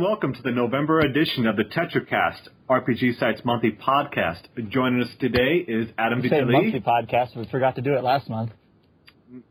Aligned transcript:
Hello 0.00 0.12
and 0.12 0.18
welcome 0.22 0.32
to 0.34 0.42
the 0.42 0.50
November 0.50 1.00
edition 1.00 1.46
of 1.46 1.56
the 1.56 1.64
TetraCast, 1.64 2.48
RPG 2.70 3.18
Site's 3.18 3.44
monthly 3.44 3.72
podcast. 3.72 4.40
Joining 4.70 5.02
us 5.02 5.10
today 5.20 5.62
is 5.68 5.88
Adam 5.98 6.22
We 6.22 6.30
say 6.30 6.40
monthly 6.40 6.80
podcast. 6.80 7.36
We 7.36 7.44
forgot 7.50 7.76
to 7.76 7.82
do 7.82 7.92
it 7.92 8.02
last 8.02 8.30
month. 8.30 8.52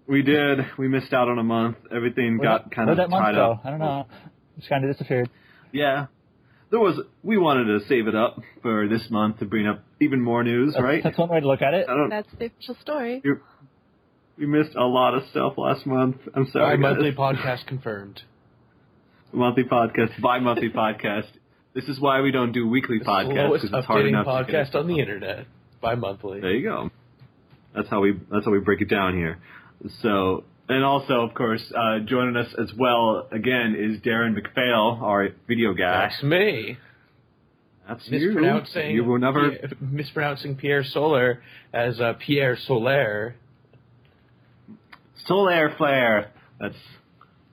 We 0.07 0.23
did. 0.23 0.57
We 0.79 0.87
missed 0.87 1.13
out 1.13 1.27
on 1.27 1.37
a 1.37 1.43
month. 1.43 1.77
Everything 1.95 2.39
got 2.41 2.61
Where'd- 2.63 2.71
kind 2.75 2.89
of 2.89 2.97
where'd 2.97 3.09
that 3.11 3.11
month 3.11 3.25
tied 3.25 3.35
go? 3.35 3.51
up. 3.51 3.61
I 3.63 3.69
don't 3.69 3.77
know. 3.79 4.07
It's 4.57 4.67
kind 4.67 4.83
of 4.83 4.91
disappeared. 4.91 5.29
Yeah. 5.71 6.07
There 6.71 6.79
was. 6.79 6.99
We 7.21 7.37
wanted 7.37 7.65
to 7.79 7.85
save 7.87 8.07
it 8.07 8.15
up 8.15 8.39
for 8.63 8.87
this 8.87 9.07
month 9.11 9.37
to 9.39 9.45
bring 9.45 9.67
up 9.67 9.83
even 10.01 10.19
more 10.19 10.43
news, 10.43 10.73
That's, 10.73 10.83
right? 10.83 11.03
that's 11.03 11.17
one 11.19 11.29
way 11.29 11.41
to 11.41 11.47
look 11.47 11.61
at 11.61 11.75
it. 11.75 11.85
I 11.87 11.93
don't. 11.95 12.09
That's 12.09 12.27
the 12.39 12.45
official 12.47 12.75
story. 12.81 13.21
You're, 13.23 13.41
we 14.35 14.47
missed 14.47 14.75
a 14.75 14.83
lot 14.85 15.13
of 15.13 15.27
stuff 15.29 15.53
last 15.57 15.85
month. 15.85 16.17
I'm 16.33 16.45
Our 16.45 16.51
sorry. 16.51 16.77
guys. 16.77 16.81
monthly 16.81 17.11
podcast 17.11 17.67
confirmed. 17.67 18.23
Monthly 19.31 19.63
podcast, 19.63 20.19
bi-monthly 20.21 20.69
podcast. 20.75 21.27
This 21.73 21.85
is 21.85 21.99
why 21.99 22.21
we 22.21 22.31
don't 22.31 22.51
do 22.51 22.67
weekly 22.67 22.99
The 22.99 23.05
podcasts 23.05 23.53
because 23.53 23.69
it's 23.73 23.85
hard 23.85 24.05
enough 24.05 24.25
podcast 24.25 24.75
on 24.75 24.87
the 24.87 24.99
internet. 24.99 25.45
Bi-monthly. 25.81 26.41
There 26.41 26.51
you 26.51 26.63
go. 26.63 26.89
That's 27.75 27.87
how 27.89 28.01
we 28.01 28.19
that's 28.31 28.45
how 28.45 28.51
we 28.51 28.59
break 28.59 28.81
it 28.81 28.89
down 28.89 29.15
here. 29.15 29.37
So 30.01 30.43
and 30.67 30.83
also 30.83 31.21
of 31.21 31.33
course 31.35 31.61
uh, 31.75 31.99
joining 32.05 32.35
us 32.35 32.53
as 32.59 32.71
well 32.77 33.27
again 33.31 33.75
is 33.77 34.01
Darren 34.01 34.35
McPhail, 34.35 35.01
our 35.01 35.29
video 35.47 35.73
guy. 35.73 36.09
That's 36.09 36.23
me. 36.23 36.77
That's 37.87 38.07
you. 38.07 38.27
Mispronouncing 38.27 38.91
You 38.91 39.03
will 39.03 39.19
never. 39.19 39.51
Pierre- 39.51 39.71
mispronouncing 39.79 40.55
Pier 40.55 40.83
Solar 40.83 41.41
as 41.73 41.99
uh, 41.99 42.13
Pierre 42.19 42.57
Solaire. 42.67 43.33
Solar 45.25 45.73
flare. 45.77 46.31
That's. 46.59 46.75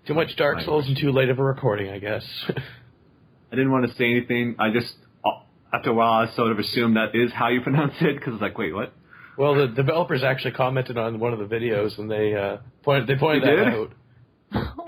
Too 0.07 0.15
much 0.15 0.37
Dark 0.37 0.61
Souls 0.61 0.87
and 0.87 0.97
too 0.97 1.11
late 1.13 1.29
of 1.31 1.39
a 1.39 1.43
recording, 1.45 1.91
I 1.91 1.99
guess. 1.99 2.25
I 2.49 3.57
didn't 3.57 3.71
want 3.73 3.89
to 3.91 3.97
say 3.97 4.05
anything. 4.11 4.57
I 4.59 4.71
just 4.71 4.93
uh, 5.25 5.31
after 5.73 5.91
a 5.91 5.95
while 5.95 6.13
I 6.29 6.35
sort 6.35 6.53
of 6.53 6.59
assumed 6.59 6.97
that 6.97 7.15
is 7.15 7.33
how 7.33 7.49
you 7.49 7.61
pronounce 7.63 7.95
it 8.01 8.17
because 8.17 8.35
it's 8.35 8.43
like 8.43 8.57
wait 8.59 8.75
what? 8.75 8.93
well, 9.39 9.55
the 9.55 9.67
developers 9.69 10.23
actually 10.25 10.53
commented 10.53 10.97
on 10.97 11.19
one 11.21 11.33
of 11.33 11.39
the 11.39 11.45
videos 11.45 11.99
and 11.99 12.11
they 12.11 12.35
uh, 12.35 12.59
pointed 12.83 13.07
they 13.09 13.17
pointed 13.17 13.43
They 13.43 13.57
that 13.57 13.65
did? 13.65 13.75
out. 13.75 14.77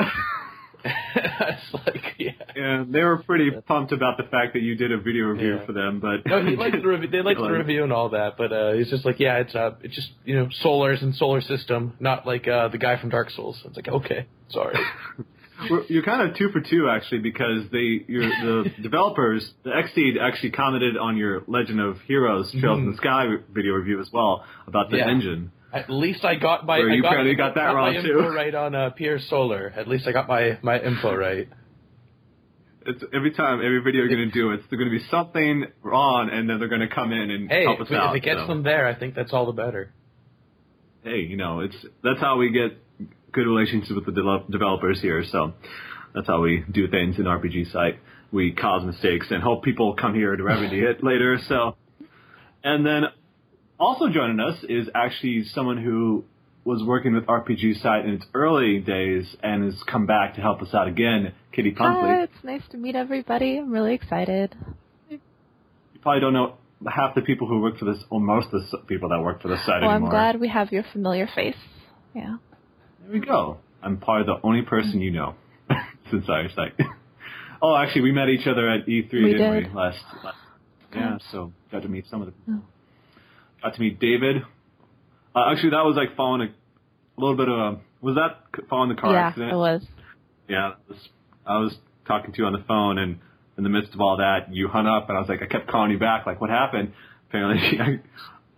it's 1.16 1.74
like 1.74 2.14
yeah. 2.18 2.30
Yeah, 2.56 2.84
they 2.88 3.00
were 3.02 3.18
pretty 3.22 3.50
pumped 3.66 3.92
about 3.92 4.16
the 4.16 4.24
fact 4.24 4.54
that 4.54 4.62
you 4.62 4.74
did 4.74 4.90
a 4.92 4.98
video 4.98 5.26
review 5.26 5.56
Yeah. 5.56 5.66
for 5.66 5.72
them, 5.72 6.00
but 6.00 6.26
No, 6.26 6.44
he 6.44 6.56
liked 6.56 6.76
the 6.82 6.88
review. 6.88 7.08
They 7.08 7.22
liked 7.22 7.40
the 7.40 7.50
review 7.50 7.84
and 7.84 7.92
all 7.92 8.08
that, 8.10 8.36
but 8.36 8.52
uh, 8.52 8.72
he's 8.72 8.90
just 8.90 9.04
like, 9.04 9.20
yeah, 9.20 9.36
it's 9.38 9.54
uh, 9.54 9.72
it's 9.82 9.94
just 9.94 10.10
you 10.24 10.34
know, 10.34 10.48
solars 10.64 11.02
and 11.02 11.14
solar 11.14 11.40
system, 11.40 11.94
not 12.00 12.26
like 12.26 12.48
uh, 12.48 12.68
the 12.68 12.78
guy 12.78 13.00
from 13.00 13.10
Dark 13.10 13.30
Souls. 13.30 13.60
It's 13.64 13.76
like, 13.76 13.88
okay, 13.88 14.26
sorry. 14.50 14.76
Well, 15.68 15.84
You're 15.88 16.04
kind 16.04 16.22
of 16.30 16.36
two 16.36 16.50
for 16.50 16.60
two 16.60 16.88
actually 16.88 17.18
because 17.18 17.64
they 17.72 18.04
the 18.08 18.70
developers 18.80 19.44
the 19.64 19.70
Xseed 19.70 20.12
actually 20.22 20.50
commented 20.52 20.96
on 20.96 21.16
your 21.16 21.42
Legend 21.48 21.80
of 21.80 22.00
Heroes 22.02 22.52
Trails 22.52 22.78
in 22.78 22.88
the 22.92 22.96
Sky 22.96 23.26
video 23.52 23.72
review 23.72 24.00
as 24.00 24.08
well 24.12 24.44
about 24.68 24.88
the 24.92 24.98
Yeah. 24.98 25.08
engine. 25.10 25.50
At 25.72 25.90
least 25.90 26.24
I 26.24 26.34
got 26.36 26.64
my 26.64 26.76
I 26.76 26.78
you 26.94 27.02
got, 27.02 27.08
apparently 27.08 27.34
got 27.34 27.54
that 27.54 27.66
got 27.66 27.74
wrong, 27.74 27.94
my 27.94 28.00
too. 28.02 28.08
info 28.18 28.32
right 28.34 28.54
on 28.54 28.74
uh, 28.74 28.90
Pierre 28.90 29.18
Solar. 29.18 29.72
At 29.76 29.86
least 29.86 30.06
I 30.08 30.12
got 30.12 30.26
my 30.28 30.58
my 30.62 30.80
info 30.80 31.14
right. 31.14 31.48
It's 32.86 33.02
every 33.12 33.32
time 33.32 33.58
every 33.58 33.80
video 33.82 34.02
you're 34.04 34.08
gonna 34.08 34.30
do 34.30 34.52
it's 34.52 34.62
there's 34.70 34.78
gonna 34.78 34.90
be 34.90 35.04
something 35.10 35.66
wrong 35.82 36.30
and 36.32 36.48
then 36.48 36.58
they're 36.58 36.68
gonna 36.68 36.88
come 36.88 37.12
in 37.12 37.30
and 37.30 37.50
Hey, 37.50 37.64
help 37.64 37.80
us 37.80 37.88
it- 37.90 37.94
out. 37.96 38.16
if 38.16 38.22
it 38.22 38.24
gets 38.24 38.40
so. 38.40 38.46
them 38.46 38.62
there, 38.62 38.86
I 38.86 38.94
think 38.94 39.14
that's 39.14 39.32
all 39.32 39.44
the 39.46 39.52
better. 39.52 39.92
hey, 41.04 41.20
you 41.20 41.36
know, 41.36 41.60
it's 41.60 41.76
that's 42.02 42.20
how 42.20 42.38
we 42.38 42.50
get 42.50 42.78
good 43.32 43.46
relationships 43.46 43.92
with 43.94 44.06
the 44.06 44.12
de- 44.12 44.44
developers 44.50 45.00
here. 45.02 45.22
So 45.30 45.52
that's 46.14 46.26
how 46.26 46.40
we 46.40 46.64
do 46.70 46.88
things 46.88 47.18
in 47.18 47.24
RPG 47.26 47.72
site. 47.72 47.98
We 48.32 48.52
cause 48.52 48.84
mistakes 48.86 49.26
and 49.30 49.42
hope 49.42 49.64
people 49.64 49.94
come 49.94 50.14
here 50.14 50.34
to 50.34 50.42
remedy 50.42 50.80
it 50.80 51.04
later. 51.10 51.38
So, 51.46 51.76
and 52.64 52.86
then 52.86 53.04
also 53.78 54.08
joining 54.08 54.40
us 54.40 54.62
is 54.68 54.88
actually 54.94 55.44
someone 55.44 55.82
who 55.82 56.24
was 56.64 56.82
working 56.82 57.14
with 57.14 57.24
RPG 57.24 57.80
site 57.82 58.04
in 58.04 58.14
its 58.14 58.26
early 58.34 58.78
days 58.78 59.36
and 59.42 59.64
has 59.64 59.82
come 59.84 60.06
back 60.06 60.34
to 60.34 60.40
help 60.40 60.60
us 60.60 60.74
out 60.74 60.86
again. 60.86 61.32
Kitty 61.52 61.74
Hi, 61.78 62.22
it's 62.22 62.44
nice 62.44 62.62
to 62.70 62.76
meet 62.76 62.94
everybody. 62.94 63.58
I'm 63.58 63.72
really 63.72 63.94
excited. 63.94 64.54
You 65.08 65.18
probably 66.02 66.20
don't 66.20 66.34
know 66.34 66.56
half 66.86 67.14
the 67.14 67.22
people 67.22 67.48
who 67.48 67.60
work 67.60 67.78
for 67.78 67.86
this, 67.86 67.98
or 68.10 68.20
most 68.20 68.48
of 68.52 68.62
the 68.70 68.78
people 68.86 69.08
that 69.08 69.20
work 69.20 69.42
for 69.42 69.48
this 69.48 69.64
site 69.64 69.80
Well, 69.80 69.90
I'm 69.90 70.08
glad 70.08 70.38
we 70.38 70.48
have 70.48 70.70
your 70.70 70.84
familiar 70.92 71.28
face. 71.34 71.56
Yeah. 72.14 72.36
There 73.02 73.12
we 73.12 73.20
go. 73.20 73.58
I'm 73.82 73.98
probably 73.98 74.26
the 74.26 74.46
only 74.46 74.62
person 74.62 75.00
you 75.00 75.10
know 75.10 75.34
since 76.10 76.28
our 76.28 76.48
site. 76.54 76.74
oh, 77.62 77.74
actually, 77.76 78.02
we 78.02 78.12
met 78.12 78.28
each 78.28 78.46
other 78.46 78.68
at 78.68 78.86
E3, 78.86 79.12
We 79.12 79.32
didn't 79.32 79.52
did. 79.52 79.68
we? 79.68 79.74
Last, 79.74 80.04
last 80.22 80.36
yeah. 80.94 81.18
So 81.32 81.52
got 81.72 81.82
to 81.82 81.88
meet 81.88 82.06
some 82.10 82.22
of 82.22 82.28
the. 82.28 82.34
Oh. 82.52 82.62
Got 83.62 83.74
to 83.74 83.80
meet 83.80 83.98
David. 84.00 84.42
Uh, 85.34 85.50
actually, 85.52 85.70
that 85.70 85.84
was 85.84 85.96
like 85.96 86.16
following 86.16 86.42
a, 86.42 86.44
a 86.46 87.18
little 87.20 87.36
bit 87.36 87.48
of 87.48 87.58
a. 87.58 87.80
Was 88.00 88.14
that 88.16 88.66
following 88.68 88.90
the 88.94 89.00
car 89.00 89.12
yeah, 89.12 89.28
accident? 89.28 89.52
it 89.52 89.56
was. 89.56 89.82
Yeah, 90.48 90.70
it 90.70 90.76
was- 90.88 91.08
I 91.46 91.58
was 91.58 91.74
talking 92.06 92.32
to 92.32 92.38
you 92.38 92.44
on 92.46 92.52
the 92.52 92.62
phone, 92.68 92.98
and 92.98 93.18
in 93.56 93.64
the 93.64 93.70
midst 93.70 93.94
of 93.94 94.00
all 94.02 94.18
that, 94.18 94.52
you 94.54 94.68
hung 94.68 94.86
up, 94.86 95.08
and 95.08 95.16
I 95.16 95.20
was 95.20 95.30
like, 95.30 95.40
I 95.42 95.46
kept 95.46 95.66
calling 95.66 95.90
you 95.90 95.98
back, 95.98 96.26
like, 96.26 96.42
what 96.42 96.50
happened? 96.50 96.92
Apparently, 97.28 97.80
I, 97.80 98.00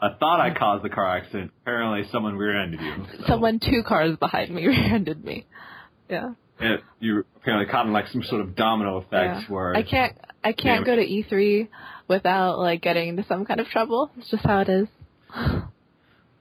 I 0.05 0.15
thought 0.19 0.41
I 0.41 0.53
caused 0.53 0.83
the 0.85 0.89
car 0.89 1.17
accident. 1.17 1.53
Apparently, 1.63 2.09
someone 2.11 2.37
rear-ended 2.37 2.81
you. 2.81 3.07
so- 3.19 3.25
Someone 3.29 3.61
two 3.61 3.85
cars 3.87 4.17
behind 4.17 4.53
me 4.53 4.67
rear-ended 4.67 5.25
me. 5.25 5.47
Yeah. 6.09 6.33
it, 6.59 6.81
you 6.99 7.25
apparently 7.37 7.71
caught 7.71 7.87
in 7.87 7.93
like 7.93 8.09
some 8.09 8.25
sort 8.25 8.41
of 8.41 8.57
domino 8.57 8.97
effect 8.97 9.13
yeah. 9.13 9.47
where 9.49 9.77
I 9.77 9.85
can't. 9.85 10.17
I 10.43 10.53
can't 10.53 10.85
go 10.85 10.97
to 10.97 11.03
E3 11.07 11.69
without 12.11 12.59
like 12.59 12.83
getting 12.83 13.09
into 13.09 13.25
some 13.25 13.47
kind 13.47 13.61
of 13.61 13.69
trouble. 13.69 14.11
It's 14.19 14.29
just 14.31 14.45
how 14.45 14.61
it 14.61 14.69
is. 14.69 14.89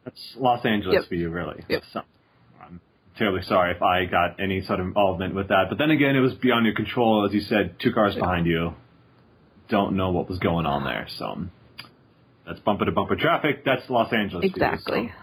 that's 0.03 0.35
Los 0.35 0.66
Angeles 0.66 0.96
Yep. 0.96 1.07
for 1.07 1.16
you, 1.16 1.30
really. 1.30 1.63
Yep. 1.69 1.84
So, 1.94 2.02
I'm 2.62 2.81
terribly 3.18 3.44
sorry 3.44 3.74
if 3.75 3.81
I 3.81 4.06
got 4.06 4.40
any 4.41 4.62
sort 4.63 4.80
of 4.80 4.88
involvement 4.88 5.35
with 5.35 5.50
that. 5.50 5.66
But 5.69 5.78
then 5.78 5.91
again, 5.91 6.16
it 6.16 6.22
was 6.22 6.34
beyond 6.34 6.66
your 6.66 6.75
control, 6.75 7.25
as 7.25 7.34
you 7.34 7.41
said. 7.41 7.75
Two 7.80 7.94
cars 7.94 8.16
behind 8.16 8.47
you, 8.47 8.74
don't 9.69 9.96
know 9.96 10.09
what 10.12 10.28
was 10.28 10.40
going 10.40 10.66
on 10.66 10.84
there. 10.84 11.07
So 11.18 11.46
that's 12.46 12.59
bumper 12.62 12.86
to 12.86 12.91
bumper 12.91 13.16
traffic. 13.16 13.63
That's 13.63 13.88
Los 13.90 14.12
Angeles. 14.12 14.41
for 14.51 14.59
you, 14.59 14.66
Exactly. 14.66 15.13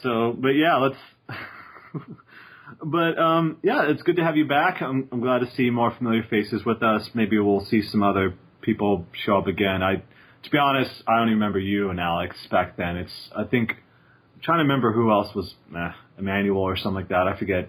So, 0.02 0.36
but 0.38 0.50
yeah, 0.50 0.76
let's. 0.76 0.96
but 2.84 3.18
um, 3.18 3.56
yeah, 3.64 3.90
it's 3.90 4.02
good 4.02 4.14
to 4.16 4.22
have 4.22 4.36
you 4.36 4.46
back. 4.46 4.80
I'm, 4.80 5.08
I'm 5.10 5.20
glad 5.20 5.40
to 5.40 5.50
see 5.56 5.70
more 5.70 5.90
familiar 5.90 6.22
faces 6.22 6.64
with 6.64 6.84
us. 6.84 7.10
Maybe 7.14 7.36
we'll 7.40 7.64
see 7.64 7.82
some 7.82 8.04
other 8.04 8.34
people 8.62 9.06
show 9.24 9.38
up 9.38 9.46
again. 9.46 9.82
I, 9.82 9.96
to 10.42 10.50
be 10.50 10.58
honest, 10.58 10.90
I 11.06 11.18
don't 11.18 11.28
even 11.28 11.38
remember 11.38 11.58
you 11.58 11.90
and 11.90 12.00
Alex 12.00 12.36
back 12.50 12.76
then. 12.76 12.96
It's 12.96 13.30
I 13.36 13.44
think 13.44 13.70
I'm 13.70 14.40
trying 14.42 14.58
to 14.58 14.62
remember 14.62 14.92
who 14.92 15.10
else 15.10 15.34
was 15.34 15.52
eh, 15.76 15.90
Emmanuel 16.18 16.60
or 16.60 16.76
something 16.76 16.94
like 16.94 17.08
that. 17.08 17.26
I 17.26 17.38
forget. 17.38 17.68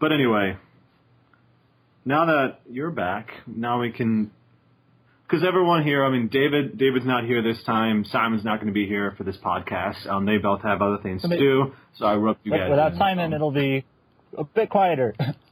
But 0.00 0.12
anyway, 0.12 0.56
now 2.04 2.26
that 2.26 2.60
you're 2.70 2.90
back, 2.90 3.30
now 3.46 3.80
we 3.80 3.92
can. 3.92 4.30
Because 5.26 5.46
everyone 5.46 5.84
here, 5.84 6.04
I 6.04 6.10
mean, 6.10 6.26
David, 6.26 6.76
David's 6.76 7.06
not 7.06 7.24
here 7.24 7.40
this 7.40 7.62
time. 7.62 8.04
Simon's 8.04 8.44
not 8.44 8.56
going 8.56 8.66
to 8.66 8.72
be 8.72 8.88
here 8.88 9.14
for 9.16 9.22
this 9.22 9.36
podcast. 9.36 10.04
Um, 10.08 10.26
they 10.26 10.38
both 10.38 10.62
have 10.62 10.82
other 10.82 10.98
things 11.00 11.22
to 11.22 11.28
do, 11.28 11.72
so 11.96 12.06
I 12.06 12.16
roped 12.16 12.40
you 12.44 12.50
guys. 12.50 12.68
Without. 12.68 12.96
Simon, 12.96 13.32
it'll 13.32 13.52
be 13.52 13.84
a 14.36 14.42
bit 14.42 14.70
quieter. 14.70 15.14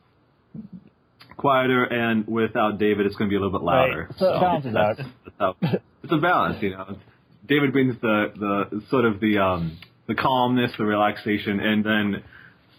quieter, 1.39 1.85
and 1.85 2.27
without 2.29 2.79
David, 2.79 3.07
it's 3.07 3.17
going 3.17 3.31
to 3.31 3.33
be 3.33 3.37
a 3.37 3.41
little 3.41 3.59
bit 3.59 3.65
louder. 3.65 4.09
Right. 4.11 4.19
So 4.19 4.35
it 4.37 4.41
balances 4.41 4.75
out. 4.77 4.97
that's- 4.99 5.13
that's 5.25 5.37
how- 5.39 5.79
it's 6.03 6.13
a 6.13 6.19
balance, 6.19 6.63
you 6.63 6.71
know. 6.71 6.97
David 7.47 7.73
brings 7.73 7.99
the 8.01 8.33
the 8.71 8.83
sort 8.91 9.07
of 9.07 9.21
the 9.21 9.39
um 9.39 9.79
the 10.07 10.15
calmness, 10.15 10.73
the 10.77 10.85
relaxation, 10.85 11.59
and 11.61 11.83
then 11.85 12.23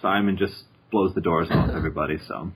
Simon 0.02 0.38
just 0.38 0.54
blows 0.92 1.14
the 1.16 1.22
doors 1.22 1.48
off 1.52 1.70
everybody. 1.72 2.18
So. 2.28 2.52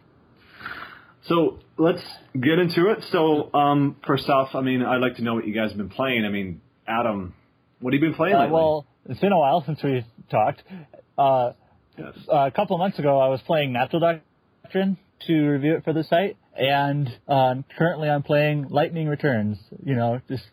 So 1.23 1.59
let's 1.77 2.03
get 2.39 2.59
into 2.59 2.91
it. 2.91 3.03
So 3.11 3.53
um, 3.53 3.95
first 4.05 4.27
off, 4.29 4.55
I 4.55 4.61
mean, 4.61 4.81
I'd 4.83 5.01
like 5.01 5.15
to 5.17 5.23
know 5.23 5.35
what 5.35 5.47
you 5.47 5.53
guys 5.53 5.69
have 5.69 5.77
been 5.77 5.89
playing. 5.89 6.25
I 6.25 6.29
mean, 6.29 6.61
Adam, 6.87 7.33
what 7.79 7.93
have 7.93 8.01
you 8.01 8.07
been 8.09 8.15
playing 8.15 8.35
Uh, 8.35 8.39
lately? 8.39 8.53
well, 8.53 8.85
it's 9.07 9.19
been 9.21 9.31
a 9.31 9.37
while 9.39 9.63
since 9.65 9.81
we 9.83 10.03
talked. 10.29 10.63
Uh, 11.17 11.53
Yes. 11.97 12.15
a 12.27 12.49
couple 12.51 12.75
of 12.75 12.79
months 12.79 12.97
ago, 12.99 13.19
I 13.19 13.27
was 13.29 13.39
playing 13.43 13.71
Natural 13.71 14.19
Doctrine 14.63 14.97
to 15.27 15.33
review 15.33 15.75
it 15.75 15.83
for 15.83 15.93
the 15.93 16.03
site, 16.03 16.37
and 16.55 17.07
um, 17.27 17.65
currently 17.77 18.09
I'm 18.09 18.23
playing 18.23 18.67
Lightning 18.69 19.07
Returns. 19.07 19.57
You 19.83 19.95
know, 19.95 20.21
just 20.27 20.43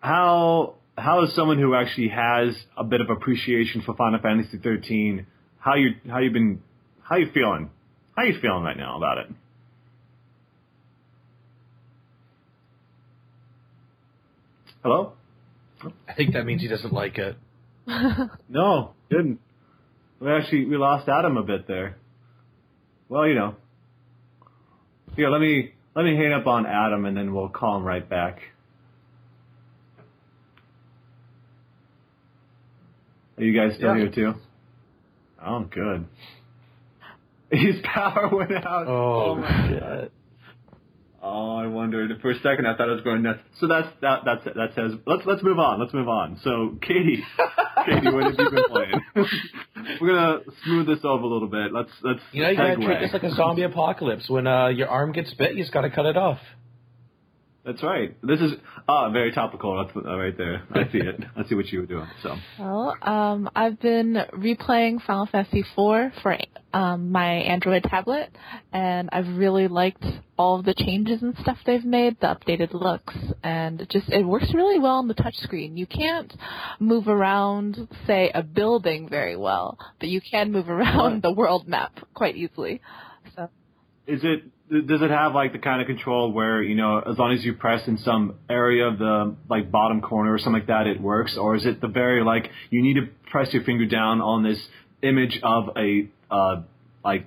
how 0.00 0.74
how 0.96 1.24
is 1.24 1.34
someone 1.34 1.58
who 1.58 1.74
actually 1.74 2.08
has 2.08 2.56
a 2.76 2.84
bit 2.84 3.00
of 3.00 3.10
appreciation 3.10 3.82
for 3.82 3.94
Final 3.94 4.20
Fantasy 4.20 4.58
13? 4.58 5.26
How 5.58 5.74
you 5.74 5.90
how 6.08 6.18
you 6.18 6.30
been 6.30 6.62
how 7.02 7.16
you 7.16 7.30
feeling? 7.32 7.70
How 8.16 8.22
you 8.22 8.38
feeling 8.40 8.62
right 8.62 8.76
now 8.76 8.96
about 8.96 9.18
it? 9.18 9.26
Hello? 14.82 15.12
I 16.08 16.14
think 16.14 16.34
that 16.34 16.46
means 16.46 16.62
he 16.62 16.68
doesn't 16.68 16.92
like 16.92 17.18
it. 17.18 17.36
No, 18.48 18.92
didn't. 19.10 19.40
We 20.20 20.30
actually 20.30 20.66
we 20.66 20.76
lost 20.76 21.08
Adam 21.08 21.36
a 21.36 21.42
bit 21.42 21.66
there. 21.68 21.96
Well, 23.08 23.26
you 23.26 23.34
know. 23.34 23.56
Here, 25.16 25.30
let 25.30 25.40
me 25.40 25.72
let 25.94 26.04
me 26.04 26.14
hang 26.16 26.32
up 26.32 26.46
on 26.46 26.66
Adam, 26.66 27.04
and 27.06 27.16
then 27.16 27.34
we'll 27.34 27.48
call 27.48 27.78
him 27.78 27.84
right 27.84 28.06
back. 28.06 28.38
Are 33.38 33.44
you 33.44 33.52
guys 33.58 33.76
still 33.76 33.94
Yeah. 33.94 34.02
here 34.02 34.10
too? 34.10 34.34
Oh, 35.44 35.60
good. 35.64 36.06
His 37.50 37.76
power 37.84 38.28
went 38.32 38.52
out. 38.52 38.86
Oh, 38.88 39.30
oh 39.30 39.34
my 39.36 39.68
shit. 39.68 39.80
god. 39.80 40.10
Oh, 41.28 41.56
I 41.56 41.66
wondered 41.66 42.20
for 42.22 42.30
a 42.30 42.36
second. 42.36 42.66
I 42.66 42.76
thought 42.76 42.88
I 42.88 42.92
was 42.92 43.02
going 43.02 43.22
nuts. 43.22 43.40
So 43.58 43.66
that's 43.66 43.88
that. 44.00 44.20
That's 44.24 44.46
it. 44.46 44.54
That 44.54 44.74
says 44.76 44.92
let's 45.06 45.22
let's 45.26 45.42
move 45.42 45.58
on. 45.58 45.80
Let's 45.80 45.92
move 45.92 46.08
on. 46.08 46.38
So 46.44 46.78
Katie, 46.80 47.24
Katie, 47.84 48.12
what 48.14 48.24
have 48.24 48.34
you 48.38 48.50
been 48.50 48.64
playing? 48.68 49.00
We're 50.00 50.14
gonna 50.14 50.38
smooth 50.64 50.86
this 50.86 51.00
over 51.02 51.24
a 51.24 51.26
little 51.26 51.48
bit. 51.48 51.72
Let's 51.72 51.90
let's. 52.02 52.20
You 52.30 52.44
know, 52.44 52.50
you 52.50 52.56
gotta 52.56 52.76
treat 52.76 53.00
this 53.00 53.12
like 53.12 53.24
a 53.24 53.34
zombie 53.34 53.62
apocalypse. 53.62 54.28
When 54.28 54.46
uh, 54.46 54.68
your 54.68 54.88
arm 54.88 55.10
gets 55.10 55.34
bit, 55.34 55.56
you 55.56 55.64
just 55.64 55.72
gotta 55.72 55.90
cut 55.90 56.06
it 56.06 56.16
off. 56.16 56.38
That's 57.66 57.82
right. 57.82 58.16
This 58.22 58.40
is 58.40 58.52
ah 58.88 59.10
very 59.10 59.32
topical. 59.32 59.76
Uh, 59.76 60.16
right 60.16 60.38
there. 60.38 60.62
I 60.70 60.84
see 60.92 60.98
it. 60.98 61.20
I 61.36 61.44
see 61.48 61.56
what 61.56 61.66
you 61.66 61.80
were 61.80 61.86
doing. 61.86 62.06
So 62.22 62.36
Well, 62.60 62.96
um, 63.02 63.50
I've 63.56 63.80
been 63.80 64.16
replaying 64.32 65.04
Final 65.04 65.26
Fantasy 65.26 65.60
IV 65.60 66.12
for 66.22 66.38
um, 66.72 67.10
my 67.10 67.26
Android 67.26 67.82
tablet, 67.82 68.30
and 68.72 69.08
I've 69.10 69.26
really 69.36 69.66
liked 69.66 70.04
all 70.38 70.60
of 70.60 70.64
the 70.64 70.74
changes 70.74 71.22
and 71.22 71.36
stuff 71.38 71.58
they've 71.66 71.84
made, 71.84 72.20
the 72.20 72.28
updated 72.28 72.72
looks, 72.72 73.16
and 73.42 73.80
it 73.80 73.90
just 73.90 74.10
it 74.10 74.24
works 74.24 74.54
really 74.54 74.78
well 74.78 74.98
on 74.98 75.08
the 75.08 75.14
touchscreen. 75.14 75.76
You 75.76 75.86
can't 75.86 76.32
move 76.78 77.08
around, 77.08 77.88
say, 78.06 78.30
a 78.32 78.44
building 78.44 79.08
very 79.08 79.36
well, 79.36 79.76
but 79.98 80.08
you 80.08 80.20
can 80.20 80.52
move 80.52 80.68
around 80.68 81.22
the 81.22 81.32
world 81.32 81.66
map 81.66 81.98
quite 82.14 82.36
easily. 82.36 82.80
So 83.34 83.48
is 84.06 84.20
it? 84.22 84.44
Does 84.68 85.00
it 85.00 85.10
have 85.10 85.32
like 85.32 85.52
the 85.52 85.58
kind 85.58 85.80
of 85.80 85.86
control 85.86 86.32
where 86.32 86.60
you 86.60 86.74
know 86.74 86.98
as 86.98 87.16
long 87.18 87.32
as 87.32 87.44
you 87.44 87.54
press 87.54 87.86
in 87.86 87.98
some 87.98 88.34
area 88.50 88.86
of 88.88 88.98
the 88.98 89.36
like 89.48 89.70
bottom 89.70 90.00
corner 90.00 90.32
or 90.32 90.38
something 90.38 90.54
like 90.54 90.66
that, 90.66 90.88
it 90.88 91.00
works, 91.00 91.36
or 91.38 91.54
is 91.54 91.64
it 91.64 91.80
the 91.80 91.86
very 91.86 92.24
like 92.24 92.50
you 92.70 92.82
need 92.82 92.94
to 92.94 93.08
press 93.30 93.52
your 93.52 93.62
finger 93.62 93.86
down 93.86 94.20
on 94.20 94.42
this 94.42 94.58
image 95.02 95.38
of 95.42 95.70
a 95.76 96.08
uh 96.30 96.62
like 97.04 97.26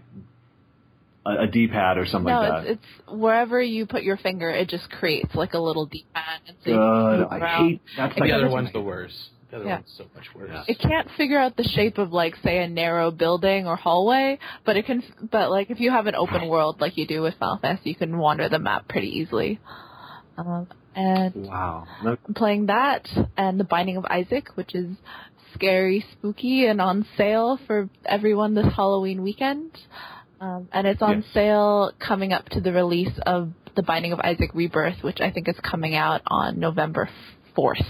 a, 1.26 1.44
a 1.44 1.48
D-pad 1.48 1.98
or 1.98 2.06
something 2.06 2.34
no, 2.34 2.42
like 2.42 2.64
that? 2.64 2.72
it's 2.72 2.82
it's 2.84 3.12
wherever 3.12 3.62
you 3.62 3.86
put 3.86 4.04
your 4.04 4.18
finger, 4.18 4.50
it 4.50 4.68
just 4.68 4.90
creates 4.90 5.34
like 5.34 5.54
a 5.54 5.60
little 5.60 5.86
D-pad, 5.86 6.42
and 6.48 6.58
so 6.64 6.70
you 6.70 6.76
can 6.76 7.06
Good. 7.12 7.20
move 7.20 7.28
I 7.32 7.38
around. 7.38 7.70
hate 7.70 7.82
that's 7.96 8.18
like 8.18 8.30
the 8.30 8.36
other 8.36 8.50
one's 8.50 8.74
the 8.74 8.82
worst. 8.82 9.16
The 9.50 9.58
other 9.58 9.66
Yeah. 9.66 9.76
one's 9.78 9.94
so 9.98 10.06
much 10.16 10.34
worse. 10.36 10.50
Yeah. 10.54 10.64
it 10.68 10.80
can't 10.80 11.10
figure 11.18 11.40
out 11.40 11.56
the 11.58 11.64
shape 11.64 11.98
of 11.98 12.12
like 12.14 12.36
say 12.44 12.64
a 12.64 12.68
narrow 12.68 13.10
building 13.12 13.68
or 13.68 13.76
hallway, 13.76 14.38
but 14.66 14.78
it 14.78 14.86
can. 14.86 15.02
But 15.32 15.50
like 15.50 15.70
if 15.72 15.80
you 15.80 15.92
have 15.92 16.08
an 16.08 16.16
open 16.16 16.48
world 16.48 16.80
like 16.82 16.98
you 16.98 17.08
do 17.08 17.22
with 17.22 17.34
Final 17.40 17.58
Fantasy, 17.58 17.90
you 17.90 17.96
can 17.96 18.18
wander 18.18 18.48
the 18.50 18.60
map 18.60 18.88
pretty 18.88 19.08
easily. 19.20 19.60
Um, 20.38 20.68
and 20.96 21.48
Wow. 21.48 21.86
No- 22.04 22.18
I'm 22.28 22.34
playing 22.34 22.68
that 22.68 23.08
and 23.38 23.60
The 23.60 23.64
Binding 23.64 23.98
of 23.98 24.06
Isaac, 24.06 24.50
which 24.56 24.76
is 24.76 24.96
scary, 25.56 26.06
spooky, 26.12 26.68
and 26.68 26.80
on 26.80 27.06
sale 27.18 27.58
for 27.66 27.90
everyone 28.06 28.54
this 28.54 28.72
Halloween 28.76 29.24
weekend. 29.24 29.72
Um, 30.40 30.70
and 30.72 30.86
it's 30.88 31.02
on 31.02 31.18
Yes. 31.22 31.26
sale 31.34 31.92
coming 32.00 32.32
up 32.34 32.48
to 32.50 32.62
the 32.62 32.72
release 32.72 33.18
of 33.26 33.52
The 33.76 33.84
Binding 33.84 34.14
of 34.14 34.20
Isaac 34.22 34.52
Rebirth, 34.54 35.02
which 35.04 35.20
I 35.22 35.32
think 35.32 35.48
is 35.50 35.60
coming 35.60 35.96
out 35.96 36.22
on 36.28 36.60
November 36.60 37.10
4th. 37.58 37.86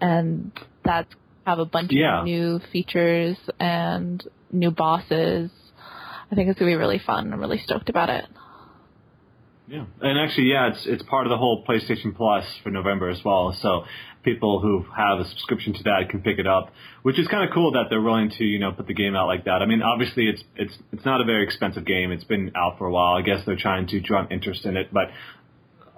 And 0.00 0.52
that's 0.84 1.12
have 1.46 1.58
a 1.58 1.64
bunch 1.64 1.92
Yeah. 1.92 2.20
of 2.20 2.24
new 2.24 2.58
features 2.72 3.36
and 3.60 4.22
new 4.50 4.70
bosses. 4.70 5.50
I 6.30 6.34
think 6.34 6.48
it's 6.48 6.58
going 6.58 6.70
to 6.70 6.74
be 6.76 6.80
really 6.80 6.98
fun. 6.98 7.32
I'm 7.32 7.40
really 7.40 7.58
stoked 7.58 7.90
about 7.90 8.08
it. 8.08 8.24
Yeah, 9.66 9.86
and 10.02 10.18
actually, 10.18 10.50
yeah, 10.50 10.68
it's 10.68 10.84
it's 10.84 11.02
part 11.04 11.26
of 11.26 11.30
the 11.30 11.38
whole 11.38 11.64
PlayStation 11.64 12.14
Plus 12.14 12.44
for 12.62 12.70
November 12.70 13.08
as 13.08 13.24
well. 13.24 13.56
So 13.62 13.84
people 14.22 14.60
who 14.60 14.84
have 14.94 15.20
a 15.20 15.24
subscription 15.28 15.72
to 15.72 15.82
that 15.84 16.10
can 16.10 16.20
pick 16.20 16.38
it 16.38 16.46
up, 16.46 16.70
which 17.02 17.18
is 17.18 17.26
kind 17.28 17.48
of 17.48 17.54
cool 17.54 17.72
that 17.72 17.84
they're 17.88 18.02
willing 18.02 18.30
to 18.36 18.44
you 18.44 18.58
know 18.58 18.72
put 18.72 18.86
the 18.86 18.92
game 18.92 19.16
out 19.16 19.26
like 19.26 19.44
that. 19.46 19.62
I 19.62 19.66
mean, 19.66 19.80
obviously, 19.80 20.26
it's 20.28 20.44
it's 20.54 20.76
it's 20.92 21.04
not 21.06 21.22
a 21.22 21.24
very 21.24 21.44
expensive 21.44 21.86
game. 21.86 22.12
It's 22.12 22.24
been 22.24 22.52
out 22.54 22.76
for 22.76 22.86
a 22.86 22.92
while. 22.92 23.14
I 23.14 23.22
guess 23.22 23.40
they're 23.46 23.56
trying 23.56 23.86
to 23.88 24.00
draw 24.00 24.26
interest 24.30 24.66
in 24.66 24.76
it, 24.76 24.92
but 24.92 25.08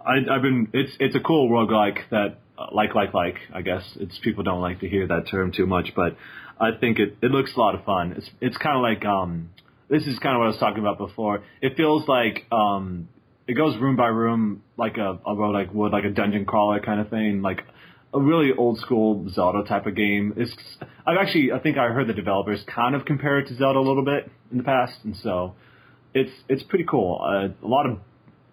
I, 0.07 0.19
I've 0.31 0.43
been 0.43 0.69
it's 0.73 0.93
it's 1.01 1.17
a 1.17 1.21
cool 1.21 1.51
roguelike 1.51 2.09
that 2.11 2.39
like 2.73 2.95
like 2.95 3.15
like 3.15 3.37
I 3.55 3.63
guess 3.63 3.83
it's 3.97 4.19
people 4.23 4.43
don't 4.43 4.61
like 4.61 4.81
to 4.81 4.89
hear 4.89 5.07
that 5.07 5.29
term 5.31 5.53
too 5.53 5.67
much, 5.67 5.93
but 5.95 6.17
I 6.59 6.71
think 6.79 6.99
it 6.99 7.17
it 7.23 7.31
looks 7.31 7.53
a 7.57 7.61
lot 7.61 7.75
of 7.75 7.85
fun. 7.85 8.15
It's 8.17 8.31
it's 8.41 8.57
kind 8.57 8.77
of 8.77 8.83
like 8.83 9.05
um 9.05 9.51
this 9.89 10.07
is 10.07 10.19
kind 10.19 10.35
of 10.35 10.41
what 10.41 10.47
I 10.47 10.49
was 10.49 10.59
talking 10.59 10.81
about 10.81 10.99
before. 10.99 11.43
It 11.61 11.77
feels 11.77 12.09
like 12.09 12.47
um 12.51 13.09
it 13.47 13.55
goes 13.55 13.77
room 13.79 13.97
by 13.97 14.09
room 14.09 14.63
like 14.77 14.97
a, 14.97 15.19
a 15.27 15.35
road 15.35 15.53
like 15.53 15.73
would 15.73 15.93
like 15.93 16.05
a 16.05 16.11
dungeon 16.11 16.45
crawler 16.45 16.81
kind 16.81 17.01
of 17.01 17.11
thing 17.11 17.43
like 17.43 17.63
a 18.15 18.21
really 18.21 18.51
old 18.57 18.79
school 18.79 19.29
Zelda 19.31 19.63
type 19.65 19.87
of 19.87 19.95
game. 19.95 20.35
It's 20.37 20.55
I've 21.07 21.19
actually 21.21 21.53
I 21.53 21.59
think 21.59 21.77
I 21.77 21.89
heard 21.89 22.09
the 22.09 22.15
developers 22.15 22.65
kind 22.67 22.95
of 22.95 23.05
compare 23.05 23.39
it 23.39 23.49
to 23.49 23.57
Zelda 23.57 23.79
a 23.79 23.81
little 23.81 24.05
bit 24.05 24.31
in 24.51 24.59
the 24.59 24.65
past, 24.65 24.95
and 25.05 25.17
so 25.17 25.55
it's 26.15 26.33
it's 26.49 26.63
pretty 26.63 26.87
cool. 26.89 27.21
Uh, 27.23 27.49
a 27.65 27.69
lot 27.69 27.87
of 27.87 27.99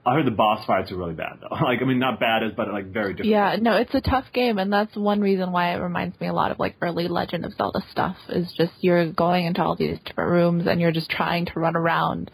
I 0.05 0.15
heard 0.15 0.25
the 0.25 0.31
boss 0.31 0.65
fights 0.65 0.91
are 0.91 0.97
really 0.97 1.13
bad 1.13 1.39
though. 1.41 1.55
Like 1.63 1.81
I 1.81 1.85
mean 1.85 1.99
not 1.99 2.19
bad 2.19 2.43
as 2.43 2.51
but 2.55 2.71
like 2.71 2.87
very 2.87 3.13
different. 3.13 3.31
Yeah, 3.31 3.55
no, 3.59 3.77
it's 3.77 3.93
a 3.93 4.01
tough 4.01 4.25
game, 4.33 4.57
and 4.57 4.71
that's 4.71 4.95
one 4.95 5.21
reason 5.21 5.51
why 5.51 5.73
it 5.73 5.77
reminds 5.77 6.19
me 6.19 6.27
a 6.27 6.33
lot 6.33 6.51
of 6.51 6.59
like 6.59 6.75
early 6.81 7.07
Legend 7.07 7.45
of 7.45 7.53
Zelda 7.53 7.81
stuff. 7.91 8.17
Is 8.29 8.51
just 8.57 8.73
you're 8.81 9.11
going 9.11 9.45
into 9.45 9.63
all 9.63 9.75
these 9.75 9.97
different 10.05 10.31
rooms, 10.31 10.67
and 10.67 10.81
you're 10.81 10.91
just 10.91 11.09
trying 11.09 11.45
to 11.47 11.59
run 11.59 11.77
around, 11.77 12.31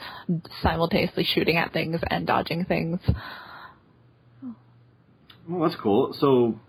simultaneously 0.61 1.23
shooting 1.23 1.57
at 1.57 1.71
things 1.71 2.01
and 2.09 2.25
dodging 2.25 2.65
things. 2.65 2.99
Well, 5.47 5.67
that's 5.67 5.79
cool. 5.81 6.15
So 6.19 6.59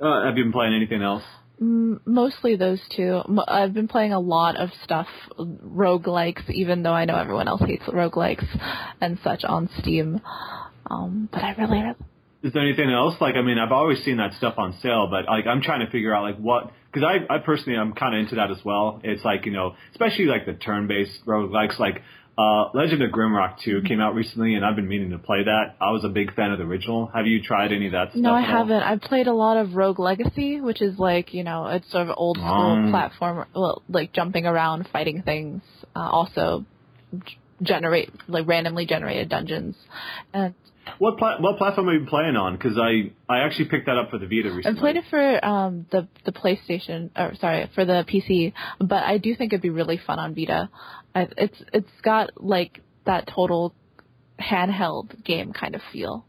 uh, 0.00 0.24
have 0.24 0.36
you 0.36 0.44
been 0.44 0.52
playing 0.52 0.74
anything 0.74 1.02
else? 1.02 1.22
Mostly 1.64 2.56
those 2.56 2.80
two. 2.96 3.22
I've 3.46 3.72
been 3.72 3.86
playing 3.86 4.12
a 4.12 4.18
lot 4.18 4.56
of 4.56 4.70
stuff, 4.82 5.06
roguelikes, 5.38 6.50
even 6.50 6.82
though 6.82 6.92
I 6.92 7.04
know 7.04 7.16
everyone 7.16 7.46
else 7.46 7.62
hates 7.64 7.84
roguelikes 7.84 8.48
and 9.00 9.16
such 9.22 9.44
on 9.44 9.68
Steam. 9.78 10.20
Um, 10.90 11.28
but 11.30 11.44
I 11.44 11.52
really, 11.52 11.80
really 11.80 11.94
Is 12.42 12.52
there 12.52 12.62
anything 12.62 12.90
else? 12.90 13.14
Like, 13.20 13.36
I 13.36 13.42
mean, 13.42 13.58
I've 13.58 13.70
always 13.70 14.02
seen 14.04 14.16
that 14.16 14.34
stuff 14.34 14.54
on 14.58 14.74
sale, 14.82 15.06
but 15.08 15.26
like, 15.26 15.46
I'm 15.46 15.62
trying 15.62 15.86
to 15.86 15.92
figure 15.92 16.12
out 16.12 16.24
like 16.24 16.36
what, 16.38 16.72
because 16.92 17.06
I, 17.06 17.32
I 17.32 17.38
personally, 17.38 17.78
I'm 17.78 17.92
kind 17.92 18.16
of 18.16 18.20
into 18.22 18.34
that 18.34 18.50
as 18.50 18.58
well. 18.64 19.00
It's 19.04 19.24
like, 19.24 19.46
you 19.46 19.52
know, 19.52 19.76
especially 19.92 20.24
like 20.24 20.46
the 20.46 20.54
turn-based 20.54 21.24
roguelikes, 21.26 21.78
like, 21.78 22.02
uh, 22.38 22.70
Legend 22.74 23.02
of 23.02 23.10
Grimrock 23.10 23.58
2 23.64 23.82
came 23.86 24.00
out 24.00 24.14
recently, 24.14 24.54
and 24.54 24.64
I've 24.64 24.76
been 24.76 24.88
meaning 24.88 25.10
to 25.10 25.18
play 25.18 25.44
that. 25.44 25.76
I 25.80 25.90
was 25.90 26.02
a 26.04 26.08
big 26.08 26.34
fan 26.34 26.50
of 26.50 26.58
the 26.58 26.64
original. 26.64 27.10
Have 27.14 27.26
you 27.26 27.42
tried 27.42 27.72
any 27.72 27.86
of 27.86 27.92
that 27.92 28.10
stuff? 28.10 28.22
No, 28.22 28.32
I 28.32 28.40
haven't. 28.40 28.82
I've 28.82 29.02
played 29.02 29.26
a 29.26 29.32
lot 29.34 29.58
of 29.58 29.74
Rogue 29.74 29.98
Legacy, 29.98 30.60
which 30.60 30.80
is 30.80 30.98
like 30.98 31.34
you 31.34 31.44
know, 31.44 31.66
it's 31.66 31.90
sort 31.92 32.08
of 32.08 32.14
old 32.16 32.38
school 32.38 32.48
Um. 32.48 32.90
platform, 32.90 33.46
well, 33.54 33.82
like 33.88 34.12
jumping 34.12 34.46
around, 34.46 34.88
fighting 34.92 35.22
things. 35.22 35.62
Uh, 35.94 36.08
also, 36.10 36.64
generate 37.62 38.10
like 38.28 38.46
randomly 38.46 38.86
generated 38.86 39.28
dungeons, 39.28 39.76
and 40.32 40.54
What 40.98 41.18
pla- 41.18 41.40
what 41.40 41.58
platform 41.58 41.86
have 41.86 41.94
you 41.94 42.00
been 42.00 42.08
playing 42.08 42.36
on? 42.36 42.54
Because 42.56 42.76
I, 42.78 43.12
I 43.28 43.40
actually 43.40 43.66
picked 43.66 43.86
that 43.86 43.96
up 43.98 44.10
for 44.10 44.18
the 44.18 44.26
Vita 44.26 44.52
recently. 44.52 44.78
I 44.78 44.80
played 44.80 44.96
it 44.96 45.04
for 45.10 45.44
um 45.44 45.86
the 45.90 46.08
the 46.24 46.32
PlayStation, 46.32 47.10
or 47.16 47.34
sorry, 47.40 47.70
for 47.74 47.84
the 47.84 48.04
PC. 48.08 48.52
But 48.78 49.02
I 49.04 49.18
do 49.18 49.34
think 49.36 49.52
it'd 49.52 49.62
be 49.62 49.70
really 49.70 49.98
fun 50.04 50.18
on 50.18 50.34
Vita. 50.34 50.70
I, 51.14 51.28
it's 51.36 51.62
it's 51.72 51.90
got 52.02 52.30
like 52.42 52.80
that 53.06 53.28
total 53.28 53.74
handheld 54.40 55.24
game 55.24 55.52
kind 55.52 55.74
of 55.74 55.80
feel. 55.92 56.24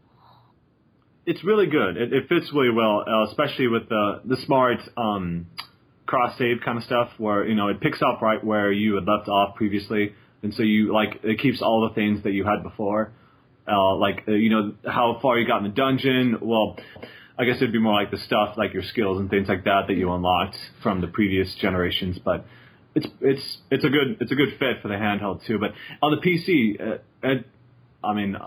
it's 1.26 1.44
really 1.44 1.68
good. 1.68 1.98
It, 1.98 2.12
it 2.14 2.28
fits 2.28 2.52
really 2.54 2.70
well, 2.70 3.04
uh, 3.08 3.30
especially 3.30 3.68
with 3.68 3.90
the 3.90 4.22
the 4.26 4.38
smart 4.46 4.80
um, 4.98 5.48
cross 6.06 6.38
save 6.38 6.58
kind 6.66 6.78
of 6.78 6.84
stuff, 6.84 7.10
where 7.18 7.48
you 7.48 7.56
know 7.56 7.70
it 7.70 7.80
picks 7.82 8.02
up 8.02 8.22
right 8.22 8.44
where 8.44 8.72
you 8.72 8.96
had 8.96 9.06
left 9.06 9.28
off 9.30 9.56
previously, 9.56 10.14
and 10.42 10.54
so 10.54 10.64
you 10.64 10.94
like 10.94 11.22
it 11.24 11.40
keeps 11.40 11.62
all 11.62 11.88
the 11.88 11.96
things 11.96 12.24
that 12.24 12.32
you 12.32 12.44
had 12.44 12.62
before, 12.64 13.14
uh, 13.68 13.96
like 13.96 14.24
uh, 14.28 14.32
you 14.32 14.50
know 14.50 14.74
how 14.86 15.20
far 15.22 15.38
you 15.38 15.48
got 15.48 15.58
in 15.58 15.64
the 15.64 15.70
dungeon. 15.76 16.38
Well, 16.42 16.78
I 17.38 17.46
guess 17.46 17.58
it'd 17.58 17.72
be 17.72 17.80
more 17.80 17.94
like 17.94 18.12
the 18.12 18.18
stuff 18.18 18.56
like 18.58 18.74
your 18.74 18.84
skills 18.84 19.20
and 19.20 19.30
things 19.30 19.48
like 19.48 19.64
that 19.66 19.84
that 19.88 19.96
you 19.96 20.12
unlocked 20.12 20.58
from 20.82 21.02
the 21.02 21.08
previous 21.08 21.54
generations, 21.56 22.20
but. 22.24 22.46
It's 22.96 23.08
it's 23.22 23.58
it's 23.72 23.84
a 23.84 23.90
good 23.90 24.18
it's 24.22 24.32
a 24.32 24.36
good 24.36 24.50
fit 24.60 24.84
for 24.84 24.88
the 24.88 24.94
handheld 24.94 25.44
too, 25.48 25.58
but 25.58 25.72
on 26.04 26.12
the 26.12 26.22
PC, 26.22 26.80
uh, 26.80 26.98
it, 27.24 27.48
I 28.04 28.14
mean, 28.14 28.38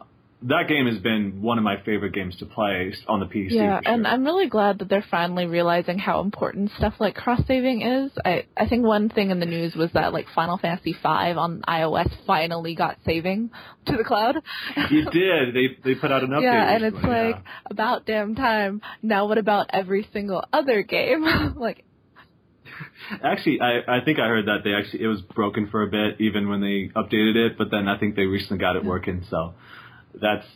that 0.43 0.69
game 0.69 0.87
has 0.87 0.99
been 0.99 1.41
one 1.41 1.57
of 1.57 1.65
my 1.65 1.81
favorite 1.83 2.13
games 2.13 2.37
to 2.37 2.47
play 2.47 2.93
on 3.09 3.21
the 3.21 3.27
PC. 3.27 3.53
Yeah, 3.53 3.81
sure. 3.81 3.93
and 3.93 4.07
I'm 4.07 4.23
really 4.25 4.49
glad 4.49 4.81
that 4.81 4.89
they're 4.89 5.05
finally 5.11 5.47
realizing 5.47 5.99
how 5.99 6.21
important 6.21 6.71
stuff 6.77 6.95
like 7.01 7.15
cross 7.15 7.41
saving 7.49 7.81
is. 7.81 8.13
I 8.25 8.47
I 8.57 8.69
think 8.69 8.85
one 8.85 9.09
thing 9.09 9.31
in 9.31 9.41
the 9.41 9.47
news 9.47 9.75
was 9.75 9.91
that 9.95 10.13
like 10.13 10.27
Final 10.35 10.59
Fantasy 10.59 10.93
V 10.93 10.99
on 11.05 11.63
iOS 11.67 12.11
finally 12.27 12.75
got 12.75 12.99
saving 13.07 13.51
to 13.87 13.97
the 13.97 14.05
cloud. 14.05 14.37
you 14.91 15.11
did. 15.11 15.55
They 15.55 15.79
they 15.83 15.99
put 15.99 16.13
out 16.13 16.23
an 16.23 16.31
update. 16.31 16.43
yeah, 16.43 16.75
and 16.75 16.85
it's 16.85 17.03
like 17.03 17.43
about 17.71 18.05
damn 18.05 18.35
time. 18.35 18.83
Now 19.03 19.27
what 19.27 19.39
about 19.39 19.71
every 19.71 20.07
single 20.13 20.45
other 20.53 20.83
game? 20.83 21.55
like 21.57 21.85
actually, 23.23 23.61
I 23.61 23.97
I 24.01 24.05
think 24.05 24.19
I 24.19 24.27
heard 24.27 24.47
that 24.47 24.59
they 24.65 24.75
actually 24.75 25.03
it 25.03 25.09
was 25.09 25.23
broken 25.23 25.69
for 25.71 25.83
a 25.83 25.87
bit 25.87 26.21
even 26.21 26.49
when 26.49 26.61
they 26.61 26.91
updated 26.95 27.37
it, 27.37 27.59
but 27.59 27.71
then 27.71 27.89
I 27.89 27.99
think 27.99 28.17
they 28.17 28.27
recently 28.27 28.59
got 28.59 28.77
it 28.77 28.85
working. 28.85 29.25
So 29.31 29.55
that's 30.21 30.47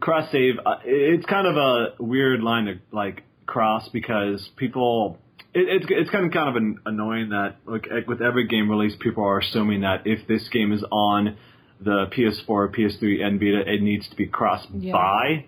cross 0.00 0.30
save. 0.32 0.54
uh, 0.64 0.76
It's 0.84 1.26
kind 1.26 1.46
of 1.46 1.56
a 1.56 2.02
weird 2.02 2.42
line 2.42 2.66
to 2.66 2.74
like 2.92 3.22
cross 3.46 3.88
because 3.92 4.48
people. 4.56 5.18
It, 5.52 5.82
it's 5.82 5.86
it's 5.88 6.10
kind 6.10 6.26
of 6.26 6.32
kind 6.32 6.48
of 6.48 6.56
an, 6.56 6.78
annoying 6.86 7.28
that 7.30 7.56
like 7.66 7.86
with 8.08 8.20
every 8.20 8.46
game 8.48 8.68
release, 8.70 8.94
people 9.00 9.24
are 9.24 9.38
assuming 9.38 9.82
that 9.82 10.02
if 10.06 10.26
this 10.26 10.48
game 10.48 10.72
is 10.72 10.84
on 10.90 11.36
the 11.80 12.06
PS4, 12.16 12.74
PS3, 12.74 13.22
and 13.22 13.38
Vita, 13.38 13.62
it 13.66 13.82
needs 13.82 14.08
to 14.08 14.16
be 14.16 14.26
cross 14.26 14.66
Yeah. 14.72 14.92
buy 14.92 15.44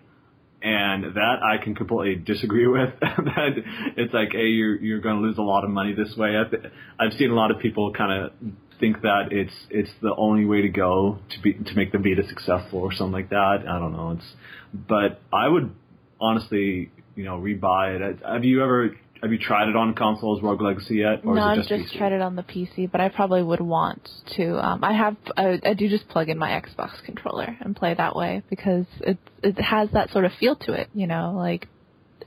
and 0.62 1.14
that 1.14 1.36
I 1.42 1.62
can 1.62 1.74
completely 1.74 2.16
disagree 2.22 2.66
with. 2.76 2.90
that 3.00 3.50
it's 3.96 4.12
like, 4.14 4.30
hey, 4.32 4.46
you're 4.48 4.76
you're 4.80 5.00
going 5.00 5.16
to 5.16 5.22
lose 5.22 5.38
a 5.38 5.42
lot 5.42 5.64
of 5.64 5.70
money 5.70 5.92
this 5.94 6.14
way. 6.16 6.36
I've, 6.36 6.54
I've 6.98 7.12
seen 7.18 7.30
a 7.30 7.34
lot 7.34 7.50
of 7.50 7.58
people 7.58 7.92
kind 7.92 8.12
of 8.24 8.32
think 8.78 9.02
that 9.02 9.28
it's 9.30 9.54
it's 9.70 9.90
the 10.02 10.14
only 10.16 10.44
way 10.44 10.62
to 10.62 10.68
go 10.68 11.18
to 11.30 11.40
be 11.40 11.54
to 11.54 11.74
make 11.74 11.92
the 11.92 11.98
Vita 11.98 12.26
successful 12.28 12.80
or 12.80 12.92
something 12.92 13.12
like 13.12 13.30
that. 13.30 13.64
I 13.68 13.78
don't 13.78 13.92
know. 13.92 14.12
It's 14.12 14.32
but 14.72 15.20
I 15.32 15.48
would 15.48 15.74
honestly, 16.20 16.90
you 17.14 17.24
know, 17.24 17.38
rebuy 17.38 18.00
it. 18.00 18.18
Have 18.24 18.44
you 18.44 18.62
ever 18.62 18.96
have 19.22 19.32
you 19.32 19.38
tried 19.38 19.68
it 19.68 19.76
on 19.76 19.94
consoles, 19.94 20.42
Rogue 20.42 20.60
Legacy 20.60 20.96
yet, 20.96 21.24
or 21.24 21.34
no, 21.34 21.52
is 21.52 21.58
I've 21.58 21.66
just, 21.66 21.84
just 21.84 21.94
tried 21.96 22.12
it 22.12 22.20
on 22.20 22.36
the 22.36 22.42
PC, 22.42 22.90
but 22.90 23.00
I 23.00 23.08
probably 23.08 23.42
would 23.42 23.60
want 23.60 24.08
to. 24.36 24.58
Um, 24.58 24.84
I 24.84 24.92
have, 24.92 25.16
I, 25.36 25.60
I 25.64 25.74
do 25.74 25.88
just 25.88 26.08
plug 26.08 26.28
in 26.28 26.38
my 26.38 26.50
Xbox 26.50 27.02
controller 27.04 27.56
and 27.60 27.74
play 27.74 27.94
that 27.94 28.14
way 28.14 28.42
because 28.50 28.86
it 29.00 29.18
it 29.42 29.58
has 29.58 29.90
that 29.92 30.10
sort 30.10 30.24
of 30.24 30.32
feel 30.38 30.56
to 30.56 30.72
it. 30.72 30.88
You 30.94 31.06
know, 31.06 31.32
like 31.34 31.68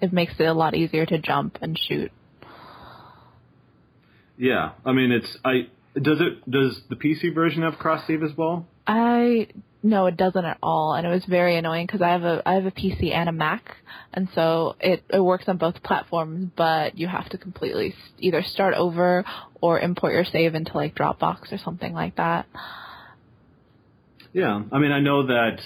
it 0.02 0.12
makes 0.12 0.34
it 0.40 0.46
a 0.46 0.54
lot 0.54 0.76
easier 0.76 1.06
to 1.06 1.20
jump 1.20 1.60
and 1.62 1.78
shoot. 1.78 2.12
Yeah, 4.38 4.72
I 4.86 4.94
mean, 4.94 5.12
it's 5.12 5.38
I. 5.44 5.68
Does 6.02 6.20
it? 6.22 6.50
Does 6.50 6.82
the 6.90 6.96
PC 6.96 7.34
version 7.34 7.64
have 7.64 7.78
cross 7.78 8.06
save 8.08 8.24
as 8.24 8.36
well? 8.36 8.68
I 8.88 9.48
no, 9.82 10.08
it 10.08 10.18
doesn't 10.18 10.44
at 10.44 10.58
all, 10.62 10.94
and 10.94 11.08
it 11.08 11.10
was 11.10 11.24
very 11.26 11.56
annoying 11.56 11.86
because 11.88 12.02
I 12.02 12.10
have 12.10 12.24
a 12.24 12.42
I 12.46 12.54
have 12.56 12.66
a 12.66 12.72
PC 12.72 13.14
and 13.14 13.30
a 13.30 13.32
Mac, 13.32 13.78
and 14.14 14.28
so 14.36 14.76
it 14.80 15.04
it 15.10 15.20
works 15.20 15.46
on 15.48 15.58
both 15.58 15.82
platforms, 15.84 16.52
but 16.56 16.98
you 16.98 17.08
have 17.08 17.30
to 17.30 17.38
completely 17.38 17.96
either 18.18 18.44
start 18.44 18.74
over 18.74 19.24
or 19.62 19.80
import 19.80 20.14
your 20.14 20.26
save 20.26 20.56
into 20.56 20.74
like 20.76 20.96
Dropbox 20.96 21.54
or 21.54 21.58
something 21.58 21.94
like 21.94 22.18
that. 22.18 22.46
Yeah, 24.34 24.64
I 24.72 24.80
mean, 24.80 24.92
I 24.92 25.00
know 25.00 25.28
that 25.28 25.60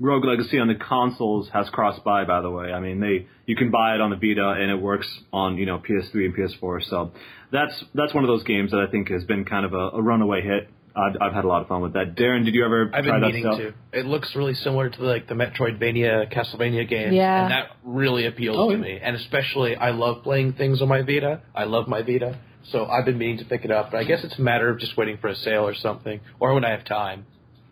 Rogue 0.00 0.24
Legacy 0.24 0.58
on 0.58 0.68
the 0.68 0.74
consoles 0.76 1.48
has 1.52 1.68
cross 1.70 1.98
buy. 2.00 2.24
By 2.24 2.40
the 2.40 2.50
way, 2.50 2.72
I 2.72 2.80
mean 2.80 3.00
they 3.00 3.26
you 3.46 3.56
can 3.56 3.70
buy 3.70 3.94
it 3.94 4.00
on 4.00 4.10
the 4.10 4.16
Vita 4.16 4.50
and 4.50 4.70
it 4.70 4.80
works 4.80 5.08
on 5.32 5.56
you 5.58 5.66
know 5.66 5.78
PS3 5.78 6.14
and 6.26 6.34
PS4. 6.36 6.84
So 6.88 7.12
that's 7.50 7.84
that's 7.94 8.14
one 8.14 8.24
of 8.24 8.28
those 8.28 8.44
games 8.44 8.70
that 8.70 8.80
I 8.80 8.90
think 8.90 9.10
has 9.10 9.24
been 9.24 9.44
kind 9.44 9.64
of 9.66 9.72
a, 9.74 9.96
a 9.96 10.02
runaway 10.02 10.42
hit. 10.42 10.68
I've, 10.96 11.16
I've 11.20 11.32
had 11.32 11.44
a 11.44 11.48
lot 11.48 11.62
of 11.62 11.68
fun 11.68 11.80
with 11.82 11.92
that. 11.92 12.16
Darren, 12.16 12.44
did 12.44 12.54
you 12.54 12.64
ever 12.64 12.90
I've 12.92 13.04
try 13.04 13.12
been 13.12 13.20
that 13.20 13.26
meaning 13.28 13.42
stuff? 13.44 13.58
to. 13.92 13.98
It 14.00 14.06
looks 14.06 14.34
really 14.34 14.54
similar 14.54 14.90
to 14.90 15.02
like 15.02 15.28
the 15.28 15.34
Metroidvania, 15.34 16.32
Castlevania 16.32 16.88
games, 16.88 17.14
Yeah. 17.14 17.42
and 17.42 17.52
that 17.52 17.70
really 17.84 18.26
appeals 18.26 18.56
Oh, 18.58 18.70
to 18.70 18.76
yeah. 18.76 18.82
me. 18.82 18.98
And 19.00 19.14
especially, 19.14 19.76
I 19.76 19.90
love 19.90 20.24
playing 20.24 20.54
things 20.54 20.82
on 20.82 20.88
my 20.88 21.02
Vita. 21.02 21.42
I 21.54 21.64
love 21.64 21.86
my 21.86 22.02
Vita, 22.02 22.38
so 22.72 22.86
I've 22.86 23.04
been 23.04 23.16
meaning 23.18 23.38
to 23.38 23.44
pick 23.44 23.64
it 23.64 23.70
up. 23.70 23.92
But 23.92 23.98
I 23.98 24.04
guess 24.04 24.24
it's 24.24 24.38
a 24.38 24.42
matter 24.42 24.70
of 24.70 24.80
just 24.80 24.96
waiting 24.96 25.18
for 25.18 25.28
a 25.28 25.36
sale 25.36 25.66
or 25.68 25.74
something, 25.74 26.20
or 26.40 26.52
when 26.54 26.64
I 26.64 26.70
have 26.70 26.84
time. 26.84 27.26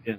Yeah, 0.06 0.16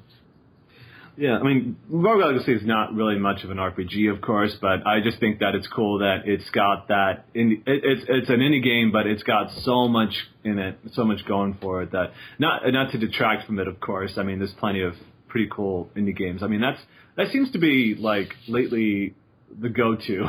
I 1.39 1.43
mean, 1.43 1.77
Rogue 1.89 2.21
Legacy 2.21 2.53
is 2.53 2.65
not 2.65 2.93
really 2.93 3.17
much 3.17 3.43
of 3.43 3.49
an 3.49 3.57
RPG, 3.57 4.13
of 4.13 4.21
course, 4.21 4.55
but 4.61 4.85
I 4.85 4.99
just 5.03 5.19
think 5.19 5.39
that 5.39 5.55
it's 5.55 5.67
cool 5.67 5.99
that 5.99 6.23
it's 6.25 6.47
got 6.51 6.89
that. 6.89 7.25
Indie, 7.33 7.61
it, 7.65 7.81
it's 7.83 8.05
it's 8.07 8.29
an 8.29 8.39
indie 8.39 8.63
game, 8.63 8.91
but 8.91 9.07
it's 9.07 9.23
got 9.23 9.49
so 9.63 9.87
much 9.87 10.13
in 10.43 10.59
it, 10.59 10.77
so 10.93 11.03
much 11.03 11.25
going 11.27 11.57
for 11.61 11.81
it 11.81 11.91
that 11.93 12.11
not 12.37 12.61
not 12.71 12.91
to 12.91 12.97
detract 12.99 13.47
from 13.47 13.59
it, 13.59 13.67
of 13.67 13.79
course. 13.79 14.13
I 14.17 14.23
mean, 14.23 14.37
there's 14.39 14.53
plenty 14.59 14.81
of 14.81 14.93
pretty 15.27 15.49
cool 15.51 15.89
indie 15.95 16.15
games. 16.15 16.43
I 16.43 16.47
mean, 16.47 16.61
that's 16.61 16.79
that 17.15 17.31
seems 17.31 17.51
to 17.53 17.57
be 17.59 17.95
like 17.97 18.33
lately 18.47 19.15
the 19.59 19.69
go-to 19.69 20.23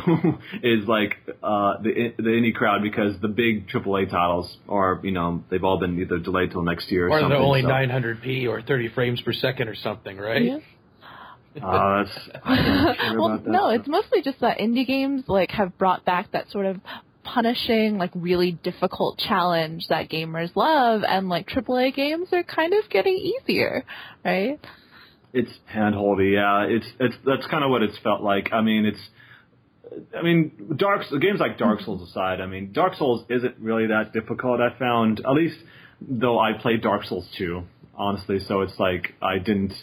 is 0.62 0.86
like 0.86 1.16
uh, 1.42 1.82
the 1.82 2.14
the 2.16 2.22
indie 2.30 2.54
crowd 2.54 2.82
because 2.82 3.20
the 3.20 3.28
big 3.28 3.68
AAA 3.68 4.10
titles 4.10 4.56
are 4.68 5.00
you 5.02 5.10
know 5.10 5.42
they've 5.50 5.64
all 5.64 5.78
been 5.78 5.98
either 6.00 6.18
delayed 6.18 6.52
till 6.52 6.62
next 6.62 6.90
year 6.90 7.08
or, 7.08 7.10
Or 7.10 7.20
something. 7.20 7.30
they're 7.30 7.38
only 7.46 7.62
so- 7.62 7.68
900p 7.68 8.48
or 8.48 8.62
30 8.62 8.88
frames 8.94 9.20
per 9.20 9.32
second 9.32 9.68
or 9.68 9.74
something, 9.74 10.16
right? 10.16 10.42
Yeah. 10.44 10.58
Uh, 11.56 12.04
that's, 12.04 12.18
I 12.44 13.14
well, 13.18 13.40
no, 13.44 13.70
stuff. 13.70 13.80
it's 13.80 13.88
mostly 13.88 14.22
just 14.22 14.40
that 14.40 14.58
indie 14.58 14.86
games 14.86 15.24
like 15.26 15.50
have 15.50 15.76
brought 15.78 16.04
back 16.04 16.32
that 16.32 16.50
sort 16.50 16.66
of 16.66 16.80
punishing, 17.24 17.98
like 17.98 18.10
really 18.14 18.52
difficult 18.52 19.18
challenge 19.18 19.86
that 19.88 20.08
gamers 20.08 20.54
love, 20.56 21.02
and 21.06 21.28
like 21.28 21.48
AAA 21.48 21.94
games 21.94 22.28
are 22.32 22.42
kind 22.42 22.72
of 22.72 22.88
getting 22.90 23.14
easier, 23.14 23.84
right? 24.24 24.60
It's 25.32 25.50
handholdy, 25.74 26.34
yeah. 26.34 26.64
It's 26.68 26.86
it's 26.98 27.16
that's 27.24 27.46
kind 27.48 27.64
of 27.64 27.70
what 27.70 27.82
it's 27.82 27.98
felt 27.98 28.22
like. 28.22 28.50
I 28.52 28.62
mean, 28.62 28.86
it's, 28.86 29.00
I 30.16 30.22
mean, 30.22 30.74
Dark 30.76 31.02
games 31.20 31.38
like 31.38 31.58
Dark 31.58 31.80
Souls 31.80 32.08
aside, 32.08 32.40
I 32.40 32.46
mean, 32.46 32.72
Dark 32.72 32.94
Souls 32.94 33.24
isn't 33.28 33.56
really 33.58 33.88
that 33.88 34.12
difficult. 34.12 34.60
I 34.60 34.76
found, 34.78 35.20
at 35.20 35.32
least 35.32 35.58
though 36.00 36.38
I 36.38 36.52
played 36.54 36.82
Dark 36.82 37.04
Souls 37.04 37.28
2, 37.36 37.62
honestly. 37.94 38.38
So 38.40 38.62
it's 38.62 38.78
like 38.78 39.14
I 39.20 39.38
didn't. 39.38 39.74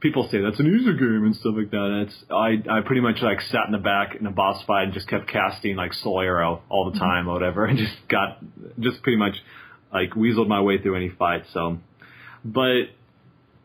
People 0.00 0.28
say 0.30 0.40
that's 0.40 0.60
an 0.60 0.66
easy 0.66 0.96
game 0.96 1.24
and 1.24 1.34
stuff 1.34 1.54
like 1.56 1.70
that. 1.70 1.76
And 1.76 2.08
it's 2.08 2.24
I 2.30 2.78
I 2.78 2.80
pretty 2.82 3.00
much 3.00 3.20
like 3.20 3.40
sat 3.40 3.66
in 3.66 3.72
the 3.72 3.78
back 3.78 4.14
in 4.14 4.26
a 4.26 4.30
boss 4.30 4.62
fight 4.64 4.84
and 4.84 4.92
just 4.92 5.08
kept 5.08 5.28
casting 5.28 5.76
like 5.76 5.92
Soul 5.92 6.20
Arrow 6.20 6.62
all 6.68 6.84
the 6.84 6.92
mm-hmm. 6.92 7.00
time 7.00 7.28
or 7.28 7.32
whatever, 7.32 7.64
and 7.64 7.78
just 7.78 7.96
got 8.08 8.38
just 8.78 9.02
pretty 9.02 9.18
much 9.18 9.34
like 9.92 10.10
weaseled 10.10 10.48
my 10.48 10.60
way 10.60 10.80
through 10.80 10.96
any 10.96 11.08
fight. 11.08 11.44
So, 11.52 11.78
but 12.44 12.90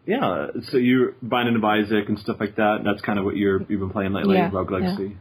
yeah, 0.06 0.48
so 0.70 0.78
you're 0.78 1.14
Binding 1.22 1.56
of 1.56 1.64
Isaac 1.64 2.10
and 2.10 2.20
stuff 2.20 2.38
like 2.40 2.56
that. 2.58 2.80
That's 2.84 3.02
kind 3.02 3.20
of 3.20 3.26
what 3.26 3.38
you're 3.38 3.60
you've 3.70 3.80
been 3.80 3.90
playing 3.90 4.14
lately, 4.14 4.36
Yeah, 4.36 4.50
Rogue 4.52 4.72
Legacy. 4.72 5.18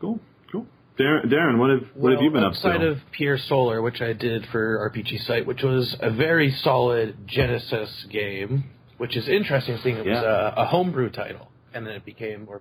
Cool, 0.00 0.20
cool. 0.50 0.66
Darren, 0.98 1.26
Darren, 1.26 1.58
what 1.58 1.70
have 1.70 1.82
what 1.94 2.10
have 2.10 2.18
Well, 2.18 2.24
you 2.24 2.30
been 2.30 2.44
up 2.44 2.52
outside 2.52 2.78
to? 2.78 2.88
of 2.88 2.98
Pier 3.12 3.38
Solar, 3.38 3.80
which 3.82 4.00
I 4.00 4.12
did 4.12 4.46
for 4.50 4.90
RPG 4.92 5.24
Site, 5.26 5.46
which 5.46 5.62
was 5.62 5.96
a 6.00 6.10
very 6.10 6.50
solid 6.50 7.16
Genesis 7.26 8.06
game, 8.10 8.64
which 8.98 9.16
is 9.16 9.28
interesting 9.28 9.78
seeing 9.82 9.96
it 9.96 10.06
was 10.06 10.22
a, 10.22 10.54
a 10.58 10.66
homebrew 10.66 11.10
title, 11.10 11.48
and 11.72 11.86
then 11.86 11.94
it 11.94 12.04
became 12.04 12.44
more. 12.44 12.60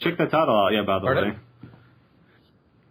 Check 0.00 0.18
that 0.18 0.30
title 0.30 0.56
out, 0.56 0.72
yeah. 0.72 0.82
By 0.82 0.98
the 0.98 1.04
Pardon? 1.04 1.30
way. 1.30 1.36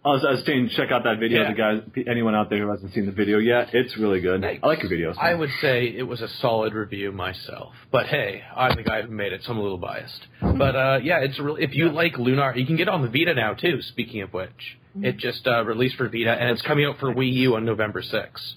I 0.04 0.08
was, 0.08 0.22
I 0.22 0.32
was 0.32 0.44
saying, 0.44 0.68
check 0.76 0.90
out 0.90 1.04
that 1.04 1.18
video. 1.18 1.42
Yeah. 1.42 1.48
The 1.50 1.56
guys, 1.56 2.04
anyone 2.06 2.34
out 2.34 2.50
there 2.50 2.58
who 2.58 2.70
hasn't 2.70 2.92
seen 2.92 3.06
the 3.06 3.12
video 3.12 3.38
yet, 3.38 3.70
it's 3.72 3.96
really 3.96 4.20
good. 4.20 4.44
I 4.44 4.58
like 4.62 4.82
your 4.82 4.92
videos. 4.92 5.16
I 5.18 5.32
would 5.32 5.48
say 5.62 5.86
it 5.86 6.02
was 6.02 6.20
a 6.20 6.28
solid 6.28 6.74
review 6.74 7.10
myself, 7.10 7.72
but 7.90 8.06
hey, 8.06 8.42
I'm 8.54 8.76
the 8.76 8.82
guy 8.82 9.00
who 9.00 9.08
made 9.08 9.32
it, 9.32 9.42
so 9.44 9.52
I'm 9.52 9.58
a 9.58 9.62
little 9.62 9.78
biased. 9.78 10.26
But 10.42 10.76
uh, 10.76 10.98
yeah, 11.02 11.20
it's 11.20 11.38
real. 11.40 11.56
If 11.56 11.74
you 11.74 11.90
like 11.90 12.18
Lunar, 12.18 12.54
you 12.54 12.66
can 12.66 12.76
get 12.76 12.88
it 12.88 12.94
on 12.94 13.00
the 13.00 13.08
Vita 13.08 13.32
now 13.32 13.54
too. 13.54 13.80
Speaking 13.80 14.20
of 14.20 14.32
which, 14.34 14.76
it 15.00 15.16
just 15.16 15.46
uh, 15.46 15.64
released 15.64 15.96
for 15.96 16.06
Vita, 16.08 16.32
and 16.32 16.50
it's 16.50 16.62
coming 16.62 16.84
out 16.84 16.98
for 16.98 17.12
Wii 17.12 17.32
U 17.32 17.56
on 17.56 17.64
November 17.64 18.02
6th. 18.02 18.54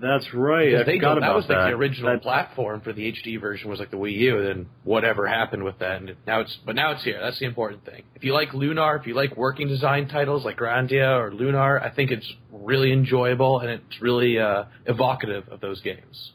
That's 0.00 0.26
right. 0.34 0.74
I 0.74 0.82
they 0.82 0.96
forgot 0.96 1.20
that 1.20 1.34
was 1.34 1.44
like 1.48 1.56
that. 1.56 1.66
the 1.66 1.72
original 1.76 2.12
That- 2.12 2.22
platform 2.22 2.80
for 2.80 2.92
the 2.92 3.12
HD 3.12 3.40
version 3.40 3.70
was 3.70 3.78
like 3.78 3.90
the 3.92 3.96
Wii 3.96 4.12
U. 4.18 4.42
Then 4.42 4.66
whatever 4.82 5.26
happened 5.28 5.62
with 5.62 5.78
that, 5.78 6.00
and 6.00 6.16
now 6.26 6.40
it's 6.40 6.56
but 6.66 6.74
now 6.74 6.90
it's 6.92 7.04
here. 7.04 7.20
That's 7.20 7.38
the 7.38 7.44
important 7.46 7.84
thing. 7.84 8.02
If 8.16 8.24
you 8.24 8.32
like 8.32 8.52
Lunar, 8.54 8.96
if 8.96 9.06
you 9.06 9.14
like 9.14 9.36
working 9.36 9.68
design 9.68 10.08
titles 10.08 10.44
like 10.44 10.56
Grandia 10.58 11.16
or 11.20 11.32
Lunar, 11.32 11.80
I 11.80 11.90
think 11.90 12.10
it's 12.10 12.30
really 12.50 12.92
enjoyable 12.92 13.60
and 13.60 13.70
it's 13.70 14.00
really 14.02 14.38
uh, 14.38 14.64
evocative 14.86 15.48
of 15.48 15.60
those 15.60 15.80
games. 15.80 16.32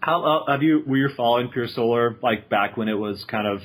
How 0.00 0.22
uh, 0.24 0.50
have 0.52 0.62
you? 0.62 0.82
Were 0.86 0.96
you 0.96 1.10
following 1.16 1.48
Pier 1.48 1.68
Solar 1.68 2.16
like 2.22 2.48
back 2.48 2.76
when 2.76 2.88
it 2.88 2.94
was 2.98 3.22
kind 3.24 3.46
of 3.46 3.60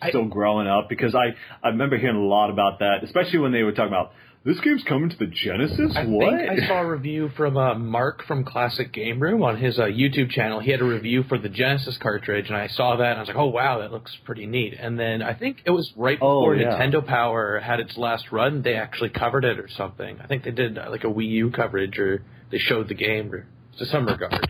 I- 0.00 0.08
still 0.10 0.24
growing 0.26 0.66
up? 0.66 0.88
Because 0.88 1.14
I 1.14 1.34
I 1.62 1.68
remember 1.70 1.96
hearing 1.98 2.16
a 2.16 2.24
lot 2.24 2.50
about 2.50 2.80
that, 2.80 3.04
especially 3.04 3.38
when 3.40 3.52
they 3.52 3.62
were 3.62 3.72
talking 3.72 3.88
about 3.88 4.12
this 4.46 4.60
game's 4.60 4.84
coming 4.84 5.10
to 5.10 5.16
the 5.16 5.26
Genesis. 5.26 5.92
I 5.96 6.04
what? 6.04 6.38
think 6.38 6.62
I 6.62 6.68
saw 6.68 6.80
a 6.80 6.86
review 6.86 7.30
from 7.36 7.56
uh, 7.56 7.74
Mark 7.74 8.24
from 8.26 8.44
Classic 8.44 8.92
Game 8.92 9.18
Room 9.18 9.42
on 9.42 9.58
his 9.58 9.76
uh, 9.76 9.82
YouTube 9.86 10.30
channel. 10.30 10.60
He 10.60 10.70
had 10.70 10.80
a 10.80 10.84
review 10.84 11.24
for 11.24 11.36
the 11.36 11.48
Genesis 11.48 11.98
cartridge, 12.00 12.46
and 12.46 12.56
I 12.56 12.68
saw 12.68 12.94
that, 12.96 13.08
and 13.10 13.16
I 13.16 13.20
was 13.22 13.28
like, 13.28 13.36
"Oh 13.36 13.48
wow, 13.48 13.80
that 13.80 13.90
looks 13.90 14.16
pretty 14.24 14.46
neat." 14.46 14.74
And 14.78 14.96
then 14.96 15.20
I 15.20 15.34
think 15.34 15.62
it 15.64 15.72
was 15.72 15.92
right 15.96 16.16
Oh, 16.22 16.42
before 16.42 16.54
yeah. 16.54 16.78
Nintendo 16.78 17.04
Power 17.04 17.58
had 17.58 17.80
its 17.80 17.96
last 17.98 18.30
run. 18.30 18.62
They 18.62 18.76
actually 18.76 19.08
covered 19.10 19.44
it 19.44 19.58
or 19.58 19.68
something. 19.76 20.20
I 20.22 20.28
think 20.28 20.44
they 20.44 20.52
did 20.52 20.78
uh, 20.78 20.90
like 20.90 21.02
a 21.02 21.08
Wii 21.08 21.28
U 21.28 21.50
coverage, 21.50 21.98
or 21.98 22.22
they 22.52 22.58
showed 22.58 22.88
the 22.88 22.94
game 22.94 23.32
or 23.32 23.48
to 23.78 23.86
some 23.86 24.06
regard. 24.06 24.48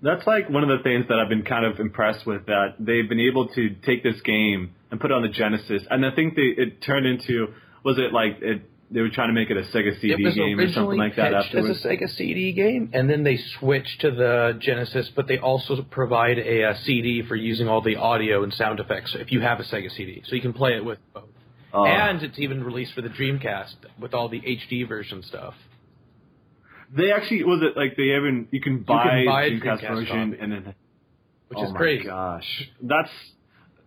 That's 0.00 0.26
like 0.26 0.48
one 0.48 0.62
of 0.62 0.70
the 0.70 0.82
things 0.82 1.06
that 1.08 1.18
I've 1.18 1.28
been 1.28 1.44
kind 1.44 1.66
of 1.66 1.80
impressed 1.80 2.26
with 2.26 2.46
that 2.46 2.76
they've 2.78 3.08
been 3.08 3.20
able 3.20 3.48
to 3.48 3.70
take 3.86 4.02
this 4.02 4.20
game 4.22 4.74
and 4.90 4.98
put 4.98 5.10
it 5.10 5.14
on 5.14 5.22
the 5.22 5.28
Genesis, 5.28 5.82
and 5.90 6.06
I 6.06 6.12
think 6.14 6.34
they 6.34 6.42
it 6.56 6.80
turned 6.82 7.04
into 7.04 7.48
was 7.84 7.98
it 7.98 8.12
like 8.12 8.38
it 8.42 8.62
they 8.90 9.00
were 9.00 9.08
trying 9.10 9.28
to 9.28 9.34
make 9.34 9.50
it 9.50 9.56
a 9.56 9.62
Sega 9.62 9.98
CD 10.00 10.32
game 10.34 10.60
or 10.60 10.70
something 10.72 10.98
like 10.98 11.16
that 11.16 11.32
pitched 11.32 11.46
afterwards. 11.54 11.78
as 11.78 11.84
a 11.84 11.88
Sega 11.88 12.08
CD 12.16 12.52
game, 12.52 12.90
and 12.92 13.08
then 13.10 13.24
they 13.24 13.38
switched 13.58 14.00
to 14.02 14.10
the 14.10 14.56
Genesis, 14.60 15.10
but 15.16 15.26
they 15.26 15.38
also 15.38 15.82
provide 15.82 16.38
a, 16.38 16.64
uh 16.64 16.74
CD 16.84 17.22
for 17.26 17.34
using 17.34 17.66
all 17.68 17.80
the 17.80 17.96
audio 17.96 18.42
and 18.44 18.52
sound 18.52 18.80
effects 18.80 19.16
if 19.18 19.32
you 19.32 19.40
have 19.40 19.58
a 19.60 19.64
Sega 19.64 19.90
CD, 19.96 20.22
so 20.26 20.34
you 20.36 20.42
can 20.42 20.52
play 20.52 20.74
it 20.76 20.84
with 20.84 20.98
both. 21.12 21.24
Uh, 21.72 21.84
and 21.84 22.22
it's 22.22 22.38
even 22.38 22.62
released 22.62 22.92
for 22.94 23.02
the 23.02 23.08
Dreamcast 23.08 23.74
with 24.00 24.14
all 24.14 24.28
the 24.28 24.40
HD 24.40 24.86
version 24.86 25.22
stuff. 25.24 25.54
they 26.96 27.10
actually 27.10 27.42
was 27.42 27.62
it 27.62 27.76
like 27.76 27.96
they 27.96 28.14
even 28.16 28.46
you 28.52 28.60
can 28.60 28.80
buy, 28.82 29.02
can 29.08 29.26
buy 29.26 29.44
a 29.44 29.50
Dreamcast, 29.50 29.80
Dreamcast 29.82 29.88
version 29.94 30.30
copy. 30.30 30.42
and 30.42 30.52
then 30.52 30.74
Which 31.48 31.58
oh 31.58 31.64
is 31.64 31.72
my 31.72 31.78
crazy. 31.78 32.04
gosh, 32.04 32.68
that's 32.82 33.10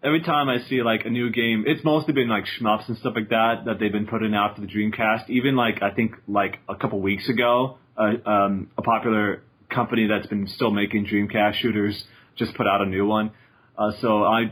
every 0.03 0.21
time 0.21 0.49
I 0.49 0.59
see 0.67 0.81
like 0.81 1.05
a 1.05 1.09
new 1.09 1.29
game. 1.31 1.63
It's 1.67 1.83
mostly 1.83 2.13
been 2.13 2.29
like 2.29 2.45
shmups 2.59 2.87
and 2.87 2.97
stuff 2.97 3.13
like 3.15 3.29
that 3.29 3.65
that 3.65 3.79
they've 3.79 3.91
been 3.91 4.07
putting 4.07 4.33
out 4.33 4.55
for 4.55 4.61
the 4.61 4.67
Dreamcast. 4.67 5.29
Even 5.29 5.55
like 5.55 5.81
I 5.81 5.91
think 5.91 6.15
like 6.27 6.59
a 6.69 6.75
couple 6.75 6.99
weeks 6.99 7.27
ago, 7.29 7.77
uh, 7.97 8.29
um, 8.29 8.71
a 8.77 8.81
popular 8.81 9.43
company 9.69 10.07
that's 10.07 10.27
been 10.27 10.47
still 10.47 10.71
making 10.71 11.05
Dreamcast 11.05 11.55
shooters 11.55 12.01
just 12.37 12.53
put 12.55 12.67
out 12.67 12.81
a 12.81 12.85
new 12.85 13.05
one. 13.05 13.31
Uh, 13.77 13.91
so 14.01 14.23
I. 14.23 14.51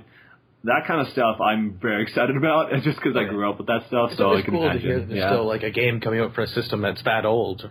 That 0.67 0.87
kind 0.87 0.99
of 0.99 1.13
stuff 1.13 1.39
I'm 1.39 1.77
very 1.79 2.01
excited 2.07 2.35
about, 2.35 2.73
and 2.73 2.81
just 2.83 2.97
because 2.97 3.15
I 3.15 3.25
grew 3.25 3.47
up 3.47 3.59
with 3.59 3.67
that 3.67 3.81
stuff. 3.85 4.09
It's 4.09 4.17
so 4.17 4.33
I 4.33 4.41
can 4.41 4.55
cool 4.55 4.63
imagine. 4.63 4.81
to 4.81 4.87
hear 4.87 4.99
that 4.99 5.07
there's 5.09 5.19
yeah. 5.19 5.29
still 5.29 5.45
like 5.45 5.61
a 5.61 5.69
game 5.69 6.01
coming 6.01 6.21
out 6.21 6.33
for 6.33 6.41
a 6.41 6.47
system 6.47 6.81
that's 6.81 7.03
that 7.03 7.23
old. 7.23 7.69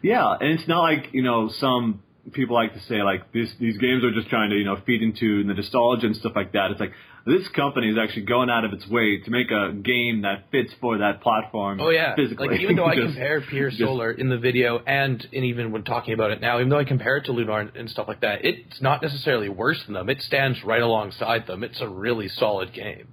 Yeah, 0.00 0.32
and 0.38 0.60
it's 0.60 0.68
not 0.68 0.82
like 0.82 1.08
you 1.10 1.24
know 1.24 1.50
some 1.58 2.04
people 2.32 2.54
like 2.54 2.72
to 2.74 2.80
say 2.82 3.02
like 3.02 3.32
these 3.32 3.52
these 3.58 3.76
games 3.78 4.04
are 4.04 4.12
just 4.12 4.28
trying 4.28 4.50
to 4.50 4.56
you 4.56 4.64
know 4.64 4.76
feed 4.86 5.02
into 5.02 5.42
the 5.44 5.54
nostalgia 5.54 6.06
and 6.06 6.16
stuff 6.16 6.32
like 6.36 6.52
that. 6.52 6.70
It's 6.70 6.78
like 6.80 6.92
this 7.26 7.46
company 7.48 7.88
is 7.88 7.96
actually 8.00 8.22
going 8.22 8.50
out 8.50 8.64
of 8.64 8.72
its 8.72 8.86
way 8.88 9.20
to 9.20 9.30
make 9.30 9.50
a 9.50 9.72
game 9.72 10.22
that 10.22 10.50
fits 10.50 10.72
for 10.80 10.98
that 10.98 11.20
platform. 11.20 11.80
Oh 11.80 11.90
yeah, 11.90 12.14
physically. 12.14 12.48
like 12.48 12.60
even 12.60 12.76
though 12.76 12.84
I 12.92 12.94
Just- 12.94 13.08
compare 13.14 13.40
Pure 13.40 13.70
just- 13.70 13.82
Solar 13.82 14.10
in 14.12 14.28
the 14.28 14.38
video 14.38 14.78
and 14.78 15.24
and 15.32 15.44
even 15.44 15.72
when 15.72 15.82
talking 15.82 16.14
about 16.14 16.30
it 16.30 16.40
now, 16.40 16.58
even 16.58 16.68
though 16.68 16.78
I 16.78 16.84
compare 16.84 17.16
it 17.16 17.24
to 17.24 17.32
Lunar 17.32 17.58
and, 17.60 17.76
and 17.76 17.90
stuff 17.90 18.06
like 18.08 18.20
that, 18.20 18.44
it's 18.44 18.80
not 18.80 19.02
necessarily 19.02 19.48
worse 19.48 19.82
than 19.84 19.94
them. 19.94 20.08
It 20.08 20.22
stands 20.22 20.62
right 20.64 20.82
alongside 20.82 21.46
them. 21.46 21.64
It's 21.64 21.80
a 21.80 21.88
really 21.88 22.28
solid 22.28 22.72
game. 22.72 23.08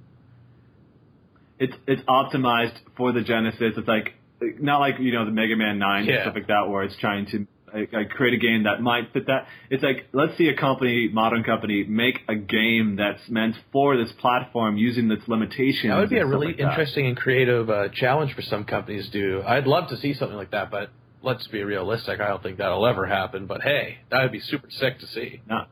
it's 1.60 1.74
it's 1.88 2.02
optimized 2.04 2.78
for 2.96 3.12
the 3.12 3.22
Genesis. 3.22 3.74
It's 3.76 3.88
like 3.88 4.14
not 4.60 4.80
like 4.80 4.96
you 5.00 5.12
know 5.14 5.26
the 5.26 5.32
Mega 5.32 5.56
Man 5.56 5.80
Nine 5.80 6.08
and 6.08 6.22
stuff 6.24 6.36
like 6.36 6.48
that, 6.48 6.70
where 6.70 6.84
it's 6.84 6.96
trying 6.98 7.26
to 7.28 7.46
like, 7.74 7.94
like, 7.94 8.10
create 8.10 8.34
a 8.34 8.38
game 8.38 8.64
that 8.64 8.82
might 8.82 9.14
fit 9.14 9.28
that. 9.28 9.48
It's 9.70 9.84
like 9.84 10.08
let's 10.14 10.38
see 10.38 10.48
a 10.48 10.56
company, 10.56 11.10
modern 11.12 11.44
company, 11.44 11.84
make 11.84 12.20
a 12.28 12.36
game 12.36 12.96
that's 12.98 13.22
meant 13.30 13.56
for 13.72 13.98
this 13.98 14.12
platform 14.20 14.78
using 14.78 15.10
its 15.12 15.28
limitations. 15.28 15.92
That 15.92 15.98
would 15.98 16.10
be 16.10 16.18
a 16.18 16.26
really 16.26 16.48
like 16.48 16.60
interesting 16.60 17.08
and 17.08 17.18
creative 17.18 17.70
uh, 17.70 17.90
challenge 17.90 18.34
for 18.34 18.42
some 18.42 18.66
companies 18.66 19.06
to 19.10 19.12
do. 19.12 19.44
I'd 19.46 19.68
love 19.68 19.90
to 19.90 19.98
see 19.98 20.14
something 20.14 20.38
like 20.38 20.52
that, 20.52 20.72
but 20.72 20.90
let's 21.22 21.48
be 21.48 21.64
realistic. 21.64 22.20
I 22.20 22.28
don't 22.28 22.44
think 22.44 22.58
that'll 22.58 22.86
ever 22.86 23.06
happen. 23.06 23.46
But 23.46 23.62
hey, 23.62 24.00
that 24.12 24.24
would 24.24 24.32
be 24.32 24.40
super 24.40 24.70
sick 24.70 25.00
to 25.00 25.08
see. 25.08 25.42
Not, 25.48 25.70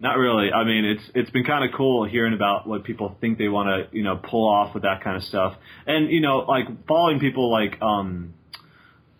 not 0.00 0.14
really. 0.18 0.52
I 0.52 0.64
mean, 0.64 0.84
it's 0.84 1.02
it's 1.14 1.30
been 1.30 1.44
kind 1.44 1.64
of 1.64 1.76
cool 1.76 2.04
hearing 2.08 2.34
about 2.34 2.66
what 2.66 2.84
people 2.84 3.16
think 3.20 3.38
they 3.38 3.48
want 3.48 3.90
to 3.90 3.96
you 3.96 4.04
know 4.04 4.16
pull 4.16 4.48
off 4.48 4.74
with 4.74 4.82
that 4.82 5.02
kind 5.02 5.16
of 5.16 5.22
stuff, 5.24 5.54
and 5.86 6.10
you 6.10 6.20
know 6.20 6.38
like 6.38 6.66
following 6.86 7.20
people 7.20 7.50
like 7.50 7.80
um, 7.80 8.34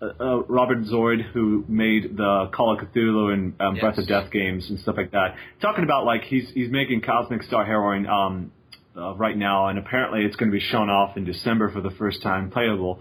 uh, 0.02 0.12
uh, 0.18 0.42
Robert 0.48 0.84
Boyd 0.90 1.20
who 1.32 1.64
made 1.68 2.16
the 2.16 2.50
Call 2.52 2.74
of 2.74 2.80
Cthulhu 2.84 3.32
and 3.32 3.54
um, 3.60 3.76
Breath 3.76 3.98
of 3.98 4.08
Yes. 4.08 4.24
Death 4.24 4.32
games 4.32 4.68
and 4.68 4.80
stuff 4.80 4.96
like 4.96 5.12
that, 5.12 5.36
talking 5.60 5.84
about 5.84 6.04
like 6.04 6.22
he's 6.24 6.50
he's 6.54 6.70
making 6.70 7.02
Cosmic 7.02 7.42
Star 7.44 7.64
Heroine 7.64 8.06
um, 8.06 8.52
uh, 8.96 9.14
right 9.14 9.36
now, 9.36 9.68
and 9.68 9.78
apparently 9.78 10.24
it's 10.24 10.36
going 10.36 10.50
to 10.50 10.56
be 10.56 10.64
shown 10.64 10.90
off 10.90 11.16
in 11.16 11.24
December 11.24 11.70
for 11.70 11.80
the 11.80 11.90
first 11.90 12.22
time 12.22 12.50
playable. 12.50 13.00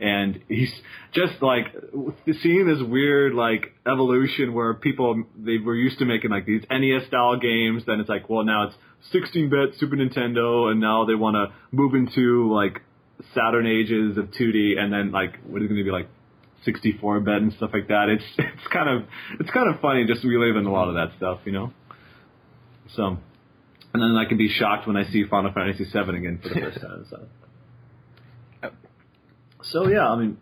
And 0.00 0.40
he's 0.48 0.72
just 1.12 1.40
like 1.40 1.66
seeing 2.42 2.66
this 2.66 2.86
weird 2.86 3.34
like 3.34 3.72
evolution 3.86 4.52
where 4.52 4.74
people 4.74 5.24
they 5.38 5.58
were 5.58 5.76
used 5.76 6.00
to 6.00 6.04
making 6.04 6.30
like 6.30 6.44
these 6.44 6.62
NES 6.70 7.06
style 7.06 7.38
games. 7.38 7.84
Then 7.86 8.00
it's 8.00 8.08
like, 8.08 8.28
well, 8.28 8.44
now 8.44 8.64
it's 8.68 8.76
16-bit 9.14 9.78
Super 9.78 9.96
Nintendo, 9.96 10.70
and 10.70 10.80
now 10.80 11.04
they 11.04 11.14
want 11.14 11.36
to 11.36 11.54
move 11.74 11.94
into 11.94 12.52
like 12.52 12.82
Saturn 13.34 13.66
ages 13.66 14.18
of 14.18 14.26
2D, 14.32 14.78
and 14.78 14.92
then 14.92 15.12
like 15.12 15.38
what 15.46 15.62
is 15.62 15.68
going 15.68 15.78
to 15.78 15.84
be 15.84 15.92
like 15.92 16.08
64-bit 16.66 17.42
and 17.42 17.52
stuff 17.54 17.70
like 17.72 17.88
that. 17.88 18.08
It's 18.08 18.24
it's 18.38 18.72
kind 18.72 18.88
of 18.88 19.08
it's 19.40 19.50
kind 19.50 19.72
of 19.72 19.80
funny 19.80 20.06
just 20.06 20.24
reliving 20.24 20.66
a 20.66 20.72
lot 20.72 20.88
of 20.88 20.94
that 20.94 21.16
stuff, 21.16 21.40
you 21.44 21.52
know. 21.52 21.72
So, 22.96 23.18
and 23.92 24.02
then 24.02 24.16
I 24.16 24.26
can 24.28 24.38
be 24.38 24.48
shocked 24.48 24.86
when 24.86 24.96
I 24.96 25.10
see 25.10 25.24
Final 25.28 25.52
Fantasy 25.52 25.84
VII 25.84 26.16
again 26.16 26.40
for 26.42 26.48
the 26.48 26.54
first 26.54 26.80
time. 26.82 27.06
So, 27.10 28.70
so 29.62 29.88
yeah, 29.88 30.08
I 30.08 30.16
mean, 30.16 30.36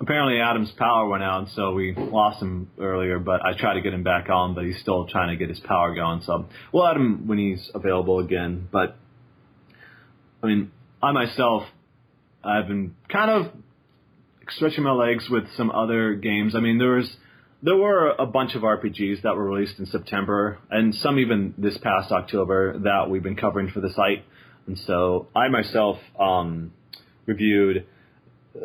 apparently 0.00 0.40
Adam's 0.40 0.70
power 0.72 1.08
went 1.08 1.22
out, 1.22 1.48
so 1.54 1.72
we 1.72 1.94
lost 1.94 2.42
him 2.42 2.70
earlier. 2.78 3.18
But 3.18 3.44
I 3.44 3.56
tried 3.58 3.74
to 3.74 3.80
get 3.80 3.94
him 3.94 4.02
back 4.02 4.28
on, 4.28 4.54
but 4.54 4.64
he's 4.64 4.78
still 4.80 5.06
trying 5.06 5.28
to 5.30 5.36
get 5.36 5.48
his 5.48 5.60
power 5.60 5.94
going. 5.94 6.22
So 6.22 6.46
we'll 6.72 6.86
add 6.86 6.96
him 6.96 7.26
when 7.26 7.38
he's 7.38 7.70
available 7.74 8.18
again. 8.18 8.68
But 8.70 8.96
I 10.42 10.46
mean, 10.46 10.70
I 11.02 11.12
myself, 11.12 11.64
I've 12.42 12.68
been 12.68 12.94
kind 13.08 13.30
of 13.30 13.52
stretching 14.50 14.84
my 14.84 14.92
legs 14.92 15.28
with 15.28 15.44
some 15.56 15.70
other 15.70 16.14
games. 16.14 16.54
I 16.54 16.60
mean, 16.60 16.78
there 16.78 16.92
was 16.92 17.16
there 17.62 17.76
were 17.76 18.10
a 18.10 18.26
bunch 18.26 18.54
of 18.54 18.62
RPGs 18.62 19.22
that 19.22 19.34
were 19.34 19.44
released 19.44 19.78
in 19.78 19.86
September, 19.86 20.58
and 20.70 20.94
some 20.94 21.18
even 21.18 21.54
this 21.58 21.76
past 21.78 22.12
October 22.12 22.78
that 22.80 23.10
we've 23.10 23.22
been 23.22 23.36
covering 23.36 23.70
for 23.70 23.80
the 23.80 23.90
site. 23.90 24.24
And 24.66 24.78
so 24.78 25.26
I 25.34 25.48
myself 25.48 25.98
um, 26.18 26.72
reviewed. 27.26 27.86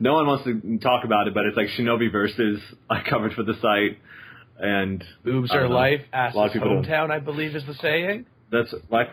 no 0.00 0.14
one 0.14 0.26
wants 0.26 0.44
to 0.44 0.78
talk 0.78 1.04
about 1.04 1.28
it, 1.28 1.34
but 1.34 1.44
it's 1.44 1.56
like 1.56 1.68
Shinovi 1.78 2.10
Versus 2.10 2.60
I 2.88 3.02
covered 3.08 3.32
for 3.32 3.42
the 3.42 3.54
site, 3.60 3.98
and 4.58 5.04
Boobs 5.24 5.50
are 5.52 5.68
know. 5.68 5.74
life, 5.74 6.00
ass 6.12 6.34
A 6.34 6.38
lot 6.38 6.50
of 6.50 6.56
is 6.56 6.62
hometown. 6.62 7.10
I 7.10 7.18
believe 7.18 7.54
is 7.54 7.64
the 7.66 7.74
saying. 7.74 8.26
that's 8.50 8.74
life. 8.90 9.08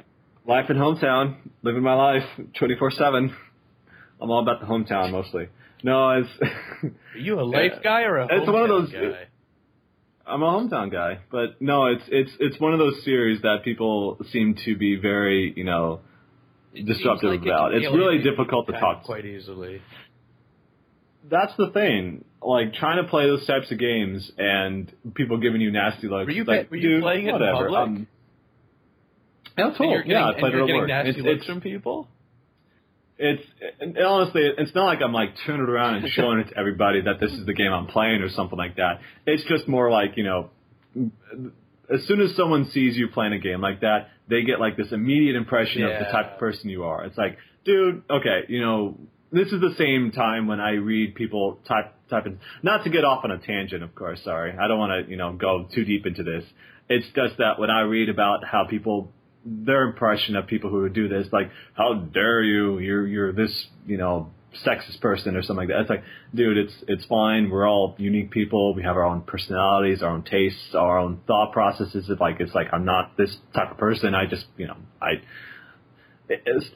Life 0.45 0.69
in 0.69 0.78
hometown, 0.78 1.36
living 1.63 1.84
my 1.84 1.93
life, 1.93 2.23
twenty 2.58 2.75
four 2.75 2.91
seven. 2.91 3.36
I'm 4.21 4.29
all 4.29 4.41
about 4.41 4.60
the 4.62 4.65
hometown 4.67 5.12
mostly. 5.12 5.47
No, 5.84 6.10
it's 6.12 6.29
Are 6.84 7.17
you 7.17 7.39
a 7.39 7.43
life 7.43 7.71
Yeah. 7.77 7.82
guy 7.84 8.01
or 8.03 8.17
a 8.17 8.27
It's 8.29 8.47
one 8.47 8.63
of 8.63 8.67
those- 8.69 8.91
guy? 8.91 9.25
I'm 10.27 10.43
a 10.43 10.45
hometown 10.45 10.91
guy, 10.91 11.19
but 11.32 11.60
no, 11.60 11.88
it's 11.88 12.03
it's 12.10 12.32
it's 12.39 12.60
one 12.60 12.73
of 12.73 12.79
those 12.79 13.03
series 13.03 13.41
that 13.41 13.63
people 13.63 14.19
seem 14.32 14.55
to 14.65 14.77
be 14.77 14.95
very, 14.95 15.53
you 15.58 15.63
know, 15.63 16.01
It 16.73 16.86
disruptive 16.86 17.32
like 17.32 17.41
about. 17.41 17.71
can 17.71 17.82
It's 17.82 17.91
really 17.95 18.19
difficult 18.21 18.67
to 18.67 18.73
talk. 18.73 19.05
quite 19.05 19.25
easily. 19.25 19.82
That's 21.29 21.55
the 21.58 21.71
thing. 21.71 22.25
Like 22.43 22.73
trying 22.75 23.03
to 23.03 23.10
play 23.10 23.25
those 23.25 23.45
types 23.47 23.71
of 23.71 23.79
games 23.79 24.32
and 24.38 24.91
people 25.15 25.38
giving 25.39 25.62
you 25.62 25.71
nasty 25.71 26.08
looks. 26.08 26.27
Were 26.27 26.32
you 26.32 26.43
like, 26.43 26.69
were 26.69 26.77
you 26.77 27.01
playing 27.01 27.25
it 27.25 27.29
in 27.29 27.34
whatever. 27.34 27.69
public? 27.69 27.79
Um, 27.79 28.08
yeah, 29.58 29.69
totally. 29.77 30.03
yeah, 30.05 30.25
I 30.29 30.39
played 30.39 30.53
it 30.53 30.60
at 30.69 30.75
work. 30.75 30.88
nasty 30.88 31.10
It's, 31.10 31.19
looks 31.19 31.38
it's, 31.39 31.45
from 31.47 31.62
people. 31.62 32.08
It's 33.19 33.43
and 33.82 33.97
honestly, 33.97 34.41
it's 34.58 34.73
not 34.73 34.86
like 34.86 34.99
I'm 35.03 35.12
like 35.12 35.36
turning 35.45 35.63
it 35.63 35.69
around 35.69 35.95
and 35.95 36.10
showing 36.10 36.39
it 36.39 36.49
to 36.49 36.58
everybody 36.58 37.01
that 37.01 37.19
this 37.19 37.32
is 37.34 37.45
the 37.45 37.53
game 37.53 37.73
I'm 37.73 37.88
playing 37.88 38.21
or 38.21 38.29
something 38.29 38.58
like 38.58 38.77
that. 38.77 39.01
It's 39.25 39.43
just 39.43 39.67
more 39.67 39.91
like 39.91 40.15
you 40.15 40.23
know, 40.23 40.49
as 41.93 42.08
soon 42.08 42.21
as 42.21 42.34
someone 42.38 42.69
sees 42.71 42.95
you 42.95 43.10
playing 43.10 43.34
a 43.34 43.39
game 43.39 43.60
like 43.60 43.82
that, 43.82 44.08
they 44.29 44.43
get 44.43 44.62
like 44.62 44.77
this 44.77 44.93
immediate 44.93 45.36
impression 45.36 45.84
of 45.84 45.99
the 45.99 46.05
type 46.05 46.34
of 46.34 46.39
person 46.39 46.69
you 46.69 46.86
are. 46.86 47.03
It's 47.03 47.17
like, 47.17 47.38
dude, 47.65 48.03
okay, 48.10 48.43
you 48.47 48.62
know, 48.62 48.97
this 49.34 49.51
is 49.51 49.60
the 49.60 49.75
same 49.77 50.12
time 50.12 50.47
when 50.47 50.62
I 50.62 50.71
read 50.71 51.13
people 51.15 51.60
type 51.67 51.93
typing. 52.10 52.39
Not 52.63 52.86
to 52.86 52.89
get 52.89 53.03
off 53.03 53.25
on 53.25 53.32
a 53.32 53.38
tangent, 53.38 53.84
of 53.84 53.93
course. 53.95 54.21
Sorry, 54.23 54.55
I 54.58 54.69
don't 54.69 54.79
want 54.79 55.05
to 55.05 55.12
you 55.12 55.17
know 55.17 55.34
go 55.34 55.67
too 55.75 55.84
deep 55.84 56.05
into 56.05 56.23
this. 56.23 56.45
It's 56.88 57.05
just 57.13 57.38
that 57.39 57.60
when 57.60 57.69
I 57.69 57.82
read 57.82 58.08
about 58.08 58.45
how 58.45 58.65
people 58.65 59.12
their 59.45 59.84
impression 59.84 60.36
of 60.36 60.47
people 60.47 60.69
who 60.69 60.82
would 60.82 60.93
do 60.93 61.08
this, 61.08 61.28
like, 61.32 61.49
how 61.73 61.93
dare 61.93 62.41
you? 62.41 62.80
You're 62.80 63.08
you're 63.08 63.34
this, 63.34 63.67
you 63.86 63.97
know, 63.97 64.32
sexist 64.65 64.99
person 64.99 65.36
or 65.36 65.41
something 65.41 65.67
like 65.67 65.69
that. 65.69 65.82
It's 65.82 65.89
like, 65.89 66.04
dude, 66.34 66.58
it's 66.58 66.73
it's 66.88 67.06
fine. 67.06 67.49
We're 67.49 67.67
all 67.67 67.95
unique 67.97 68.32
people. 68.32 68.73
We 68.73 68.84
have 68.84 68.95
our 68.95 69.06
own 69.06 69.21
personalities, 69.21 70.02
our 70.02 70.10
own 70.10 70.23
tastes, 70.23 70.75
our 70.75 70.97
own 70.97 71.21
thought 71.28 71.52
processes. 71.52 72.08
It's 72.10 72.21
like 72.21 72.38
it's 72.39 72.54
like 72.54 72.67
I'm 72.73 72.86
not 72.86 73.17
this 73.17 73.36
type 73.54 73.71
of 73.71 73.78
person. 73.78 74.15
I 74.15 74.25
just, 74.25 74.45
you 74.58 74.67
know, 74.67 74.78
I. 75.02 75.21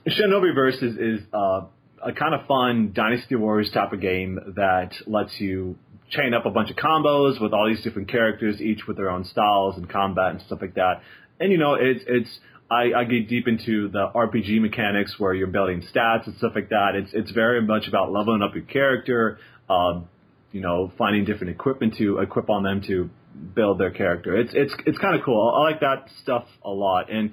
Shinovi 0.08 0.56
Versus, 0.56 0.98
is 0.98 1.20
uh, 1.32 1.66
a 2.04 2.12
kind 2.12 2.34
of 2.34 2.48
fun 2.48 2.92
Dynasty 2.94 3.36
Warriors 3.36 3.70
type 3.72 3.94
of 3.94 4.02
game 4.02 4.40
that 4.56 4.94
lets 5.06 5.40
you 5.40 5.78
chain 6.10 6.34
up 6.34 6.46
a 6.46 6.50
bunch 6.50 6.70
of 6.70 6.76
combos 6.76 7.42
with 7.42 7.54
all 7.54 7.68
these 7.68 7.84
different 7.84 8.10
characters, 8.10 8.62
each 8.62 8.88
with 8.88 8.98
their 8.98 9.10
own 9.10 9.26
styles 9.26 9.78
and 9.78 9.90
combat 9.90 10.32
and 10.32 10.42
stuff 10.42 10.60
like 10.62 10.76
that. 10.76 11.02
And 11.40 11.52
you 11.52 11.58
know, 11.58 11.76
it's 11.76 12.04
it's 12.08 12.40
I, 12.74 13.02
I 13.02 13.04
get 13.04 13.28
deep 13.30 13.48
into 13.48 13.90
the 13.90 14.08
RPG 14.14 14.60
mechanics 14.62 15.16
where 15.18 15.34
you're 15.34 15.48
building 15.48 15.84
stats 15.94 16.26
and 16.26 16.36
stuff 16.38 16.54
like 16.56 16.70
that. 16.70 16.96
It's 16.96 17.12
it's 17.14 17.32
very 17.32 17.62
much 17.62 17.88
about 17.88 18.12
leveling 18.12 18.42
up 18.42 18.56
your 18.56 18.64
character, 18.64 19.38
um, 19.70 20.10
you 20.52 20.62
know, 20.62 20.92
finding 20.98 21.26
different 21.26 21.52
equipment 21.52 21.96
to 21.98 22.20
equip 22.20 22.50
on 22.50 22.64
them 22.64 22.82
to 22.88 23.10
build 23.56 23.80
their 23.80 23.92
character. 23.92 24.36
It's 24.36 24.52
it's 24.54 24.74
it's 24.86 24.98
kind 24.98 25.16
of 25.18 25.24
cool. 25.24 25.54
I 25.56 25.62
like 25.70 25.82
that 25.82 26.10
stuff 26.22 26.46
a 26.64 26.70
lot. 26.70 27.12
And 27.12 27.32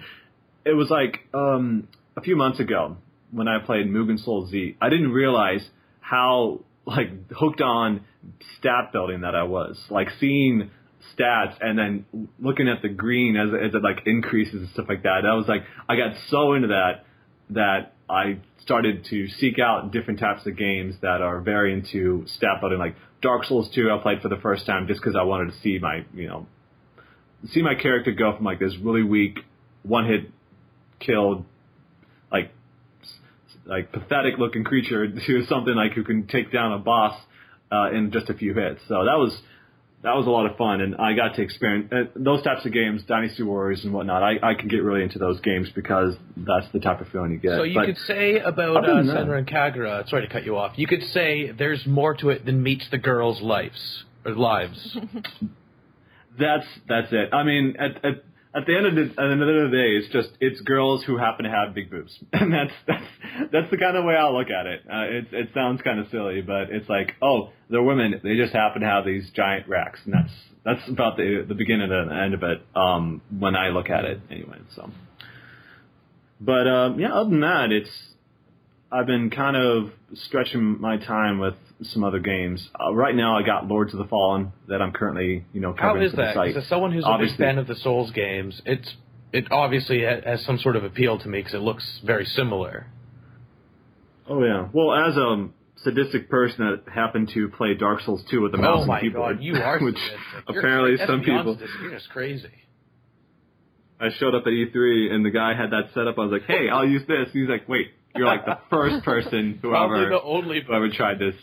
it 0.64 0.74
was 0.74 0.90
like 0.90 1.20
um, 1.35 1.88
a 2.16 2.20
few 2.20 2.37
months 2.37 2.61
ago 2.61 2.96
when 3.31 3.48
I 3.48 3.59
played 3.64 3.87
Mugen 3.87 4.22
Soul 4.22 4.46
Z. 4.46 4.76
I 4.81 4.88
didn't 4.88 5.12
realize 5.12 5.66
how 6.00 6.61
like 6.87 7.31
hooked 7.31 7.61
on 7.61 8.05
stat 8.59 8.92
building 8.92 9.22
that 9.22 9.35
I 9.35 9.44
was. 9.44 9.79
Like 9.90 10.09
seeing 10.18 10.70
stats 11.16 11.57
and 11.61 11.79
then 11.79 12.29
looking 12.38 12.68
at 12.68 12.83
the 12.83 12.88
green 12.88 13.37
as 13.37 13.49
as 13.49 13.75
it 13.75 13.83
like 13.83 14.07
increases 14.07 14.55
and 14.55 14.68
stuff 14.70 14.87
like 14.88 15.03
that. 15.03 15.20
That 15.23 15.33
was 15.33 15.46
like 15.49 15.62
I 15.88 15.96
got 15.96 16.14
so 16.29 16.55
into 16.55 16.68
that 16.68 17.05
that 17.51 17.94
I 18.09 18.38
started 18.62 19.05
to 19.11 19.29
seek 19.29 19.59
out 19.59 19.92
different 19.92 20.20
types 20.20 20.46
of 20.46 20.57
games 20.57 20.94
that 21.03 21.23
are 21.23 21.40
very 21.40 21.73
into 21.73 22.25
stat 22.27 22.61
building, 22.61 22.79
like 22.79 22.96
Dark 23.23 23.44
Souls 23.44 23.70
2. 23.75 23.90
I 23.90 24.03
played 24.03 24.23
for 24.23 24.29
the 24.29 24.37
first 24.37 24.66
time 24.66 24.87
just 24.87 25.01
because 25.01 25.16
I 25.16 25.23
wanted 25.23 25.53
to 25.53 25.61
see 25.61 25.79
my 25.79 26.05
you 26.14 26.29
know 26.29 26.46
see 27.53 27.62
my 27.62 27.75
character 27.75 28.12
go 28.12 28.37
from 28.37 28.44
like 28.44 28.59
this 28.59 28.75
really 28.83 29.03
weak 29.03 29.38
one 29.83 30.07
hit 30.07 30.31
killed 30.99 31.44
like 32.31 32.53
like 33.66 33.92
pathetic 33.92 34.35
looking 34.38 34.64
creature 34.64 35.09
to 35.27 35.44
something 35.46 35.75
like 35.75 35.92
who 35.92 36.05
can 36.05 36.27
take 36.27 36.53
down 36.53 36.73
a 36.73 36.79
boss 36.79 37.18
uh, 37.73 37.90
in 37.92 38.11
just 38.12 38.29
a 38.29 38.35
few 38.35 38.55
hits. 38.55 38.81
So 38.88 39.05
that 39.05 39.16
was 39.16 39.37
that 40.03 40.15
was 40.15 40.27
a 40.27 40.31
lot 40.31 40.47
of 40.51 40.57
fun, 40.57 40.81
and 40.81 40.97
I 40.97 41.13
got 41.13 41.35
to 41.37 41.43
experience 41.43 41.93
uh, 41.93 42.05
those 42.17 42.43
types 42.43 42.65
of 42.65 42.73
games, 42.73 43.03
Dynasty 43.07 43.43
Warriors 43.43 43.85
and 43.85 43.93
whatnot. 43.93 44.23
I, 44.23 44.37
I 44.43 44.55
can 44.55 44.69
get 44.69 44.79
really 44.79 45.03
into 45.03 45.19
those 45.19 45.41
games 45.41 45.69
because 45.75 46.15
that's 46.39 46.67
the 46.73 46.81
type 46.81 47.03
of 47.03 47.09
feeling 47.09 47.33
you 47.33 47.39
get. 47.39 47.57
So 47.59 47.65
you 47.65 47.75
but 47.75 47.87
could 47.87 47.99
say 48.07 48.39
about 48.39 48.79
other 48.79 48.93
uh, 48.93 48.97
than 48.97 49.07
that- 49.09 49.17
Senran 49.27 49.51
Kagura. 49.51 50.09
Sorry 50.09 50.27
to 50.27 50.33
cut 50.33 50.45
you 50.45 50.57
off. 50.57 50.73
You 50.77 50.87
could 50.87 51.03
say 51.13 51.53
there's 51.53 51.87
more 51.87 52.15
to 52.17 52.31
it 52.31 52.47
than 52.47 52.63
meets 52.63 52.89
the 52.91 52.99
girls' 52.99 53.43
lives 53.43 54.05
or 54.25 54.35
lives. 54.35 54.97
That's 56.39 56.67
that's 56.89 57.09
it. 57.11 57.35
I 57.35 57.43
mean, 57.43 57.75
at 57.79 58.03
at 58.05 58.25
at 58.55 58.67
the 58.67 58.77
end 58.77 58.87
of 58.87 58.95
the 58.97 59.03
at 59.03 59.17
the 59.17 59.31
end 59.31 59.43
of 59.43 59.71
the 59.71 59.77
day, 59.77 59.91
it's 59.97 60.13
just 60.13 60.31
it's 60.41 60.61
girls 60.63 61.05
who 61.05 61.17
happen 61.17 61.45
to 61.45 61.51
have 61.51 61.75
big 61.75 61.91
boobs, 61.91 62.19
and 62.33 62.53
that's 62.53 62.73
that's 62.87 63.51
that's 63.53 63.71
the 63.71 63.77
kind 63.77 63.97
of 63.97 64.05
way 64.05 64.15
I 64.15 64.29
look 64.29 64.49
at 64.51 64.67
it. 64.67 64.81
Uh, 64.91 65.03
it 65.03 65.27
it 65.33 65.49
sounds 65.55 65.81
kind 65.83 66.01
of 66.01 66.09
silly, 66.11 66.41
but 66.43 66.71
it's 66.71 66.89
like, 66.89 67.15
oh, 67.23 67.51
they're 67.69 67.83
women. 67.83 68.21
They 68.23 68.37
just 68.37 68.53
happen 68.53 68.83
to 68.83 68.89
have 68.89 69.05
these 69.05 69.31
giant 69.31 69.69
racks, 69.69 70.01
and 70.05 70.15
that's 70.15 70.33
that's 70.65 70.89
about 70.91 71.17
the 71.17 71.45
the 71.47 71.55
beginning 71.55 71.93
and 71.93 72.11
the 72.11 72.15
end 72.15 72.35
of 72.35 72.43
it. 72.43 72.63
Um, 72.75 73.23
when 73.39 73.55
I 73.55 73.69
look 73.69 73.89
at 73.89 74.05
it, 74.05 74.21
anyway. 74.31 74.59
So, 74.75 74.91
but 76.41 76.67
um, 76.67 76.99
yeah, 76.99 77.13
other 77.15 77.31
than 77.31 77.41
that, 77.41 77.71
it's 77.71 77.91
I've 78.92 79.07
been 79.07 79.31
kind 79.31 79.57
of 79.57 79.90
stretching 80.14 80.81
my 80.81 80.96
time 80.96 81.38
with 81.38 81.55
some 81.83 82.03
other 82.03 82.18
games. 82.18 82.68
Uh, 82.79 82.92
right 82.92 83.14
now, 83.14 83.38
I 83.38 83.42
got 83.42 83.66
Lords 83.68 83.92
of 83.94 83.98
the 83.98 84.07
Fallen 84.07 84.53
that 84.68 84.83
I'm 84.83 84.92
currently, 84.92 85.44
you 85.53 85.61
know, 85.61 85.72
How 85.76 85.88
covering 85.90 86.05
is 86.07 86.11
for 86.11 86.16
that? 86.18 86.35
Because 86.35 86.64
as 86.64 86.68
someone 86.68 86.92
who's 86.92 87.05
a 87.05 87.09
Obviously- 87.09 87.37
big 87.38 87.46
fan 87.46 87.59
of 87.59 87.66
the 87.68 87.76
Souls 87.76 88.11
games, 88.11 88.61
it's 88.66 88.94
it 89.33 89.46
obviously 89.53 90.03
has 90.03 90.44
some 90.44 90.59
sort 90.59 90.74
of 90.74 90.83
appeal 90.83 91.18
to 91.20 91.29
me 91.29 91.38
because 91.38 91.55
it 91.55 91.61
looks 91.61 92.00
very 92.05 92.24
similar. 92.24 92.87
Oh 94.29 94.42
yeah. 94.42 94.66
Well, 94.72 94.92
as 94.92 95.16
a 95.16 95.48
sadistic 95.85 96.29
person 96.29 96.64
that 96.85 96.92
happened 96.92 97.31
to 97.35 97.48
play 97.50 97.74
Dark 97.74 98.00
Souls 98.00 98.24
2 98.29 98.40
with 98.42 98.50
the 98.53 98.59
mouse 98.59 98.87
oh 98.88 98.92
and 98.92 99.00
keyboard, 99.00 99.37
god, 99.37 99.44
you 99.44 99.55
are 99.55 99.79
which 99.85 99.96
sadistic. 99.96 100.18
You're 100.48 100.59
apparently 100.59 101.07
some 101.07 101.20
people. 101.22 101.55
sadistic. 101.55 101.81
You're 101.81 101.90
just 101.92 102.11
crazy. 102.11 102.50
I 104.00 104.09
showed 104.18 104.35
up 104.35 104.42
at 104.46 104.53
E3 104.53 105.12
and 105.12 105.24
the 105.24 105.31
guy 105.31 105.55
had 105.55 105.70
that 105.70 105.90
set 105.94 106.09
up. 106.09 106.18
I 106.18 106.22
was 106.22 106.33
like, 106.33 106.46
"Hey, 106.46 106.68
I'll 106.68 106.88
use 106.88 107.03
this." 107.07 107.29
And 107.33 107.40
he's 107.40 107.48
like, 107.48 107.68
"Wait, 107.68 107.88
you're 108.16 108.27
like 108.27 108.44
the 108.44 108.59
first 108.70 109.05
person 109.05 109.59
Probably 109.62 109.99
whoever 109.99 110.11
the 110.11 110.23
only. 110.23 110.61
whoever 110.66 110.88
tried 110.90 111.18
this." 111.18 111.35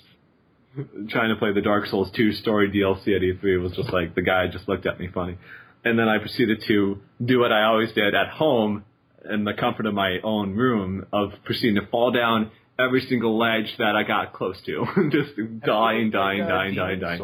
Trying 1.10 1.30
to 1.34 1.36
play 1.40 1.54
the 1.54 1.62
Dark 1.62 1.88
Souls 1.88 2.12
2 2.16 2.34
story 2.34 2.70
DLC 2.70 3.16
at 3.16 3.22
E3 3.24 3.60
was 3.64 3.72
just 3.72 3.92
like 3.92 4.14
the 4.14 4.22
guy 4.22 4.46
just 4.48 4.70
looked 4.70 4.86
at 4.86 5.00
me 5.00 5.08
funny, 5.12 5.36
and 5.84 5.98
then 5.98 6.08
I 6.08 6.20
proceeded 6.20 6.62
to 6.68 7.00
do 7.26 7.40
what 7.40 7.52
I 7.52 7.64
always 7.64 7.92
did 7.94 8.14
at 8.14 8.28
home 8.30 8.84
in 9.28 9.44
the 9.44 9.54
comfort 9.56 9.88
of 9.88 9.96
my 9.96 10.18
own 10.24 10.56
room 10.56 11.08
of 11.12 11.32
proceeding 11.46 11.82
to 11.82 11.88
fall 11.88 12.12
down 12.12 12.52
every 12.78 13.02
single 13.10 13.40
ledge 13.40 13.74
that 13.80 13.96
I 13.96 14.04
got 14.04 14.34
close 14.34 14.56
to, 14.68 14.86
just 15.12 15.36
dying, 15.66 16.12
dying, 16.12 16.46
dying, 16.48 16.76
dying, 16.76 17.00
dying. 17.00 17.22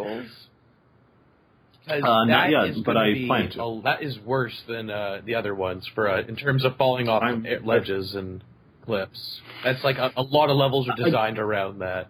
Uh, 1.88 1.94
Uh, 1.94 2.26
not 2.26 2.50
yet, 2.50 2.74
but 2.86 2.96
I 2.98 3.14
plan 3.28 3.52
to. 3.52 3.82
that 3.84 4.02
is 4.02 4.18
worse 4.20 4.60
than 4.68 4.90
uh, 4.90 5.22
the 5.26 5.36
other 5.36 5.54
ones 5.54 5.88
for 5.94 6.10
uh, 6.10 6.22
in 6.22 6.38
terms 6.38 6.64
of 6.66 6.78
falling 6.78 7.08
off 7.10 7.22
I'm- 7.22 7.46
ledges 7.66 8.16
and 8.16 8.44
cliffs. 8.86 9.42
That's 9.64 9.84
like 9.84 9.98
a, 9.98 10.12
a 10.16 10.22
lot 10.22 10.50
of 10.50 10.58
levels 10.58 10.88
are 10.90 10.96
designed 10.96 11.40
around 11.40 11.80
that. 11.80 12.08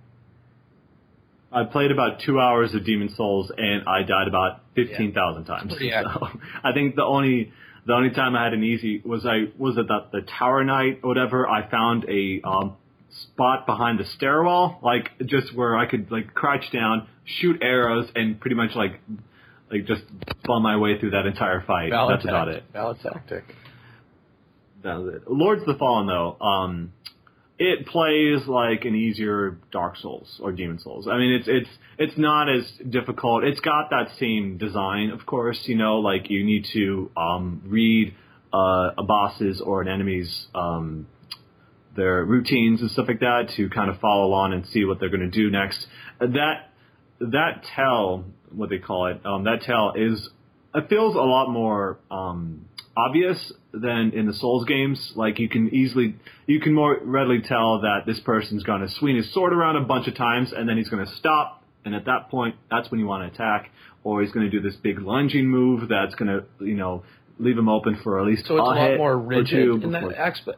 I 1.51 1.65
played 1.65 1.91
about 1.91 2.21
two 2.25 2.39
hours 2.39 2.73
of 2.73 2.83
Demon 2.83 3.13
Souls 3.15 3.51
and 3.55 3.87
I 3.87 4.01
died 4.03 4.27
about 4.27 4.61
fifteen 4.75 5.13
thousand 5.13 5.45
times. 5.45 5.71
Pretty 5.71 5.91
So 6.03 6.27
I 6.63 6.71
think 6.73 6.95
the 6.95 7.03
only 7.03 7.51
the 7.85 7.93
only 7.93 8.09
time 8.09 8.35
I 8.35 8.43
had 8.43 8.53
an 8.53 8.63
easy 8.63 9.01
was 9.05 9.25
I 9.25 9.51
was 9.57 9.77
at 9.77 9.87
the, 9.87 10.05
the 10.11 10.21
Tower 10.39 10.63
Knight 10.63 11.01
or 11.03 11.09
whatever. 11.09 11.47
I 11.47 11.69
found 11.69 12.05
a 12.09 12.41
um, 12.43 12.77
spot 13.23 13.65
behind 13.65 13.99
the 13.99 14.05
stairwell, 14.15 14.79
like 14.81 15.09
just 15.25 15.55
where 15.55 15.77
I 15.77 15.85
could 15.85 16.11
like 16.11 16.33
crouch 16.33 16.71
down, 16.71 17.07
shoot 17.25 17.61
arrows, 17.61 18.09
and 18.15 18.39
pretty 18.39 18.55
much 18.55 18.75
like 18.75 18.99
like 19.71 19.85
just 19.85 20.03
bum 20.45 20.63
my 20.63 20.77
way 20.77 20.99
through 20.99 21.11
that 21.11 21.25
entire 21.25 21.63
fight. 21.65 21.89
Valid 21.89 22.17
That's 22.17 22.25
about 22.25 22.47
it. 22.47 22.53
tactic. 22.53 22.73
Valid 22.73 22.97
tactic. 23.01 23.43
That 24.83 24.99
was 24.99 25.15
it. 25.15 25.31
Lords 25.31 25.61
of 25.61 25.67
the 25.67 25.75
Fallen 25.75 26.07
though, 26.07 26.37
um, 26.45 26.93
it 27.57 27.85
plays 27.87 28.45
like 28.47 28.83
an 28.85 28.95
easier 28.95 29.57
Dark 29.71 29.97
Souls 29.97 30.39
or 30.41 30.51
Demon 30.51 30.79
Souls. 30.79 31.07
I 31.07 31.17
mean, 31.17 31.33
it's 31.33 31.47
it's 31.47 31.69
it's 31.97 32.17
not 32.17 32.53
as 32.53 32.69
difficult. 32.89 33.43
It's 33.43 33.59
got 33.59 33.89
that 33.91 34.09
same 34.19 34.57
design, 34.57 35.11
of 35.11 35.25
course. 35.25 35.59
You 35.65 35.77
know, 35.77 35.99
like 35.99 36.29
you 36.29 36.43
need 36.43 36.65
to 36.73 37.11
um, 37.15 37.61
read 37.65 38.15
uh, 38.53 38.91
a 38.97 39.03
boss's 39.03 39.61
or 39.61 39.81
an 39.81 39.87
enemy's 39.87 40.47
um, 40.53 41.07
their 41.95 42.25
routines 42.25 42.81
and 42.81 42.89
stuff 42.91 43.07
like 43.07 43.19
that 43.19 43.51
to 43.55 43.69
kind 43.69 43.89
of 43.89 43.99
follow 43.99 44.25
along 44.25 44.53
and 44.53 44.65
see 44.67 44.83
what 44.83 44.99
they're 44.99 45.09
going 45.09 45.21
to 45.21 45.29
do 45.29 45.49
next. 45.49 45.85
That 46.19 46.69
that 47.19 47.63
tell, 47.75 48.25
what 48.51 48.69
they 48.69 48.79
call 48.79 49.07
it, 49.07 49.25
um, 49.25 49.43
that 49.45 49.61
tell 49.61 49.93
is 49.95 50.29
it 50.75 50.89
feels 50.89 51.15
a 51.15 51.19
lot 51.19 51.49
more 51.49 51.99
um, 52.09 52.65
obvious 52.95 53.51
than 53.71 54.11
in 54.13 54.25
the 54.25 54.33
Souls 54.33 54.65
games. 54.65 55.13
Like 55.15 55.39
you 55.39 55.49
can 55.49 55.73
easily, 55.73 56.15
you 56.47 56.59
can 56.59 56.73
more 56.73 56.97
readily 57.01 57.41
tell 57.41 57.81
that 57.81 58.05
this 58.05 58.19
person's 58.19 58.63
going 58.63 58.81
to 58.81 58.89
swing 58.89 59.15
his 59.15 59.31
sword 59.33 59.53
around 59.53 59.77
a 59.77 59.81
bunch 59.81 60.07
of 60.07 60.15
times 60.15 60.53
and 60.55 60.67
then 60.67 60.77
he's 60.77 60.89
going 60.89 61.05
to 61.05 61.11
stop. 61.15 61.63
And 61.85 61.93
at 61.93 62.05
that 62.05 62.29
point, 62.29 62.55
that's 62.71 62.89
when 62.91 62.99
you 62.99 63.07
want 63.07 63.27
to 63.27 63.33
attack. 63.33 63.71
Or 64.03 64.21
he's 64.21 64.31
going 64.31 64.49
to 64.49 64.51
do 64.51 64.61
this 64.61 64.75
big 64.77 64.99
lunging 64.99 65.47
move 65.47 65.87
that's 65.89 66.15
going 66.15 66.27
to, 66.27 66.65
you 66.65 66.75
know, 66.75 67.03
leave 67.39 67.57
him 67.57 67.69
open 67.69 67.99
for 68.03 68.19
at 68.19 68.25
least 68.25 68.45
So 68.45 68.55
it's 68.55 68.61
a 68.61 68.65
lot 68.65 68.97
more 68.97 69.13
or 69.13 69.19
rigid 69.19 69.83
in 69.83 69.91
that 69.91 70.03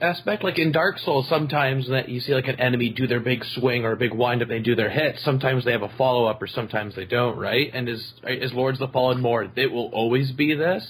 aspect. 0.01 0.43
Like 0.43 0.59
in 0.59 0.71
Dark 0.71 0.99
Souls, 0.99 1.27
sometimes 1.29 1.89
that 1.89 2.09
you 2.09 2.19
see 2.19 2.33
like 2.33 2.47
an 2.47 2.59
enemy 2.59 2.89
do 2.89 3.07
their 3.07 3.19
big 3.19 3.43
swing 3.45 3.85
or 3.85 3.93
a 3.93 3.97
big 3.97 4.13
wind 4.13 4.41
up, 4.41 4.49
they 4.49 4.59
do 4.59 4.75
their 4.75 4.89
hit. 4.89 5.19
Sometimes 5.19 5.63
they 5.65 5.71
have 5.71 5.83
a 5.83 5.91
follow 5.97 6.25
up, 6.25 6.41
or 6.41 6.47
sometimes 6.47 6.95
they 6.95 7.05
don't. 7.05 7.37
Right? 7.37 7.71
And 7.73 7.87
is 7.87 8.13
is 8.23 8.53
Lords 8.53 8.81
of 8.81 8.89
the 8.89 8.93
Fallen 8.93 9.21
more? 9.21 9.49
It 9.55 9.71
will 9.71 9.89
always 9.93 10.31
be 10.31 10.53
this. 10.53 10.85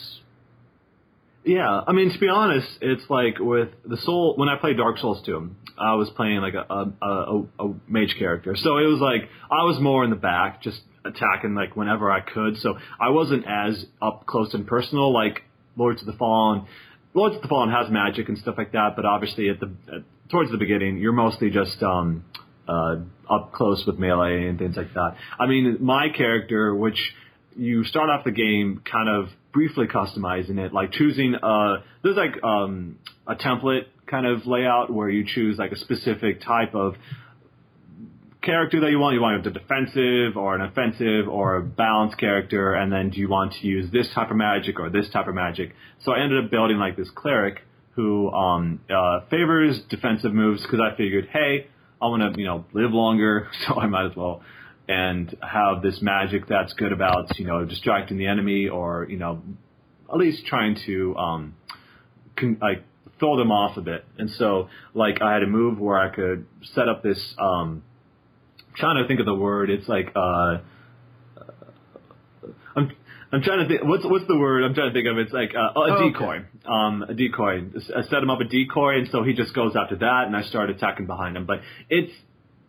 Yeah, 1.46 1.82
I 1.86 1.92
mean 1.92 2.12
to 2.12 2.20
be 2.20 2.28
honest, 2.28 2.68
it's 2.82 3.04
like 3.08 3.38
with 3.40 3.70
the 3.86 3.98
soul. 3.98 4.34
When 4.36 4.50
I 4.50 4.58
played 4.58 4.78
Dark 4.78 4.98
Souls 4.98 5.22
2, 5.26 5.52
I 5.78 5.94
was 5.94 6.10
playing 6.10 6.42
like 6.42 6.56
a 6.56 6.74
a, 6.74 6.92
a 7.06 7.44
a 7.60 7.74
mage 7.88 8.16
character, 8.18 8.56
so 8.56 8.78
it 8.78 8.88
was 8.88 9.00
like 9.00 9.30
I 9.52 9.64
was 9.64 9.80
more 9.80 10.04
in 10.04 10.10
the 10.10 10.16
back, 10.16 10.64
just 10.64 10.82
attacking 11.06 11.54
like 11.54 11.76
whenever 11.76 12.12
I 12.12 12.22
could. 12.22 12.58
So 12.58 12.78
I 13.00 13.10
wasn't 13.10 13.46
as 13.48 13.86
up 14.02 14.26
close 14.26 14.56
and 14.56 14.66
personal 14.66 15.14
like 15.14 15.44
Lords 15.78 16.02
of 16.02 16.08
the 16.08 16.14
Fallen. 16.14 16.66
Lords 17.14 17.36
of 17.36 17.44
the 17.44 17.48
Fallen 17.48 17.70
has 17.70 17.92
magic 17.92 18.28
and 18.28 18.40
stuff 18.40 18.56
like 18.58 18.72
that, 18.72 18.96
but 18.96 19.06
obviously 19.06 19.50
at 19.50 19.60
the 19.60 19.72
at, 19.94 20.02
towards 20.32 20.52
the 20.52 20.58
beginning, 20.58 20.98
you're 20.98 21.14
mostly 21.14 21.52
just 21.52 21.82
um 21.84 22.26
uh 22.68 22.96
up 23.30 23.54
close 23.54 23.84
with 23.86 24.00
melee 24.00 24.48
and 24.48 24.58
things 24.58 24.76
like 24.76 24.94
that. 24.96 25.16
I 25.40 25.46
mean, 25.46 25.78
my 25.80 26.08
character, 26.10 26.74
which 26.74 27.14
you 27.56 27.84
start 27.84 28.10
off 28.10 28.26
the 28.26 28.32
game 28.32 28.82
kind 28.92 29.10
of 29.10 29.30
briefly 29.56 29.88
customizing 29.88 30.60
it, 30.60 30.74
like 30.74 30.92
choosing 30.92 31.34
uh 31.34 31.78
there's 32.04 32.18
like 32.18 32.44
um 32.44 33.00
a 33.26 33.36
template 33.36 33.86
kind 34.06 34.28
of 34.28 34.46
layout 34.46 34.94
where 34.94 35.10
you 35.10 35.26
choose 35.26 35.58
like 35.58 35.72
a 35.72 35.78
specific 35.78 36.42
type 36.42 36.76
of 36.76 36.96
character 38.42 38.82
that 38.82 38.92
you 38.92 39.00
want. 39.00 39.16
You 39.16 39.22
want 39.22 39.48
a 39.48 39.50
defensive 39.50 40.36
or 40.36 40.56
an 40.56 40.62
offensive 40.62 41.30
or 41.30 41.56
a 41.56 41.64
balanced 41.64 42.18
character, 42.20 42.74
and 42.74 42.92
then 42.92 43.10
do 43.12 43.20
you 43.20 43.30
want 43.30 43.54
to 43.54 43.66
use 43.66 43.90
this 43.92 44.08
type 44.14 44.30
of 44.30 44.36
magic 44.36 44.78
or 44.78 44.90
this 44.90 45.10
type 45.10 45.28
of 45.28 45.34
magic? 45.34 45.74
So 46.04 46.12
I 46.12 46.22
ended 46.22 46.44
up 46.44 46.52
building 46.52 46.78
like 46.78 46.98
this 46.98 47.10
cleric 47.16 47.62
who 47.92 48.30
um, 48.32 48.82
uh, 48.94 49.22
favors 49.30 49.80
defensive 49.90 50.34
moves 50.34 50.62
because 50.64 50.82
I 50.82 50.98
figured, 50.98 51.30
hey, 51.32 51.68
I 52.02 52.08
want 52.08 52.36
to 52.36 52.40
you 52.40 52.46
know 52.46 52.66
live 52.74 52.92
longer, 52.92 53.48
so 53.68 53.76
I 53.76 53.88
might 53.88 54.08
as 54.12 54.18
well 54.18 54.44
and 54.88 55.36
have 55.42 55.82
this 55.82 56.02
magic 56.02 56.48
that's 56.48 56.74
good 56.74 56.92
about 56.92 57.38
you 57.40 57.46
know 57.46 57.66
distracting 57.66 58.18
the 58.18 58.28
enemy 58.28 58.68
or 58.68 59.08
you 59.10 59.18
know 59.18 59.42
at 60.12 60.18
least 60.18 60.46
trying 60.46 60.78
to 60.86 61.16
um, 61.18 61.56
con- 62.36 62.58
like 62.62 62.84
throw 63.20 63.38
them 63.38 63.52
off 63.52 63.78
a 63.78 63.82
bit. 63.82 64.06
And 64.18 64.30
so 64.32 64.70
like 64.94 65.22
I 65.22 65.34
had 65.34 65.44
a 65.44 65.48
move 65.48 65.80
where 65.80 65.98
I 65.98 66.14
could 66.14 66.46
set 66.74 66.88
up 66.88 67.02
this. 67.04 67.20
Um, 67.40 67.84
trying 68.76 69.02
to 69.02 69.08
think 69.08 69.20
of 69.20 69.26
the 69.26 69.34
word. 69.34 69.70
It's 69.70 69.88
like 69.88 70.12
uh, 70.16 70.58
I'm 72.76 72.92
I'm 73.32 73.42
trying 73.42 73.60
to 73.60 73.68
think. 73.68 73.84
What's 73.84 74.06
what's 74.06 74.28
the 74.28 74.38
word 74.38 74.64
I'm 74.64 74.74
trying 74.74 74.90
to 74.90 74.94
think 74.94 75.08
of? 75.08 75.18
It's 75.18 75.34
like 75.34 75.54
uh, 75.56 75.80
a 75.80 75.94
Oh, 75.98 76.10
decoy. 76.10 76.46
Um, 76.66 77.04
a 77.04 77.14
decoy. 77.14 77.64
I 77.96 78.02
set 78.04 78.22
him 78.22 78.30
up 78.30 78.40
a 78.42 78.44
decoy, 78.46 78.98
and 79.00 79.10
so 79.12 79.24
he 79.24 79.34
just 79.34 79.54
goes 79.54 79.76
after 79.76 79.96
that, 79.98 80.24
and 80.28 80.36
I 80.36 80.44
start 80.44 80.70
attacking 80.70 81.06
behind 81.08 81.36
him. 81.38 81.46
But 81.46 81.62
it's 81.90 82.12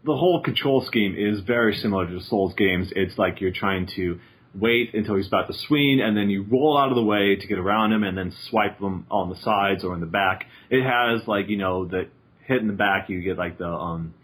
the 0.06 0.16
whole 0.16 0.40
control 0.40 0.82
scheme 0.86 1.14
is 1.18 1.40
very 1.40 1.74
similar 1.74 2.06
to 2.06 2.14
the 2.14 2.20
Souls 2.24 2.54
games. 2.54 2.92
It's 2.94 3.18
like 3.18 3.40
you're 3.40 3.52
trying 3.52 3.88
to 3.96 4.20
wait 4.54 4.94
until 4.94 5.16
he's 5.16 5.26
about 5.26 5.48
to 5.48 5.54
swing, 5.66 6.00
and 6.00 6.16
then 6.16 6.30
you 6.30 6.46
roll 6.48 6.78
out 6.78 6.88
of 6.90 6.94
the 6.94 7.02
way 7.02 7.36
to 7.36 7.46
get 7.46 7.58
around 7.58 7.92
him, 7.92 8.04
and 8.04 8.16
then 8.16 8.32
swipe 8.48 8.78
them 8.78 9.06
on 9.10 9.28
the 9.28 9.36
sides 9.36 9.84
or 9.84 9.94
in 9.94 10.00
the 10.00 10.06
back. 10.06 10.46
It 10.70 10.82
has 10.82 11.26
like 11.26 11.48
you 11.48 11.58
know 11.58 11.84
the 11.86 12.08
hit 12.44 12.60
in 12.60 12.68
the 12.68 12.72
back, 12.72 13.10
you 13.10 13.20
get 13.20 13.36
like 13.36 13.58
the 13.58 13.68
um 13.68 14.14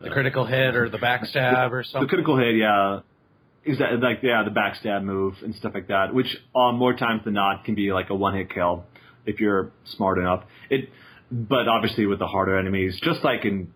The 0.00 0.10
critical 0.10 0.44
hit 0.44 0.74
or 0.74 0.88
the 0.88 0.98
backstab 0.98 1.70
or 1.70 1.84
something. 1.84 2.02
the 2.02 2.08
critical 2.08 2.36
hit, 2.36 2.56
yeah. 2.56 3.00
Exactly, 3.64 3.98
like 3.98 4.18
yeah, 4.24 4.42
the 4.42 4.50
backstab 4.50 5.04
move 5.04 5.34
and 5.44 5.54
stuff 5.54 5.72
like 5.72 5.86
that, 5.86 6.12
which 6.12 6.36
uh, 6.52 6.72
more 6.72 6.94
times 6.94 7.22
than 7.24 7.34
not 7.34 7.64
can 7.64 7.76
be 7.76 7.92
like 7.92 8.10
a 8.10 8.14
one 8.14 8.34
hit 8.34 8.52
kill 8.52 8.84
if 9.24 9.38
you're 9.38 9.70
smart 9.84 10.18
enough. 10.18 10.42
It, 10.68 10.88
but 11.30 11.68
obviously 11.68 12.06
with 12.06 12.18
the 12.18 12.26
harder 12.26 12.58
enemies, 12.58 12.98
just 13.00 13.22
like 13.22 13.44
in 13.44 13.72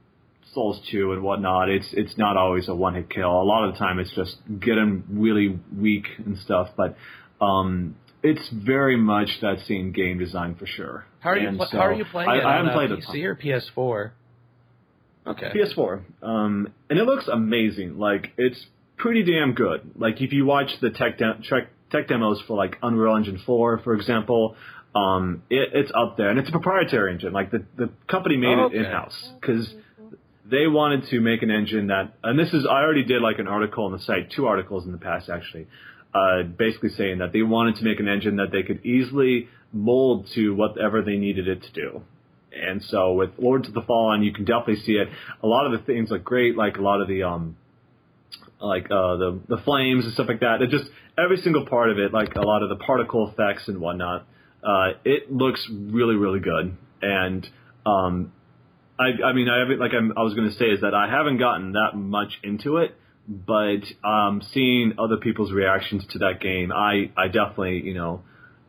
Souls 0.56 0.80
2 0.90 1.12
and 1.12 1.22
whatnot, 1.22 1.68
it's 1.68 1.86
it's 1.92 2.16
not 2.16 2.36
always 2.36 2.66
a 2.68 2.74
one 2.74 2.94
hit 2.94 3.10
kill. 3.10 3.30
A 3.30 3.44
lot 3.44 3.66
of 3.68 3.74
the 3.74 3.78
time, 3.78 3.98
it's 3.98 4.14
just 4.14 4.36
get 4.58 4.74
them 4.76 5.04
really 5.10 5.60
weak 5.78 6.06
and 6.24 6.38
stuff. 6.38 6.70
But 6.76 6.96
um, 7.44 7.94
it's 8.22 8.48
very 8.52 8.96
much 8.96 9.28
that 9.42 9.58
same 9.68 9.92
game 9.92 10.18
design 10.18 10.54
for 10.54 10.66
sure. 10.66 11.06
How 11.20 11.30
are 11.30 11.38
you? 11.38 11.50
Pl- 11.56 11.68
so 11.70 11.76
how 11.76 11.86
are 11.86 11.92
you 11.92 12.06
playing 12.10 12.30
I, 12.30 12.36
it? 12.38 12.40
I 12.44 12.58
on 12.58 12.66
haven't 12.66 12.88
played 12.88 12.90
PC 13.02 13.06
ton. 13.06 13.24
or 13.24 13.34
PS4? 13.36 14.10
Okay. 15.26 15.50
PS4. 15.54 16.02
Um, 16.22 16.72
and 16.88 16.98
it 16.98 17.04
looks 17.04 17.28
amazing. 17.28 17.98
Like 17.98 18.32
it's 18.38 18.64
pretty 18.96 19.24
damn 19.24 19.52
good. 19.54 19.90
Like 19.96 20.20
if 20.20 20.32
you 20.32 20.46
watch 20.46 20.70
the 20.80 20.90
tech 20.90 21.18
de- 21.18 21.38
tech, 21.50 21.68
tech 21.90 22.08
demos 22.08 22.40
for 22.46 22.56
like 22.56 22.76
Unreal 22.82 23.16
Engine 23.16 23.40
4, 23.44 23.80
for 23.84 23.94
example, 23.94 24.56
um, 24.94 25.42
it, 25.50 25.70
it's 25.74 25.92
up 25.94 26.16
there, 26.16 26.30
and 26.30 26.38
it's 26.38 26.48
a 26.48 26.52
proprietary 26.52 27.12
engine. 27.12 27.32
Like 27.32 27.50
the 27.50 27.64
the 27.76 27.90
company 28.08 28.36
made 28.36 28.56
Oh, 28.58 28.66
okay. 28.66 28.76
it 28.78 28.86
in 28.86 28.90
house 28.90 29.30
because 29.40 29.68
they 30.50 30.66
wanted 30.66 31.08
to 31.10 31.20
make 31.20 31.42
an 31.42 31.50
engine 31.50 31.88
that. 31.88 32.14
And 32.22 32.38
this 32.38 32.52
is 32.52 32.66
I 32.70 32.82
already 32.82 33.04
did 33.04 33.22
like 33.22 33.38
an 33.38 33.48
article 33.48 33.84
on 33.84 33.92
the 33.92 33.98
site, 34.00 34.30
two 34.30 34.46
articles 34.46 34.84
in 34.84 34.92
the 34.92 34.98
past 34.98 35.28
actually. 35.28 35.66
Uh, 36.14 36.44
basically 36.44 36.88
saying 36.90 37.18
that 37.18 37.32
they 37.32 37.42
wanted 37.42 37.76
to 37.76 37.84
make 37.84 38.00
an 38.00 38.08
engine 38.08 38.36
that 38.36 38.50
they 38.50 38.62
could 38.62 38.86
easily 38.86 39.48
mold 39.70 40.26
to 40.34 40.54
whatever 40.54 41.02
they 41.02 41.16
needed 41.16 41.46
it 41.46 41.62
to 41.62 41.72
do. 41.72 42.02
And 42.52 42.82
so 42.84 43.12
with 43.12 43.30
Lords 43.38 43.68
of 43.68 43.74
the 43.74 43.82
Fallen, 43.82 44.22
you 44.22 44.32
can 44.32 44.46
definitely 44.46 44.76
see 44.76 44.92
it. 44.92 45.08
A 45.42 45.46
lot 45.46 45.66
of 45.66 45.78
the 45.78 45.84
things 45.84 46.10
look 46.10 46.24
great, 46.24 46.56
like 46.56 46.78
a 46.78 46.80
lot 46.80 47.02
of 47.02 47.08
the 47.08 47.24
um, 47.24 47.56
like 48.60 48.86
uh, 48.86 49.16
the 49.16 49.40
the 49.48 49.58
flames 49.58 50.04
and 50.04 50.14
stuff 50.14 50.28
like 50.28 50.40
that. 50.40 50.62
It 50.62 50.70
just 50.70 50.88
every 51.22 51.36
single 51.38 51.66
part 51.66 51.90
of 51.90 51.98
it, 51.98 52.14
like 52.14 52.34
a 52.34 52.40
lot 52.40 52.62
of 52.62 52.70
the 52.70 52.76
particle 52.76 53.28
effects 53.28 53.68
and 53.68 53.78
whatnot. 53.78 54.26
Uh, 54.64 54.92
it 55.04 55.30
looks 55.30 55.68
really 55.70 56.14
really 56.14 56.40
good. 56.40 56.76
And 57.02 57.46
um, 57.84 58.32
I 58.98 59.08
I 59.24 59.32
mean 59.32 59.48
I 59.48 59.58
haven't 59.60 59.78
like 59.80 59.92
I'm, 59.92 60.12
I 60.16 60.22
was 60.22 60.34
going 60.34 60.48
to 60.50 60.56
say 60.56 60.66
is 60.66 60.80
that 60.80 60.94
I 60.94 61.08
haven't 61.10 61.38
gotten 61.38 61.72
that 61.72 61.90
much 61.94 62.38
into 62.42 62.78
it, 62.78 62.94
but 63.28 63.82
um, 64.08 64.42
seeing 64.52 64.94
other 64.98 65.16
people's 65.16 65.52
reactions 65.52 66.04
to 66.12 66.18
that 66.20 66.40
game, 66.40 66.72
I 66.72 67.10
I 67.16 67.26
definitely 67.26 67.82
you 67.84 67.94
know 67.94 68.22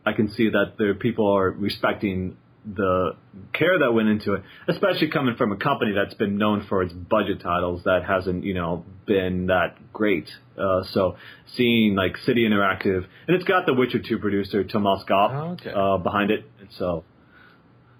I 0.04 0.12
can 0.12 0.30
see 0.32 0.48
that 0.50 0.74
there 0.78 0.94
people 0.94 1.26
are 1.36 1.50
respecting 1.50 2.36
the 2.70 3.12
care 3.54 3.78
that 3.78 3.92
went 3.92 4.08
into 4.08 4.34
it, 4.34 4.42
especially 4.68 5.08
coming 5.08 5.36
from 5.36 5.52
a 5.52 5.56
company 5.56 5.92
that's 5.94 6.12
been 6.14 6.36
known 6.36 6.66
for 6.68 6.82
its 6.82 6.92
budget 6.92 7.40
titles 7.40 7.84
that 7.84 8.04
hasn't, 8.06 8.44
you 8.44 8.52
know, 8.52 8.84
been 9.06 9.46
that 9.46 9.76
great. 9.92 10.28
Uh, 10.58 10.82
so 10.92 11.16
seeing 11.56 11.94
like 11.94 12.16
City 12.26 12.46
Interactive, 12.46 13.06
and 13.26 13.36
it's 13.36 13.44
got 13.44 13.64
the 13.64 13.72
Witcher 13.72 14.00
2 14.06 14.18
producer 14.18 14.64
Tomasz 14.64 15.06
Gop 15.06 15.30
Oh, 15.32 15.50
okay. 15.52 15.72
uh, 15.74 15.96
behind 15.98 16.30
it, 16.30 16.44
and 16.60 16.68
so 16.78 17.04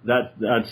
that 0.04 0.34
that's 0.38 0.70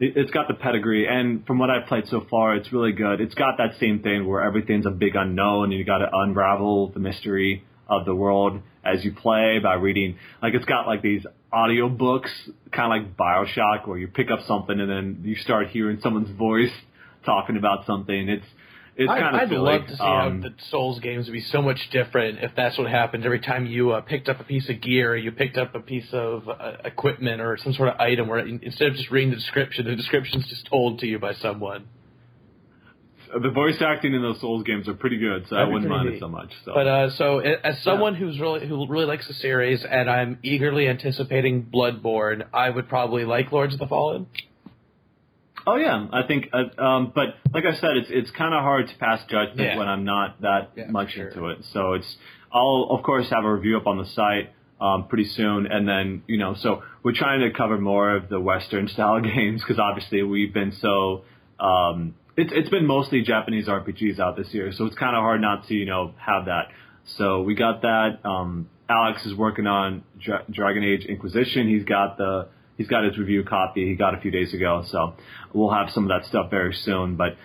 it's 0.00 0.30
got 0.30 0.48
the 0.48 0.54
pedigree. 0.54 1.06
And 1.06 1.46
from 1.46 1.58
what 1.58 1.70
I've 1.70 1.86
played 1.86 2.08
so 2.08 2.26
far, 2.28 2.54
it's 2.56 2.72
really 2.72 2.92
good. 2.92 3.20
It's 3.20 3.34
got 3.34 3.58
that 3.58 3.78
same 3.78 4.00
thing 4.00 4.26
where 4.26 4.42
everything's 4.42 4.86
a 4.86 4.90
big 4.90 5.14
unknown, 5.16 5.64
and 5.64 5.74
you 5.74 5.84
got 5.84 5.98
to 5.98 6.08
unravel 6.12 6.88
the 6.88 7.00
mystery 7.00 7.64
of 7.88 8.04
the 8.04 8.14
world 8.14 8.60
as 8.84 9.04
you 9.04 9.12
play 9.12 9.58
by 9.62 9.74
reading. 9.74 10.16
Like 10.42 10.54
it's 10.54 10.64
got 10.64 10.86
like 10.86 11.02
these 11.02 11.24
audio 11.52 11.88
books, 11.88 12.30
kind 12.72 12.92
of 12.92 13.08
like 13.08 13.16
Bioshock, 13.16 13.86
where 13.86 13.98
you 13.98 14.08
pick 14.08 14.30
up 14.30 14.40
something 14.46 14.78
and 14.78 14.90
then 14.90 15.20
you 15.22 15.36
start 15.36 15.68
hearing 15.68 16.00
someone's 16.02 16.30
voice 16.38 16.72
talking 17.24 17.56
about 17.56 17.86
something. 17.86 18.28
It's 18.28 18.46
it's 18.96 19.10
I'd, 19.10 19.20
kind 19.20 19.34
of 19.36 19.42
I'd 19.42 19.48
silly. 19.48 19.60
love 19.72 19.86
to 19.88 19.96
see 19.96 20.02
Um, 20.02 20.42
how 20.42 20.48
the 20.48 20.54
Souls 20.70 21.00
games 21.00 21.26
would 21.26 21.32
be 21.32 21.40
so 21.40 21.60
much 21.62 21.90
different 21.90 22.38
if 22.42 22.52
that's 22.56 22.78
what 22.78 22.88
happened 22.88 23.24
every 23.24 23.40
time 23.40 23.66
you 23.66 23.90
uh, 23.92 24.00
picked 24.02 24.28
up 24.28 24.40
a 24.40 24.44
piece 24.44 24.68
of 24.68 24.80
gear, 24.80 25.12
or 25.12 25.16
you 25.16 25.32
picked 25.32 25.56
up 25.58 25.74
a 25.74 25.80
piece 25.80 26.08
of 26.12 26.48
uh, 26.48 26.72
equipment, 26.84 27.40
or 27.40 27.56
some 27.56 27.72
sort 27.72 27.88
of 27.88 27.98
item, 28.00 28.28
where 28.28 28.38
in- 28.40 28.60
instead 28.62 28.88
of 28.88 28.94
just 28.94 29.10
reading 29.10 29.30
the 29.30 29.36
description, 29.36 29.84
the 29.86 29.96
description's 29.96 30.46
just 30.48 30.66
told 30.66 31.00
to 31.00 31.06
you 31.06 31.18
by 31.18 31.34
someone. 31.34 31.86
the 33.42 33.50
voice 33.50 33.82
acting 33.82 34.14
in 34.14 34.22
those 34.22 34.40
Souls 34.40 34.62
games 34.62 34.86
are 34.88 34.94
pretty 34.94 35.18
good, 35.18 35.46
so 35.48 35.56
I 35.56 35.60
That'd 35.60 35.70
be 35.70 35.72
wouldn't 35.74 35.90
mind 35.90 36.08
neat. 36.10 36.16
it 36.16 36.20
so 36.20 36.28
much. 36.28 36.50
So. 36.64 36.72
But 36.74 36.86
uh, 36.86 37.10
so 37.16 37.38
as 37.40 37.82
someone 37.82 38.14
who's 38.14 38.38
really 38.38 38.64
who 38.66 38.86
really 38.86 39.06
likes 39.06 39.26
the 39.26 39.34
series, 39.34 39.84
and 39.84 40.08
I'm 40.08 40.38
eagerly 40.44 40.86
anticipating 40.88 41.64
Bloodborne, 41.64 42.44
I 42.54 42.70
would 42.70 42.88
probably 42.88 43.24
like 43.24 43.50
Lords 43.50 43.74
of 43.74 43.80
the 43.80 43.88
Fallen. 43.88 44.26
Oh 45.66 45.76
yeah, 45.76 46.06
I 46.12 46.22
think. 46.26 46.48
Uh, 46.52 46.80
um, 46.82 47.12
but 47.14 47.36
like 47.52 47.64
I 47.64 47.74
said, 47.74 47.96
it's 47.96 48.08
it's 48.10 48.30
kind 48.32 48.52
of 48.54 48.60
hard 48.60 48.88
to 48.88 48.96
pass 48.96 49.20
judgment 49.28 49.60
Yeah. 49.60 49.78
when 49.78 49.88
I'm 49.88 50.04
not 50.04 50.40
that 50.42 50.72
Yeah, 50.76 50.86
much 50.90 51.12
sure. 51.12 51.28
into 51.28 51.46
it. 51.48 51.58
So 51.72 51.94
it's 51.94 52.16
I'll 52.52 52.88
of 52.90 53.02
course 53.02 53.28
have 53.30 53.44
a 53.44 53.52
review 53.52 53.76
up 53.76 53.86
on 53.86 53.98
the 53.98 54.04
site 54.06 54.50
um, 54.80 55.08
pretty 55.08 55.24
soon, 55.24 55.66
and 55.66 55.88
then 55.88 56.22
you 56.26 56.38
know, 56.38 56.54
so 56.54 56.82
we're 57.02 57.14
trying 57.14 57.40
to 57.40 57.50
cover 57.56 57.78
more 57.78 58.14
of 58.16 58.28
the 58.28 58.40
Western 58.40 58.88
style 58.94 59.20
games 59.20 59.62
because 59.62 59.78
obviously 59.78 60.22
we've 60.22 60.52
been 60.52 60.72
so. 60.72 61.24
Um, 61.58 62.14
it's 62.36 62.52
it's 62.52 62.68
been 62.68 62.84
mostly 62.86 63.22
Japanese 63.22 63.66
RPGs 63.68 64.18
out 64.18 64.36
this 64.36 64.52
year, 64.52 64.72
so 64.72 64.86
it's 64.86 64.96
kind 64.96 65.14
of 65.16 65.20
hard 65.22 65.40
not 65.40 65.66
to 65.68 65.74
you 65.74 65.86
know 65.86 66.12
have 66.18 66.46
that. 66.46 66.68
So 67.16 67.42
we 67.42 67.54
got 67.54 67.82
that. 67.82 68.18
Um, 68.24 68.68
Alex 68.88 69.24
is 69.24 69.34
working 69.34 69.66
on 69.66 70.02
Dra- 70.20 70.44
Dragon 70.50 70.82
Age 70.84 71.04
Inquisition. 71.06 71.68
He's 71.68 71.84
got 71.84 72.18
the 72.18 72.48
he's 72.76 72.88
got 72.88 73.04
his 73.04 73.18
review 73.18 73.44
copy. 73.44 73.88
He 73.88 73.94
got 73.94 74.14
a 74.14 74.20
few 74.20 74.30
days 74.30 74.52
ago, 74.54 74.84
so 74.88 75.14
we'll 75.52 75.72
have 75.72 75.90
some 75.90 76.04
of 76.04 76.08
that 76.08 76.28
stuff 76.28 76.50
very 76.50 76.74
soon. 76.74 77.16
But 77.16 77.36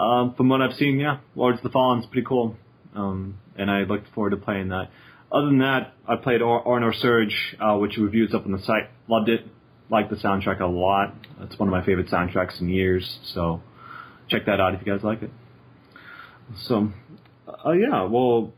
um, 0.00 0.34
from 0.34 0.48
what 0.48 0.60
I've 0.62 0.74
seen, 0.74 0.98
yeah, 0.98 1.18
Lords 1.34 1.58
of 1.58 1.62
the 1.64 1.70
Fallen's 1.70 2.06
pretty 2.06 2.26
cool, 2.26 2.56
um, 2.94 3.38
and 3.56 3.70
I 3.70 3.80
look 3.80 4.02
forward 4.14 4.30
to 4.30 4.36
playing 4.36 4.68
that. 4.68 4.90
Other 5.30 5.46
than 5.46 5.58
that, 5.58 5.92
I 6.06 6.16
played 6.16 6.40
or- 6.40 6.66
Ar 6.66 6.80
nosurge, 6.80 7.34
uh, 7.60 7.78
which 7.78 7.96
reviews 7.98 8.34
up 8.34 8.46
on 8.46 8.52
the 8.52 8.60
site. 8.60 8.88
Loved 9.08 9.28
it. 9.28 9.46
Liked 9.90 10.10
the 10.10 10.16
soundtrack 10.16 10.60
a 10.60 10.66
lot. 10.66 11.14
It's 11.42 11.58
one 11.58 11.68
of 11.68 11.72
my 11.72 11.84
favorite 11.84 12.08
soundtracks 12.08 12.60
in 12.60 12.68
years. 12.68 13.18
So 13.34 13.62
check 14.28 14.46
that 14.46 14.60
out 14.60 14.74
if 14.74 14.80
you 14.86 14.92
guys 14.92 15.02
like 15.04 15.22
it. 15.22 15.30
So, 16.62 16.90
uh, 17.46 17.72
yeah, 17.72 18.04
well, 18.04 18.52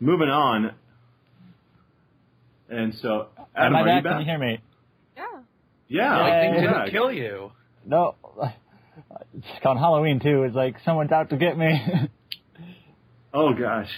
moving 0.00 0.28
on. 0.28 0.74
And 2.68 2.94
so, 2.94 3.28
Adam, 3.54 3.74
Am 3.74 3.76
I 3.76 3.80
are 3.80 3.80
you 3.80 3.86
back? 3.86 4.04
back? 4.04 4.12
Can 4.12 4.20
you 4.20 4.26
hear 4.26 4.38
me? 4.38 4.58
Yeah. 5.88 6.16
Yeah, 6.16 6.22
like 6.22 6.32
Yay. 6.32 6.50
things 6.50 6.60
didn't 6.62 6.90
kill 6.90 7.12
you. 7.12 7.52
No. 7.84 8.14
It's 9.34 9.66
on 9.66 9.76
Halloween 9.76 10.20
too. 10.20 10.44
It's 10.44 10.54
like 10.56 10.76
someone's 10.84 11.12
out 11.12 11.28
to 11.30 11.36
get 11.36 11.56
me. 11.58 11.78
Oh 13.34 13.52
gosh, 13.52 13.88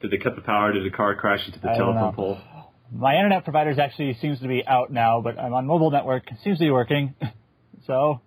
did 0.00 0.12
they 0.12 0.18
cut 0.18 0.36
the 0.36 0.42
power? 0.42 0.72
Did 0.72 0.86
a 0.86 0.90
car 0.96 1.16
crash 1.16 1.40
into 1.44 1.58
the 1.58 1.70
I 1.70 1.76
telephone 1.76 2.12
pole? 2.12 2.38
My 2.92 3.16
internet 3.16 3.42
provider's 3.42 3.80
actually 3.80 4.14
seems 4.20 4.38
to 4.40 4.46
be 4.48 4.64
out 4.64 4.92
now, 4.92 5.20
but 5.20 5.36
I'm 5.40 5.52
on 5.54 5.66
mobile 5.66 5.90
network. 5.90 6.30
It 6.30 6.36
seems 6.44 6.58
to 6.58 6.64
be 6.64 6.70
working. 6.70 7.14
So, 7.86 8.20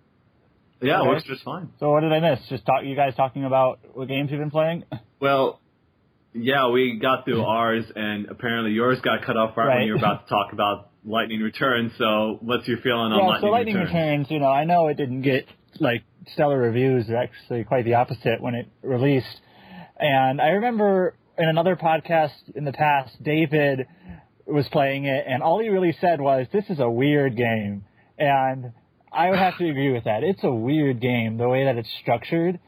Yeah, 0.82 0.98
it 0.98 1.00
Okay. 1.00 1.08
works 1.08 1.24
just 1.24 1.44
fine. 1.44 1.70
so 1.80 1.90
what 1.92 2.00
did 2.00 2.12
I 2.12 2.20
miss? 2.20 2.40
Just 2.50 2.66
talk 2.66 2.82
you 2.84 2.94
guys 2.96 3.14
talking 3.14 3.44
about 3.44 3.80
what 3.94 4.06
games 4.08 4.30
you've 4.30 4.40
been 4.40 4.50
playing? 4.50 4.84
Well, 5.18 5.60
yeah, 6.34 6.68
we 6.70 6.98
got 7.00 7.24
through 7.24 7.42
ours, 7.42 7.84
and 7.96 8.26
apparently 8.28 8.72
yours 8.72 9.00
got 9.02 9.22
cut 9.24 9.36
off 9.38 9.56
right, 9.56 9.78
when 9.78 9.86
you 9.86 9.92
were 9.92 9.98
about 9.98 10.26
to 10.26 10.30
talk 10.30 10.52
about 10.52 10.89
Lightning 11.04 11.40
Returns. 11.40 11.92
So, 11.98 12.38
what's 12.40 12.66
your 12.68 12.78
feeling 12.78 13.12
on 13.12 13.18
yeah, 13.18 13.26
Lightning, 13.26 13.48
so 13.48 13.52
Lightning 13.52 13.74
Returns? 13.76 13.94
Returns, 13.94 14.30
you 14.30 14.38
know, 14.40 14.48
I 14.48 14.64
know 14.64 14.88
it 14.88 14.96
didn't 14.96 15.22
get 15.22 15.46
like 15.78 16.04
stellar 16.32 16.58
reviews. 16.58 17.06
They're 17.06 17.16
actually 17.16 17.64
quite 17.64 17.84
the 17.84 17.94
opposite 17.94 18.40
when 18.40 18.54
it 18.54 18.68
released. 18.82 19.40
And 19.98 20.40
I 20.40 20.48
remember 20.50 21.14
in 21.38 21.48
another 21.48 21.76
podcast 21.76 22.32
in 22.54 22.64
the 22.64 22.72
past, 22.72 23.22
David 23.22 23.86
was 24.46 24.68
playing 24.68 25.04
it, 25.04 25.24
and 25.26 25.42
all 25.42 25.60
he 25.60 25.68
really 25.68 25.96
said 26.00 26.20
was, 26.20 26.46
"This 26.52 26.68
is 26.68 26.80
a 26.80 26.90
weird 26.90 27.36
game," 27.36 27.84
and 28.18 28.72
I 29.12 29.30
would 29.30 29.38
have 29.38 29.56
to 29.58 29.68
agree 29.70 29.92
with 29.92 30.04
that. 30.04 30.22
It's 30.22 30.44
a 30.44 30.52
weird 30.52 31.00
game 31.00 31.38
the 31.38 31.48
way 31.48 31.64
that 31.64 31.76
it's 31.76 31.90
structured. 32.00 32.58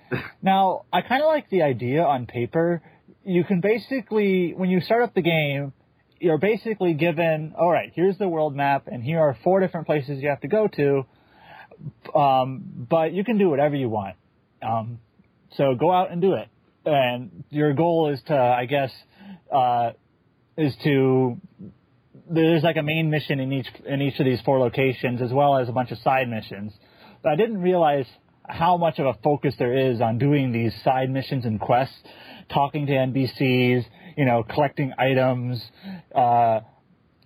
now, 0.42 0.84
I 0.92 1.02
kind 1.02 1.22
of 1.22 1.28
like 1.28 1.50
the 1.50 1.62
idea 1.62 2.02
on 2.02 2.26
paper. 2.26 2.82
You 3.24 3.44
can 3.44 3.60
basically, 3.60 4.52
when 4.54 4.68
you 4.68 4.80
start 4.80 5.02
up 5.02 5.14
the 5.14 5.22
game, 5.22 5.72
you're 6.22 6.38
basically 6.38 6.94
given, 6.94 7.52
all 7.58 7.70
right, 7.70 7.90
here's 7.94 8.16
the 8.16 8.28
world 8.28 8.54
map, 8.54 8.86
and 8.86 9.02
here 9.02 9.18
are 9.18 9.36
four 9.42 9.58
different 9.58 9.86
places 9.86 10.22
you 10.22 10.28
have 10.28 10.40
to 10.42 10.48
go 10.48 10.68
to. 10.68 11.04
Um, 12.16 12.86
but 12.88 13.12
you 13.12 13.24
can 13.24 13.38
do 13.38 13.50
whatever 13.50 13.74
you 13.74 13.88
want. 13.88 14.14
Um, 14.62 15.00
so 15.56 15.74
go 15.74 15.90
out 15.90 16.12
and 16.12 16.22
do 16.22 16.34
it. 16.34 16.48
And 16.84 17.42
your 17.50 17.74
goal 17.74 18.12
is 18.12 18.20
to, 18.26 18.36
I 18.36 18.66
guess, 18.66 18.92
uh, 19.52 19.90
is 20.56 20.74
to 20.84 21.40
there's 22.30 22.62
like 22.62 22.76
a 22.76 22.82
main 22.82 23.10
mission 23.10 23.40
in 23.40 23.52
each 23.52 23.66
in 23.84 24.00
each 24.00 24.18
of 24.20 24.24
these 24.24 24.40
four 24.42 24.58
locations 24.60 25.20
as 25.20 25.32
well 25.32 25.58
as 25.58 25.68
a 25.68 25.72
bunch 25.72 25.90
of 25.90 25.98
side 25.98 26.28
missions. 26.28 26.72
But 27.22 27.32
I 27.32 27.36
didn't 27.36 27.60
realize 27.60 28.06
how 28.48 28.76
much 28.76 28.98
of 28.98 29.06
a 29.06 29.14
focus 29.24 29.54
there 29.58 29.90
is 29.90 30.00
on 30.00 30.18
doing 30.18 30.52
these 30.52 30.72
side 30.82 31.10
missions 31.10 31.44
and 31.44 31.60
quests, 31.60 31.96
talking 32.52 32.86
to 32.86 32.92
NPCs, 32.92 33.84
you 34.16 34.24
know, 34.24 34.42
collecting 34.42 34.92
items, 34.98 35.62
uh, 36.14 36.60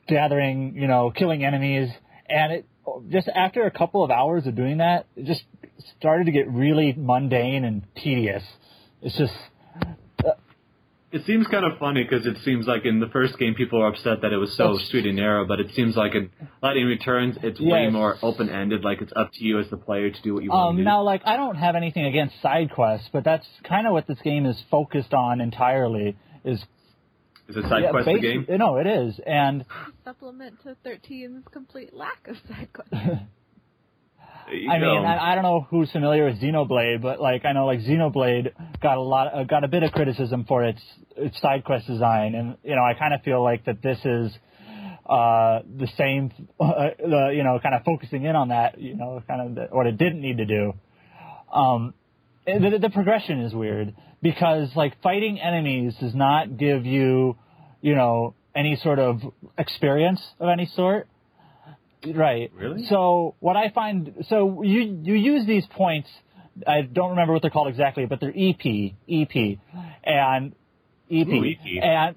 gathering, 0.08 0.74
you 0.76 0.86
know, 0.86 1.10
killing 1.10 1.44
enemies, 1.44 1.88
and 2.28 2.52
it 2.52 2.66
just 3.10 3.28
after 3.28 3.64
a 3.66 3.70
couple 3.70 4.04
of 4.04 4.10
hours 4.10 4.46
of 4.46 4.54
doing 4.54 4.78
that, 4.78 5.06
it 5.16 5.26
just 5.26 5.42
started 5.98 6.24
to 6.24 6.32
get 6.32 6.48
really 6.50 6.94
mundane 6.96 7.64
and 7.64 7.82
tedious. 7.96 8.42
It's 9.02 9.16
just 9.16 9.34
It 11.12 11.24
seems 11.24 11.46
kind 11.46 11.64
of 11.64 11.78
funny 11.78 12.02
because 12.02 12.26
it 12.26 12.36
seems 12.44 12.66
like 12.66 12.84
in 12.84 13.00
the 13.00 13.06
first 13.06 13.38
game 13.38 13.54
people 13.54 13.78
were 13.78 13.86
upset 13.86 14.22
that 14.22 14.32
it 14.32 14.36
was 14.36 14.54
so 14.56 14.76
straight 14.76 15.06
and 15.06 15.16
narrow, 15.16 15.46
but 15.46 15.60
it 15.60 15.68
seems 15.74 15.96
like 15.96 16.14
in 16.14 16.30
Lightning 16.62 16.86
Returns 16.86 17.36
it's 17.42 17.60
way 17.60 17.88
more 17.88 18.16
open 18.22 18.50
ended. 18.50 18.84
Like 18.84 19.00
it's 19.00 19.12
up 19.16 19.32
to 19.34 19.44
you 19.44 19.58
as 19.60 19.70
the 19.70 19.76
player 19.78 20.10
to 20.10 20.22
do 20.22 20.34
what 20.34 20.42
you 20.42 20.50
want 20.50 20.70
Um, 20.70 20.76
to 20.76 20.82
do. 20.82 20.84
now, 20.84 21.02
like, 21.02 21.22
I 21.24 21.36
don't 21.36 21.54
have 21.56 21.74
anything 21.76 22.04
against 22.04 22.40
side 22.42 22.70
quests, 22.72 23.08
but 23.12 23.24
that's 23.24 23.46
kind 23.64 23.86
of 23.86 23.92
what 23.92 24.06
this 24.06 24.18
game 24.22 24.46
is 24.46 24.60
focused 24.70 25.14
on 25.14 25.40
entirely. 25.40 26.16
Is 26.44 26.62
Is 27.48 27.56
it 27.56 27.62
side 27.68 27.82
yeah, 27.84 27.90
quest 27.90 28.06
the 28.06 28.18
game? 28.20 28.46
No, 28.58 28.76
it 28.76 28.86
is, 28.86 29.20
and 29.24 29.64
Supplement 30.04 30.62
to 30.62 30.76
13's 30.84 31.44
complete 31.52 31.94
lack 31.94 32.26
of 32.28 32.36
side 32.48 32.68
quests. 32.72 32.94
There 34.46 34.54
you 34.54 34.70
I 34.70 34.78
go. 34.78 34.94
mean, 34.94 35.04
I, 35.04 35.32
I 35.32 35.34
don't 35.34 35.42
know 35.42 35.66
who's 35.68 35.90
familiar 35.90 36.24
with 36.24 36.40
Xenoblade, 36.40 37.02
but 37.02 37.20
like, 37.20 37.44
I 37.44 37.52
know 37.52 37.66
like 37.66 37.80
Xenoblade 37.80 38.52
got 38.80 38.96
a 38.96 39.00
lot, 39.00 39.34
uh, 39.34 39.42
got 39.42 39.64
a 39.64 39.68
bit 39.68 39.82
of 39.82 39.90
criticism 39.90 40.44
for 40.46 40.64
its 40.64 40.80
its 41.16 41.40
side 41.40 41.64
quest 41.64 41.88
design, 41.88 42.36
and 42.36 42.56
you 42.62 42.76
know, 42.76 42.82
I 42.84 42.94
kind 42.94 43.12
of 43.12 43.22
feel 43.22 43.42
like 43.42 43.64
that 43.64 43.82
this 43.82 43.98
is 44.04 44.32
uh, 45.08 45.60
the 45.78 45.88
same, 45.96 46.30
uh, 46.60 46.90
the, 46.98 47.32
you 47.34 47.42
know, 47.42 47.58
kind 47.62 47.74
of 47.74 47.82
focusing 47.84 48.24
in 48.24 48.36
on 48.36 48.48
that, 48.48 48.80
you 48.80 48.96
know, 48.96 49.22
kind 49.26 49.40
of 49.40 49.54
the, 49.54 49.74
what 49.74 49.86
it 49.86 49.98
didn't 49.98 50.20
need 50.20 50.38
to 50.38 50.46
do. 50.46 50.72
Um, 51.52 51.94
the, 52.46 52.78
the 52.80 52.90
progression 52.90 53.40
is 53.40 53.54
weird 53.54 53.94
because 54.26 54.74
like 54.74 55.00
fighting 55.02 55.38
enemies 55.40 55.94
does 56.00 56.14
not 56.14 56.56
give 56.56 56.84
you, 56.84 57.36
you 57.80 57.94
know, 57.94 58.34
any 58.56 58.74
sort 58.74 58.98
of 58.98 59.20
experience 59.56 60.20
of 60.40 60.48
any 60.48 60.66
sort. 60.66 61.06
Right. 62.04 62.50
Really? 62.54 62.86
So 62.86 63.36
what 63.38 63.56
I 63.56 63.70
find, 63.70 64.24
so 64.28 64.62
you 64.62 65.00
you 65.02 65.14
use 65.14 65.46
these 65.46 65.64
points. 65.66 66.08
I 66.66 66.82
don't 66.82 67.10
remember 67.10 67.34
what 67.34 67.42
they're 67.42 67.50
called 67.52 67.68
exactly, 67.68 68.06
but 68.06 68.18
they're 68.18 68.34
EP, 68.34 68.64
EP, 69.08 69.58
and 70.02 70.54
EP, 71.10 71.28
Ooh, 71.28 71.44
EP. 71.44 71.82
and 71.82 72.16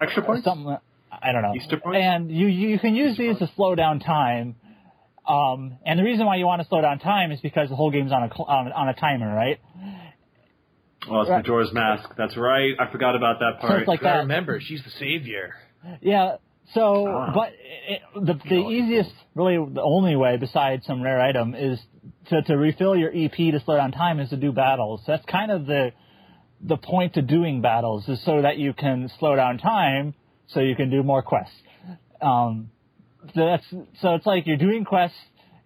Extra 0.00 0.22
points? 0.22 0.44
something. 0.44 0.76
I 1.10 1.32
don't 1.32 1.42
know. 1.42 1.54
Easter 1.54 1.78
points? 1.78 1.98
And 2.02 2.30
you 2.30 2.48
you 2.48 2.78
can 2.78 2.94
use 2.94 3.12
Easter 3.12 3.28
these 3.28 3.38
to 3.38 3.50
slow 3.56 3.74
down 3.74 4.00
time. 4.00 4.56
Um, 5.26 5.76
and 5.86 5.98
the 5.98 6.02
reason 6.02 6.26
why 6.26 6.36
you 6.36 6.46
want 6.46 6.60
to 6.60 6.68
slow 6.68 6.80
down 6.82 6.98
time 6.98 7.30
is 7.30 7.40
because 7.40 7.68
the 7.68 7.76
whole 7.76 7.90
game's 7.90 8.12
on 8.12 8.24
a 8.24 8.28
on, 8.42 8.72
on 8.72 8.88
a 8.88 8.94
timer, 8.94 9.32
right? 9.34 9.58
Oh, 11.08 11.20
it's 11.22 11.30
Right. 11.30 11.38
Majora's 11.38 11.72
Mask. 11.72 12.08
That's 12.16 12.36
right. 12.36 12.74
I 12.78 12.90
forgot 12.90 13.16
about 13.16 13.38
that 13.40 13.60
part. 13.60 13.80
it's 13.80 13.88
like 13.88 14.00
Gotta 14.00 14.18
that. 14.18 14.22
remember, 14.22 14.60
she's 14.60 14.82
the 14.84 14.90
savior. 14.90 15.54
Yeah. 16.00 16.36
So, 16.74 17.06
Ah. 17.08 17.32
but 17.34 17.52
it, 17.88 18.02
the 18.14 18.34
the 18.48 18.68
easiest, 18.68 19.12
really 19.34 19.56
the 19.72 19.82
only 19.82 20.14
way 20.14 20.36
besides 20.36 20.84
some 20.86 21.02
rare 21.02 21.20
item 21.20 21.54
is 21.54 21.80
to 22.26 22.42
to 22.42 22.54
refill 22.56 22.94
your 22.96 23.10
EP 23.14 23.32
to 23.34 23.60
slow 23.60 23.76
down 23.76 23.92
time 23.92 24.20
is 24.20 24.28
to 24.30 24.36
do 24.36 24.52
battles. 24.52 25.02
That's 25.06 25.24
kind 25.24 25.50
of 25.50 25.66
the 25.66 25.92
the 26.60 26.76
point 26.76 27.14
to 27.14 27.22
doing 27.22 27.60
battles 27.62 28.08
is 28.08 28.22
so 28.24 28.42
that 28.42 28.58
you 28.58 28.72
can 28.74 29.08
slow 29.18 29.34
down 29.34 29.56
time 29.58 30.14
so 30.48 30.60
you 30.60 30.76
can 30.76 30.90
do 30.90 31.02
more 31.02 31.22
quests. 31.22 31.56
Um, 32.20 32.70
so 33.34 33.46
that's 33.46 33.64
so 34.00 34.14
it's 34.14 34.26
like 34.26 34.46
you're 34.46 34.56
doing 34.58 34.84
quests 34.84 35.18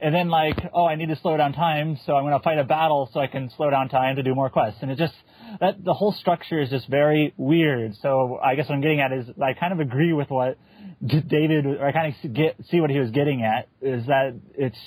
and 0.05 0.15
then 0.15 0.29
like 0.29 0.59
oh 0.73 0.87
I 0.87 0.95
need 0.97 1.09
to 1.09 1.17
slow 1.17 1.37
down 1.37 1.53
time 1.53 1.99
so 2.07 2.15
I'm 2.15 2.25
going 2.25 2.39
to 2.39 2.45
fight 2.45 2.59
a 2.59 2.65
battle 2.65 3.09
so 3.13 3.21
I 3.21 3.27
can 3.27 3.51
slow 3.57 3.71
down 3.71 3.89
time 3.89 4.17
to 4.17 4.23
do 4.23 4.35
more 4.35 4.51
quests 4.51 4.81
and 4.83 4.91
it 4.91 4.99
just 4.99 5.15
that 5.61 5.85
the 5.85 5.95
whole 5.95 6.13
structure 6.13 6.61
is 6.61 6.71
just 6.71 6.89
very 6.89 7.33
weird. 7.37 7.95
So 7.97 8.39
I 8.43 8.55
guess 8.55 8.69
what 8.69 8.75
I'm 8.75 8.81
getting 8.81 9.01
at 9.01 9.13
is 9.13 9.27
I 9.43 9.55
kind 9.55 9.73
of 9.73 9.81
agree 9.81 10.13
with 10.13 10.31
what 10.31 10.59
David 11.05 11.67
or 11.67 11.87
I 11.87 11.93
kind 11.93 12.15
of 12.15 12.35
get 12.35 12.57
see 12.71 12.81
what 12.81 12.91
he 12.91 12.99
was 12.99 13.11
getting 13.11 13.43
at 13.43 13.69
is 13.81 14.07
that 14.07 14.35
it's 14.57 14.79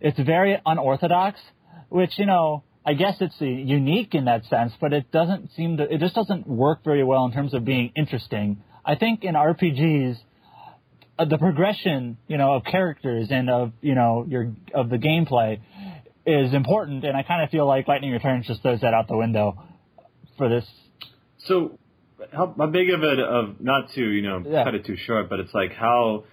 it's 0.00 0.18
very 0.18 0.60
unorthodox, 0.64 1.40
which 1.88 2.18
you 2.18 2.26
know 2.26 2.64
I 2.84 2.94
guess 2.94 3.16
it's 3.20 3.36
uh, 3.40 3.44
unique 3.44 4.14
in 4.14 4.26
that 4.26 4.44
sense, 4.46 4.72
but 4.80 4.92
it 4.92 5.10
doesn't 5.10 5.52
seem 5.52 5.76
to 5.78 5.92
it 5.92 6.00
just 6.00 6.14
doesn't 6.14 6.46
work 6.46 6.84
very 6.84 7.04
well 7.04 7.24
in 7.26 7.32
terms 7.32 7.54
of 7.54 7.64
being 7.64 7.92
interesting. 7.96 8.62
I 8.84 8.94
think 8.94 9.24
in 9.24 9.34
RPGs 9.34 10.18
uh, 11.18 11.24
the 11.24 11.38
progression, 11.38 12.16
you 12.28 12.36
know, 12.38 12.54
of 12.54 12.64
characters 12.64 13.28
and 13.30 13.50
of 13.50 13.72
you 13.80 13.94
know 13.94 14.24
your 14.28 14.52
of 14.74 14.88
the 14.90 14.96
gameplay 14.98 15.60
is 16.26 16.52
important, 16.54 17.04
and 17.04 17.16
I 17.16 17.22
kind 17.22 17.42
of 17.42 17.50
feel 17.50 17.66
like 17.66 17.88
Lightning 17.88 18.12
Returns 18.12 18.46
just 18.46 18.62
throws 18.62 18.80
that 18.82 18.94
out 18.94 19.08
the 19.08 19.16
window 19.16 19.62
for 20.36 20.48
this. 20.48 20.64
So, 21.46 21.78
how, 22.32 22.54
how 22.58 22.66
big 22.66 22.90
of 22.90 23.02
it 23.02 23.18
of 23.18 23.60
not 23.60 23.90
to 23.94 24.00
you 24.02 24.22
know 24.22 24.42
Yeah. 24.46 24.64
cut 24.64 24.74
it 24.74 24.84
too 24.84 24.96
short, 24.96 25.28
but 25.30 25.40
it's 25.40 25.54
like 25.54 25.72
how 25.72 26.24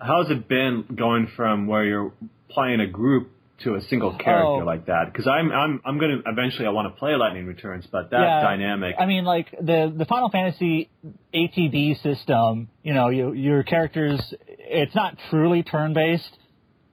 how's 0.00 0.30
it 0.30 0.48
been 0.48 0.84
going 0.94 1.28
from 1.36 1.66
where 1.66 1.84
you're 1.84 2.12
playing 2.48 2.80
a 2.80 2.86
group 2.86 3.30
to 3.64 3.74
a 3.74 3.80
single 3.82 4.12
character 4.16 4.62
Oh. 4.62 4.66
like 4.66 4.86
that? 4.86 5.06
Because 5.12 5.26
I'm 5.26 5.50
I'm 5.52 5.80
I'm 5.84 5.98
gonna 5.98 6.18
eventually 6.26 6.66
I 6.66 6.70
want 6.70 6.92
to 6.92 6.98
play 6.98 7.14
Lightning 7.14 7.46
Returns, 7.46 7.86
but 7.90 8.10
that 8.10 8.20
Yeah. 8.20 8.42
dynamic. 8.42 8.96
I 8.98 9.06
mean, 9.06 9.24
like 9.24 9.50
the 9.60 9.92
the 9.94 10.04
Final 10.06 10.30
Fantasy 10.30 10.88
ATB 11.34 11.94
system, 12.02 12.68
you 12.82 12.94
know, 12.94 13.08
you 13.08 13.32
your 13.32 13.62
characters, 13.62 14.20
it's 14.48 14.94
not 14.94 15.16
truly 15.30 15.62
turn 15.62 15.92
based. 15.92 16.36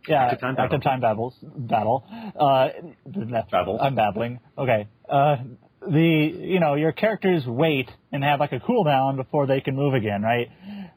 Yeah, 0.08 0.24
Active 0.24 0.40
time 0.40 0.56
active 0.58 0.84
time 0.84 1.02
babbles, 1.02 1.36
battle. 1.44 2.06
Uh, 2.40 2.70
Babbles. 3.52 3.80
I'm 3.84 3.96
babbling. 3.96 4.40
Okay. 4.58 4.88
Uh, 5.10 5.38
the 5.86 6.00
you 6.02 6.60
know 6.62 6.76
your 6.76 6.92
characters 6.94 7.46
wait 7.46 7.90
and 8.12 8.24
have 8.24 8.40
like 8.40 8.52
a 8.54 8.60
cooldown 8.60 9.16
before 9.18 9.48
they 9.48 9.60
can 9.62 9.76
move 9.76 9.94
again, 9.94 10.22
right? 10.22 10.50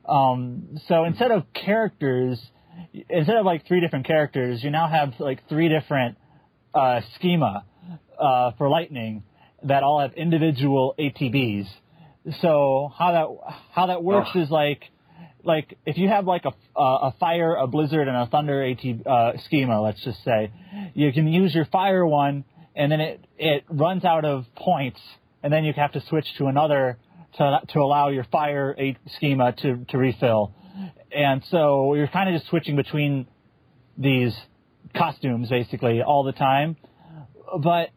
Um, 0.08 0.78
so 0.86 1.04
instead 1.04 1.30
of 1.32 1.44
characters, 1.52 2.40
instead 3.08 3.36
of 3.36 3.44
like 3.44 3.66
three 3.66 3.80
different 3.80 4.06
characters, 4.06 4.62
you 4.62 4.70
now 4.70 4.88
have 4.88 5.14
like 5.18 5.48
three 5.48 5.68
different 5.68 6.16
uh, 6.74 7.00
schema 7.16 7.64
uh, 8.18 8.52
for 8.58 8.68
Lightning 8.68 9.22
that 9.64 9.82
all 9.82 10.00
have 10.00 10.14
individual 10.14 10.94
ATBs. 10.98 11.68
So 12.40 12.92
how 12.96 13.12
that 13.12 13.52
how 13.72 13.86
that 13.86 14.02
works 14.02 14.30
is 14.34 14.50
like 14.50 14.82
like 15.44 15.78
if 15.86 15.96
you 15.96 16.08
have 16.08 16.26
like 16.26 16.44
a, 16.44 16.52
a 16.78 17.08
a 17.08 17.14
fire, 17.18 17.54
a 17.54 17.66
blizzard, 17.66 18.08
and 18.08 18.16
a 18.16 18.26
thunder 18.26 18.62
AT 18.62 19.06
uh, 19.06 19.32
schema, 19.44 19.80
let's 19.80 20.02
just 20.04 20.22
say, 20.24 20.52
you 20.94 21.12
can 21.12 21.28
use 21.28 21.54
your 21.54 21.64
fire 21.66 22.06
one, 22.06 22.44
and 22.74 22.92
then 22.92 23.00
it 23.00 23.24
it 23.38 23.64
runs 23.68 24.04
out 24.04 24.24
of 24.24 24.44
points, 24.56 25.00
and 25.42 25.52
then 25.52 25.64
you 25.64 25.72
have 25.74 25.92
to 25.92 26.00
switch 26.08 26.26
to 26.38 26.46
another 26.46 26.98
to 27.38 27.60
to 27.68 27.78
allow 27.80 28.08
your 28.08 28.24
fire 28.24 28.74
a 28.78 28.96
schema 29.16 29.52
to 29.52 29.84
to 29.88 29.98
refill, 29.98 30.52
and 31.14 31.42
so 31.50 31.94
you're 31.94 32.08
kind 32.08 32.28
of 32.28 32.38
just 32.38 32.50
switching 32.50 32.76
between 32.76 33.26
these 33.96 34.36
costumes 34.94 35.48
basically 35.48 36.02
all 36.02 36.24
the 36.24 36.32
time, 36.32 36.76
but 37.58 37.90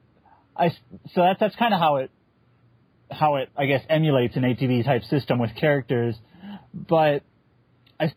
I 0.56 0.70
so 0.70 1.22
that's 1.22 1.40
that's 1.40 1.56
kind 1.56 1.74
of 1.74 1.80
how 1.80 1.98
it 1.98 2.12
how 3.10 3.36
it 3.38 3.50
I 3.58 3.66
guess 3.66 3.82
emulates 3.90 4.36
an 4.36 4.44
ATB 4.44 4.86
type 4.86 5.04
system 5.04 5.40
with 5.40 5.56
characters, 5.56 6.16
but 6.74 7.24
I. 8.00 8.14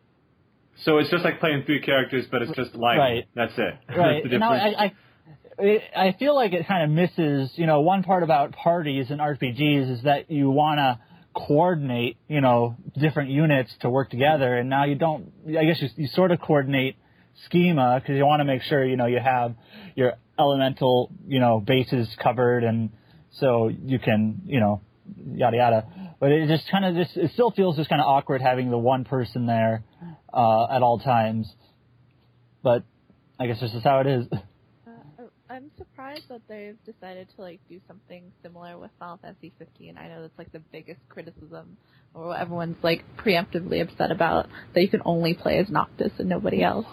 so 0.85 0.99
it's 0.99 1.11
just 1.11 1.25
like 1.25 1.41
playing 1.41 1.65
three 1.65 1.81
characters, 1.81 2.27
but 2.31 2.43
it's 2.43 2.53
just 2.53 2.75
Lightning. 2.75 2.99
Right. 2.99 3.29
That's 3.35 3.53
it. 3.57 3.75
right 3.97 4.23
That's 4.25 4.41
now. 4.41 4.53
I. 4.53 4.85
I 4.85 4.93
it, 5.59 5.83
I 5.97 6.15
feel 6.19 6.35
like 6.35 6.53
it 6.53 6.67
kind 6.67 6.85
of 6.85 6.91
misses, 6.91 7.51
you 7.57 7.67
know, 7.67 7.81
one 7.81 8.03
part 8.03 8.23
about 8.23 8.53
parties 8.53 9.11
and 9.11 9.21
RPGs 9.21 9.91
is 9.91 10.03
that 10.03 10.31
you 10.31 10.51
want 10.51 10.79
to 10.79 10.99
coordinate, 11.37 12.17
you 12.29 12.41
know, 12.41 12.77
different 12.99 13.31
units 13.31 13.71
to 13.81 13.91
work 13.91 14.11
together, 14.11 14.57
and 14.57 14.71
now 14.71 14.85
you 14.85 14.95
don't. 14.95 15.33
I 15.47 15.65
guess 15.65 15.81
you, 15.83 15.89
you 15.97 16.07
sort 16.09 16.33
of 16.33 16.41
coordinate 16.41 16.97
schema 17.45 18.01
because 18.01 18.17
you 18.17 18.25
want 18.25 18.41
to 18.41 18.45
make 18.45 18.63
sure, 18.63 18.85
you 18.85 18.97
know, 18.97 19.07
you 19.07 19.21
have 19.23 19.55
your 19.95 20.15
elemental, 20.39 21.11
you 21.27 21.39
know, 21.39 21.61
bases 21.61 22.09
covered, 22.23 22.65
and 22.65 22.91
so 23.33 23.69
you 23.69 23.99
can, 23.99 24.43
you 24.47 24.61
know, 24.61 24.81
yada 25.27 25.57
yada. 25.57 25.87
But 26.19 26.33
it 26.33 26.49
just 26.49 26.71
kind 26.71 26.85
of 26.85 26.95
just 26.95 27.17
it 27.17 27.33
still 27.33 27.51
feels 27.51 27.77
just 27.77 27.91
kind 27.91 28.01
of 28.01 28.07
awkward 28.07 28.41
having 28.41 28.71
the 28.71 28.79
one 28.79 29.05
person 29.05 29.47
there 29.47 29.85
uh, 30.33 30.67
at 30.71 30.83
all 30.83 30.99
times. 30.99 31.53
But 32.63 32.85
I 33.39 33.47
guess 33.47 33.61
this 33.61 33.75
is 33.75 33.83
how 33.83 34.01
it 34.01 34.07
is. 34.07 34.27
I'm 35.57 35.71
surprised 35.79 36.29
that 36.29 36.43
they've 36.49 36.77
decided 36.85 37.29
to 37.35 37.41
like 37.41 37.61
do 37.67 37.81
something 37.89 38.31
similar 38.43 38.77
with 38.77 38.91
Final 38.99 39.17
Fantasy 39.23 39.55
15. 39.59 39.97
I 39.97 40.09
know 40.09 40.21
that's 40.21 40.37
like 40.37 40.53
the 40.53 40.59
biggest 40.59 41.01
criticism, 41.09 41.79
or 42.13 42.27
what 42.29 42.41
everyone's 42.41 42.77
like 42.83 43.05
preemptively 43.17 43.81
upset 43.81 44.11
about 44.11 44.49
that 44.75 44.83
you 44.83 44.89
can 44.89 45.01
only 45.07 45.33
play 45.33 45.59
as 45.59 45.71
Noctis 45.71 46.13
and 46.19 46.29
nobody 46.29 46.63
else. 46.63 46.85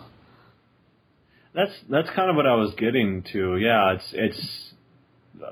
That's 1.53 1.73
that's 1.89 2.09
kind 2.11 2.29
of 2.29 2.37
what 2.37 2.45
I 2.45 2.55
was 2.55 2.73
getting 2.77 3.23
to. 3.33 3.57
Yeah, 3.57 3.95
it's 3.95 4.09
it's 4.13 4.73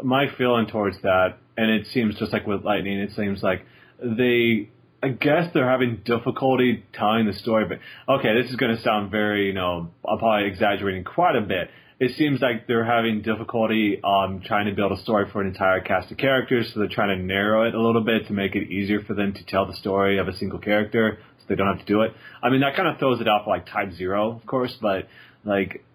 my 0.02 0.28
feeling 0.38 0.68
towards 0.68 1.02
that, 1.02 1.38
and 1.58 1.70
it 1.70 1.88
seems 1.88 2.18
just 2.18 2.32
like 2.32 2.48
with 2.48 2.64
Lightning. 2.64 2.98
It 2.98 3.12
seems 3.18 3.44
like 3.44 3.66
they, 4.02 4.70
I 5.04 5.10
guess 5.10 5.52
they're 5.54 5.70
having 5.70 6.02
difficulty 6.06 6.86
telling 6.94 7.26
the 7.26 7.34
story. 7.34 7.66
But 7.66 7.80
okay, 8.20 8.42
this 8.42 8.50
is 8.50 8.56
going 8.56 8.74
to 8.74 8.82
sound 8.82 9.12
very, 9.12 9.48
you 9.48 9.54
know, 9.54 9.90
I'm 10.08 10.18
probably 10.18 10.48
exaggerating 10.48 11.04
quite 11.04 11.36
a 11.36 11.42
bit. 11.42 11.70
It 12.02 12.18
seems 12.18 12.42
like 12.42 12.66
they're 12.66 12.84
having 12.84 13.22
difficulty 13.22 14.02
um, 14.04 14.42
trying 14.44 14.66
to 14.66 14.72
build 14.72 14.92
a 14.92 15.00
story 15.04 15.30
for 15.32 15.40
an 15.40 15.46
entire 15.46 15.82
cast 15.82 16.12
of 16.12 16.18
characters, 16.18 16.72
so 16.74 16.80
they're 16.80 16.90
trying 16.90 17.16
to 17.16 17.24
narrow 17.24 17.68
it 17.68 17.76
a 17.76 17.80
little 17.80 18.04
bit 18.04 18.26
to 18.26 18.34
make 18.34 18.56
it 18.56 18.72
easier 18.72 19.04
for 19.04 19.14
them 19.14 19.34
to 19.36 19.46
tell 19.46 19.68
the 19.68 19.76
story 19.76 20.18
of 20.18 20.28
a 20.28 20.36
single 20.36 20.58
character, 20.58 21.20
so 21.38 21.46
they 21.48 21.54
don't 21.54 21.68
have 21.68 21.86
to 21.86 21.86
do 21.86 22.02
it. 22.02 22.12
I 22.42 22.50
mean, 22.50 22.62
that 22.62 22.76
kind 22.76 22.88
of 22.88 22.98
throws 22.98 23.22
it 23.22 23.28
off 23.28 23.46
like 23.46 23.68
Type 23.68 23.94
Zero, 23.94 24.32
of 24.32 24.44
course, 24.48 24.76
but 24.82 25.10
like, 25.46 25.86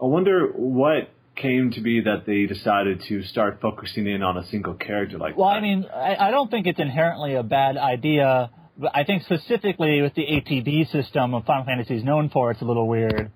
I 0.00 0.06
wonder 0.06 0.46
what 0.46 1.10
came 1.36 1.72
to 1.72 1.82
be 1.82 2.00
that 2.00 2.24
they 2.26 2.46
decided 2.46 3.02
to 3.08 3.22
start 3.22 3.58
focusing 3.60 4.06
in 4.06 4.22
on 4.22 4.38
a 4.38 4.46
single 4.46 4.72
character 4.72 5.18
like 5.18 5.36
Well, 5.36 5.50
that. 5.50 5.56
I 5.56 5.60
mean, 5.60 5.84
I, 5.94 6.28
I 6.28 6.30
don't 6.30 6.50
think 6.50 6.66
it's 6.66 6.80
inherently 6.80 7.34
a 7.34 7.42
bad 7.42 7.76
idea, 7.76 8.50
but 8.78 8.92
I 8.94 9.04
think 9.04 9.24
specifically 9.24 10.00
with 10.00 10.14
the 10.14 10.22
ATB 10.22 10.90
system 10.90 11.34
of 11.34 11.44
Final 11.44 11.66
Fantasy 11.66 11.96
is 11.96 12.02
known 12.02 12.30
for, 12.30 12.50
it's 12.50 12.62
a 12.62 12.64
little 12.64 12.88
weird. 12.88 13.30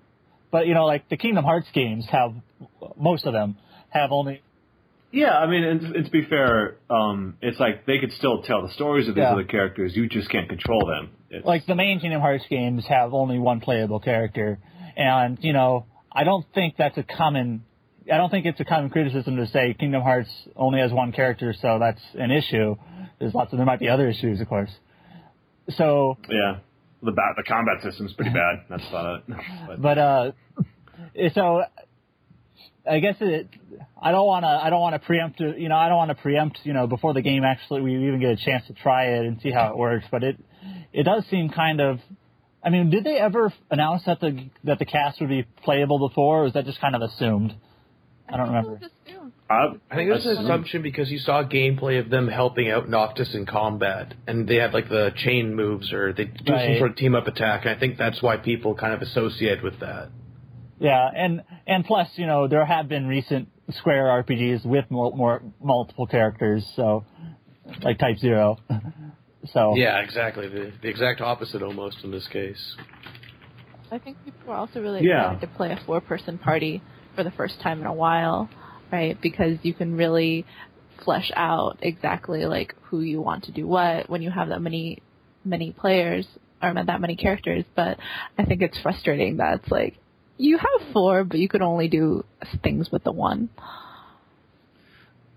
But 0.51 0.67
you 0.67 0.73
know, 0.73 0.85
like 0.85 1.09
the 1.09 1.17
Kingdom 1.17 1.43
Hearts 1.43 1.67
games 1.73 2.05
have 2.11 2.33
most 2.97 3.25
of 3.25 3.33
them 3.33 3.57
have 3.89 4.11
only 4.11 4.41
Yeah, 5.11 5.37
I 5.37 5.47
mean, 5.47 5.63
and, 5.63 5.95
and 5.95 6.05
to 6.05 6.11
be 6.11 6.25
fair, 6.25 6.75
um, 6.89 7.35
it's 7.41 7.59
like 7.59 7.85
they 7.85 7.99
could 7.99 8.11
still 8.13 8.41
tell 8.43 8.61
the 8.61 8.73
stories 8.73 9.07
of 9.07 9.15
these 9.15 9.21
Yeah. 9.23 9.31
other 9.31 9.43
characters. 9.45 9.95
You 9.95 10.07
just 10.09 10.29
can't 10.29 10.49
control 10.49 10.85
them. 10.85 11.11
It's, 11.29 11.45
like 11.45 11.65
the 11.65 11.75
main 11.75 11.99
Kingdom 11.99 12.21
Hearts 12.21 12.45
games 12.49 12.85
have 12.87 13.13
only 13.13 13.39
one 13.39 13.59
playable 13.61 13.99
character, 13.99 14.59
and 14.95 15.37
you 15.41 15.53
know, 15.53 15.85
I 16.11 16.23
don't 16.23 16.45
think 16.53 16.75
that's 16.77 16.97
a 16.97 17.03
common. 17.03 17.63
I 18.11 18.15
don't 18.17 18.29
think 18.29 18.45
it's 18.45 18.59
a 18.61 18.65
common 18.65 18.89
criticism 18.89 19.35
to 19.35 19.47
say 19.47 19.73
Kingdom 19.77 20.01
Hearts 20.01 20.29
only 20.55 20.79
has 20.79 20.91
one 20.93 21.11
character, 21.11 21.53
so 21.61 21.77
that's 21.79 22.01
an 22.13 22.31
issue. 22.31 22.75
There's 23.19 23.33
lots 23.33 23.51
of 23.51 23.57
there 23.57 23.65
might 23.65 23.79
be 23.79 23.89
other 23.89 24.07
issues, 24.09 24.39
of 24.39 24.47
course. 24.47 24.71
So 25.71 26.17
yeah, 26.29 26.57
the 27.01 27.11
bat, 27.11 27.35
the 27.37 27.43
combat 27.43 27.81
system's 27.83 28.13
pretty 28.13 28.31
bad. 28.31 28.63
That's 28.69 28.87
about 28.89 29.19
it. 29.19 29.35
But, 29.67 29.81
But 29.81 29.97
uh, 29.97 30.31
so 31.33 31.61
I 32.89 32.99
guess 32.99 33.15
it. 33.19 33.49
I 34.01 34.11
don't 34.11 34.25
want 34.25 34.43
to. 34.43 34.47
I 34.47 34.69
don't 34.69 34.81
want 34.81 34.93
to 34.99 35.05
preempt. 35.05 35.39
You 35.39 35.69
know, 35.69 35.75
I 35.75 35.89
don't 35.89 35.97
want 35.97 36.09
to 36.09 36.15
preempt. 36.15 36.59
You 36.63 36.73
know, 36.73 36.87
before 36.87 37.13
the 37.13 37.21
game 37.21 37.43
actually 37.43 37.81
we 37.81 37.95
even 38.07 38.19
get 38.19 38.31
a 38.31 38.37
chance 38.37 38.65
to 38.67 38.73
try 38.73 39.05
it 39.17 39.25
and 39.25 39.39
see 39.41 39.51
how 39.51 39.69
it 39.69 39.77
works. 39.77 40.05
But 40.09 40.23
it 40.23 40.37
it 40.93 41.03
does 41.03 41.25
seem 41.29 41.49
kind 41.49 41.81
of. 41.81 41.99
I 42.63 42.69
mean, 42.69 42.89
did 42.89 43.03
they 43.03 43.17
ever 43.17 43.53
announce 43.69 44.03
that 44.05 44.19
the 44.19 44.49
that 44.63 44.79
the 44.79 44.85
cast 44.85 45.19
would 45.21 45.29
be 45.29 45.45
playable 45.63 46.07
before, 46.09 46.41
or 46.41 46.43
was 46.43 46.53
that 46.53 46.65
just 46.65 46.81
kind 46.81 46.95
of 46.95 47.01
assumed? 47.01 47.55
I 48.29 48.37
don't 48.37 48.47
remember. 48.47 48.79
I, 49.49 49.67
I 49.89 49.95
think 49.95 50.09
it 50.09 50.13
was 50.13 50.25
an 50.25 50.37
assumption 50.45 50.81
because 50.81 51.09
you 51.09 51.19
saw 51.19 51.43
gameplay 51.43 51.99
of 51.99 52.09
them 52.09 52.27
helping 52.27 52.69
out 52.69 52.89
Noctis 52.89 53.33
in 53.33 53.45
combat, 53.45 54.13
and 54.27 54.47
they 54.47 54.55
had 54.55 54.73
like 54.73 54.89
the 54.89 55.11
chain 55.15 55.55
moves 55.55 55.93
or 55.93 56.11
they 56.13 56.25
do 56.25 56.43
some 56.45 56.77
sort 56.79 56.91
of 56.91 56.97
team 56.97 57.15
up 57.15 57.27
attack. 57.27 57.61
And 57.65 57.75
I 57.75 57.79
think 57.79 57.97
that's 57.97 58.21
why 58.21 58.37
people 58.37 58.75
kind 58.75 58.93
of 58.93 59.01
associate 59.01 59.63
with 59.63 59.79
that. 59.79 60.09
Yeah, 60.79 61.09
and 61.15 61.43
and 61.65 61.85
plus, 61.85 62.09
you 62.15 62.25
know, 62.27 62.47
there 62.47 62.65
have 62.65 62.87
been 62.89 63.07
recent 63.07 63.49
Square 63.71 64.23
RPGs 64.23 64.65
with 64.65 64.85
more, 64.89 65.15
more 65.15 65.41
multiple 65.61 66.07
characters, 66.07 66.65
so 66.75 67.05
like 67.81 67.99
Type 67.99 68.17
Zero. 68.17 68.57
so 69.53 69.75
Yeah, 69.75 69.99
exactly. 69.99 70.47
The, 70.47 70.71
the 70.81 70.87
exact 70.87 71.21
opposite 71.21 71.61
almost 71.61 71.97
in 72.03 72.11
this 72.11 72.27
case. 72.27 72.75
I 73.91 73.97
think 73.97 74.17
people 74.23 74.51
are 74.53 74.57
also 74.57 74.81
really 74.81 75.05
Yeah. 75.05 75.31
excited 75.31 75.41
to 75.49 75.55
play 75.55 75.71
a 75.71 75.79
four-person 75.85 76.37
party 76.37 76.81
for 77.15 77.23
the 77.23 77.31
first 77.31 77.59
time 77.61 77.79
in 77.81 77.87
a 77.87 77.93
while, 77.93 78.49
right? 78.91 79.19
Because 79.19 79.57
you 79.63 79.73
can 79.73 79.95
really 79.95 80.45
flesh 81.03 81.31
out 81.35 81.77
exactly 81.81 82.45
like 82.45 82.75
who 82.83 83.01
you 83.01 83.21
want 83.21 83.45
to 83.45 83.51
do 83.51 83.67
what 83.67 84.09
when 84.09 84.21
you 84.21 84.31
have 84.31 84.49
that 84.49 84.59
many 84.59 85.01
many 85.45 85.71
players 85.71 86.27
or 86.61 86.73
that 86.73 87.01
many 87.01 87.15
characters. 87.15 87.63
But 87.75 87.99
I 88.37 88.45
think 88.45 88.61
it's 88.61 88.79
frustrating 88.79 89.37
that 89.37 89.61
it's 89.61 89.71
like 89.71 89.95
you 90.37 90.57
have 90.57 90.93
four, 90.93 91.23
but 91.23 91.39
you 91.39 91.49
could 91.49 91.61
only 91.61 91.87
do 91.87 92.23
things 92.63 92.91
with 92.91 93.03
the 93.03 93.11
one. 93.11 93.49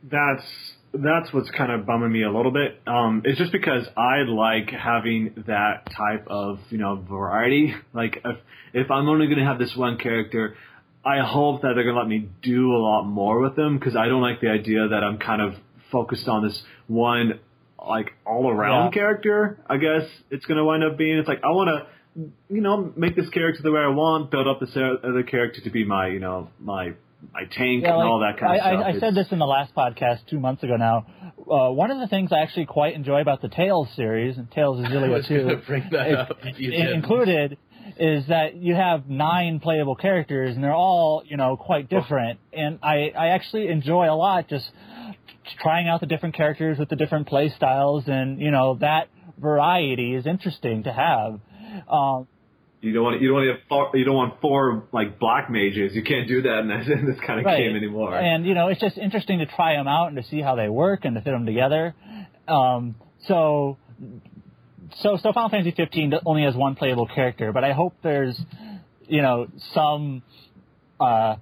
that's 0.02 0.44
that's 0.92 1.32
what's 1.32 1.50
kind 1.50 1.70
of 1.70 1.86
bumming 1.86 2.10
me 2.10 2.24
a 2.24 2.32
little 2.32 2.50
bit. 2.50 2.80
Um, 2.86 3.22
it's 3.24 3.38
just 3.38 3.52
because 3.52 3.86
I 3.96 4.22
like 4.26 4.70
having 4.70 5.44
that 5.46 5.86
type 5.96 6.26
of 6.28 6.58
you 6.70 6.78
know 6.78 6.96
variety. 6.96 7.74
Like 7.92 8.20
if 8.24 8.38
if 8.72 8.90
I'm 8.90 9.08
only 9.08 9.26
going 9.26 9.38
to 9.38 9.44
have 9.44 9.58
this 9.58 9.74
one 9.76 9.98
character, 9.98 10.56
I 11.04 11.20
hope 11.20 11.62
that 11.62 11.72
they're 11.74 11.84
going 11.84 11.94
to 11.94 12.00
let 12.00 12.08
me 12.08 12.28
do 12.42 12.72
a 12.74 12.78
lot 12.78 13.04
more 13.04 13.40
with 13.40 13.56
them 13.56 13.78
because 13.78 13.96
I 13.96 14.06
don't 14.08 14.20
like 14.22 14.40
the 14.40 14.48
idea 14.50 14.88
that 14.88 15.02
I'm 15.02 15.18
kind 15.18 15.40
of 15.40 15.54
focused 15.90 16.28
on 16.28 16.46
this 16.46 16.62
one 16.88 17.40
like 17.84 18.12
all 18.26 18.50
around 18.50 18.86
Yeah. 18.86 18.90
character. 18.90 19.58
I 19.68 19.78
guess 19.78 20.02
it's 20.30 20.44
going 20.44 20.58
to 20.58 20.64
wind 20.64 20.84
up 20.84 20.98
being. 20.98 21.16
It's 21.18 21.28
like 21.28 21.42
I 21.42 21.48
want 21.48 21.70
to 21.70 22.22
you 22.50 22.60
know 22.60 22.92
make 22.96 23.16
this 23.16 23.28
character 23.30 23.62
the 23.62 23.72
way 23.72 23.80
I 23.80 23.88
want, 23.88 24.30
build 24.30 24.46
up 24.46 24.60
this 24.60 24.76
other 24.76 25.22
character 25.22 25.60
to 25.62 25.70
be 25.70 25.84
my 25.84 26.08
you 26.08 26.18
know 26.20 26.48
my 26.60 26.92
my 27.32 27.44
tank 27.44 27.82
Yeah, 27.84 27.94
and 27.98 28.08
all 28.08 28.20
that 28.20 28.38
kind 28.38 28.52
I, 28.52 28.56
of 28.56 28.60
stuff. 28.60 28.84
I, 28.84 28.88
I 28.96 29.00
said 29.00 29.14
this 29.14 29.26
in 29.30 29.38
the 29.38 29.46
last 29.46 29.74
podcast 29.74 30.26
two 30.28 30.40
months 30.40 30.62
ago 30.62 30.76
now. 30.76 31.06
Uh, 31.50 31.70
one 31.70 31.90
of 31.90 31.98
the 31.98 32.06
things 32.08 32.30
I 32.32 32.40
actually 32.40 32.66
quite 32.66 32.94
enjoy 32.94 33.20
about 33.22 33.40
the 33.42 33.48
Tales 33.48 33.88
series, 33.96 34.36
and 34.38 34.50
Tales 34.50 34.80
is 34.84 34.90
really 34.90 35.08
I 35.08 35.12
was 35.12 35.26
bring 35.66 35.84
that 35.92 36.06
it- 36.08 36.14
up 36.18 36.30
it- 36.44 36.92
included, 36.92 37.56
is 37.98 38.26
that 38.28 38.56
you 38.56 38.74
have 38.74 39.08
nine 39.08 39.60
playable 39.60 39.96
characters, 39.96 40.54
and 40.54 40.64
they're 40.64 40.74
all 40.74 41.22
you 41.24 41.36
know 41.36 41.56
quite 41.56 41.88
different. 41.88 42.38
And 42.52 42.78
I, 42.82 43.12
I 43.16 43.28
actually 43.28 43.68
enjoy 43.68 44.10
a 44.10 44.14
lot 44.14 44.48
just 44.48 44.70
trying 45.62 45.88
out 45.88 46.00
the 46.00 46.06
different 46.06 46.34
characters 46.34 46.78
with 46.78 46.88
the 46.88 46.96
different 46.96 47.26
play 47.28 47.48
styles, 47.56 48.04
and 48.06 48.40
you 48.40 48.50
know 48.50 48.76
that 48.80 49.08
variety 49.38 50.14
is 50.14 50.26
interesting 50.26 50.84
to 50.84 50.92
have. 50.92 51.40
Um, 51.88 52.28
You 52.82 52.92
don't 52.94 53.04
want 53.04 53.20
you 53.20 53.28
don't 53.28 53.36
want 53.36 53.46
to 53.46 53.52
have 53.52 53.68
four, 53.68 53.90
you 53.94 54.04
don't 54.04 54.14
want 54.14 54.40
four 54.40 54.88
like 54.92 55.18
black 55.18 55.50
mages. 55.50 55.94
You 55.94 56.02
can't 56.02 56.28
do 56.28 56.42
that 56.42 56.58
in 56.60 56.68
this, 56.68 56.88
in 56.88 57.06
this 57.06 57.20
kind 57.26 57.40
of 57.40 57.46
right. 57.46 57.58
game 57.58 57.76
anymore. 57.76 58.16
And 58.16 58.46
you 58.46 58.54
know, 58.54 58.68
it's 58.68 58.80
just 58.80 58.96
interesting 58.96 59.40
to 59.40 59.46
try 59.46 59.74
them 59.74 59.88
out 59.88 60.08
and 60.08 60.16
to 60.16 60.22
see 60.22 60.40
how 60.40 60.56
they 60.56 60.68
work 60.68 61.04
and 61.04 61.14
to 61.14 61.20
fit 61.20 61.30
them 61.30 61.46
together. 61.46 61.94
Um, 62.48 62.94
so, 63.26 63.76
so 64.98 65.16
so 65.16 65.32
Final 65.32 65.48
Fantasy 65.48 65.74
15 65.76 66.14
only 66.26 66.42
has 66.44 66.54
one 66.54 66.74
playable 66.74 67.06
character, 67.06 67.52
but 67.52 67.64
I 67.64 67.72
hope 67.72 67.94
there's, 68.02 68.40
you 69.06 69.22
know, 69.22 69.48
some 69.74 70.22
uh, 70.98 71.36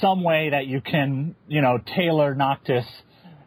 some 0.00 0.22
way 0.22 0.50
that 0.50 0.66
you 0.66 0.80
can, 0.80 1.34
you 1.48 1.62
know, 1.62 1.78
tailor 1.96 2.34
Noctis, 2.34 2.84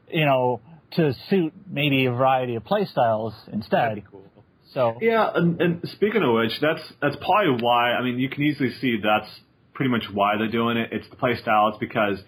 you 0.10 0.26
know, 0.26 0.60
to 0.94 1.14
suit 1.30 1.54
maybe 1.70 2.06
a 2.06 2.12
variety 2.12 2.56
of 2.56 2.64
playstyles 2.64 3.34
That'd 3.46 3.54
instead. 3.54 3.96
be 3.96 4.04
cool. 4.10 4.22
So 4.74 4.98
yeah, 5.02 5.30
and, 5.34 5.62
and 5.62 5.90
speaking 5.90 6.24
of 6.24 6.34
which, 6.34 6.54
that's 6.62 6.82
that's 7.02 7.16
probably 7.18 7.62
why. 7.62 7.92
I 7.92 8.04
mean, 8.04 8.20
you 8.20 8.30
can 8.30 8.44
easily 8.44 8.72
see 8.80 9.00
that's 9.04 9.30
pretty 9.74 9.92
much 9.92 10.04
why 10.14 10.38
they're 10.38 10.52
doing 10.52 10.78
it. 10.78 10.90
It's 10.94 11.10
the 11.10 11.18
play 11.18 11.36
style. 11.36 11.70
It's 11.70 11.78
because 11.78 12.20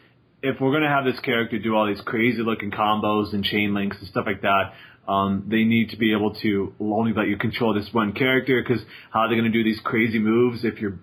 if 0.42 0.60
we're 0.60 0.74
gonna 0.74 0.90
have 0.90 1.06
this 1.06 1.20
character 1.22 1.58
do 1.58 1.74
all 1.76 1.88
these 1.88 2.02
crazy 2.02 2.42
looking 2.42 2.72
combos 2.72 3.34
and 3.34 3.46
chain 3.46 3.74
links 3.74 3.98
and 4.00 4.08
stuff 4.10 4.26
like 4.26 4.42
that, 4.42 4.74
um, 5.08 5.46
they 5.48 5.64
need 5.64 5.90
to 5.90 5.98
be 5.98 6.14
able 6.14 6.36
to 6.36 6.74
only 6.80 7.14
let 7.14 7.28
you 7.28 7.38
control 7.38 7.74
this 7.74 7.90
one 7.92 8.14
character. 8.14 8.62
Because 8.62 8.84
how 9.12 9.22
are 9.22 9.30
they 9.30 9.36
gonna 9.36 9.50
do 9.50 9.64
these 9.64 9.80
crazy 9.84 10.20
moves 10.20 10.64
if 10.64 10.80
you're 10.80 11.00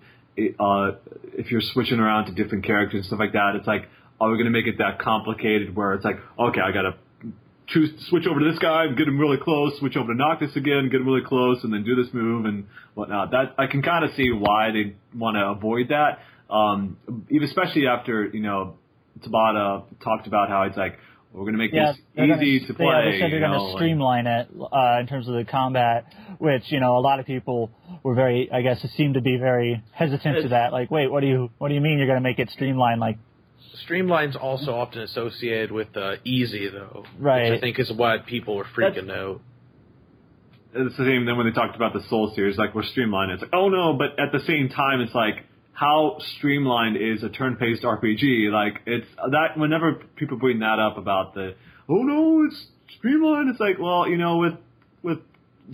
uh, 0.59 0.91
if 1.37 1.51
you're 1.51 1.61
switching 1.61 1.99
around 1.99 2.25
to 2.25 2.31
different 2.31 2.65
characters 2.65 2.99
and 2.99 3.05
stuff 3.05 3.19
like 3.19 3.33
that? 3.33 3.53
It's 3.55 3.67
like, 3.67 3.89
are 4.19 4.31
we 4.31 4.37
gonna 4.37 4.49
make 4.49 4.67
it 4.67 4.77
that 4.79 4.99
complicated 4.99 5.75
where 5.75 5.93
it's 5.93 6.05
like, 6.05 6.17
okay, 6.39 6.61
I 6.61 6.71
gotta 6.71 6.95
choose 7.67 7.91
switch 8.09 8.25
over 8.27 8.39
to 8.39 8.49
this 8.49 8.59
guy, 8.59 8.87
get 8.87 9.07
him 9.07 9.19
really 9.19 9.37
close, 9.37 9.77
switch 9.79 9.95
over 9.95 10.13
to 10.13 10.17
Noctis 10.17 10.55
again, 10.55 10.89
get 10.91 11.01
him 11.01 11.07
really 11.07 11.25
close, 11.25 11.63
and 11.63 11.73
then 11.73 11.83
do 11.83 11.95
this 11.95 12.13
move 12.13 12.45
and 12.45 12.67
whatnot. 12.93 13.31
That 13.31 13.55
I 13.57 13.67
can 13.67 13.81
kind 13.81 14.03
of 14.03 14.11
see 14.15 14.31
why 14.31 14.71
they 14.71 14.95
want 15.17 15.35
to 15.37 15.45
avoid 15.45 15.89
that. 15.89 16.19
Um, 16.53 16.97
especially 17.43 17.87
after 17.87 18.25
you 18.25 18.41
know 18.41 18.75
Tabata 19.19 19.85
talked 20.03 20.27
about 20.27 20.49
how 20.49 20.63
it's 20.63 20.77
like 20.77 20.97
we're 21.33 21.41
going 21.41 21.53
to 21.53 21.57
make 21.57 21.71
yeah, 21.73 21.93
this 21.93 22.01
they're 22.15 22.27
gonna- 22.27 22.41
easy 22.41 22.67
to 22.67 22.73
play. 22.73 22.85
Yeah, 22.85 23.11
they 23.11 23.19
said 23.19 23.31
they're 23.31 23.39
going 23.39 23.51
know, 23.51 23.57
to 23.57 23.63
like- 23.63 23.77
streamline 23.77 24.27
it 24.27 24.47
uh, 24.59 24.99
in 24.99 25.07
terms 25.07 25.27
of 25.27 25.35
the 25.35 25.45
combat, 25.45 26.05
which 26.39 26.63
you 26.71 26.79
know 26.79 26.97
a 26.97 26.99
lot 26.99 27.19
of 27.19 27.25
people 27.25 27.71
were 28.03 28.15
very, 28.15 28.49
I 28.51 28.61
guess, 28.61 28.81
seemed 28.97 29.13
to 29.15 29.21
be 29.21 29.37
very 29.37 29.83
hesitant 29.93 30.43
to 30.43 30.49
that. 30.49 30.73
Like, 30.73 30.91
wait, 30.91 31.09
what 31.11 31.21
do 31.21 31.27
you 31.27 31.49
what 31.57 31.69
do 31.69 31.75
you 31.75 31.81
mean 31.81 31.97
you're 31.97 32.07
going 32.07 32.21
to 32.21 32.27
make 32.29 32.39
it 32.39 32.49
streamlined? 32.49 32.99
Like, 32.99 33.17
Streamline's 33.87 34.35
also 34.35 34.73
often 34.73 35.01
associated 35.01 35.71
with 35.71 35.95
uh, 35.95 36.15
easy 36.25 36.69
though, 36.69 37.05
Right. 37.17 37.51
Which 37.51 37.57
I 37.57 37.61
think 37.61 37.79
is 37.79 37.91
what 37.91 38.25
people 38.25 38.55
were 38.57 38.65
freaking 38.65 39.09
out. 39.09 39.41
it's 40.73 40.97
the 40.97 41.03
same 41.05 41.25
then 41.25 41.37
when 41.37 41.45
they 41.45 41.51
talked 41.53 41.75
about 41.75 41.93
the 41.93 42.01
Soul 42.09 42.31
series, 42.35 42.57
like 42.57 42.75
we're 42.75 42.83
streamlining. 42.83 43.33
It's 43.33 43.41
like, 43.41 43.53
oh 43.53 43.69
no, 43.69 43.93
but 43.93 44.19
at 44.19 44.31
the 44.31 44.39
same 44.45 44.69
time, 44.69 45.01
it's 45.01 45.15
like 45.15 45.45
how 45.81 46.17
streamlined 46.37 46.95
is 46.95 47.23
a 47.23 47.29
turn-based 47.29 47.81
RPG? 47.81 48.51
Like 48.51 48.81
it's 48.85 49.07
that 49.31 49.57
whenever 49.57 49.95
people 50.15 50.37
bring 50.37 50.59
that 50.59 50.77
up 50.77 50.99
about 50.99 51.33
the, 51.33 51.55
oh 51.89 52.03
no, 52.03 52.45
it's 52.45 52.67
streamlined. 52.97 53.49
It's 53.49 53.59
like, 53.59 53.79
well, 53.79 54.07
you 54.07 54.17
know, 54.17 54.37
with 54.37 54.53
with 55.01 55.17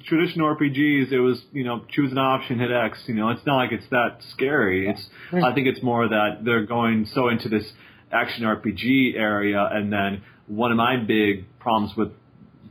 traditional 0.06 0.56
RPGs, 0.56 1.12
it 1.12 1.20
was 1.20 1.42
you 1.52 1.66
know 1.66 1.84
choose 1.90 2.14
an 2.14 2.20
option, 2.20 2.58
hit 2.58 2.72
X. 2.72 3.00
You 3.08 3.16
know, 3.16 3.32
it's 3.32 3.46
not 3.46 3.58
like 3.58 3.74
it's 3.74 3.88
that 3.92 4.20
scary. 4.32 4.90
It's 4.90 5.10
I 5.34 5.54
think 5.54 5.68
it's 5.68 5.84
more 5.84 6.08
that 6.08 6.46
they're 6.46 6.66
going 6.66 7.06
so 7.14 7.28
into 7.28 7.50
this 7.50 7.70
action 8.10 8.46
RPG 8.46 9.16
area, 9.18 9.68
and 9.70 9.92
then 9.92 10.24
one 10.48 10.72
of 10.72 10.78
my 10.78 10.96
big 10.96 11.46
problems 11.60 11.98
with 11.98 12.14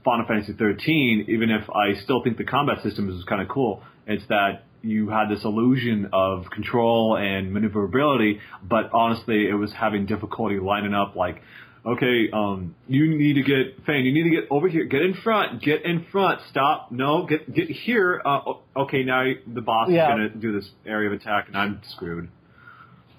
Final 0.07 0.25
Fantasy 0.27 0.55
13, 0.55 1.27
even 1.29 1.51
if 1.51 1.69
I 1.69 2.01
still 2.03 2.23
think 2.23 2.39
the 2.39 2.45
combat 2.45 2.83
system 2.83 3.11
is 3.11 3.23
kind 3.25 3.43
of 3.43 3.49
cool, 3.49 3.83
it's 4.07 4.27
that 4.29 4.63
you 4.83 5.09
had 5.09 5.29
this 5.29 5.45
illusion 5.45 6.11
of 6.13 6.51
control 6.51 7.17
and 7.17 7.53
maneuverability, 7.53 8.41
but 8.63 8.91
honestly, 8.93 9.49
it 9.49 9.55
was 9.55 9.73
having 9.73 10.07
difficulty 10.07 10.59
lining 10.59 10.95
up 10.95 11.17
like 11.17 11.43
okay, 11.87 12.29
um, 12.33 12.75
you 12.89 13.17
need 13.17 13.35
to 13.35 13.43
get 13.43 13.85
Fang, 13.87 14.05
you 14.05 14.13
need 14.13 14.25
to 14.25 14.31
get 14.31 14.49
over 14.51 14.69
here, 14.69 14.85
get 14.85 15.03
in 15.03 15.15
front, 15.15 15.63
get 15.63 15.85
in 15.85 16.05
front, 16.11 16.41
stop, 16.51 16.91
no, 16.91 17.27
get 17.27 17.53
get 17.53 17.71
here. 17.71 18.21
Uh, 18.25 18.55
okay, 18.77 19.05
now 19.05 19.25
the 19.47 19.61
boss 19.61 19.89
Yeah. 19.89 20.03
is 20.03 20.09
gonna 20.09 20.29
do 20.31 20.53
this 20.53 20.69
area 20.85 21.09
of 21.09 21.15
attack, 21.15 21.49
and 21.49 21.57
I'm 21.57 21.81
screwed. 21.85 22.29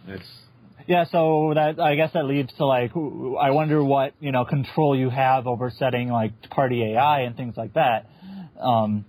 It's 0.08 0.44
Yeah, 0.86 1.04
so 1.06 1.54
that 1.54 1.80
I 1.80 1.96
guess 1.96 2.14
that 2.14 2.26
leads 2.26 2.54
to 2.54 2.66
like 2.66 2.92
I 2.96 3.52
wonder 3.52 3.84
what 3.84 4.14
you 4.20 4.32
know 4.32 4.46
control 4.46 4.96
you 4.98 5.10
have 5.10 5.48
over 5.48 5.70
setting 5.70 6.10
like 6.10 6.50
party 6.50 6.84
AI 6.94 7.22
and 7.22 7.36
things 7.36 7.56
like 7.58 7.74
that. 7.74 8.10
Um, 8.60 9.06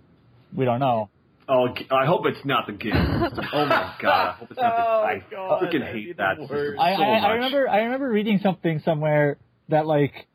we 0.55 0.65
don't 0.65 0.81
know. 0.81 1.11
Oh, 1.49 1.69
I 1.91 2.07
hope 2.07 2.27
it's 2.27 2.45
not 2.45 2.67
the 2.67 2.73
game. 2.73 2.93
oh 2.95 3.67
my 3.67 3.95
god, 4.01 4.05
I 4.05 4.33
hope 4.39 4.51
it's 4.51 4.61
not 4.61 4.77
the. 4.77 4.83
Oh, 4.83 5.03
I 5.03 5.23
God, 5.31 5.63
freaking 5.63 5.93
hate 5.93 6.17
that 6.19 6.39
system 6.39 6.57
worst. 6.57 6.81
I, 6.81 6.97
so 6.97 7.03
I, 7.03 7.15
much. 7.21 7.25
I 7.25 7.33
remember 7.35 7.69
I 7.69 7.79
remember 7.81 8.09
reading 8.11 8.39
something 8.43 8.81
somewhere 8.85 9.39
that 9.69 9.87
like 9.87 10.27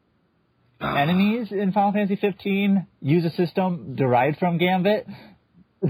ah. 0.82 0.96
enemies 0.96 1.52
in 1.52 1.72
Final 1.72 1.92
Fantasy 1.94 2.16
15 2.16 2.88
use 3.02 3.26
a 3.26 3.32
system 3.32 3.96
derived 3.96 4.38
from 4.38 4.58
Gambit. 4.58 5.08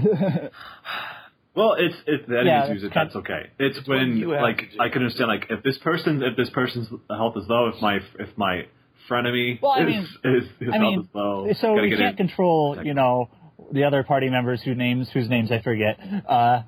Well, 1.56 1.76
it's 1.78 1.94
it's 2.06 2.26
the 2.28 2.42
Yeah, 2.44 2.64
enemies 2.64 2.82
use 2.82 2.90
it. 2.90 2.92
That's 2.92 3.14
okay. 3.14 3.42
It's, 3.60 3.78
It's 3.78 3.88
when 3.88 4.28
like. 4.28 4.70
I 4.80 4.88
can 4.88 5.02
understand 5.02 5.28
like 5.28 5.46
if 5.50 5.62
this 5.62 5.78
person 5.78 6.20
if 6.22 6.36
this 6.36 6.50
person's 6.50 6.88
health 7.08 7.36
is 7.36 7.44
low, 7.48 7.68
if 7.68 7.80
my 7.80 8.00
if 8.18 8.36
my 8.36 8.62
frenemy 9.08 9.62
Well, 9.62 9.70
I 9.70 9.82
is, 9.82 9.86
mean- 9.86 10.08
is 10.24 10.44
his 10.58 10.68
I 10.72 10.76
health 10.78 10.80
mean, 10.82 11.00
is 11.02 11.06
low, 11.14 11.46
so 11.60 11.74
we 11.74 11.90
can't 11.90 12.02
in. 12.02 12.16
control, 12.16 12.78
you 12.82 12.94
know, 12.94 13.30
the 13.74 13.84
other 13.84 14.02
party 14.02 14.30
members 14.30 14.62
whose 14.62 14.76
names 14.78 15.08
whose 15.12 15.28
names 15.28 15.50
I 15.52 15.60
forget, 15.60 15.98
uh, 16.28 16.62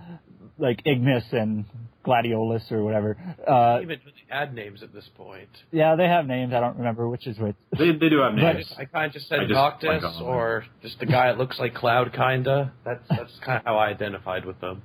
like 0.58 0.82
Ignis 0.84 1.24
and 1.32 1.64
Gladiolus 2.04 2.70
or 2.70 2.84
whatever. 2.84 3.16
Uh, 3.46 3.78
Even 3.82 3.98
really 4.04 4.12
add 4.30 4.54
names 4.54 4.82
at 4.82 4.92
this 4.92 5.08
point. 5.16 5.48
yeah, 5.72 5.96
they 5.96 6.06
have 6.06 6.26
names. 6.26 6.52
I 6.54 6.60
don't 6.60 6.76
remember 6.76 7.08
which 7.08 7.26
is 7.26 7.36
which. 7.38 7.56
They, 7.76 7.90
they 7.92 8.08
do 8.08 8.18
have 8.20 8.34
But- 8.34 8.42
names. 8.54 8.74
I 8.78 8.84
kind 8.84 9.06
of 9.06 9.12
just 9.12 9.28
said 9.28 9.40
I 9.40 9.46
Noctis 9.46 9.86
blank 9.88 10.04
on 10.04 10.14
them. 10.14 10.22
or 10.22 10.64
just 10.82 10.98
the 11.00 11.06
guy 11.06 11.26
that 11.26 11.38
looks 11.38 11.58
like 11.58 11.74
Cloud, 11.74 12.12
kinda. 12.12 12.72
That's 12.84 13.02
that's 13.08 13.32
kind 13.44 13.58
of 13.58 13.64
how 13.64 13.76
I 13.78 13.88
identified 13.88 14.44
with 14.44 14.60
them. 14.60 14.82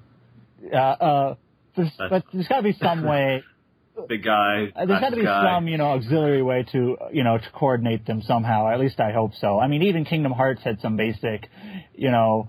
Yeah, 0.64 0.90
uh, 0.92 1.36
there's, 1.76 1.92
but 1.98 2.24
there's 2.34 2.48
got 2.48 2.58
to 2.58 2.64
be 2.64 2.74
some 2.74 3.04
way. 3.08 3.44
Big 4.08 4.24
guy. 4.24 4.72
Uh, 4.76 4.86
There's 4.86 5.00
got 5.00 5.10
to 5.12 5.16
be 5.16 5.24
guy. 5.24 5.44
some, 5.56 5.68
you 5.68 5.78
know, 5.78 5.88
auxiliary 5.88 6.42
way 6.44 6.66
to, 6.72 6.98
you 7.12 7.24
know, 7.24 7.38
to 7.38 7.50
coordinate 7.54 8.06
them 8.06 8.22
somehow. 8.22 8.70
At 8.70 8.80
least 8.80 9.00
I 9.00 9.12
hope 9.12 9.34
so. 9.36 9.60
I 9.60 9.68
mean, 9.68 9.84
even 9.84 10.06
Kingdom 10.06 10.32
Hearts 10.32 10.62
had 10.64 10.80
some 10.82 10.98
basic, 10.98 11.50
you 11.94 12.12
know, 12.12 12.48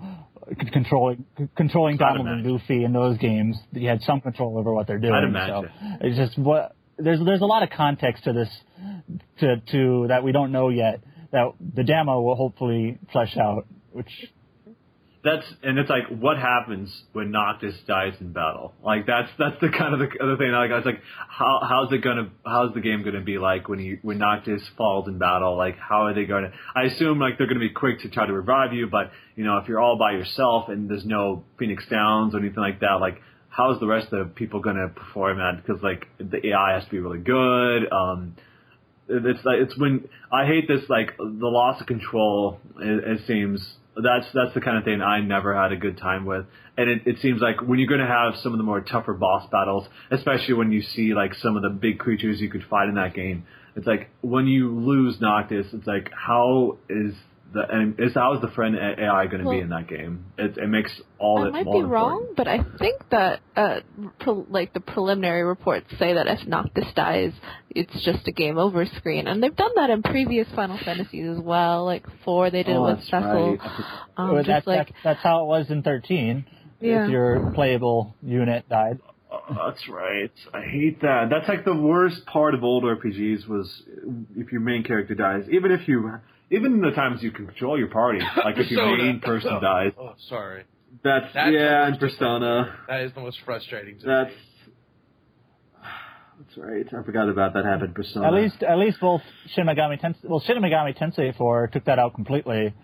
c- 0.48 0.70
controlling 0.70 1.24
controlling 1.56 1.96
Donald 1.96 2.26
and. 2.26 2.44
Goofy 2.44 2.84
in 2.84 2.92
those 2.92 3.18
games. 3.18 3.56
You 3.72 3.88
had 3.88 4.02
some 4.02 4.20
control 4.20 4.58
over 4.58 4.72
what 4.72 4.86
they're 4.86 4.98
doing. 4.98 5.14
I'd 5.14 5.22
So 5.22 5.26
imagine. 5.28 5.70
it's 6.00 6.16
just 6.16 6.38
what 6.38 6.74
there's 6.98 7.20
there's 7.24 7.40
a 7.40 7.46
lot 7.46 7.62
of 7.62 7.70
context 7.70 8.24
to 8.24 8.32
this, 8.32 8.48
to 9.40 9.56
to 9.72 10.06
that 10.08 10.22
we 10.24 10.32
don't 10.32 10.52
know 10.52 10.68
yet. 10.68 11.00
That 11.32 11.52
the 11.74 11.82
demo 11.82 12.20
will 12.20 12.36
hopefully 12.36 12.98
flesh 13.12 13.36
out. 13.38 13.66
Which 13.90 14.10
That's 15.24 15.46
and 15.62 15.78
it's 15.78 15.88
like 15.88 16.08
what 16.08 16.36
happens 16.36 16.90
when 17.12 17.30
Noctis 17.30 17.76
dies 17.86 18.14
in 18.20 18.32
battle. 18.32 18.74
Like 18.82 19.06
that's 19.06 19.28
that's 19.38 19.60
the 19.60 19.68
kind 19.68 19.94
of 19.94 20.00
the 20.00 20.08
other 20.20 20.36
thing. 20.36 20.50
Like 20.50 20.72
I 20.72 20.76
was 20.76 20.84
like, 20.84 21.00
how 21.28 21.60
how's 21.62 21.92
it 21.92 21.98
gonna 21.98 22.30
how's 22.44 22.74
the 22.74 22.80
game 22.80 23.04
gonna 23.04 23.20
be 23.20 23.38
like 23.38 23.68
when 23.68 23.78
you 23.78 23.98
when 24.02 24.18
Noctis 24.18 24.62
falls 24.76 25.06
in 25.06 25.18
battle? 25.18 25.56
Like 25.56 25.78
how 25.78 26.06
are 26.06 26.14
they 26.14 26.24
gonna? 26.24 26.50
I 26.74 26.84
assume 26.84 27.20
like 27.20 27.38
they're 27.38 27.46
gonna 27.46 27.60
be 27.60 27.70
quick 27.70 28.00
to 28.00 28.08
try 28.08 28.26
to 28.26 28.32
revive 28.32 28.72
you, 28.72 28.88
but 28.88 29.12
you 29.36 29.44
know 29.44 29.58
if 29.58 29.68
you're 29.68 29.78
all 29.78 29.96
by 29.96 30.10
yourself 30.10 30.68
and 30.68 30.90
there's 30.90 31.06
no 31.06 31.44
Phoenix 31.56 31.84
Downs 31.88 32.34
or 32.34 32.40
anything 32.40 32.60
like 32.60 32.80
that, 32.80 32.94
like 32.94 33.20
how's 33.48 33.78
the 33.78 33.86
rest 33.86 34.12
of 34.12 34.26
the 34.26 34.34
people 34.34 34.58
gonna 34.58 34.88
perform 34.88 35.38
that? 35.38 35.64
Because 35.64 35.80
like 35.84 36.08
the 36.18 36.48
AI 36.48 36.72
has 36.74 36.84
to 36.84 36.90
be 36.90 36.98
really 36.98 37.20
good. 37.20 37.92
Um, 37.92 38.34
it's 39.08 39.44
like 39.44 39.58
it's 39.60 39.78
when 39.78 40.08
I 40.32 40.46
hate 40.46 40.66
this 40.66 40.82
like 40.88 41.16
the 41.16 41.46
loss 41.46 41.80
of 41.80 41.86
control. 41.86 42.58
It, 42.80 43.20
it 43.20 43.26
seems 43.28 43.76
that's 43.96 44.26
that's 44.32 44.54
the 44.54 44.60
kind 44.60 44.78
of 44.78 44.84
thing 44.84 45.02
I 45.02 45.20
never 45.20 45.54
had 45.54 45.72
a 45.72 45.76
good 45.76 45.98
time 45.98 46.24
with, 46.24 46.46
and 46.76 46.88
it, 46.88 47.02
it 47.06 47.20
seems 47.20 47.40
like 47.40 47.60
when 47.60 47.78
you're 47.78 47.88
going 47.88 48.00
to 48.00 48.06
have 48.06 48.36
some 48.42 48.52
of 48.52 48.58
the 48.58 48.64
more 48.64 48.80
tougher 48.80 49.14
boss 49.14 49.48
battles, 49.50 49.86
especially 50.10 50.54
when 50.54 50.72
you 50.72 50.82
see 50.82 51.14
like 51.14 51.34
some 51.34 51.56
of 51.56 51.62
the 51.62 51.70
big 51.70 51.98
creatures 51.98 52.40
you 52.40 52.48
could 52.48 52.64
fight 52.64 52.88
in 52.88 52.94
that 52.94 53.14
game. 53.14 53.44
It's 53.76 53.86
like 53.86 54.10
when 54.20 54.46
you 54.46 54.70
lose 54.70 55.20
Noctis, 55.20 55.66
it's 55.72 55.86
like 55.86 56.10
how 56.14 56.78
is 56.88 57.14
the 57.52 57.62
and 57.68 57.98
is 58.00 58.14
how 58.14 58.34
is 58.34 58.40
the 58.40 58.48
friend 58.48 58.76
AI 58.76 59.26
going 59.26 59.38
to 59.40 59.44
Well, 59.46 59.56
be 59.56 59.60
in 59.60 59.68
that 59.70 59.88
game? 59.88 60.26
It, 60.38 60.56
it 60.58 60.68
makes 60.68 60.90
all 61.18 61.36
the 61.40 61.42
I 61.42 61.44
that 61.46 61.52
might 61.52 61.64
more 61.64 61.82
be 61.82 61.88
wrong, 61.88 62.26
important. 62.28 62.36
but 62.36 62.48
I 62.48 62.64
think 62.78 63.02
that 63.10 63.40
uh, 63.56 63.80
pre- 64.20 64.44
like 64.48 64.72
the 64.72 64.80
preliminary 64.80 65.42
reports 65.42 65.86
say 65.98 66.14
that 66.14 66.26
if 66.26 66.46
Noctis 66.46 66.86
dies, 66.94 67.32
it's 67.70 68.02
just 68.04 68.26
a 68.28 68.32
game 68.32 68.58
over 68.58 68.84
screen, 68.86 69.26
and 69.26 69.42
they've 69.42 69.54
done 69.54 69.72
that 69.76 69.90
in 69.90 70.02
previous 70.02 70.48
Final 70.54 70.78
Fantasies 70.84 71.36
as 71.38 71.42
well. 71.42 71.84
Like 71.84 72.06
four, 72.24 72.50
they 72.50 72.62
did 72.62 72.76
Oh, 72.76 72.86
it 72.86 72.90
with 72.90 72.96
that's 72.98 73.06
Cecil. 73.10 73.56
right. 73.56 73.60
Um, 74.16 74.32
well, 74.34 74.44
that's, 74.44 74.66
like 74.66 74.88
that's 74.88 74.98
that's 75.04 75.22
how 75.22 75.42
it 75.44 75.46
was 75.46 75.70
in 75.70 75.82
13. 75.82 76.44
Yeah. 76.80 77.04
If 77.04 77.10
your 77.10 77.52
playable 77.54 78.16
unit 78.22 78.68
died. 78.68 78.98
Oh, 79.30 79.68
that's 79.70 79.88
right. 79.88 80.30
I 80.52 80.60
hate 80.62 81.00
that. 81.02 81.28
That's 81.30 81.48
like 81.48 81.64
the 81.64 81.74
worst 81.76 82.26
part 82.26 82.54
of 82.54 82.64
old 82.64 82.84
RPGs 82.84 83.46
was 83.48 83.82
if 84.36 84.52
your 84.52 84.60
main 84.60 84.82
character 84.82 85.14
dies. 85.14 85.44
Even 85.50 85.70
if 85.72 85.88
you, 85.88 86.12
even 86.52 86.74
in 86.74 86.80
the 86.80 86.90
times 86.92 87.22
you 87.22 87.30
can 87.32 87.46
control 87.46 87.78
your 87.78 87.88
party, 87.88 88.20
like 88.44 88.56
if 88.58 88.70
your 88.70 88.96
main 88.96 89.20
person 89.20 89.60
dies. 89.60 89.92
Oh, 89.98 90.14
sorry. 90.28 90.64
That's, 91.02 91.24
That's 91.34 91.48
the 91.50 91.52
yeah, 91.58 91.86
and 91.86 91.98
Persona. 91.98 92.76
That 92.86 93.00
is 93.00 93.12
the 93.14 93.20
most 93.20 93.38
frustrating 93.44 93.98
to 94.00 94.06
That's 94.06 94.30
me. 94.30 94.36
that's 96.38 96.56
right. 96.58 96.86
I 96.86 97.02
forgot 97.04 97.28
about 97.28 97.54
that 97.54 97.64
happened. 97.64 97.94
Persona. 97.94 98.26
At 98.26 98.34
least, 98.34 98.62
at 98.62 98.78
least 98.78 99.00
both 99.00 99.22
Shin 99.54 99.66
Megami 99.66 100.00
Tensei, 100.00 100.24
well, 100.24 100.40
Shin 100.40 100.58
Megami 100.58 100.96
Tensei 100.96 101.34
4 101.36 101.68
took 101.68 101.84
that 101.86 101.98
out 101.98 102.14
completely. 102.14 102.74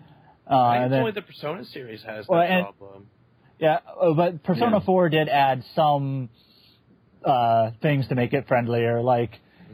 Uh, 0.49 0.55
I 0.55 0.75
and 0.77 0.83
think 0.85 0.91
then, 0.91 0.99
only 1.01 1.11
the 1.11 1.21
Persona 1.21 1.63
series 1.65 2.01
has 2.03 2.27
Well, 2.27 2.39
that 2.39 2.49
and- 2.49 2.65
problem. 2.77 3.07
yeah, 3.59 3.79
uh, 4.01 4.13
but 4.13 4.43
Persona 4.43 4.77
Yeah. 4.79 4.85
4 4.85 5.09
did 5.09 5.29
add 5.29 5.63
some 5.75 6.29
uh, 7.23 7.71
things 7.81 8.07
to 8.07 8.15
make 8.15 8.33
it 8.33 8.47
friendlier. 8.47 9.01
Like 9.01 9.31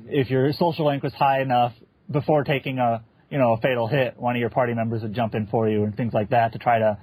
if 0.07 0.29
your 0.29 0.51
social 0.53 0.87
link 0.87 1.03
was 1.03 1.13
high 1.13 1.41
enough 1.41 1.73
before 2.11 2.43
taking 2.43 2.79
a, 2.79 3.03
you 3.29 3.37
know, 3.37 3.53
a 3.53 3.57
fatal 3.61 3.87
hit, 3.87 4.17
one 4.17 4.35
of 4.35 4.39
your 4.39 4.49
party 4.49 4.73
members 4.73 5.01
would 5.01 5.13
jump 5.13 5.35
in 5.35 5.47
for 5.47 5.67
you 5.69 5.83
and 5.83 5.95
things 5.95 6.13
like 6.13 6.29
that 6.29 6.53
to 6.53 6.59
try 6.59 6.79
to 6.79 6.97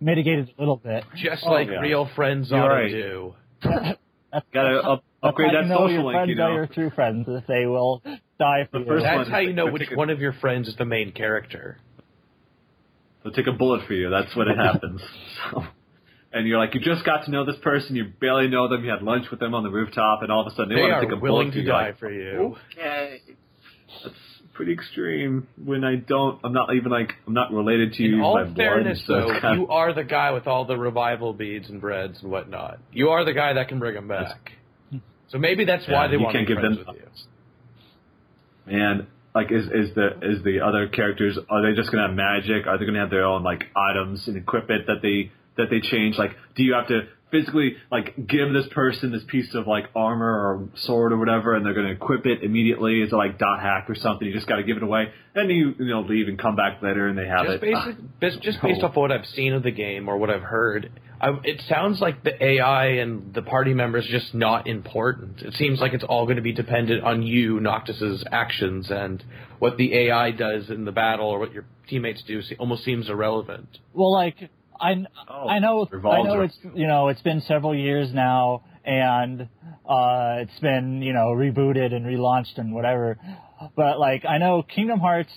mitigate 0.00 0.38
it 0.40 0.48
a 0.56 0.60
little 0.60 0.76
bit. 0.76 1.04
Just 1.16 1.44
Oh, 1.46 1.52
like 1.52 1.68
yeah. 1.68 1.80
real 1.80 2.08
friends 2.16 2.50
You're 2.50 2.60
ought 2.60 2.68
right. 2.68 2.88
to 2.90 3.02
do. 3.02 3.34
That's, 3.62 3.98
Gotta 4.52 4.78
up, 4.80 5.04
that's 5.22 5.30
upgrade 5.30 5.50
how 5.52 5.62
that 5.62 5.62
you 5.62 5.68
know 5.68 5.78
your 5.80 5.88
social 5.88 6.06
link. 6.06 6.16
friends 6.16 6.28
You 6.30 6.42
are 6.42 6.48
know. 6.50 6.54
your 6.56 6.66
true 6.66 6.90
friends 6.90 7.24
if 7.28 7.46
they 7.46 7.66
will 7.66 8.02
die 8.38 8.68
for 8.70 8.78
The 8.78 8.84
you. 8.84 8.90
first 8.90 9.04
That's 9.04 9.16
one 9.16 9.30
how 9.30 9.40
is 9.40 9.46
you 9.46 9.52
know 9.54 9.64
which 9.66 9.74
I 9.82 9.84
think 9.84 9.92
it- 9.92 9.96
one 9.98 10.10
of 10.10 10.20
your 10.20 10.32
friends 10.34 10.68
is 10.68 10.76
the 10.76 10.84
main 10.84 11.12
character. 11.12 11.78
They'll 13.22 13.32
take 13.32 13.46
a 13.46 13.52
bullet 13.52 13.86
for 13.86 13.94
you. 13.94 14.10
That's 14.10 14.34
what 14.36 14.48
it 14.48 14.56
happens. 14.56 15.00
So, 15.52 15.62
and 16.32 16.46
you're 16.46 16.58
like, 16.58 16.74
you 16.74 16.80
just 16.80 17.04
got 17.06 17.24
to 17.24 17.30
know 17.30 17.46
this 17.46 17.56
person. 17.62 17.96
You 17.96 18.04
barely 18.20 18.48
know 18.48 18.68
them. 18.68 18.84
You 18.84 18.90
had 18.90 19.00
lunch 19.02 19.26
with 19.30 19.40
them 19.40 19.54
on 19.54 19.62
the 19.62 19.70
rooftop, 19.70 20.22
and 20.22 20.30
all 20.30 20.40
of 20.46 20.46
a 20.48 20.50
sudden 20.50 20.68
they, 20.70 20.74
They 20.74 20.80
want 20.82 20.90
to 20.92 20.96
are 20.96 21.00
take 21.02 21.12
a 21.12 21.16
willing 21.16 21.50
bullet 21.50 21.52
for 21.52 21.52
to 21.52 21.58
you. 21.60 21.64
You're 21.64 21.72
die 21.72 21.86
like, 21.86 21.98
for 21.98 22.10
you. 22.12 22.56
Okay. 22.76 23.20
That's 24.04 24.14
pretty 24.56 24.72
extreme. 24.72 25.46
When 25.62 25.84
I 25.84 25.96
don't, 25.96 26.40
I'm 26.42 26.52
not 26.52 26.74
even 26.74 26.90
like 26.90 27.12
I'm 27.26 27.34
not 27.34 27.52
related 27.52 27.92
to 27.94 28.02
you 28.02 28.16
In 28.16 28.20
all 28.22 28.34
by 28.34 28.44
blood. 28.44 28.56
fairness, 28.56 29.02
so 29.06 29.12
though, 29.14 29.40
kind 29.40 29.44
of- 29.44 29.58
you 29.58 29.68
are 29.68 29.92
the 29.92 30.04
guy 30.04 30.30
with 30.32 30.46
all 30.46 30.64
the 30.64 30.76
revival 30.76 31.32
beads 31.32 31.68
and 31.68 31.80
breads 31.80 32.22
and 32.22 32.30
whatnot. 32.30 32.78
You 32.92 33.10
are 33.10 33.24
the 33.24 33.32
guy 33.34 33.52
that 33.52 33.68
can 33.68 33.78
bring 33.78 33.94
them 33.94 34.08
back. 34.08 34.52
So 35.28 35.38
maybe 35.38 35.64
that's 35.64 35.86
why 35.88 36.04
Yeah, 36.04 36.08
they 36.08 36.16
you 36.16 36.22
want 36.22 36.32
to 36.34 36.38
be 36.40 36.46
give 36.46 36.58
friends 36.58 36.78
them- 36.78 36.86
with 36.86 36.96
you. 36.96 37.02
And 38.80 39.06
like, 39.34 39.52
is 39.52 39.66
is 39.66 39.94
the 39.94 40.08
is 40.22 40.42
the 40.42 40.60
other 40.60 40.88
characters? 40.88 41.38
Are 41.50 41.62
they 41.62 41.76
just 41.76 41.90
gonna 41.92 42.06
have 42.08 42.16
magic? 42.16 42.66
Are 42.66 42.78
they 42.78 42.86
gonna 42.86 43.00
have 43.00 43.10
their 43.10 43.24
own 43.24 43.42
like 43.42 43.64
items 43.76 44.26
and 44.28 44.36
equipment 44.36 44.86
that 44.86 45.02
they 45.02 45.30
that 45.56 45.66
they 45.70 45.80
change? 45.80 46.16
Like, 46.18 46.32
do 46.56 46.62
you 46.62 46.74
have 46.74 46.88
to 46.88 47.02
physically 47.32 47.74
like 47.90 48.14
give 48.28 48.52
this 48.52 48.66
person 48.70 49.10
this 49.10 49.24
piece 49.26 49.52
of 49.54 49.66
like 49.66 49.84
armor 49.96 50.24
or 50.30 50.68
sword 50.76 51.12
or 51.12 51.16
whatever, 51.18 51.54
and 51.54 51.66
they're 51.66 51.74
gonna 51.74 51.90
equip 51.90 52.24
it 52.26 52.42
immediately? 52.42 53.00
Is 53.02 53.12
it 53.12 53.16
like 53.16 53.38
dot 53.38 53.60
hack 53.60 53.86
or 53.90 53.94
something? 53.94 54.26
You 54.26 54.32
just 54.34 54.46
got 54.46 54.56
to 54.56 54.62
give 54.64 54.76
it 54.76 54.82
away, 54.82 55.06
and 55.34 55.50
you 55.50 55.74
you 55.78 55.86
know 55.86 56.00
leave 56.02 56.28
and 56.28 56.38
come 56.38 56.56
back 56.56 56.82
later, 56.82 57.08
and 57.08 57.18
they 57.18 57.26
have 57.26 57.46
Just 57.46 57.62
it. 57.62 57.74
Ah, 57.74 57.84
basic, 57.86 58.20
bas- 58.20 58.36
just 58.42 58.62
based 58.62 58.80
no. 58.80 58.88
off 58.88 58.96
what 58.96 59.10
I've 59.12 59.26
seen 59.26 59.52
of 59.54 59.62
the 59.62 59.70
game 59.72 60.08
or 60.08 60.16
what 60.18 60.30
I've 60.30 60.42
heard, 60.42 60.90
I, 61.20 61.30
it 61.44 61.62
sounds 61.68 62.00
like 62.00 62.22
the 62.22 62.42
AI 62.44 62.86
and 63.02 63.34
the 63.34 63.42
party 63.42 63.74
members 63.74 64.06
just 64.06 64.32
not 64.34 64.66
important. 64.68 65.42
It 65.42 65.54
seems 65.54 65.80
like 65.80 65.94
it's 65.94 66.04
all 66.04 66.26
going 66.26 66.36
to 66.36 66.42
be 66.42 66.52
dependent 66.52 67.02
on 67.02 67.22
you, 67.22 67.58
Noctis's 67.58 68.22
actions, 68.30 68.90
and 68.90 69.22
what 69.58 69.76
the 69.78 69.94
AI 69.94 70.30
does 70.30 70.68
in 70.70 70.84
the 70.84 70.92
battle 70.92 71.26
or 71.28 71.38
what 71.38 71.52
your 71.52 71.64
teammates 71.88 72.22
do. 72.22 72.40
se- 72.42 72.56
Almost 72.58 72.84
seems 72.84 73.08
irrelevant. 73.08 73.78
Well, 73.94 74.12
like 74.12 74.50
I, 74.80 75.04
Oh, 75.28 75.48
I 75.48 75.58
know, 75.58 75.86
I 75.92 76.22
know 76.22 76.40
it's 76.42 76.58
you 76.74 76.86
know 76.86 77.08
it's 77.08 77.22
been 77.22 77.40
several 77.42 77.74
years 77.74 78.12
now, 78.12 78.62
and 78.84 79.42
uh, 79.88 80.36
it's 80.40 80.58
been 80.60 81.02
you 81.02 81.12
know 81.12 81.28
rebooted 81.28 81.92
and 81.94 82.04
relaunched 82.06 82.58
and 82.58 82.72
whatever. 82.74 83.18
But 83.74 83.98
like 83.98 84.24
I 84.24 84.38
know 84.38 84.62
Kingdom 84.62 85.00
Hearts 85.00 85.32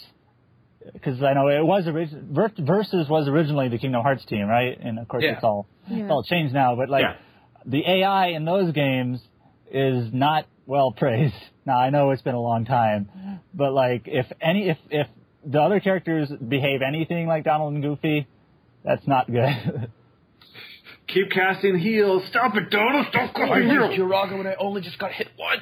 because 0.93 1.21
I 1.21 1.33
know 1.33 1.47
it 1.49 1.63
was 1.65 1.87
orig- 1.87 2.09
Ver- 2.31 2.51
Versus 2.57 3.07
was 3.09 3.27
originally 3.27 3.69
the 3.69 3.77
Kingdom 3.77 4.01
Hearts 4.01 4.25
team, 4.25 4.47
right? 4.47 4.77
And 4.79 4.97
of 4.99 5.07
course, 5.07 5.23
Yeah. 5.23 5.33
it's 5.35 5.43
all 5.43 5.67
Yeah. 5.87 6.03
it's 6.03 6.11
all 6.11 6.23
changed 6.23 6.53
now. 6.53 6.75
But 6.75 6.89
like 6.89 7.03
Yeah. 7.03 7.13
the 7.65 7.83
AI 7.87 8.27
in 8.27 8.45
those 8.45 8.71
games 8.71 9.21
is 9.71 10.11
not 10.13 10.45
well 10.65 10.91
praised. 10.91 11.35
Now 11.65 11.77
I 11.77 11.91
know 11.91 12.09
it's 12.09 12.23
been 12.23 12.33
a 12.33 12.41
long 12.41 12.65
time, 12.65 13.09
but 13.53 13.73
like 13.73 14.03
if 14.07 14.25
any 14.41 14.69
if 14.69 14.77
if 14.89 15.05
the 15.45 15.61
other 15.61 15.79
characters 15.79 16.27
behave 16.31 16.81
anything 16.81 17.27
like 17.27 17.43
Donald 17.43 17.73
and 17.75 17.83
Goofy, 17.83 18.25
that's 18.83 19.05
not 19.07 19.31
good. 19.31 19.91
Keep 21.07 21.31
casting 21.31 21.77
heals. 21.77 22.23
Stop 22.29 22.55
it, 22.55 22.69
Donald. 22.69 23.07
Stop 23.09 23.31
I 23.35 23.39
casting 23.39 23.69
used 23.69 23.93
heals. 23.93 24.11
Curaga 24.11 24.37
when 24.37 24.47
I 24.47 24.55
only 24.59 24.81
just 24.81 24.99
got 24.99 25.11
hit 25.11 25.27
once. 25.37 25.61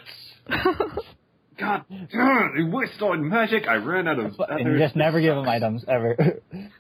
God 1.60 1.86
damn 1.90 2.52
it. 2.56 2.58
He 2.58 2.64
wasted 2.64 3.02
all 3.02 3.14
his 3.14 3.24
magic. 3.24 3.68
I 3.68 3.76
ran 3.76 4.08
out 4.08 4.20
of 4.20 4.34
and 4.50 4.74
you 4.74 4.78
just 4.78 4.96
never 4.96 5.20
give 5.20 5.36
him 5.36 5.48
items 5.48 5.84
ever. 5.88 6.42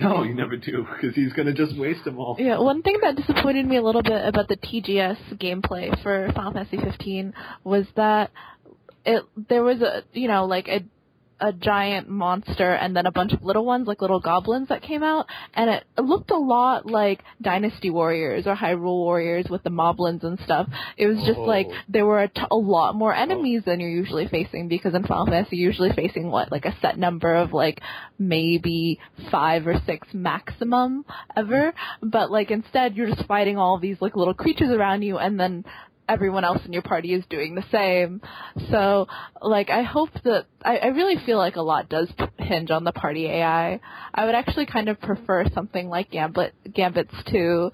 No, 0.00 0.22
you 0.22 0.32
never 0.32 0.56
do, 0.56 0.86
because 0.94 1.16
he's 1.16 1.32
going 1.32 1.46
to 1.46 1.52
just 1.52 1.76
waste 1.76 2.04
them 2.04 2.20
all. 2.20 2.36
Yeah, 2.38 2.60
one 2.60 2.82
thing 2.82 2.98
that 3.02 3.16
disappointed 3.16 3.66
me 3.66 3.78
a 3.78 3.82
little 3.82 4.02
bit 4.02 4.24
about 4.26 4.46
the 4.46 4.56
TGS 4.56 5.38
gameplay 5.38 6.00
for 6.04 6.30
Final 6.36 6.52
Fantasy 6.52 6.76
15 6.76 7.34
was 7.64 7.84
that 7.96 8.30
it 9.04 9.24
there 9.48 9.64
was 9.64 9.80
a 9.80 10.04
you 10.12 10.28
know 10.28 10.44
like 10.44 10.68
a 10.68 10.84
a 11.40 11.52
giant 11.52 12.08
monster 12.08 12.72
and 12.74 12.96
then 12.96 13.06
a 13.06 13.12
bunch 13.12 13.32
of 13.32 13.42
little 13.42 13.64
ones 13.64 13.86
like 13.86 14.00
little 14.00 14.20
goblins 14.20 14.68
that 14.68 14.82
came 14.82 15.02
out 15.02 15.26
and 15.54 15.70
it, 15.70 15.84
it 15.96 16.00
looked 16.00 16.30
a 16.30 16.36
lot 16.36 16.86
like 16.86 17.22
Dynasty 17.40 17.90
Warriors 17.90 18.46
or 18.46 18.56
Hyrule 18.56 19.04
Warriors 19.04 19.46
with 19.48 19.62
the 19.62 19.70
moblins 19.70 20.24
and 20.24 20.38
stuff. 20.44 20.68
It 20.96 21.06
was 21.06 21.18
just 21.24 21.38
Oh. 21.38 21.42
like 21.44 21.68
there 21.88 22.04
were 22.06 22.22
a, 22.22 22.28
t- 22.28 22.42
a 22.50 22.56
lot 22.56 22.94
more 22.94 23.14
oh. 23.14 23.18
enemies 23.20 23.62
than 23.64 23.78
you're 23.80 23.88
usually 23.88 24.26
facing 24.26 24.68
because 24.68 24.94
in 24.94 25.04
Final 25.04 25.26
Fantasy 25.26 25.56
you're 25.56 25.70
usually 25.70 25.92
facing 25.92 26.30
what 26.30 26.50
like 26.50 26.64
a 26.64 26.76
set 26.80 26.98
number 26.98 27.34
of 27.34 27.52
like 27.52 27.80
maybe 28.18 28.98
five 29.30 29.66
or 29.66 29.80
six 29.86 30.08
maximum 30.12 31.04
ever, 31.36 31.72
but 32.02 32.30
like 32.30 32.50
instead 32.50 32.96
you're 32.96 33.08
just 33.14 33.26
fighting 33.26 33.56
all 33.56 33.78
these 33.78 33.96
like 34.00 34.16
little 34.16 34.34
creatures 34.34 34.70
around 34.70 35.02
you 35.02 35.18
and 35.18 35.38
then 35.38 35.64
everyone 36.08 36.44
else 36.44 36.60
in 36.64 36.72
your 36.72 36.82
party 36.82 37.12
is 37.12 37.24
doing 37.28 37.54
the 37.54 37.64
same. 37.70 38.20
So, 38.70 39.06
like, 39.42 39.70
I 39.70 39.82
hope 39.82 40.10
that 40.24 40.46
I, 40.64 40.78
I 40.78 40.86
really 40.88 41.16
feel 41.24 41.38
like 41.38 41.56
a 41.56 41.62
lot 41.62 41.88
does 41.88 42.08
hinge 42.38 42.70
on 42.70 42.84
the 42.84 42.92
party 42.92 43.26
AI. 43.26 43.80
I 44.14 44.24
would 44.24 44.34
actually 44.34 44.66
kind 44.66 44.88
of 44.88 45.00
prefer 45.00 45.44
something 45.54 45.88
like 45.88 46.10
Gambit 46.10 46.54
Gambits 46.72 47.14
to 47.30 47.70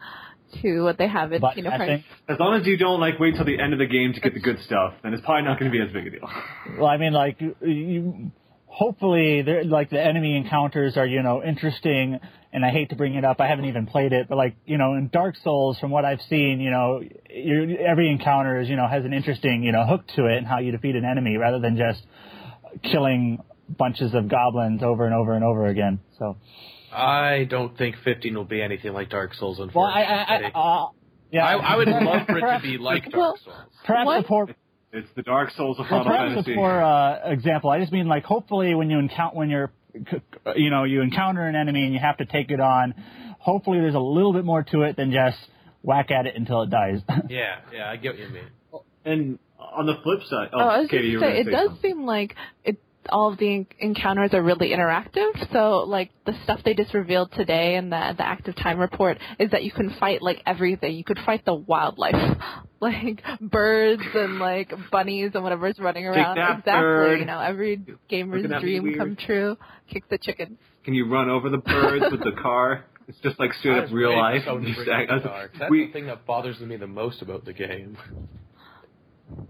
to 0.63 0.83
what 0.83 0.99
they 0.99 1.09
have 1.09 1.33
in 1.33 1.41
But 1.41 1.55
Kingdom 1.57 1.73
I 1.73 1.79
think 1.87 2.05
As 2.29 2.39
long 2.39 2.61
as 2.61 2.65
you 2.67 2.77
don't 2.77 3.01
like 3.01 3.19
wait 3.19 3.35
till 3.35 3.45
the 3.45 3.59
end 3.59 3.73
of 3.73 3.81
the 3.81 3.87
game 3.87 4.13
to 4.13 4.21
get 4.21 4.35
the 4.35 4.41
good 4.41 4.59
stuff, 4.65 4.95
then 5.03 5.13
it's 5.13 5.25
probably 5.25 5.43
not 5.43 5.59
going 5.59 5.71
to 5.73 5.77
be 5.77 5.83
as 5.85 5.93
big 5.93 6.07
a 6.07 6.11
deal. 6.11 6.31
Well, 6.79 6.87
I 6.87 6.97
mean, 6.97 7.13
like, 7.13 7.41
you- 7.41 7.57
you, 7.61 8.33
hopefully, 8.75 9.43
they're, 9.43 9.65
like, 9.65 9.89
the 9.91 10.03
enemy 10.03 10.37
encounters 10.37 10.97
are, 10.97 11.07
you 11.07 11.23
know, 11.23 11.43
interesting, 11.43 12.19
and 12.53 12.65
I 12.65 12.71
hate 12.71 12.91
to 12.91 12.97
bring 12.97 13.15
it 13.15 13.25
up, 13.25 13.41
I 13.41 13.47
haven't 13.47 13.67
even 13.67 13.87
played 13.87 14.13
it, 14.13 14.27
but, 14.29 14.37
like, 14.37 14.57
you 14.67 14.79
know, 14.79 14.95
in 14.95 15.09
Dark 15.13 15.37
Souls, 15.45 15.79
from 15.79 15.91
what 15.93 16.05
I've 16.05 16.21
seen, 16.23 16.61
you 16.61 16.71
know, 16.71 17.01
you 17.31 17.77
every 17.79 18.11
encounter 18.11 18.61
is, 18.61 18.69
you 18.69 18.77
know, 18.77 18.89
has 18.89 19.05
an 19.05 19.13
interesting, 19.13 19.63
you 19.63 19.71
know, 19.73 19.87
hook 19.87 20.03
to 20.17 20.27
it 20.27 20.39
and 20.39 20.47
how 20.47 20.59
you 20.59 20.73
defeat 20.73 20.97
an 20.97 21.05
enemy, 21.05 21.37
rather 21.37 21.61
than 21.61 21.77
just 21.77 22.05
killing 22.91 23.39
bunches 23.69 24.13
of 24.15 24.29
goblins 24.29 24.83
over 24.83 25.07
and 25.07 25.15
over 25.15 25.35
and 25.35 25.45
over 25.45 25.67
again, 25.67 26.01
so. 26.19 26.37
I 26.93 27.45
don't 27.51 27.77
think 27.77 27.97
15 28.05 28.35
will 28.35 28.45
be 28.45 28.61
anything 28.63 28.93
like 28.93 29.09
Dark 29.09 29.35
Souls, 29.35 29.59
Well, 29.59 29.67
unfortunately. 29.69 30.05
I, 30.05 30.23
I, 30.25 30.51
I, 30.55 30.83
uh, 30.85 30.89
yeah. 31.33 31.45
I, 31.47 31.55
I 31.57 31.77
would 31.77 31.89
love 31.89 32.27
for 32.27 32.39
it 32.39 32.57
to 32.57 32.61
be 32.63 32.79
like 32.91 33.03
Dark 33.05 33.15
Well- 33.15 33.39
Souls. 33.45 33.57
Perhaps 33.85 34.07
What? 34.07 34.23
the 34.23 34.29
poor, 34.29 34.49
It's 34.95 35.09
the 35.17 35.23
Dark 35.23 35.51
Souls 35.57 35.79
of 35.79 35.87
Well, 35.91 36.05
Final 36.05 36.13
perhaps 36.13 36.35
Fantasy. 36.35 36.53
a 36.53 36.57
poor 36.57 36.71
uh, 36.83 37.31
example. 37.31 37.71
I 37.71 37.81
just 37.81 37.93
mean 37.93 38.07
like 38.07 38.25
hopefully 38.25 38.75
when 38.75 38.89
you 38.91 38.99
encounter 38.99 39.37
when 39.37 39.51
you're 39.51 39.73
you 40.57 40.71
know 40.71 40.85
you 40.85 41.01
encounter 41.03 41.47
an 41.47 41.57
enemy 41.57 41.85
and 41.85 41.93
you 41.93 41.99
have 42.01 42.17
to 42.19 42.27
take 42.27 42.51
it 42.51 42.61
on, 42.61 42.95
hopefully 43.39 43.81
there's 43.81 43.95
a 43.95 43.99
little 44.01 44.33
bit 44.33 44.45
more 44.45 44.63
to 44.63 44.83
it 44.83 44.97
than 44.97 45.11
just 45.13 45.37
whack 45.83 46.11
at 46.11 46.27
it 46.27 46.35
until 46.37 46.63
it 46.63 46.71
dies. 46.71 47.01
Yeah, 47.29 47.57
yeah, 47.73 47.91
I 47.91 47.97
get 47.97 48.13
what 48.13 48.19
you 48.21 48.29
mean. 48.29 48.49
And 49.05 49.39
on 49.59 49.87
the 49.87 49.95
flip 50.03 50.21
side, 50.29 50.49
oh, 50.53 50.61
Oh, 50.61 50.69
I 50.69 50.79
was 50.81 50.89
Katie, 50.91 51.13
gonna 51.15 51.27
say, 51.27 51.41
it 51.41 51.45
does 51.51 51.69
something. 51.71 51.83
seem 51.91 52.07
like 52.07 52.37
it, 52.65 52.79
all 53.11 53.33
of 53.33 53.39
the 53.39 53.67
encounters 53.79 54.31
are 54.35 54.43
really 54.43 54.71
interactive. 54.71 55.31
So, 55.53 55.81
like, 55.87 56.11
the 56.27 56.33
stuff 56.45 56.61
they 56.65 56.75
just 56.75 56.95
revealed 56.95 57.33
today 57.33 57.77
in 57.77 57.91
the, 57.91 58.15
the 58.17 58.27
active 58.27 58.57
time 58.57 58.79
report 58.79 59.19
is 59.39 59.51
that 59.51 59.63
you 59.65 59.71
can 59.73 59.91
fight, 60.01 60.23
like, 60.23 60.43
everything. 60.47 60.95
You 60.95 61.05
could 61.05 61.19
fight 61.25 61.45
the 61.45 61.55
wildlife. 61.55 62.39
like, 62.81 63.23
birds 63.41 64.03
and, 64.15 64.39
like, 64.39 64.73
bunnies 64.91 65.33
and 65.35 65.43
whatever's 65.43 65.79
running 65.79 66.07
around. 66.07 66.37
that 66.37 66.59
exactly. 66.61 66.73
bird. 66.73 67.21
You 67.21 67.27
know, 67.27 67.41
every 67.41 67.81
gamer's 68.09 68.43
Looking 68.43 68.57
at 68.57 68.63
me 68.63 68.79
dream 68.81 68.99
come 68.99 69.17
true. 69.17 69.57
Kick 69.91 70.09
the 70.09 70.19
chicken. 70.19 70.59
Can 70.85 70.95
you 70.95 71.09
run 71.09 71.29
over 71.31 71.49
the 71.51 71.59
birds 71.59 72.05
with 72.11 72.21
the 72.25 72.33
car? 72.43 72.85
It's 73.07 73.19
just 73.23 73.39
like 73.39 73.53
straight 73.55 73.75
I 73.75 73.79
up 73.79 73.85
was 73.85 73.93
real 73.93 74.17
life. 74.17 74.43
for 74.43 74.47
someone 74.49 74.63
to 74.65 74.69
Just 74.75 74.85
bring 74.87 74.99
act- 75.01 75.11
up 75.11 75.23
the 75.23 75.29
car, 75.29 75.49
'cause 75.49 75.59
That's 75.61 75.71
we, 75.71 75.87
the 75.87 75.93
thing 75.93 76.07
that 76.07 76.25
bothers 76.25 76.59
me 76.61 76.77
the 76.77 76.87
most 76.87 77.21
about 77.21 77.45
the 77.45 77.53
game. 77.53 77.99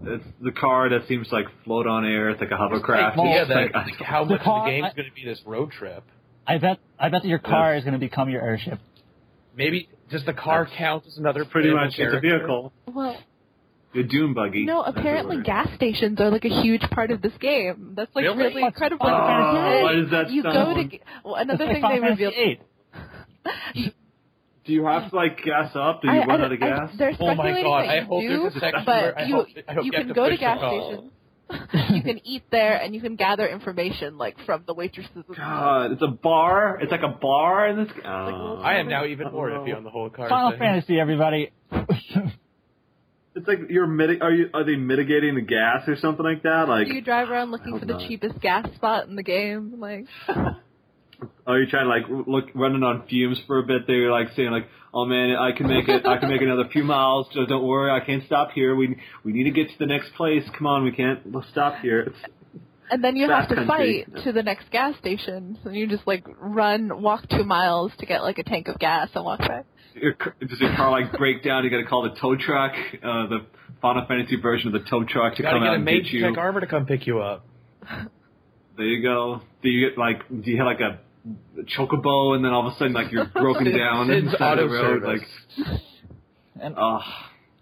It's 0.03 0.23
the 0.41 0.51
car 0.51 0.89
that 0.89 1.07
seems 1.07 1.27
like 1.31 1.45
float 1.63 1.87
on 1.87 2.05
air. 2.05 2.29
It's 2.29 2.41
like 2.41 2.51
a 2.51 2.57
hovercraft. 2.57 3.17
Well, 3.17 3.27
yeah, 3.27 3.41
It's 3.41 3.49
that, 3.49 3.55
like, 3.55 3.73
like, 3.73 3.93
how 3.99 4.23
The 4.25 4.33
much 4.35 4.41
car- 4.43 4.59
of 4.59 4.65
the 4.65 4.71
game's 4.71 4.87
I- 4.91 4.95
going 4.95 5.09
to 5.09 5.15
be 5.15 5.25
this 5.25 5.41
road 5.45 5.71
trip? 5.71 6.03
I 6.47 6.57
bet 6.59 6.77
I 6.99 7.09
bet 7.09 7.23
that 7.23 7.27
your 7.27 7.39
car 7.39 7.75
is 7.75 7.83
going 7.83 7.93
to 7.93 7.99
become 7.99 8.29
your 8.29 8.41
airship. 8.41 8.79
Maybe 9.57 9.89
does 10.11 10.23
the 10.25 10.33
car 10.33 10.63
That's- 10.65 10.77
count 10.77 11.03
as 11.07 11.17
another 11.17 11.43
pretty 11.45 11.69
playable 11.69 11.85
much 11.87 11.95
it's 11.97 12.13
a 12.15 12.19
vehicle. 12.19 12.71
Well, 12.93 13.17
The 13.95 14.03
Doom 14.03 14.33
buggy. 14.33 14.65
no, 14.65 14.81
apparently 14.83 15.41
gas 15.41 15.69
stations 15.75 16.19
are, 16.19 16.29
like, 16.29 16.45
a 16.45 16.61
huge 16.61 16.81
part 16.91 17.11
of 17.11 17.21
this 17.21 17.31
game. 17.39 17.93
That's, 17.95 18.13
like, 18.15 18.23
Really? 18.25 18.37
really, 18.37 18.61
What's- 18.61 18.75
incredible. 18.75 19.05
Oh, 19.07 19.09
Yeah, 19.09 19.83
what 19.83 19.95
is 19.95 20.11
that 20.11 20.29
You 20.29 20.43
go 20.43 20.73
to... 20.75 20.99
Well, 21.23 21.35
another 21.35 21.65
thing 21.65 21.75
they 21.75 21.81
Final 21.81 22.09
revealed... 22.09 22.33
Do 24.65 24.73
you 24.73 24.85
have 24.85 25.09
to 25.11 25.15
like 25.15 25.41
gas 25.43 25.71
up? 25.75 26.01
Do 26.01 26.07
you 26.11 26.21
I- 26.21 26.25
run 26.25 26.41
I- 26.41 26.45
out 26.45 26.51
of 26.51 26.61
I- 26.61 26.67
gas? 26.67 26.89
they're 26.97 27.13
Oh 27.19 27.35
my 27.35 27.61
god! 27.61 27.83
that 27.83 27.89
I 27.89 27.99
you 27.99 28.05
hope 28.05 28.21
do, 28.21 28.27
there's 28.29 28.55
a 28.55 28.59
section 28.59 28.85
where 28.85 29.13
but 29.13 29.17
I 29.21 29.25
you 29.25 29.35
hope, 29.35 29.47
I 29.67 29.73
hope 29.73 29.85
you 29.85 29.91
have 29.93 29.99
can 30.01 30.07
to 30.09 30.13
go 30.13 30.29
to 30.29 30.37
gas 30.37 30.57
stations. 30.59 31.11
you 31.93 32.01
can 32.01 32.19
eat 32.23 32.41
there, 32.49 32.75
and 32.81 32.95
you 32.95 33.01
can 33.01 33.15
gather 33.15 33.47
information 33.47 34.17
like 34.17 34.35
from 34.47 34.63
the 34.65 34.73
waitresses. 34.73 35.23
God, 35.37 35.91
it's 35.91 36.01
a 36.01 36.07
bar. 36.07 36.79
It's 36.81 36.91
like 36.91 37.03
a 37.03 37.09
bar 37.21 37.67
in 37.67 37.83
this. 37.83 37.93
Oh, 38.03 38.59
I 38.63 38.75
am 38.79 38.89
now 38.89 39.05
even 39.05 39.31
more 39.31 39.51
iffy 39.51 39.75
on 39.77 39.83
the 39.83 39.91
whole 39.91 40.09
car 40.09 40.27
Final 40.27 40.49
thing. 40.51 40.59
Fantasy, 40.59 40.99
everybody. 40.99 41.51
It's 43.37 43.47
like 43.47 43.59
you're 43.69 43.85
miti- 43.85 44.21
Are 44.21 44.31
you? 44.31 44.49
Are 44.53 44.63
they 44.63 44.75
mitigating 44.77 45.35
the 45.35 45.41
gas 45.41 45.87
or 45.87 45.97
something 45.97 46.23
like 46.25 46.43
that? 46.43 46.67
Like, 46.69 46.87
you 46.87 47.01
drive 47.01 47.29
around 47.29 47.51
looking 47.51 47.77
for 47.77 47.85
the 47.85 47.93
not. 47.93 48.07
cheapest 48.07 48.39
gas 48.39 48.65
spot 48.75 49.07
in 49.09 49.15
the 49.17 49.23
game. 49.23 49.75
Like, 49.77 50.05
are 51.47 51.59
you 51.59 51.67
trying 51.67 51.85
to 51.85 51.89
like 51.89 52.27
look 52.27 52.45
running 52.55 52.83
on 52.83 53.07
fumes 53.07 53.39
for 53.47 53.59
a 53.59 53.63
bit? 53.63 53.87
There, 53.87 53.95
you're 53.95 54.11
like 54.11 54.29
saying 54.35 54.51
like, 54.51 54.67
oh 54.93 55.05
man, 55.05 55.35
I 55.35 55.51
can 55.51 55.67
make 55.67 55.87
it. 55.87 56.05
I 56.05 56.17
can 56.17 56.29
make 56.29 56.41
another 56.41 56.65
few 56.71 56.83
miles. 56.83 57.27
So 57.33 57.45
don't 57.45 57.65
worry, 57.65 57.91
I 57.91 58.03
can't 58.05 58.23
stop 58.25 58.51
here. 58.51 58.75
We 58.75 58.97
we 59.23 59.33
need 59.33 59.43
to 59.45 59.51
get 59.51 59.69
to 59.69 59.77
the 59.79 59.85
next 59.85 60.13
place. 60.15 60.43
Come 60.57 60.67
on, 60.67 60.83
we 60.83 60.91
can't 60.91 61.33
let's 61.33 61.47
stop 61.49 61.79
here. 61.81 62.01
It's, 62.01 62.17
and 62.91 63.03
then 63.03 63.15
you 63.15 63.27
have 63.29 63.49
to 63.49 63.55
Backcountry. 63.55 63.67
fight 64.13 64.23
to 64.25 64.31
the 64.31 64.43
next 64.43 64.69
gas 64.71 64.95
station. 64.99 65.57
So 65.63 65.71
you 65.71 65.87
just 65.87 66.05
like 66.05 66.23
run, 66.39 67.01
walk 67.01 67.27
two 67.29 67.43
miles 67.43 67.91
to 67.99 68.05
get 68.05 68.21
like 68.21 68.37
a 68.37 68.43
tank 68.43 68.67
of 68.67 68.77
gas 68.77 69.09
and 69.15 69.25
walk 69.25 69.39
back. 69.39 69.65
your, 69.95 70.13
car- 70.13 70.35
does 70.39 70.59
your 70.59 70.75
car 70.75 70.91
like 70.91 71.11
break 71.17 71.43
down? 71.43 71.63
You 71.63 71.71
got 71.71 71.77
to 71.77 71.85
call 71.85 72.03
the 72.03 72.15
tow 72.21 72.35
truck, 72.35 72.73
uh, 73.03 73.27
the 73.27 73.45
Final 73.81 74.05
Fantasy 74.07 74.35
version 74.39 74.67
of 74.73 74.83
the 74.83 74.87
tow 74.87 75.03
truck 75.03 75.33
to 75.35 75.39
You 75.39 75.43
gotta 75.45 75.55
come 75.55 75.63
get 75.63 75.67
out 75.69 75.73
a 75.73 75.75
and 75.77 75.85
mage 75.85 76.03
get 76.03 76.13
you. 76.13 76.21
tech 76.29 76.37
armor 76.37 76.59
to 76.61 76.67
come 76.67 76.85
pick 76.85 77.07
you 77.07 77.21
up. 77.21 77.45
There 78.77 78.85
you 78.85 79.01
go. 79.01 79.41
Do 79.63 79.69
you 79.69 79.89
get 79.89 79.97
like? 79.97 80.27
Do 80.29 80.51
you 80.51 80.57
have 80.57 80.65
like 80.67 80.79
a 80.81 80.99
chocobo, 81.77 82.35
and 82.35 82.43
then 82.45 82.51
all 82.53 82.67
of 82.67 82.73
a 82.73 82.77
sudden 82.77 82.93
like 82.93 83.11
you're 83.11 83.25
broken 83.25 83.65
down 83.77 84.07
Cid's 84.07 84.25
on 84.27 84.31
the 84.31 84.37
side 84.37 84.59
of 84.59 84.69
the 84.69 84.75
auto 84.77 84.83
road? 84.83 85.01
service. 85.03 85.29
Like, 85.57 85.79
And 86.61 86.75
oh, 86.77 86.99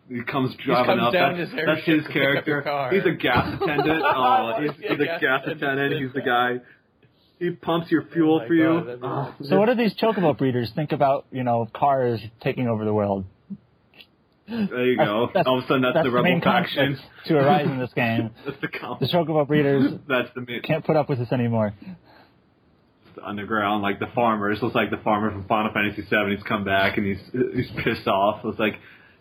he 0.10 0.22
comes 0.24 0.54
driving 0.66 0.86
comes 0.98 1.02
up. 1.08 1.14
down 1.14 1.38
That's, 1.38 1.52
his 1.52 1.60
that's 1.66 1.86
his 1.86 2.04
to 2.04 2.10
pick 2.10 2.38
up 2.38 2.48
your 2.48 2.62
character. 2.62 2.96
He's 2.96 3.06
a 3.06 3.16
gas 3.18 3.62
attendant. 3.62 4.04
Oh, 4.16 4.54
he's, 4.62 4.72
Yeah, 4.82 4.90
he's 4.92 5.00
a 5.00 5.06
gas 5.06 5.22
gas 5.22 5.42
attendant 5.46 5.64
attendant. 5.80 6.02
He's 6.04 6.14
the 6.14 6.22
guy. 6.30 6.60
He 7.40 7.50
pumps 7.52 7.90
your 7.92 8.04
oh 8.04 8.14
fuel 8.14 8.42
Oh 8.44 8.48
for 8.48 8.54
you. 8.54 8.66
God, 8.66 8.88
that'd 8.88 9.00
Oh, 9.04 9.34
so, 9.44 9.58
what 9.60 9.66
do 9.68 9.76
these 9.76 9.94
chocobo 9.96 10.38
breeders 10.38 10.72
think 10.76 10.92
about 10.92 11.26
you 11.32 11.44
know 11.44 11.68
cars 11.74 12.22
taking 12.42 12.68
over 12.68 12.86
the 12.86 12.94
world? 12.94 13.26
there 14.48 14.86
you 14.86 14.98
go. 14.98 15.28
That's- 15.28 15.46
all 15.48 15.58
of 15.60 15.64
a 15.64 15.68
sudden, 15.68 15.82
that's, 15.84 15.94
That's 15.96 16.06
the 16.06 16.10
the 16.12 16.16
rebel 16.16 16.30
main 16.32 16.42
faction. 16.42 17.00
to 17.26 17.38
arise 17.38 17.66
in 17.66 17.80
this 17.80 17.92
game. 17.94 18.30
that's 18.46 18.60
the 18.62 18.68
The 18.68 18.78
conflict. 18.78 19.14
chocobo 19.14 19.48
breeders 19.48 19.94
That's 20.08 20.30
the 20.36 20.42
main. 20.42 20.62
can't 20.62 20.86
put 20.86 20.96
up 20.98 21.08
with 21.10 21.20
this 21.20 21.32
anymore. 21.32 21.74
Underground, 23.26 23.82
like 23.82 24.00
the 24.00 24.08
farmers. 24.14 24.60
Looks 24.62 24.76
like 24.76 24.90
the 24.90 24.98
farmer 25.04 25.32
from 25.32 25.46
Final 25.46 25.72
Fantasy 25.74 26.02
VII. 26.02 26.36
He's 26.36 26.44
come 26.44 26.64
back 26.64 26.98
and 26.98 27.06
he's 27.06 27.20
he's 27.56 27.72
pissed 27.84 28.08
off. 28.08 28.42
It's 28.46 28.60
like, 28.60 28.74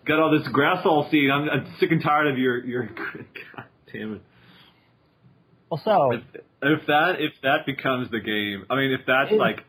got 0.07 0.19
all 0.21 0.31
this 0.37 0.47
grass 0.49 0.85
all 0.85 1.09
seed. 1.11 1.31
I'm, 1.31 1.49
I'm 1.49 1.75
sick 1.81 1.91
and 1.91 2.03
tired 2.03 2.29
of 2.29 2.39
your 2.39 2.65
your. 2.65 2.87
God 3.57 3.65
damn 3.93 4.15
it. 4.15 4.23
Well, 5.71 5.81
so 5.85 6.13
If, 6.13 6.23
if 6.63 6.87
that 6.87 7.17
if 7.21 7.33
that 7.43 7.65
becomes 7.67 8.11
the 8.11 8.21
game, 8.21 8.65
I 8.69 8.77
mean, 8.77 8.93
if 8.93 9.01
that's 9.07 9.33
It- 9.33 9.39
like, 9.39 9.65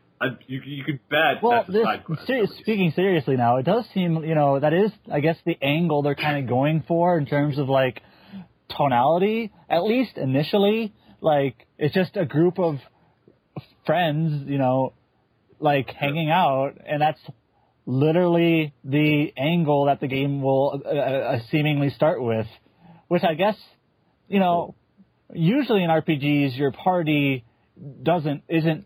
you 0.47 0.61
you 0.65 0.83
could 0.85 0.99
bet 1.09 1.41
well, 1.43 1.51
that's 1.51 1.69
a 1.69 1.71
this, 1.73 1.83
side 1.83 2.03
quest. 2.05 2.27
ser- 2.27 2.45
speaking 2.59 2.91
seriously 2.95 3.35
now, 3.35 3.57
it 3.57 3.63
does 3.63 3.85
seem 3.93 4.23
you 4.23 4.35
know 4.35 4.57
that 4.59 4.73
is 4.73 4.91
I 5.11 5.19
guess 5.19 5.37
the 5.45 5.57
angle 5.61 6.01
they're 6.01 6.15
kind 6.15 6.37
of 6.43 6.47
going 6.47 6.83
for 6.87 7.17
in 7.17 7.25
terms 7.25 7.57
of 7.57 7.67
like 7.67 8.01
tonality, 8.69 9.51
at 9.69 9.83
least 9.83 10.17
initially. 10.17 10.93
Like 11.21 11.67
it's 11.77 11.93
just 11.93 12.15
a 12.17 12.25
group 12.25 12.59
of 12.59 12.77
friends, 13.85 14.47
you 14.47 14.57
know, 14.57 14.93
like 15.59 15.89
hanging 15.89 16.29
out, 16.29 16.77
and 16.85 17.01
that's 17.01 17.19
literally 17.85 18.73
the 18.83 19.33
angle 19.37 19.85
that 19.85 19.99
the 19.99 20.07
game 20.07 20.41
will 20.41 20.81
uh, 20.85 20.89
uh, 20.89 21.39
seemingly 21.51 21.89
start 21.89 22.21
with, 22.21 22.47
which 23.07 23.23
I 23.23 23.33
guess, 23.33 23.55
you 24.27 24.39
know, 24.39 24.75
usually 25.33 25.83
in 25.83 25.89
RPGs 25.89 26.57
your 26.57 26.71
party 26.71 27.43
doesn't 28.03 28.43
isn't 28.47 28.85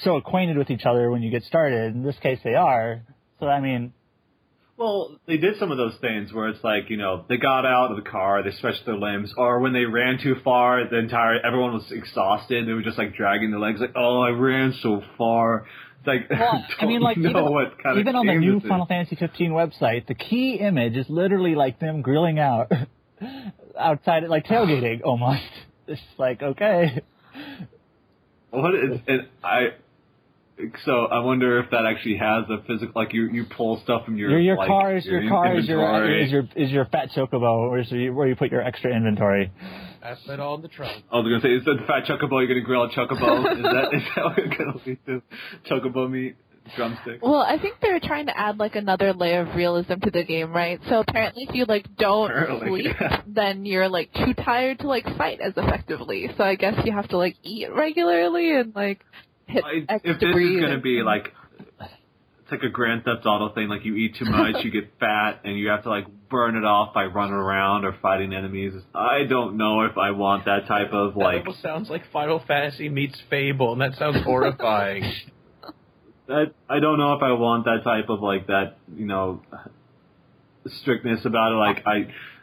so 0.00 0.16
acquainted 0.16 0.56
with 0.56 0.70
each 0.70 0.84
other 0.86 1.10
when 1.10 1.22
you 1.22 1.30
get 1.30 1.42
started. 1.44 1.94
In 1.94 2.02
this 2.02 2.16
case, 2.18 2.38
they 2.42 2.54
are. 2.54 3.02
So 3.40 3.46
I 3.46 3.60
mean, 3.60 3.92
Well, 4.82 5.16
they 5.28 5.36
did 5.36 5.60
some 5.60 5.70
of 5.70 5.78
those 5.78 5.94
things 6.00 6.32
where 6.32 6.48
it's 6.48 6.64
like, 6.64 6.90
you 6.90 6.96
know, 6.96 7.24
they 7.28 7.36
got 7.36 7.64
out 7.64 7.92
of 7.92 8.02
the 8.02 8.10
car, 8.10 8.42
they 8.42 8.50
stretched 8.50 8.84
their 8.84 8.96
limbs, 8.96 9.32
or 9.36 9.60
when 9.60 9.72
they 9.72 9.84
ran 9.84 10.18
too 10.20 10.34
far, 10.42 10.88
the 10.88 10.98
entire 10.98 11.38
everyone 11.46 11.74
was 11.74 11.84
exhausted. 11.92 12.66
They 12.66 12.72
were 12.72 12.82
just 12.82 12.98
like 12.98 13.14
dragging 13.14 13.52
their 13.52 13.60
legs, 13.60 13.80
like, 13.80 13.92
oh, 13.94 14.22
I 14.22 14.30
ran 14.30 14.74
so 14.82 15.00
far. 15.16 15.68
It's 16.00 16.08
like, 16.08 16.28
well, 16.28 16.64
I 16.80 16.86
mean, 16.86 17.00
like 17.00 17.16
know 17.16 17.30
even, 17.30 17.44
what 17.44 17.80
kind 17.80 18.00
even 18.00 18.16
of 18.16 18.20
on 18.20 18.26
the 18.26 18.34
new. 18.34 18.58
Final 18.58 18.86
Fantasy 18.86 19.14
15 19.14 19.52
website, 19.52 20.08
the 20.08 20.16
key 20.16 20.54
image 20.54 20.96
is 20.96 21.06
literally 21.08 21.54
like 21.54 21.78
them 21.78 22.02
grilling 22.02 22.40
out 22.40 22.72
outside, 23.78 24.24
like 24.24 24.46
tailgating 24.46 25.02
almost. 25.04 25.42
It's 25.86 26.00
like 26.16 26.42
okay. 26.42 27.02
What 28.50 28.74
is 28.74 29.00
and 29.08 29.28
I? 29.42 29.74
So 30.84 31.06
I 31.06 31.20
wonder 31.20 31.58
if 31.60 31.70
that 31.70 31.86
actually 31.86 32.18
has 32.18 32.44
a 32.48 32.62
physical, 32.66 32.92
like 32.94 33.12
you 33.12 33.28
you 33.30 33.44
pull 33.44 33.80
stuff 33.82 34.04
from 34.04 34.16
your 34.16 34.30
Your 34.30 34.40
your 34.40 34.56
like, 34.56 34.68
car 34.68 34.96
is 34.96 35.04
your 35.04 35.28
car 35.28 35.58
is 35.58 35.66
your 35.66 36.18
is 36.20 36.30
your 36.30 36.48
is 36.54 36.70
your 36.70 36.84
fat 36.86 37.10
chocobo, 37.16 37.70
where 37.70 37.80
you 37.80 38.12
where 38.14 38.28
you 38.28 38.36
put 38.36 38.50
your 38.50 38.62
extra 38.62 38.94
inventory. 38.94 39.50
That's 40.02 40.20
it 40.28 40.40
all 40.40 40.56
in 40.56 40.62
the 40.62 40.68
trunk. 40.68 41.04
I 41.10 41.16
was 41.16 41.24
gonna 41.24 41.40
say, 41.40 41.54
is 41.54 41.64
that 41.64 41.86
fat 41.86 42.04
chocobo? 42.04 42.38
You're 42.40 42.48
gonna 42.48 42.60
grill 42.60 42.84
a 42.84 42.90
chocobo? 42.90 43.56
is 43.56 43.62
that 43.62 43.88
is 43.94 44.02
that 44.14 44.24
what 44.24 44.36
you're 44.38 44.48
gonna 44.48 44.80
lead 44.84 44.98
to? 45.06 45.22
Chocobo 45.68 46.10
meat, 46.10 46.36
Drumstick. 46.76 47.20
Well, 47.22 47.42
I 47.42 47.58
think 47.58 47.76
they're 47.80 48.00
trying 48.00 48.26
to 48.26 48.38
add 48.38 48.58
like 48.58 48.76
another 48.76 49.12
layer 49.12 49.40
of 49.40 49.54
realism 49.56 49.94
to 50.04 50.10
the 50.10 50.24
game, 50.24 50.52
right? 50.52 50.80
So 50.88 51.00
apparently, 51.00 51.44
if 51.48 51.54
you 51.54 51.64
like 51.64 51.86
don't 51.96 52.30
Apparently, 52.30 52.82
sleep, 52.82 52.96
yeah. 53.00 53.22
then 53.26 53.64
you're 53.66 53.88
like 53.88 54.12
too 54.12 54.34
tired 54.34 54.78
to 54.80 54.86
like 54.86 55.04
fight 55.16 55.40
as 55.40 55.54
effectively. 55.56 56.30
So 56.36 56.44
I 56.44 56.54
guess 56.54 56.74
you 56.84 56.92
have 56.92 57.08
to 57.08 57.16
like 57.16 57.36
eat 57.42 57.72
regularly 57.72 58.54
and 58.58 58.74
like 58.74 59.00
hit 59.00 59.31
I- 59.48 59.84
X 59.88 60.02
if 60.04 60.18
to 60.20 60.26
this 60.26 60.36
is 60.36 60.60
gonna 60.60 60.80
be 60.80 61.02
like, 61.02 61.32
it's 62.42 62.50
like 62.50 62.62
a 62.62 62.68
Grand 62.68 63.04
Theft 63.04 63.24
Auto 63.26 63.54
thing. 63.54 63.68
Like 63.68 63.84
you 63.84 63.94
eat 63.96 64.16
too 64.16 64.24
much, 64.24 64.64
you 64.64 64.70
get 64.70 64.90
fat, 64.98 65.40
and 65.44 65.58
you 65.58 65.68
have 65.68 65.82
to 65.84 65.90
like 65.90 66.06
burn 66.28 66.56
it 66.56 66.64
off 66.64 66.94
by 66.94 67.04
running 67.06 67.34
around 67.34 67.84
or 67.84 67.94
fighting 68.00 68.32
enemies. 68.34 68.72
I 68.94 69.24
don't 69.28 69.56
know 69.56 69.82
if 69.82 69.96
I 69.98 70.10
want 70.12 70.44
that 70.46 70.66
type 70.66 70.92
of 70.92 71.16
like. 71.16 71.40
almost 71.40 71.62
sounds 71.62 71.90
like 71.90 72.02
Final 72.12 72.42
Fantasy 72.46 72.88
meets 72.88 73.20
Fable, 73.30 73.72
and 73.72 73.80
that 73.80 73.94
sounds 73.98 74.22
horrifying. 74.22 75.04
That 76.28 76.54
I 76.68 76.78
don't 76.78 76.98
know 76.98 77.14
if 77.14 77.22
I 77.22 77.32
want 77.32 77.64
that 77.64 77.80
type 77.82 78.08
of 78.08 78.20
like 78.22 78.46
that. 78.46 78.76
You 78.96 79.06
know, 79.06 79.42
strictness 80.66 81.24
about 81.24 81.52
it. 81.52 81.56
Like 81.56 81.86
I. 81.86 81.96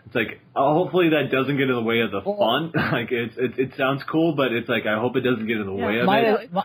It's 0.06 0.16
like 0.16 0.40
uh, 0.56 0.74
hopefully 0.74 1.10
that 1.12 1.32
doesn't 1.32 1.56
get 1.58 1.70
in 1.70 1.76
the 1.76 1.82
way 1.82 2.00
of 2.02 2.12
the 2.12 2.22
fun. 2.22 2.72
like 2.92 3.12
it's 3.12 3.36
it, 3.38 3.58
it 3.60 3.72
sounds 3.78 4.02
cool, 4.12 4.34
but 4.36 4.52
it's 4.52 4.68
like 4.68 4.86
I 4.86 5.00
hope 5.00 5.16
it 5.16 5.22
doesn't 5.22 5.46
get 5.48 5.58
in 5.58 5.66
the 5.66 5.74
Yeah, 5.74 5.86
way 5.88 6.00
of 6.00 6.06
My, 6.08 6.20
it. 6.20 6.52
my, 6.54 6.64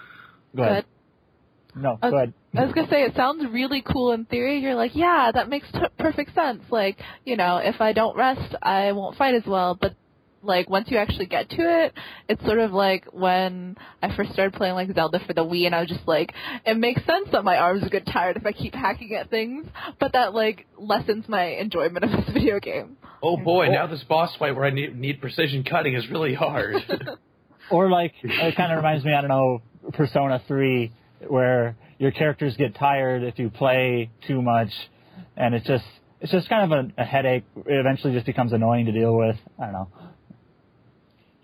go 0.56 0.62
ahead. 0.62 0.84
No, 1.76 1.98
Uh, 2.00 2.10
go 2.10 2.16
ahead. 2.16 2.32
I 2.56 2.64
was 2.64 2.72
gonna 2.72 2.88
say 2.88 3.02
it 3.02 3.16
sounds 3.16 3.44
really 3.50 3.82
cool 3.82 4.12
in 4.12 4.26
theory. 4.26 4.60
You're 4.60 4.76
like, 4.76 4.94
yeah, 4.94 5.32
that 5.34 5.48
makes 5.48 5.66
t- 5.72 5.80
perfect 5.98 6.34
sense. 6.34 6.62
Like, 6.70 6.98
you 7.24 7.36
know, 7.36 7.56
if 7.56 7.80
I 7.80 7.92
don't 7.92 8.16
rest, 8.16 8.54
I 8.62 8.92
won't 8.92 9.16
fight 9.16 9.34
as 9.34 9.42
well. 9.44 9.74
But 9.74 9.96
like 10.40 10.70
once 10.70 10.88
you 10.90 10.98
actually 10.98 11.26
get 11.26 11.48
to 11.50 11.56
it, 11.84 11.94
it's 12.28 12.44
sort 12.44 12.60
of 12.60 12.72
like 12.72 13.06
when 13.12 13.76
I 14.02 14.14
first 14.14 14.32
started 14.34 14.52
playing 14.54 14.74
like 14.74 14.94
Zelda 14.94 15.18
for 15.26 15.32
the 15.32 15.44
Wii, 15.44 15.66
and 15.66 15.74
I 15.74 15.80
was 15.80 15.88
just 15.88 16.06
like, 16.06 16.32
it 16.64 16.76
makes 16.76 17.04
sense 17.06 17.28
that 17.32 17.42
my 17.42 17.56
arms 17.56 17.82
get 17.90 18.06
tired 18.06 18.36
if 18.36 18.46
I 18.46 18.52
keep 18.52 18.74
hacking 18.74 19.12
at 19.14 19.30
things, 19.30 19.66
but 19.98 20.12
that 20.12 20.32
like 20.32 20.66
lessens 20.78 21.28
my 21.28 21.44
enjoyment 21.44 22.04
of 22.04 22.10
this 22.12 22.28
video 22.32 22.60
game. 22.60 22.98
oh 23.20 23.36
boy, 23.36 23.66
now 23.68 23.88
this 23.88 24.04
boss 24.04 24.30
fight 24.36 24.54
where 24.54 24.66
I 24.66 24.70
need, 24.70 24.96
need 24.96 25.20
precision 25.20 25.64
cutting 25.64 25.94
is 25.94 26.08
really 26.08 26.34
hard. 26.34 26.76
Or 27.70 27.88
like 27.88 28.12
it 28.22 28.56
kind 28.56 28.70
of 28.72 28.76
reminds 28.76 29.06
me, 29.06 29.14
I 29.14 29.22
don't 29.22 29.30
know, 29.30 29.62
Persona 29.92 30.42
3, 30.46 30.92
where 31.28 31.76
your 31.98 32.10
characters 32.10 32.56
get 32.56 32.74
tired 32.74 33.22
if 33.22 33.38
you 33.38 33.50
play 33.50 34.10
too 34.26 34.42
much, 34.42 34.70
and 35.36 35.54
it's 35.54 35.66
just 35.66 35.84
it's 36.20 36.32
just 36.32 36.48
kind 36.48 36.72
of 36.72 36.90
a, 36.96 37.02
a 37.02 37.04
headache. 37.04 37.44
It 37.56 37.64
eventually 37.68 38.14
just 38.14 38.26
becomes 38.26 38.52
annoying 38.52 38.86
to 38.86 38.92
deal 38.92 39.16
with. 39.16 39.36
I 39.58 39.64
don't 39.64 39.72
know. 39.72 39.88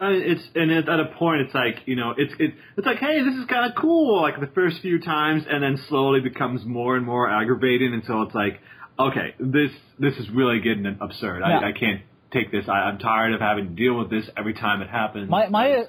I 0.01 0.13
it's 0.13 0.43
and 0.55 0.71
it, 0.71 0.89
at 0.89 0.99
a 1.01 1.07
point 1.19 1.43
it's 1.43 1.55
like 1.55 1.87
you 1.87 1.95
know 1.95 2.15
it's 2.17 2.33
it, 2.39 2.55
it's 2.79 2.87
like 2.87 2.99
hey 2.99 3.23
this 3.23 3.35
is 3.35 3.45
kind 3.47 3.71
of 3.71 3.77
cool 3.79 4.23
like 4.23 4.41
the 4.41 4.47
first 4.47 4.81
few 4.81 4.99
times 4.99 5.45
and 5.49 5.63
then 5.63 5.79
slowly 5.89 6.21
becomes 6.21 6.65
more 6.65 6.97
and 6.97 7.05
more 7.05 7.29
aggravating 7.31 7.93
until 7.93 8.23
it's 8.23 8.35
like 8.35 8.61
okay 8.99 9.35
this 9.39 9.71
this 9.99 10.15
is 10.17 10.31
really 10.31 10.61
getting 10.61 10.87
absurd 11.03 11.43
Yeah. 11.47 11.59
I, 11.59 11.69
I 11.69 11.73
can't 11.73 12.01
take 12.33 12.51
this 12.51 12.65
I, 12.67 12.89
I'm 12.89 12.99
tired 12.99 13.35
of 13.35 13.41
having 13.41 13.69
to 13.69 13.75
deal 13.75 13.99
with 13.99 14.09
this 14.09 14.25
every 14.39 14.55
time 14.55 14.81
it 14.81 14.89
happens 14.89 15.29
My 15.29 15.51
my 15.51 15.85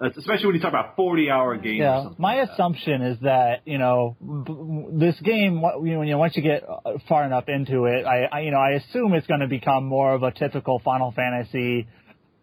especially 0.00 0.46
when 0.46 0.54
you 0.54 0.60
talk 0.60 0.70
about 0.70 0.94
40 0.96 1.30
hour 1.30 1.56
games 1.56 1.78
yeah, 1.80 2.08
my 2.18 2.36
like 2.40 2.50
assumption 2.50 3.02
is 3.02 3.18
that 3.20 3.62
you 3.64 3.78
know 3.78 4.16
b- 4.20 4.98
this 4.98 5.18
game. 5.20 5.62
You 5.84 5.92
know, 5.92 5.98
when 5.98 6.08
you 6.08 6.16
once 6.16 6.36
you 6.36 6.42
get 6.42 6.62
uh, 6.68 6.98
far 7.08 7.24
enough 7.24 7.48
into 7.48 7.84
it, 7.86 8.04
I, 8.06 8.24
I 8.24 8.40
you 8.40 8.50
know 8.50 8.58
I 8.58 8.70
assume 8.72 9.14
it's 9.14 9.26
going 9.26 9.40
to 9.40 9.48
become 9.48 9.84
more 9.84 10.14
of 10.14 10.22
a 10.22 10.30
typical 10.30 10.78
Final 10.84 11.12
Fantasy. 11.12 11.88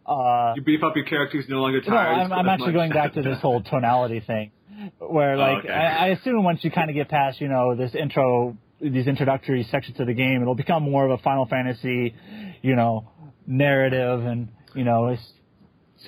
Uh, 0.05 0.53
you 0.55 0.61
beef 0.61 0.83
up 0.83 0.95
your 0.95 1.05
characters 1.05 1.45
no 1.47 1.57
longer 1.57 1.81
No, 1.87 1.95
I'm, 1.95 2.31
I'm 2.31 2.47
actually 2.47 2.67
much. 2.67 2.75
going 2.75 2.91
back 2.91 3.13
to 3.13 3.21
this 3.21 3.39
whole 3.39 3.63
tonality 3.63 4.19
thing, 4.19 4.51
where 4.99 5.37
like 5.37 5.65
okay. 5.65 5.73
I, 5.73 6.07
I 6.07 6.07
assume 6.09 6.43
once 6.43 6.63
you 6.63 6.71
kind 6.71 6.89
of 6.89 6.95
get 6.95 7.09
past 7.09 7.39
you 7.39 7.47
know 7.47 7.75
this 7.75 7.95
intro, 7.95 8.57
these 8.81 9.07
introductory 9.07 9.63
sections 9.71 9.99
of 9.99 10.07
the 10.07 10.13
game, 10.13 10.41
it'll 10.41 10.55
become 10.55 10.83
more 10.83 11.05
of 11.05 11.11
a 11.11 11.23
Final 11.23 11.45
Fantasy, 11.45 12.13
you 12.61 12.75
know, 12.75 13.09
narrative 13.47 14.25
and 14.25 14.49
you 14.75 14.83
know 14.83 15.07
it's 15.07 15.21
It 15.21 15.31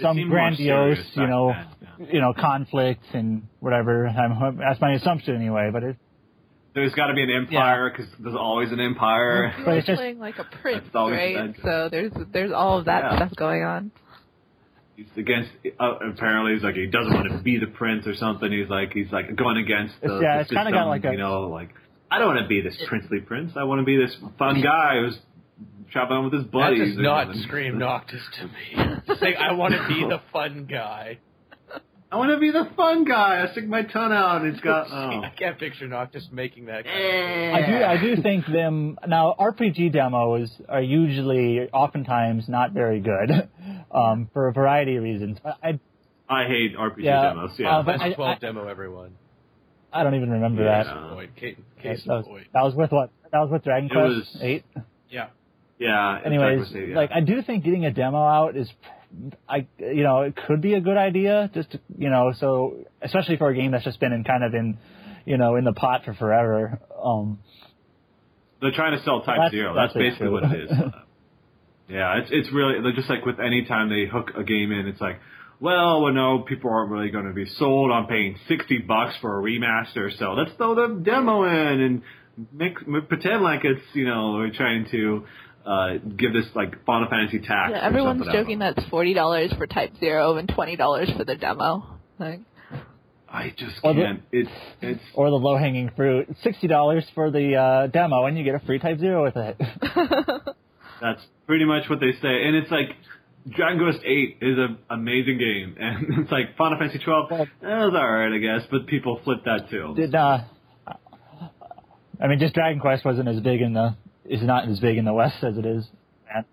some 0.01 0.29
grandiose, 0.29 0.99
you 1.15 1.27
know, 1.27 1.53
then, 1.99 2.07
you 2.11 2.21
know, 2.21 2.33
conflict 2.33 3.03
and 3.13 3.43
whatever. 3.59 4.07
I'm, 4.07 4.57
that's 4.57 4.79
my 4.81 4.93
assumption 4.93 5.35
anyway, 5.35 5.69
but 5.71 5.83
it, 5.83 5.95
there's 6.73 6.93
got 6.93 7.07
to 7.07 7.13
be 7.13 7.23
an 7.23 7.31
empire 7.31 7.89
because 7.89 8.11
there's 8.19 8.35
always 8.35 8.71
an 8.71 8.79
empire 8.79 9.53
But 9.65 9.77
it's 9.77 9.87
just- 9.87 9.97
playing 9.97 10.19
like 10.19 10.37
a 10.37 10.43
prince, 10.61 10.85
right? 10.93 11.35
bad. 11.35 11.55
So 11.63 11.89
there's 11.89 12.11
there's 12.31 12.51
all 12.51 12.77
of 12.79 12.85
that 12.85 13.03
Yeah. 13.03 13.15
stuff 13.17 13.35
going 13.35 13.63
on. 13.63 13.91
he's 14.95 15.07
against 15.15 15.49
uh, 15.79 15.93
apparently 16.13 16.53
he's 16.53 16.63
like 16.63 16.75
he 16.75 16.87
doesn't 16.87 17.13
want 17.13 17.31
to 17.31 17.39
be 17.39 17.57
the 17.57 17.67
prince 17.67 18.05
or 18.07 18.15
something 18.15 18.51
he's 18.51 18.69
like 18.69 18.93
he's 18.93 19.11
like 19.11 19.35
going 19.35 19.57
against 19.57 19.95
the, 20.01 20.07
It's- 20.07 20.21
yeah, 20.23 20.35
the 20.37 20.41
it's 20.41 20.49
kinda 20.49 20.63
system, 20.65 20.73
got 20.73 20.87
like 20.87 21.05
a- 21.05 21.11
you 21.11 21.17
know 21.17 21.41
like 21.49 21.69
I 22.09 22.19
don't 22.19 22.27
want 22.35 22.41
to 22.41 22.47
be 22.47 22.61
this 22.61 22.77
princely 22.87 23.19
prince 23.19 23.53
I 23.57 23.63
want 23.63 23.79
to 23.81 23.85
be 23.85 23.97
this 23.97 24.15
fun 24.39 24.61
guy 24.61 24.99
who's 25.01 25.17
traveling 25.97 26.23
with 26.25 26.33
his 26.33 26.43
that 26.51 26.69
does 26.77 26.97
not 26.97 27.27
something. 27.27 27.41
scream 27.43 27.77
Noctis 27.79 28.21
to 28.39 28.45
me. 28.45 29.15
Saying 29.19 29.35
I 29.39 29.53
want 29.53 29.73
to 29.73 29.87
be 29.87 30.01
the 30.07 30.21
fun 30.31 30.65
guy. 30.69 31.19
I 32.09 32.15
want 32.15 32.31
to 32.31 32.37
be 32.39 32.51
the 32.51 32.69
fun 32.77 33.03
guy 33.03 33.45
I 33.45 33.51
stick 33.51 33.67
my 33.67 33.81
tongue 33.83 34.13
out 34.13 34.41
and 34.41 34.53
it's 34.53 34.61
got 34.63 34.87
oh 34.91 35.21
I 35.21 35.33
can't 35.37 35.59
picture 35.59 35.87
Noctis 35.87 36.27
making 36.31 36.65
that. 36.67 36.85
Kind 36.85 37.55
I 37.55 37.65
do 37.67 37.83
I 37.83 38.01
do 38.15 38.21
think 38.21 38.45
them 38.47 38.97
now 39.07 39.35
RPG 39.39 39.91
demos 39.91 40.49
are 40.69 40.81
usually 40.81 41.69
oftentimes 41.73 42.47
not 42.47 42.71
very 42.71 43.01
good, 43.01 43.49
um, 43.91 44.29
for 44.33 44.47
a 44.47 44.53
variety 44.53 44.95
of 44.95 45.03
reasons. 45.03 45.37
I 45.43 45.79
I 46.29 46.45
hate 46.47 46.77
RPG 46.77 47.03
Yeah, 47.03 47.23
demos 47.23 47.51
yeah 47.57 47.77
uh, 47.77 47.83
but. 47.83 47.99
I- 48.01 48.13
12 48.13 48.37
I- 48.37 48.39
demo, 48.39 48.67
everyone. 48.67 49.11
I 49.91 50.03
don't 50.03 50.15
even 50.15 50.29
remember 50.29 50.63
Yeah. 50.63 50.83
that. 50.83 51.09
Point. 51.13 51.35
Case, 51.37 51.55
That 51.83 52.13
was, 52.13 52.25
in 52.25 52.31
point. 52.31 52.47
that 52.53 52.61
was 52.63 52.75
with 52.75 52.91
what? 52.91 53.09
That 53.31 53.39
was 53.39 53.49
with 53.49 53.63
Dragon 53.63 53.89
It 53.89 53.93
Quest 53.93 54.07
was- 54.09 54.37
Eight. 54.41 54.63
Yeah. 55.09 55.27
Yeah 55.79 56.19
Anyways, 56.25 56.71
yeah. 56.73 56.95
like 56.95 57.11
I 57.13 57.21
do 57.21 57.41
think 57.41 57.63
getting 57.63 57.85
a 57.85 57.91
demo 57.91 58.23
out 58.23 58.57
is, 58.57 58.69
I 59.47 59.67
you 59.77 60.03
know 60.03 60.21
it 60.21 60.35
could 60.35 60.61
be 60.61 60.73
a 60.73 60.81
good 60.81 60.97
idea. 60.97 61.49
Just 61.53 61.71
to, 61.71 61.79
you 61.97 62.09
know, 62.09 62.33
so 62.39 62.85
especially 63.01 63.37
for 63.37 63.49
a 63.49 63.55
game 63.55 63.71
that's 63.71 63.83
just 63.83 63.99
been 63.99 64.13
in 64.13 64.23
kind 64.23 64.43
of 64.43 64.53
in, 64.53 64.77
you 65.25 65.37
know, 65.37 65.55
in 65.55 65.63
the 65.63 65.73
pot 65.73 66.01
for 66.05 66.13
forever. 66.13 66.79
Um, 67.01 67.39
they're 68.61 68.71
trying 68.71 68.97
to 68.97 69.03
sell 69.03 69.21
Type 69.21 69.35
That's- 69.37 69.51
Zero 69.51 69.75
that's, 69.75 69.93
that's 69.93 70.03
basically 70.03 70.29
what 70.29 70.43
it 70.45 70.63
is 70.63 70.71
yeah 71.89 72.17
it's 72.17 72.29
it's 72.31 72.51
really 72.51 72.81
they're 72.81 72.95
just 72.95 73.09
like 73.09 73.23
with 73.23 73.39
any 73.39 73.65
time 73.65 73.89
they 73.89 74.05
hook 74.11 74.31
a 74.35 74.43
game 74.43 74.71
in 74.71 74.87
it's 74.87 74.99
like 74.99 75.19
well, 75.59 76.03
we 76.05 76.11
know 76.11 76.39
people 76.47 76.69
aren't 76.69 76.91
really 76.91 77.09
going 77.09 77.25
to 77.25 77.33
be 77.33 77.45
sold 77.45 77.91
on 77.91 78.05
paying 78.05 78.37
sixty 78.47 78.77
bucks 78.77 79.15
for 79.21 79.39
a 79.39 79.41
remaster, 79.41 80.15
so 80.17 80.33
let's 80.33 80.51
throw 80.55 80.75
the 80.75 81.01
demo 81.01 81.43
in 81.43 81.81
and 81.81 82.01
make 82.53 82.75
pretend 83.09 83.41
like 83.41 83.61
it's 83.63 83.81
you 83.93 84.05
know 84.05 84.33
we're 84.33 84.51
trying 84.51 84.85
to 84.91 85.25
uh, 85.67 85.97
give 86.15 86.31
this 86.33 86.45
like 86.55 86.85
Final 86.85 87.09
Fantasy 87.09 87.39
tax. 87.39 87.71
Yeah, 87.73 87.85
everyone's 87.85 88.19
something, 88.21 88.33
joking 88.33 88.59
know. 88.59 88.71
that 88.73 88.77
it's 88.77 88.89
forty 88.89 89.13
dollars 89.13 89.51
for 89.57 89.67
Type 89.67 89.91
Zero 89.99 90.37
and 90.37 90.47
twenty 90.47 90.75
dollars 90.75 91.09
for 91.17 91.25
the 91.25 91.35
demo. 91.35 91.85
Like, 92.19 92.39
I 93.29 93.53
just 93.57 93.83
Well, 93.83 93.93
can't. 93.93 94.21
It's 94.31 94.49
it's 94.81 95.01
or 95.13 95.29
the 95.29 95.35
low 95.35 95.57
hanging 95.57 95.91
fruit, 95.95 96.29
sixty 96.43 96.67
dollars 96.67 97.05
for 97.13 97.29
the 97.31 97.55
uh, 97.55 97.87
demo, 97.87 98.25
and 98.25 98.37
you 98.37 98.43
get 98.43 98.55
a 98.55 98.59
free 98.59 98.79
Type 98.79 98.99
Zero 98.99 99.23
with 99.23 99.35
it. 99.35 99.57
That's 101.01 101.21
pretty 101.45 101.65
much 101.65 101.89
what 101.89 101.99
they 101.99 102.13
say, 102.21 102.43
and 102.47 102.55
it's 102.55 102.71
like 102.71 102.89
Dragon 103.49 103.79
Quest 103.79 103.99
Eight 104.05 104.37
is 104.41 104.57
an 104.57 104.77
amazing 104.89 105.37
game, 105.37 105.75
and 105.79 106.23
it's 106.23 106.31
like 106.31 106.55
Final 106.57 106.79
Fantasy 106.79 106.99
Twelve. 107.03 107.31
Eh, 107.31 107.43
it 107.43 107.47
was 107.61 107.93
alright, 107.93 108.31
I 108.31 108.37
guess, 108.37 108.67
but 108.71 108.87
people 108.87 109.19
flip 109.23 109.39
that 109.45 109.69
too. 109.69 109.93
Did 109.95 110.15
uh, 110.15 110.39
I 112.19 112.27
mean, 112.27 112.39
just 112.39 112.53
Dragon 112.55 112.79
Quest 112.79 113.05
wasn't 113.05 113.27
as 113.27 113.39
big 113.41 113.61
in 113.61 113.73
the 113.73 113.95
is 114.29 114.41
not 114.41 114.67
as 114.67 114.79
big 114.79 114.97
in 114.97 115.05
the 115.05 115.13
West 115.13 115.43
as 115.43 115.57
it 115.57 115.65
is. 115.65 115.87
And 116.33 116.45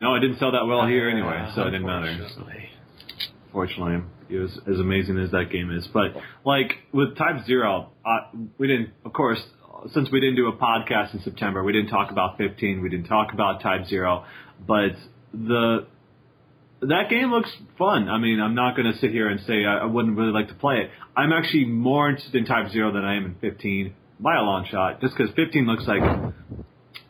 No, 0.00 0.14
it 0.14 0.20
didn't 0.20 0.38
sell 0.38 0.52
that 0.52 0.66
well 0.66 0.86
here 0.86 1.08
anyway, 1.08 1.50
so 1.54 1.62
it 1.62 1.70
didn't 1.70 1.86
matter. 1.86 2.06
Unfortunately. 2.06 2.70
Fortunately, 3.52 4.02
it 4.28 4.38
was 4.38 4.58
as 4.66 4.78
amazing 4.78 5.18
as 5.18 5.30
that 5.30 5.50
game 5.50 5.70
is. 5.70 5.86
But 5.92 6.16
like 6.44 6.72
with 6.92 7.16
Type 7.16 7.46
Zero, 7.46 7.90
uh, 8.04 8.36
we 8.58 8.66
didn't, 8.66 8.90
of 9.04 9.12
course, 9.12 9.42
since 9.92 10.10
we 10.10 10.20
didn't 10.20 10.36
do 10.36 10.48
a 10.48 10.56
podcast 10.56 11.14
in 11.14 11.22
September, 11.22 11.62
we 11.62 11.72
didn't 11.72 11.88
talk 11.90 12.10
about 12.10 12.36
15, 12.38 12.82
we 12.82 12.88
didn't 12.88 13.06
talk 13.06 13.32
about 13.32 13.62
Type 13.62 13.86
Zero, 13.86 14.24
but 14.66 14.92
the 15.32 15.86
that 16.82 17.08
game 17.08 17.30
looks 17.30 17.50
fun. 17.78 18.08
I 18.08 18.18
mean, 18.18 18.38
I'm 18.38 18.54
not 18.54 18.76
going 18.76 18.92
to 18.92 18.98
sit 18.98 19.10
here 19.10 19.28
and 19.28 19.40
say 19.46 19.64
I, 19.64 19.78
I 19.78 19.84
wouldn't 19.86 20.16
really 20.16 20.32
like 20.32 20.48
to 20.48 20.54
play 20.54 20.76
it. 20.76 20.90
I'm 21.16 21.32
actually 21.32 21.64
more 21.64 22.08
interested 22.08 22.34
in 22.34 22.44
Type 22.44 22.70
Zero 22.70 22.92
than 22.92 23.04
I 23.04 23.16
am 23.16 23.24
in 23.24 23.34
15 23.40 23.94
by 24.20 24.36
a 24.36 24.42
long 24.42 24.66
shot, 24.70 25.00
just 25.00 25.16
because 25.16 25.34
15 25.34 25.66
looks 25.66 25.86
like 25.86 26.02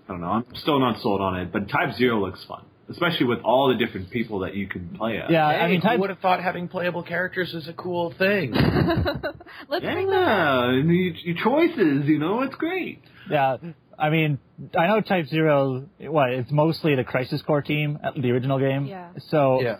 I 0.08 0.12
don't 0.12 0.20
know. 0.20 0.28
I'm 0.28 0.44
still 0.54 0.78
not 0.78 1.00
sold 1.00 1.20
on 1.20 1.36
it, 1.40 1.52
but 1.52 1.68
Type 1.68 1.94
Zero 1.96 2.20
looks 2.24 2.44
fun, 2.44 2.64
especially 2.88 3.26
with 3.26 3.40
all 3.44 3.68
the 3.68 3.84
different 3.84 4.10
people 4.10 4.40
that 4.40 4.54
you 4.54 4.68
can 4.68 4.88
play 4.96 5.18
as. 5.18 5.30
yeah, 5.30 5.50
Hey, 5.50 5.58
I 5.58 5.68
mean, 5.68 5.80
who 5.80 5.88
type, 5.88 6.00
would 6.00 6.10
have 6.10 6.20
thought 6.20 6.42
having 6.42 6.68
playable 6.68 7.02
characters 7.02 7.52
is 7.54 7.66
a 7.68 7.72
cool 7.72 8.14
thing? 8.16 8.52
Let's 9.68 9.84
bring 9.84 10.08
that 10.10 10.64
and 10.68 10.88
you, 10.90 11.14
your 11.24 11.36
choices, 11.42 12.06
you 12.06 12.18
know, 12.18 12.42
it's 12.42 12.54
great. 12.54 13.02
yeah. 13.30 13.56
I 13.98 14.10
mean, 14.10 14.38
I 14.78 14.88
know 14.88 15.00
Type 15.00 15.26
Zero. 15.26 15.86
What? 15.98 16.30
It's 16.30 16.50
mostly 16.50 16.94
the 16.96 17.04
Crisis 17.04 17.40
Core 17.42 17.62
team, 17.62 17.98
the 18.14 18.30
original 18.30 18.58
game. 18.58 18.84
Yeah. 18.84 19.08
So, 19.30 19.62
yeah. 19.62 19.78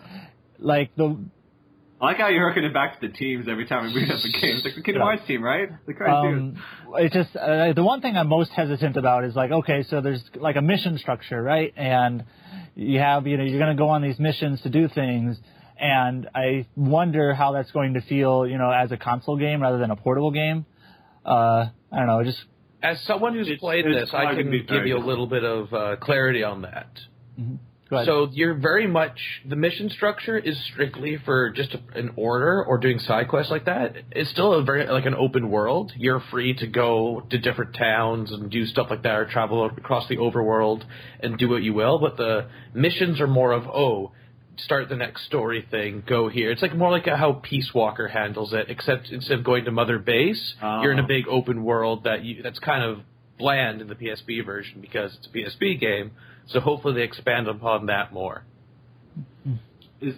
like 0.57 0.95
the 0.95 1.19
I 1.99 2.05
like 2.05 2.17
how 2.17 2.27
you're 2.27 2.47
hooking 2.47 2.63
it 2.63 2.73
back 2.73 2.99
to 2.99 3.07
the 3.07 3.13
teams 3.13 3.47
every 3.49 3.65
time 3.65 3.85
we 3.87 3.93
bring 3.93 4.11
up 4.11 4.21
the 4.21 4.31
game. 4.31 4.55
It's 4.57 4.65
like 4.65 4.75
the 4.75 4.81
Kingdom 4.83 5.01
Yeah. 5.01 5.05
Hearts 5.15 5.25
team, 5.25 5.43
right? 5.43 5.69
The 5.87 5.93
correct 5.93 6.23
team. 6.23 6.57
Um, 6.87 6.93
it's 6.97 7.13
just 7.13 7.35
uh, 7.35 7.73
the 7.73 7.83
one 7.83 8.01
thing 8.01 8.15
I'm 8.15 8.27
most 8.27 8.51
hesitant 8.51 8.97
about 8.97 9.23
is 9.23 9.35
like, 9.35 9.51
okay, 9.51 9.83
so 9.89 10.01
there's 10.01 10.23
like 10.35 10.57
a 10.57 10.61
mission 10.61 10.97
structure, 10.99 11.41
right? 11.41 11.73
And 11.75 12.23
you 12.75 12.99
have, 12.99 13.25
you 13.25 13.37
know, 13.37 13.43
you're 13.43 13.57
going 13.59 13.75
to 13.75 13.81
go 13.81 13.89
on 13.89 14.03
these 14.03 14.19
missions 14.19 14.61
to 14.61 14.69
do 14.69 14.87
things, 14.87 15.37
and 15.79 16.29
I 16.35 16.67
wonder 16.75 17.33
how 17.33 17.53
that's 17.53 17.71
going 17.71 17.95
to 17.95 18.01
feel, 18.01 18.45
you 18.45 18.59
know, 18.59 18.69
as 18.69 18.91
a 18.91 18.97
console 18.97 19.37
game 19.37 19.61
rather 19.63 19.79
than 19.79 19.89
a 19.89 19.95
portable 19.95 20.29
game. 20.31 20.65
Uh, 21.25 21.69
I 21.91 21.97
don't 21.97 22.07
know, 22.07 22.23
just 22.23 22.37
As 22.83 23.01
someone 23.07 23.33
who's 23.33 23.47
It's- 23.47 23.59
played 23.59 23.85
it's 23.87 24.11
this, 24.11 24.13
I 24.13 24.35
can 24.35 24.51
give 24.51 24.85
you 24.85 24.97
a 24.97 24.99
little 25.05 25.25
bit 25.25 25.43
of 25.43 25.73
uh, 25.73 25.95
clarity 25.95 26.43
on 26.43 26.61
that. 26.61 26.89
go 27.37 27.57
ahead. 27.95 28.07
So 28.07 28.29
you're 28.31 28.53
very 28.53 28.87
much 28.87 29.19
the 29.47 29.55
mission 29.55 29.89
structure 29.89 30.37
is 30.37 30.57
strictly 30.71 31.17
for 31.23 31.49
just 31.51 31.73
a, 31.73 31.79
an 31.97 32.11
order 32.15 32.63
or 32.63 32.77
doing 32.77 32.99
side 32.99 33.29
quests 33.29 33.51
like 33.51 33.65
that. 33.65 33.95
It's 34.11 34.29
still 34.29 34.53
a 34.53 34.63
very 34.63 34.85
like 34.87 35.05
an 35.05 35.15
open 35.15 35.49
world. 35.49 35.93
You're 35.95 36.21
free 36.31 36.53
to 36.55 36.67
go 36.67 37.23
to 37.29 37.37
different 37.37 37.75
towns 37.75 38.31
and 38.31 38.49
do 38.49 38.65
stuff 38.65 38.87
like 38.89 39.03
that, 39.03 39.15
or 39.15 39.25
travel 39.25 39.65
across 39.65 40.07
the 40.07 40.17
overworld 40.17 40.83
and 41.19 41.37
do 41.37 41.49
what 41.49 41.63
you 41.63 41.73
will. 41.73 41.99
But 41.99 42.17
the 42.17 42.47
missions 42.73 43.21
are 43.21 43.27
more 43.27 43.51
of 43.53 43.67
oh, 43.67 44.11
start 44.57 44.89
the 44.89 44.95
next 44.95 45.25
story 45.25 45.65
thing, 45.69 46.03
go 46.05 46.29
here. 46.29 46.51
It's 46.51 46.61
like 46.61 46.75
more 46.75 46.91
like 46.91 47.05
how 47.05 47.33
Peace 47.33 47.71
Walker 47.73 48.07
handles 48.07 48.53
it, 48.53 48.69
except 48.69 49.09
instead 49.09 49.39
of 49.39 49.43
going 49.43 49.65
to 49.65 49.71
Mother 49.71 49.99
Base, 49.99 50.55
Oh. 50.61 50.81
you're 50.81 50.91
in 50.91 50.99
a 50.99 51.03
ah. 51.03 51.07
big 51.07 51.27
open 51.27 51.63
world 51.63 52.03
that 52.03 52.23
you 52.23 52.41
that's 52.41 52.59
kind 52.59 52.83
of 52.83 52.99
bland 53.37 53.81
in 53.81 53.87
the 53.87 53.95
PSP 53.95 54.43
version 54.45 54.81
because 54.81 55.15
it's 55.15 55.27
a 55.27 55.29
PSP 55.29 55.79
game. 55.79 56.11
So 56.47 56.59
hopefully 56.59 56.95
they 56.95 57.03
expand 57.03 57.47
upon 57.47 57.87
that 57.87 58.13
more. 58.13 58.43
Is 59.99 60.13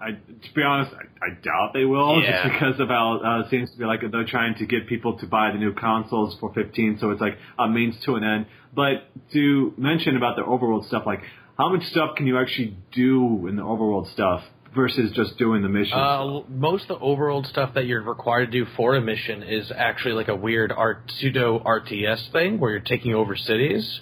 I 0.00 0.12
to 0.12 0.54
be 0.54 0.62
honest, 0.62 0.94
I, 0.94 1.26
I 1.26 1.28
doubt 1.42 1.72
they 1.74 1.84
will, 1.84 2.22
Yeah. 2.22 2.44
just 2.48 2.54
because 2.54 2.80
of 2.80 2.88
how 2.88 3.20
uh, 3.22 3.40
it 3.40 3.50
seems 3.50 3.70
to 3.72 3.76
be 3.76 3.84
like 3.84 4.00
they're 4.10 4.24
trying 4.24 4.54
to 4.56 4.64
get 4.66 4.86
people 4.86 5.18
to 5.18 5.26
buy 5.26 5.50
the 5.52 5.58
new 5.58 5.74
consoles 5.74 6.36
for 6.40 6.52
15, 6.54 6.98
so 6.98 7.10
it's 7.10 7.20
like 7.20 7.36
a 7.58 7.68
means 7.68 7.94
to 8.06 8.14
an 8.14 8.24
end. 8.24 8.46
But 8.74 9.04
to 9.34 9.74
mention 9.76 10.16
about 10.16 10.36
the 10.36 10.42
overworld 10.42 10.86
stuff, 10.86 11.02
like 11.04 11.20
how 11.58 11.68
much 11.74 11.84
stuff 11.88 12.16
can 12.16 12.26
you 12.26 12.38
actually 12.38 12.78
do 12.92 13.46
in 13.48 13.56
the 13.56 13.62
overworld 13.62 14.10
stuff 14.12 14.44
versus 14.74 15.10
just 15.12 15.36
doing 15.36 15.60
the 15.60 15.68
missions? 15.68 15.92
Uh, 15.94 16.40
most 16.48 16.88
of 16.88 16.98
the 16.98 17.04
overworld 17.04 17.46
stuff 17.46 17.74
that 17.74 17.84
you're 17.84 18.02
required 18.02 18.46
to 18.46 18.64
do 18.64 18.70
for 18.76 18.94
a 18.94 19.00
mission 19.02 19.42
is 19.42 19.70
actually 19.76 20.14
like 20.14 20.28
a 20.28 20.36
weird 20.36 20.72
art, 20.72 21.02
pseudo 21.18 21.58
RTS 21.58 22.32
thing 22.32 22.58
where 22.58 22.70
you're 22.70 22.80
taking 22.80 23.12
over 23.14 23.36
cities. 23.36 24.00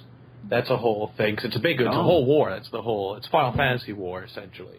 That's 0.49 0.71
a 0.71 0.77
whole 0.77 1.13
thing. 1.17 1.37
'cause 1.37 1.47
it's 1.47 1.57
a 1.57 1.61
big, 1.61 1.81
it's 1.81 1.89
a 1.89 1.99
Oh. 1.99 2.03
whole 2.03 2.25
war. 2.27 2.51
That's 2.51 2.71
the 2.71 2.83
whole. 2.83 3.15
It's 3.17 3.27
Final 3.29 3.53
Fantasy 3.53 3.93
war 3.93 4.23
essentially. 4.25 4.79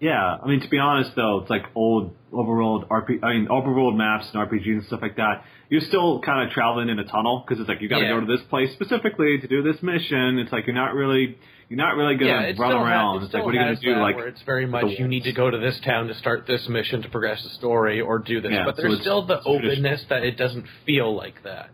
Yeah, 0.00 0.38
I 0.42 0.46
mean 0.48 0.60
to 0.60 0.68
be 0.68 0.78
honest 0.78 1.14
though, 1.14 1.40
it's 1.40 1.50
like 1.50 1.64
old 1.74 2.14
overworld 2.32 2.86
RP, 2.88 3.18
I 3.22 3.34
mean 3.34 3.48
overworld 3.48 3.96
maps 3.96 4.30
and 4.32 4.40
RPGs 4.40 4.72
and 4.78 4.84
stuff 4.84 5.02
like 5.02 5.16
that. 5.16 5.44
You're 5.68 5.82
still 5.82 6.20
kind 6.20 6.46
of 6.48 6.54
traveling 6.54 6.88
in 6.88 6.98
a 6.98 7.04
tunnel 7.04 7.44
because 7.46 7.60
it's 7.60 7.68
like 7.68 7.82
you 7.82 7.88
got 7.88 7.98
to 7.98 8.04
Yeah. 8.06 8.14
go 8.14 8.20
to 8.20 8.26
this 8.26 8.40
place 8.44 8.72
specifically 8.72 9.38
to 9.38 9.46
do 9.46 9.62
this 9.62 9.82
mission. 9.82 10.38
It's 10.38 10.52
like 10.52 10.66
you're 10.66 10.74
not 10.74 10.94
really 10.94 11.36
you're 11.68 11.76
not 11.76 11.94
really 11.96 12.14
gonna 12.16 12.48
yeah, 12.48 12.52
run 12.58 12.72
around. 12.72 13.16
Has, 13.20 13.22
it 13.22 13.26
it's 13.26 13.34
like 13.34 13.44
what 13.44 13.54
are 13.54 13.58
you 13.58 13.64
gonna 13.64 13.76
do? 13.76 13.94
Like 14.00 14.16
where 14.16 14.26
it's 14.28 14.42
very 14.42 14.66
much 14.66 14.86
you 14.98 15.06
need 15.06 15.24
to 15.24 15.32
go 15.32 15.50
to 15.50 15.58
this 15.58 15.78
town 15.80 16.08
to 16.08 16.14
start 16.14 16.46
this 16.46 16.66
mission 16.68 17.02
to 17.02 17.08
progress 17.10 17.42
the 17.42 17.50
story 17.50 18.00
or 18.00 18.18
do 18.18 18.40
this. 18.40 18.52
Yeah, 18.52 18.64
but 18.64 18.76
there's 18.76 18.86
it's- 18.94 19.02
still 19.02 19.22
the 19.22 19.40
openness 19.44 20.02
that 20.08 20.24
it 20.24 20.36
doesn't 20.38 20.66
feel 20.86 21.14
like 21.14 21.42
that. 21.42 21.68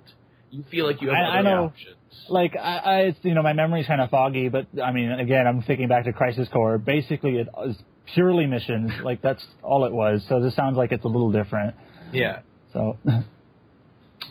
You 0.50 0.64
feel 0.64 0.84
like 0.86 1.00
you 1.00 1.08
have 1.10 1.16
I- 1.16 1.20
I 1.36 1.38
other 1.40 1.48
know. 1.48 1.64
options. 1.66 1.95
Like 2.28 2.56
I, 2.56 2.76
I 2.78 2.98
it's, 3.02 3.18
you 3.22 3.34
know 3.34 3.42
my 3.42 3.52
memory's 3.52 3.86
kind 3.86 4.00
of 4.00 4.10
foggy, 4.10 4.48
but 4.48 4.66
I 4.82 4.92
mean 4.92 5.10
again 5.10 5.46
I'm 5.46 5.62
thinking 5.62 5.88
back 5.88 6.04
to 6.04 6.12
Crisis 6.12 6.48
Core. 6.48 6.78
Basically, 6.78 7.38
it 7.38 7.48
was 7.54 7.76
purely 8.14 8.46
missions. 8.46 8.92
Like 9.02 9.22
that's 9.22 9.44
all 9.62 9.84
it 9.84 9.92
was. 9.92 10.24
So 10.28 10.40
this 10.40 10.54
sounds 10.54 10.76
like 10.76 10.92
it's 10.92 11.04
a 11.04 11.08
little 11.08 11.32
different. 11.32 11.74
Yeah. 12.12 12.40
So 12.72 12.98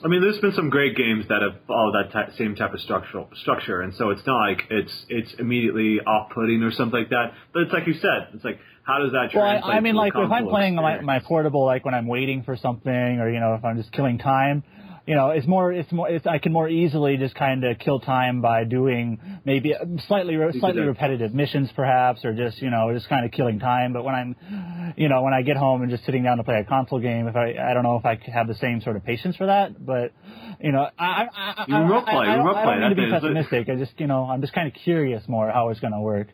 I 0.03 0.07
mean, 0.07 0.21
there's 0.21 0.39
been 0.39 0.53
some 0.53 0.69
great 0.69 0.95
games 0.95 1.25
that 1.29 1.41
have 1.41 1.55
followed 1.67 1.93
that 1.93 2.11
ty- 2.11 2.37
same 2.37 2.55
type 2.55 2.73
of 2.73 2.81
structural 2.81 3.29
structure, 3.35 3.81
and 3.81 3.93
so 3.95 4.09
it's 4.09 4.25
not 4.25 4.37
like 4.37 4.63
it's 4.69 5.05
it's 5.09 5.33
immediately 5.39 5.99
off-putting 5.99 6.61
or 6.63 6.71
something 6.71 6.99
like 6.99 7.09
that. 7.09 7.33
But 7.53 7.63
it's 7.63 7.73
like 7.73 7.87
you 7.87 7.93
said, 7.93 8.29
it's 8.33 8.43
like 8.43 8.59
how 8.83 8.99
does 8.99 9.13
that 9.13 9.31
Well. 9.33 9.43
I, 9.43 9.77
I 9.77 9.79
mean, 9.79 9.93
to 9.93 9.99
like 9.99 10.13
if 10.15 10.31
I'm 10.31 10.47
playing 10.47 10.75
my, 10.75 11.01
my 11.01 11.19
portable, 11.19 11.65
like 11.65 11.85
when 11.85 11.93
I'm 11.93 12.07
waiting 12.07 12.43
for 12.43 12.55
something, 12.57 12.91
or 12.91 13.29
you 13.31 13.39
know, 13.39 13.55
if 13.55 13.63
I'm 13.63 13.77
just 13.77 13.91
killing 13.91 14.17
time, 14.17 14.63
you 15.07 15.13
know, 15.15 15.29
it's 15.29 15.45
more, 15.45 15.71
it's 15.71 15.91
more, 15.91 16.09
it's 16.09 16.25
I 16.25 16.39
can 16.39 16.51
more 16.51 16.67
easily 16.67 17.17
just 17.17 17.35
kind 17.35 17.63
of 17.63 17.77
kill 17.79 17.99
time 17.99 18.41
by 18.41 18.63
doing 18.63 19.19
maybe 19.45 19.73
slightly 20.07 20.35
re- 20.35 20.57
slightly 20.59 20.81
repetitive 20.81 21.33
missions, 21.33 21.69
perhaps, 21.75 22.25
or 22.25 22.33
just 22.33 22.61
you 22.61 22.69
know, 22.71 22.91
just 22.93 23.07
kind 23.07 23.23
of 23.25 23.31
killing 23.31 23.59
time. 23.59 23.93
But 23.93 24.03
when 24.03 24.15
I'm, 24.15 24.93
you 24.97 25.07
know, 25.09 25.21
when 25.21 25.33
I 25.33 25.41
get 25.43 25.57
home 25.57 25.81
and 25.83 25.91
just 25.91 26.05
sitting 26.05 26.23
down 26.23 26.37
to 26.37 26.43
play 26.43 26.59
a 26.59 26.63
console 26.63 26.99
game, 26.99 27.27
if 27.27 27.35
I, 27.35 27.53
I 27.53 27.73
don't 27.73 27.83
know 27.83 27.97
if 27.97 28.05
I 28.05 28.15
could 28.15 28.33
have 28.33 28.47
the 28.47 28.55
same 28.55 28.81
sort 28.81 28.95
of 28.95 29.03
patience 29.05 29.35
for 29.35 29.45
that, 29.47 29.85
but 29.85 30.11
you 30.59 30.71
know, 30.71 30.87
I, 30.97 31.05
I, 31.05 31.27
I, 31.35 31.65
You 31.67 31.75
I, 31.75 31.79
remote 31.81 32.05
play, 32.05 32.13
I, 32.15 32.19
I 32.33 32.35
don't, 32.37 32.45
remote 32.45 32.55
I 32.57 32.63
play, 32.63 32.73
don't 32.79 32.81
mean 32.81 32.97
to 32.97 33.05
be 33.05 33.11
pessimistic. 33.11 33.69
I 33.69 33.75
just, 33.75 33.99
you 33.99 34.07
know, 34.07 34.23
I'm 34.25 34.41
just 34.41 34.53
kind 34.53 34.67
of 34.67 34.73
curious 34.73 35.21
more 35.27 35.51
how 35.51 35.69
it's 35.69 35.79
going 35.79 35.93
to 35.93 35.99
work. 35.99 36.29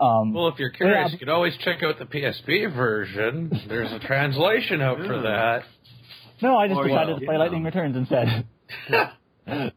Um, 0.00 0.34
Well, 0.34 0.48
if 0.48 0.58
you're 0.58 0.70
curious, 0.70 1.06
Yeah. 1.08 1.12
you 1.12 1.18
can 1.18 1.28
always 1.30 1.56
check 1.64 1.82
out 1.82 1.98
the 1.98 2.04
PSP 2.04 2.74
version. 2.74 3.50
There's 3.68 3.90
a 3.92 3.98
translation 3.98 4.82
out 4.82 4.98
for 4.98 5.22
that. 5.22 5.62
No, 6.42 6.56
I 6.56 6.68
just 6.68 6.78
Or, 6.78 6.86
decided 6.88 7.08
well, 7.08 7.20
to 7.20 7.26
play 7.26 7.34
yeah. 7.34 7.38
Lightning 7.40 7.64
Returns 7.64 7.96
instead. 7.96 8.46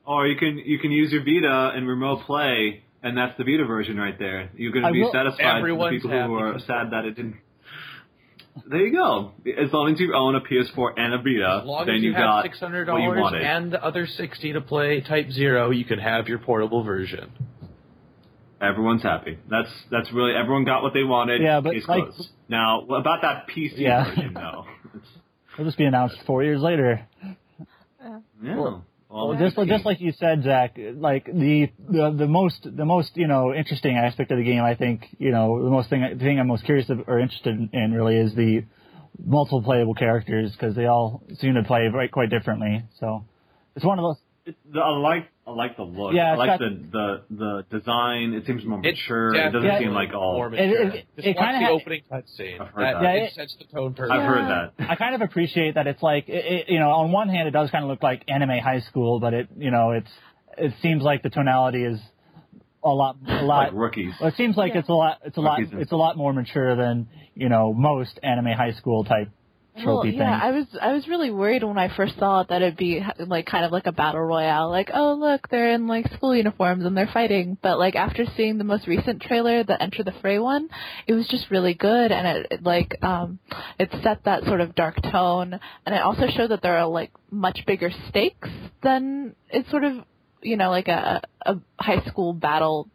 Or 0.05 0.28
you 0.28 0.38
can 0.38 0.59
you 0.59 0.78
can 0.78 0.91
use 0.91 1.11
your 1.11 1.24
Vita 1.24 1.72
and 1.76 1.88
remote 1.88 2.26
play, 2.28 2.84
and 3.01 3.18
that's 3.18 3.36
the 3.39 3.43
Vita 3.43 3.66
version 3.66 3.97
right 3.97 4.18
there. 4.20 4.51
You're 4.55 4.72
going 4.72 4.86
to 4.86 4.91
be 4.91 5.01
will- 5.01 5.11
satisfied 5.11 5.38
for 5.39 5.43
the 5.51 5.57
Everyone's 5.57 6.01
people 6.03 6.11
who 6.28 6.36
are 6.36 6.59
sad 6.59 6.91
that 6.91 7.05
it 7.05 7.16
didn't. 7.16 7.38
There 8.68 8.86
you 8.86 8.91
go. 8.93 9.32
As 9.47 9.74
long 9.74 9.91
as 9.91 9.99
you 9.99 10.14
own 10.14 10.36
a 10.36 10.41
PS4 10.41 10.93
and 10.97 11.14
a 11.16 11.18
Vita, 11.18 11.61
As 11.61 11.66
long 11.68 11.88
then 11.88 11.95
as 11.95 12.01
you, 12.03 12.11
got 12.14 12.43
have 12.43 12.43
six 12.51 12.59
hundred 12.59 12.88
what 12.88 12.97
you 13.01 13.05
dollars 13.07 13.22
wanted. 13.22 13.41
and 13.41 13.72
the 13.72 13.84
other 13.84 14.05
sixty 14.05 14.53
to 14.53 14.61
play 14.61 15.01
Type 15.01 15.32
Zero, 15.32 15.72
you 15.72 15.86
can 15.86 15.97
have 15.97 16.28
your 16.28 16.38
portable 16.38 16.84
version. 16.84 17.32
Everyone's 18.61 19.01
happy. 19.01 19.39
That's 19.49 19.70
that's 19.89 20.11
really 20.14 20.34
everyone 20.36 20.66
got 20.66 20.84
what 20.84 20.93
they 20.93 21.03
wanted. 21.03 21.41
Yeah, 21.41 21.61
but, 21.61 21.74
like- 21.88 22.03
now 22.47 22.82
about 22.82 23.22
that 23.24 23.47
PC 23.47 23.74
Yeah. 23.78 24.05
version 24.05 24.34
though. 24.36 24.66
It's, 25.54 25.60
It'll 25.60 25.66
just 25.66 25.78
be 25.78 25.86
announced 25.86 26.16
four 26.26 26.43
years 26.43 26.62
later. 26.62 27.06
yeah. 28.01 28.56
Well, 28.56 28.86
Well, 29.10 29.38
just 29.38 29.56
just 29.68 29.86
like 29.86 30.01
you 30.01 30.12
said, 30.14 30.43
Zach, 30.43 30.76
like 30.78 31.26
the, 31.26 31.70
the 31.88 32.16
the 32.18 32.28
most 32.28 32.68
the 32.76 32.86
most 32.86 33.12
you 33.16 33.28
know 33.28 33.54
interesting 33.54 33.95
aspect 33.95 34.32
of 34.32 34.38
the 34.38 34.43
game, 34.43 34.64
I 34.64 34.76
think 34.76 35.06
you 35.20 35.32
know 35.32 35.64
the 35.64 35.70
most 35.70 35.89
thing 35.89 36.01
the 36.18 36.24
thing 36.24 36.39
I'm 36.39 36.47
most 36.47 36.66
curious 36.66 36.89
of, 36.89 37.01
or 37.08 37.20
interested 37.20 37.70
in 37.72 37.93
really 37.93 38.18
is 38.18 38.34
the 38.36 38.64
multiple 39.24 39.62
playable 39.62 39.93
characters 39.93 40.51
because 40.51 40.76
they 40.76 40.86
all 40.86 41.22
seem 41.39 41.54
to 41.54 41.64
play 41.64 41.88
right 41.93 42.12
quite 42.12 42.32
differently. 42.32 42.84
So 42.99 43.26
it's 43.76 43.86
one 43.86 43.99
of 43.99 44.04
those. 44.04 44.18
it, 44.45 44.56
the, 44.74 44.80
I 44.80 44.89
like 44.97 45.30
I 45.46 45.52
like 45.52 45.76
the 45.76 45.84
look. 45.84 46.14
Yeah, 46.14 46.32
I 46.32 46.36
like 46.36 46.50
got- 46.52 46.60
the, 46.60 46.80
the 47.30 47.66
the 47.70 47.80
design. 47.80 48.34
It 48.34 48.46
seems 48.46 48.64
more 48.66 48.80
mature. 48.80 49.34
It 49.36 49.38
doesn't 49.52 49.62
definitely 49.62 49.86
seem 49.88 49.94
like 49.94 50.14
all. 50.14 50.36
more 50.38 50.48
It- 50.48 50.52
mature. 50.52 50.82
it- 50.84 51.06
Just 51.18 51.28
it 51.28 51.36
watch 51.36 51.46
kinda 51.46 51.60
the 51.60 51.66
ha- 51.66 51.72
opening 51.72 52.02
cutscene. 52.10 52.62
I've 52.62 52.68
heard 52.70 52.84
That, 52.86 52.94
that. 52.94 53.04
Yeah, 53.04 53.10
it 53.12 53.24
it- 53.24 53.34
sets 53.34 53.56
the 53.58 53.66
tone 53.66 53.94
perfectly. 53.94 54.20
I've 54.24 54.26
heard 54.28 54.46
that. 54.80 54.89
I 54.89 54.96
kind 54.96 55.16
of 55.16 55.22
appreciate 55.22 55.76
that 55.76 55.86
it's 55.88 56.02
like 56.02 56.30
it, 56.30 56.46
it, 56.46 56.70
you 56.70 56.80
know 56.80 56.91
on 56.91 57.12
one 57.12 57.28
hand 57.28 57.48
it 57.50 57.52
does 57.52 57.70
kind 57.72 57.84
of 57.84 57.89
look 57.89 58.02
like 58.02 58.24
anime 58.30 58.58
high 58.60 58.80
school, 58.80 59.20
but 59.20 59.34
it 59.34 59.50
you 59.58 59.70
know 59.72 59.91
it's 59.91 60.12
it 60.58 60.74
seems 60.82 61.04
like 61.04 61.24
the 61.24 61.30
tonality 61.30 61.84
is 61.84 62.00
a 62.86 62.89
lot, 62.89 63.18
a 63.28 63.44
lot. 63.44 63.66
like 63.66 63.72
rookies. 63.74 64.14
Well, 64.20 64.30
it 64.30 64.36
seems 64.36 64.56
like 64.58 64.74
Yeah. 64.74 64.80
it's 64.80 64.89
a 64.89 64.94
lot. 64.94 65.20
It's 65.26 65.38
a 65.38 65.41
lot. 65.41 65.60
Rookies 65.60 65.74
and- 65.74 65.82
It's 65.82 65.91
a 65.91 65.98
lot 65.98 66.16
more 66.18 66.32
mature 66.32 66.76
than 66.78 67.08
you 67.36 67.50
know 67.50 67.74
most 67.74 68.18
anime 68.24 68.46
high 68.58 68.72
school 68.74 69.04
type 69.04 69.30
Well, 69.76 70.05
yeah, 70.05 70.39
things. 70.39 70.41
I 70.43 70.51
was 70.51 70.65
I 70.82 70.93
was 70.93 71.07
really 71.07 71.32
worried 71.32 71.63
when 71.63 71.78
I 71.78 71.95
first 71.95 72.17
saw 72.19 72.41
it 72.41 72.49
that 72.49 72.61
it'd 72.61 72.78
be 72.78 73.01
like 73.19 73.47
kind 73.47 73.65
of 73.65 73.71
like 73.71 73.88
a 73.88 73.91
battle 73.91 74.21
royale, 74.21 74.69
like 74.69 74.91
oh 74.93 75.13
look 75.13 75.49
they're 75.49 75.74
in 75.74 75.88
like 75.88 76.11
school 76.13 76.36
uniforms 76.36 76.86
and 76.86 76.95
they're 76.95 77.09
fighting. 77.11 77.57
But 77.61 77.80
like 77.80 77.95
after 77.95 78.26
seeing 78.38 78.57
the 78.57 78.63
most 78.63 78.88
recent 78.88 79.21
trailer, 79.21 79.63
the 79.63 79.82
Enter 79.82 80.03
the 80.03 80.13
Fray 80.21 80.38
one, 80.39 80.69
it 81.07 81.13
was 81.13 81.28
just 81.28 81.49
really 81.49 81.74
good 81.74 82.11
and 82.11 82.28
it, 82.28 82.47
it 82.51 82.63
like 82.63 82.97
um 83.03 83.39
it 83.80 83.89
set 84.03 84.24
that 84.26 84.43
sort 84.43 84.61
of 84.61 84.76
dark 84.76 85.01
tone 85.11 85.59
and 85.86 85.95
it 85.95 86.01
also 86.01 86.28
showed 86.28 86.51
that 86.51 86.61
there 86.61 86.78
are 86.78 86.88
like 86.88 87.11
much 87.32 87.65
bigger 87.65 87.89
stakes 88.09 88.49
than 88.84 89.36
it's 89.49 89.69
sort 89.71 89.84
of 89.84 89.93
you 90.41 90.57
know 90.57 90.69
like 90.69 90.88
a 90.88 91.21
a 91.45 91.55
high 91.80 92.05
school 92.05 92.34
battle 92.34 92.89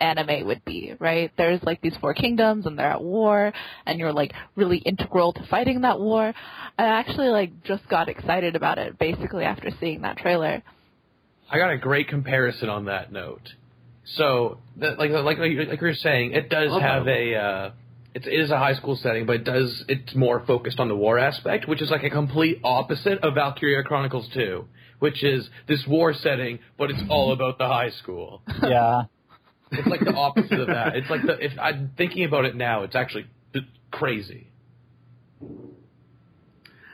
anime 0.00 0.46
would 0.46 0.64
be, 0.64 0.94
right? 0.98 1.30
There's 1.36 1.62
like 1.62 1.80
these 1.80 1.96
four 2.00 2.14
kingdoms 2.14 2.66
and 2.66 2.78
they're 2.78 2.90
at 2.90 3.02
war 3.02 3.52
and 3.86 3.98
you're 3.98 4.12
like 4.12 4.32
really 4.56 4.78
integral 4.78 5.32
to 5.32 5.46
fighting 5.48 5.82
that 5.82 5.98
war. 6.00 6.32
I 6.78 6.84
actually 6.84 7.28
like 7.28 7.62
just 7.64 7.88
got 7.88 8.08
excited 8.08 8.56
about 8.56 8.78
it 8.78 8.98
basically 8.98 9.44
after 9.44 9.70
seeing 9.80 10.02
that 10.02 10.16
trailer. 10.18 10.62
I 11.50 11.58
got 11.58 11.70
a 11.70 11.78
great 11.78 12.08
comparison 12.08 12.68
on 12.68 12.86
that 12.86 13.10
note. 13.12 13.48
So, 14.16 14.58
that, 14.76 14.98
like 14.98 15.10
like 15.10 15.38
like 15.38 15.50
you 15.50 15.64
like 15.64 15.80
you 15.80 15.86
were 15.86 15.94
saying, 15.94 16.32
it 16.32 16.48
does 16.48 16.72
Okay. 16.72 16.80
have 16.82 17.06
a 17.06 17.34
uh, 17.34 17.70
it 18.14 18.26
is 18.26 18.50
a 18.50 18.56
high 18.56 18.74
school 18.74 18.96
setting, 18.96 19.26
but 19.26 19.36
it 19.36 19.44
does 19.44 19.84
it's 19.88 20.14
more 20.14 20.42
focused 20.46 20.80
on 20.80 20.88
the 20.88 20.96
war 20.96 21.18
aspect, 21.18 21.68
which 21.68 21.82
is 21.82 21.90
like 21.90 22.04
a 22.04 22.10
complete 22.10 22.58
opposite 22.64 23.18
of 23.18 23.34
Valkyria 23.34 23.82
Chronicles 23.82 24.26
2, 24.32 24.64
which 25.00 25.22
is 25.22 25.48
this 25.66 25.86
war 25.86 26.14
setting, 26.14 26.58
but 26.78 26.90
it's 26.90 27.02
all 27.10 27.32
about 27.38 27.58
the 27.58 27.66
high 27.68 27.90
school. 27.90 28.40
yeah. 28.62 29.02
It's 29.72 29.86
like 29.86 30.00
the 30.00 30.14
opposite 30.14 30.60
of 30.60 30.68
that. 30.68 30.96
It's 30.96 31.10
like 31.10 31.22
the 31.22 31.38
if 31.44 31.52
I'm 31.60 31.92
thinking 31.96 32.24
about 32.24 32.44
it 32.44 32.56
now, 32.56 32.84
it's 32.84 32.96
actually 32.96 33.26
crazy. 33.90 34.48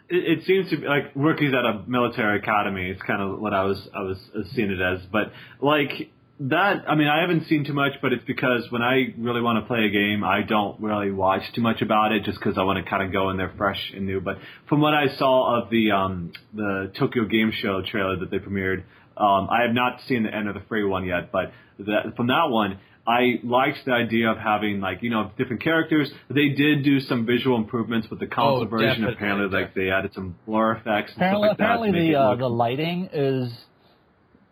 it, 0.08 0.38
it 0.38 0.44
seems 0.46 0.70
to 0.70 0.76
be 0.78 0.86
like 0.86 1.10
rookies 1.14 1.52
at 1.54 1.64
a 1.64 1.84
military 1.86 2.38
academy. 2.38 2.90
It's 2.90 3.02
kind 3.02 3.22
of 3.22 3.40
what 3.40 3.54
I 3.54 3.64
was 3.64 3.80
I 3.94 4.02
was 4.02 4.18
seeing 4.54 4.70
it 4.70 4.80
as. 4.80 5.00
But 5.10 5.32
like 5.60 6.10
that, 6.40 6.84
I 6.88 6.94
mean, 6.94 7.08
I 7.08 7.20
haven't 7.20 7.46
seen 7.46 7.64
too 7.64 7.72
much, 7.72 7.92
but 8.02 8.12
it's 8.12 8.24
because 8.26 8.66
when 8.70 8.82
I 8.82 9.14
really 9.18 9.40
want 9.40 9.62
to 9.62 9.66
play 9.66 9.84
a 9.84 9.90
game, 9.90 10.24
I 10.24 10.42
don't 10.42 10.80
really 10.80 11.10
watch 11.10 11.42
too 11.54 11.60
much 11.60 11.80
about 11.80 12.12
it, 12.12 12.24
just 12.24 12.38
because 12.38 12.58
I 12.58 12.64
want 12.64 12.84
to 12.84 12.88
kind 12.88 13.02
of 13.04 13.12
go 13.12 13.30
in 13.30 13.36
there 13.36 13.52
fresh 13.56 13.92
and 13.94 14.06
new. 14.06 14.20
But 14.20 14.38
from 14.68 14.80
what 14.80 14.94
I 14.94 15.16
saw 15.16 15.62
of 15.62 15.70
the 15.70 15.92
um, 15.92 16.32
the 16.52 16.92
Tokyo 16.98 17.24
Game 17.24 17.52
Show 17.52 17.82
trailer 17.82 18.16
that 18.18 18.30
they 18.30 18.38
premiered, 18.38 18.84
um, 19.16 19.48
I 19.50 19.62
have 19.66 19.74
not 19.74 20.00
seen 20.08 20.22
the 20.24 20.34
end 20.34 20.48
of 20.48 20.54
the 20.54 20.62
free 20.68 20.84
one 20.84 21.04
yet, 21.04 21.30
but 21.32 21.52
that, 21.78 22.14
from 22.16 22.28
that 22.28 22.46
one. 22.50 22.78
I 23.06 23.38
liked 23.44 23.80
the 23.84 23.92
idea 23.92 24.30
of 24.30 24.38
having 24.38 24.80
like 24.80 25.02
you 25.02 25.10
know 25.10 25.30
different 25.36 25.62
characters. 25.62 26.10
They 26.30 26.48
did 26.48 26.84
do 26.84 27.00
some 27.00 27.26
visual 27.26 27.58
improvements 27.58 28.08
with 28.08 28.18
the 28.18 28.26
console 28.26 28.62
Oh, 28.62 28.64
version. 28.66 28.88
definitely, 29.02 29.14
Apparently, 29.16 29.60
like 29.60 29.74
they 29.74 29.90
added 29.90 30.12
some 30.14 30.36
blur 30.46 30.72
effects 30.76 31.12
and 31.12 31.16
Apparently, 31.18 31.48
stuff 31.48 31.50
like 31.50 31.58
that. 31.58 31.64
apparently 31.64 31.92
to 31.92 31.98
make 31.98 32.12
the 32.12 32.18
uh, 32.18 32.30
look- 32.30 32.38
the 32.38 32.48
lighting 32.48 33.10
is 33.12 33.52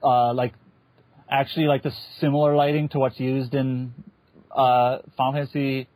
uh, 0.02 0.34
like 0.34 0.52
actually 1.30 1.64
like 1.64 1.82
the 1.82 1.92
similar 2.20 2.54
lighting 2.54 2.90
to 2.90 2.98
what's 2.98 3.18
used 3.18 3.54
in 3.54 3.94
uh, 4.54 4.98
Final 5.16 5.32
Fantasy 5.32 5.88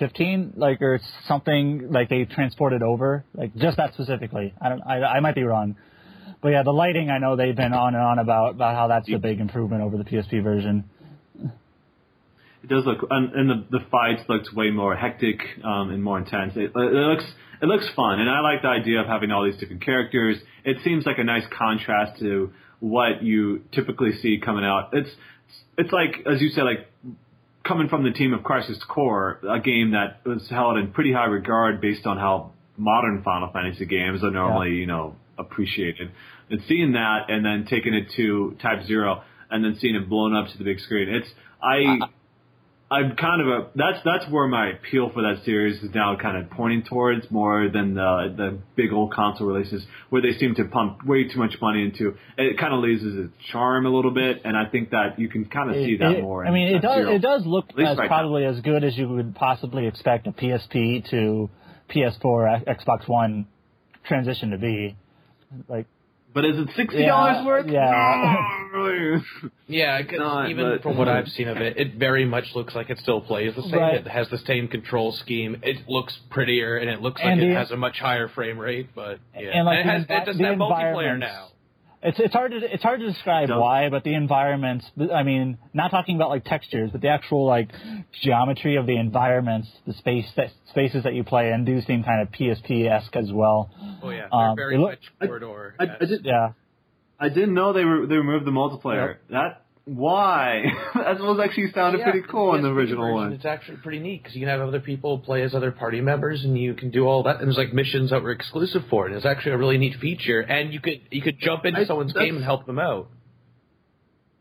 15, 0.00 0.54
like 0.56 0.82
or 0.82 0.94
it's 0.96 1.08
something 1.28 1.92
like 1.92 2.08
they 2.08 2.24
transported 2.24 2.82
over, 2.82 3.24
like 3.32 3.54
just 3.54 3.76
that 3.76 3.92
specifically. 3.94 4.52
I 4.60 4.68
don't, 4.70 4.82
I, 4.82 5.02
I 5.02 5.20
might 5.20 5.36
be 5.36 5.44
wrong, 5.44 5.76
but 6.42 6.48
yeah, 6.48 6.62
the 6.64 6.72
lighting 6.72 7.08
I 7.08 7.18
know 7.18 7.36
they've 7.36 7.56
been 7.56 7.72
on 7.72 7.94
and 7.94 8.02
on 8.02 8.18
about 8.18 8.50
about 8.50 8.74
how 8.74 8.88
that's 8.88 9.06
the 9.06 9.16
big 9.16 9.40
improvement 9.40 9.82
over 9.82 9.96
the 9.96 10.04
PSP 10.04 10.42
version. 10.42 10.84
It 12.64 12.68
does 12.68 12.84
look, 12.84 13.06
and, 13.10 13.32
and 13.32 13.50
the 13.50 13.78
the 13.78 13.84
fights 13.90 14.22
looks 14.28 14.52
way 14.52 14.70
more 14.70 14.94
hectic 14.96 15.40
um, 15.64 15.90
and 15.90 16.02
more 16.02 16.18
intense. 16.18 16.54
It, 16.56 16.72
it 16.74 16.76
looks 16.76 17.24
it 17.62 17.66
looks 17.66 17.88
fun, 17.94 18.20
and 18.20 18.28
I 18.28 18.40
like 18.40 18.62
the 18.62 18.68
idea 18.68 19.00
of 19.00 19.06
having 19.06 19.30
all 19.30 19.44
these 19.44 19.56
different 19.58 19.84
characters. 19.84 20.36
It 20.64 20.78
seems 20.82 21.06
like 21.06 21.18
a 21.18 21.24
nice 21.24 21.44
contrast 21.56 22.18
to 22.20 22.52
what 22.80 23.22
you 23.22 23.62
typically 23.72 24.12
see 24.20 24.40
coming 24.44 24.64
out. 24.64 24.90
It's 24.92 25.10
it's 25.78 25.92
like 25.92 26.26
as 26.26 26.42
you 26.42 26.50
said, 26.50 26.64
like 26.64 26.88
coming 27.64 27.88
from 27.88 28.02
the 28.02 28.10
team 28.10 28.34
of 28.34 28.42
Crisis 28.42 28.82
Core, 28.88 29.38
a 29.48 29.60
game 29.60 29.92
that 29.92 30.26
was 30.26 30.48
held 30.50 30.76
in 30.76 30.92
pretty 30.92 31.12
high 31.12 31.26
regard 31.26 31.80
based 31.80 32.06
on 32.06 32.18
how 32.18 32.52
modern 32.76 33.22
Final 33.22 33.50
Fantasy 33.52 33.86
games 33.86 34.24
are 34.24 34.30
normally, 34.30 34.70
you 34.70 34.86
know, 34.86 35.16
appreciated. 35.38 36.10
And 36.50 36.60
seeing 36.68 36.92
that 36.92 37.26
and 37.28 37.44
then 37.44 37.66
taking 37.68 37.94
it 37.94 38.10
to 38.16 38.56
Type 38.60 38.84
Zero 38.86 39.22
and 39.50 39.64
then 39.64 39.78
seeing 39.80 39.94
it 39.94 40.08
blown 40.08 40.34
up 40.34 40.50
to 40.52 40.58
the 40.58 40.64
big 40.64 40.80
screen, 40.80 41.08
it's 41.08 41.28
I. 41.62 41.98
I'm 42.90 43.16
kind 43.16 43.40
of 43.40 43.48
a 43.48 43.68
that's 43.74 44.00
that's 44.04 44.30
where 44.30 44.46
my 44.46 44.68
appeal 44.72 45.10
for 45.14 45.22
that 45.22 45.46
series 45.46 45.82
is 45.82 45.94
now 45.94 46.14
kind 46.20 46.36
of 46.36 46.50
pointing 46.50 46.82
towards 46.82 47.30
more 47.30 47.70
than 47.72 47.94
the 47.94 48.34
the 48.36 48.58
big 48.76 48.92
old 48.92 49.14
console 49.14 49.46
releases 49.46 49.82
where 50.10 50.20
they 50.20 50.34
seem 50.36 50.54
to 50.56 50.64
pump 50.66 51.02
way 51.06 51.26
too 51.26 51.38
much 51.38 51.54
money 51.62 51.84
into. 51.84 52.18
It 52.36 52.58
kind 52.58 52.74
of 52.74 52.80
loses 52.80 53.16
its 53.30 53.32
charm 53.50 53.86
a 53.86 53.88
little 53.88 54.10
bit, 54.10 54.42
and 54.44 54.58
I 54.58 54.66
think 54.66 54.90
that 54.90 55.18
you 55.18 55.30
can 55.30 55.46
kind 55.46 55.70
of 55.70 55.76
see 55.76 55.94
It- 55.94 56.00
that 56.00 56.12
it- 56.18 56.22
more. 56.22 56.44
I 56.46 56.50
mean, 56.50 56.68
it 56.68 56.82
does 56.82 56.98
F-Zero. 56.98 57.14
it 57.14 57.22
does 57.22 57.46
look 57.46 57.70
as 57.78 57.96
right 57.96 58.08
probably 58.08 58.44
as 58.44 58.60
good 58.60 58.84
as 58.84 58.98
you 58.98 59.08
would 59.08 59.34
possibly 59.36 59.86
expect 59.86 60.26
a 60.26 60.32
PSP 60.32 61.00
to 61.08 61.48
PS4 61.88 62.62
Xbox 62.66 63.08
One 63.08 63.46
transition 64.04 64.50
to 64.50 64.58
be. 64.58 64.96
Like 65.68 65.86
But 66.34 66.44
is 66.46 66.58
it 66.58 66.68
sixty 66.76 67.04
dollars 67.06 67.36
Yeah, 67.40 67.46
worth? 67.46 67.66
yeah. 67.66 68.68
No, 68.72 68.78
really. 68.78 69.22
Yeah, 69.68 70.02
'cause 70.02 70.18
Not, 70.18 70.48
even 70.50 70.64
but- 70.70 70.82
from 70.82 70.96
what 70.96 71.08
I've 71.08 71.28
seen 71.28 71.48
of 71.48 71.58
it, 71.58 71.76
it 71.78 71.94
very 71.94 72.24
much 72.24 72.54
looks 72.54 72.74
like 72.74 72.88
it 72.90 72.98
still 72.98 73.20
plays 73.20 73.54
the 73.54 73.62
same. 73.62 73.74
Right. 73.78 73.94
It 73.94 74.06
has 74.06 74.28
the 74.30 74.38
same 74.38 74.68
control 74.68 75.12
scheme. 75.12 75.58
It 75.62 75.88
looks 75.88 76.16
prettier, 76.30 76.76
and 76.78 76.88
it 76.90 77.00
looks 77.02 77.20
like 77.22 77.32
And 77.32 77.42
it 77.42 77.54
has 77.54 77.70
a 77.70 77.76
much 77.76 77.98
higher 77.98 78.28
frame 78.28 78.58
rate. 78.58 78.88
But 78.94 79.18
yeah, 79.38 79.50
And, 79.54 79.66
like, 79.66 79.80
it, 79.80 79.86
has, 79.86 80.06
the 80.06 80.12
envi- 80.14 80.22
it 80.22 80.24
doesn't 80.26 80.44
have 80.44 80.56
multiplayer 80.58 81.18
now. 81.18 81.48
It's 82.04 82.18
it's 82.18 82.34
hard 82.34 82.50
to 82.50 82.58
it's 82.58 82.82
hard 82.82 82.98
to 83.00 83.06
describe 83.06 83.48
Don't- 83.48 83.60
why, 83.60 83.88
but 83.88 84.02
the 84.02 84.14
environments. 84.14 84.84
I 85.14 85.22
mean, 85.22 85.58
not 85.72 85.90
talking 85.92 86.16
about 86.16 86.30
like 86.30 86.44
textures, 86.44 86.90
but 86.90 87.00
the 87.00 87.08
actual 87.08 87.46
like 87.46 87.70
geometry 88.22 88.76
of 88.76 88.86
the 88.86 88.96
environments, 88.96 89.68
the 89.86 89.92
space 89.94 90.26
that, 90.36 90.48
spaces 90.70 91.04
that 91.04 91.14
you 91.14 91.22
play 91.22 91.50
in 91.52 91.64
do 91.64 91.80
seem 91.82 92.02
kind 92.02 92.20
of 92.22 92.28
PSP 92.32 92.90
esque 92.90 93.14
as 93.14 93.30
well. 93.32 93.70
Oh 94.02 94.10
yeah, 94.10 94.26
Um, 94.32 94.56
very 94.56 94.78
look- 94.78 94.90
much 94.90 95.12
I- 95.20 95.26
corridor. 95.26 95.74
I, 95.78 95.84
I, 96.00 96.04
did, 96.04 96.24
Yeah, 96.24 96.52
I 97.20 97.28
didn't 97.28 97.54
know 97.54 97.72
they 97.72 97.84
were 97.84 98.06
they 98.06 98.16
removed 98.16 98.46
the 98.46 98.50
multiplayer. 98.50 99.16
That 99.30 99.61
why? 99.84 100.62
that 100.94 101.18
was 101.20 101.40
actually 101.42 101.72
sounded 101.72 101.98
Yeah, 101.98 102.10
pretty 102.10 102.26
cool 102.30 102.54
in 102.54 102.62
the 102.62 102.68
original 102.68 103.02
version, 103.04 103.14
one. 103.14 103.32
It's 103.32 103.44
actually 103.44 103.78
pretty 103.78 103.98
neat 103.98 104.22
because 104.22 104.34
you 104.36 104.40
can 104.42 104.48
have 104.48 104.60
other 104.66 104.80
people 104.80 105.18
play 105.18 105.42
as 105.42 105.54
other 105.54 105.72
party 105.72 106.00
members, 106.00 106.44
and 106.44 106.56
you 106.56 106.74
can 106.74 106.90
do 106.90 107.04
all 107.06 107.24
that. 107.24 107.36
And 107.38 107.46
there's 107.48 107.56
like 107.56 107.72
missions 107.72 108.10
that 108.10 108.22
were 108.22 108.30
exclusive 108.32 108.82
for 108.90 109.08
it. 109.08 109.12
It's 109.16 109.26
actually 109.26 109.52
a 109.52 109.58
really 109.58 109.78
neat 109.78 109.98
feature, 110.00 110.40
and 110.40 110.72
you 110.72 110.80
could 110.80 111.00
you 111.10 111.20
could 111.22 111.38
jump 111.40 111.64
into 111.64 111.80
I- 111.80 111.84
someone's 111.84 112.12
game 112.12 112.36
and 112.36 112.44
help 112.44 112.66
them 112.66 112.78
out. 112.78 113.08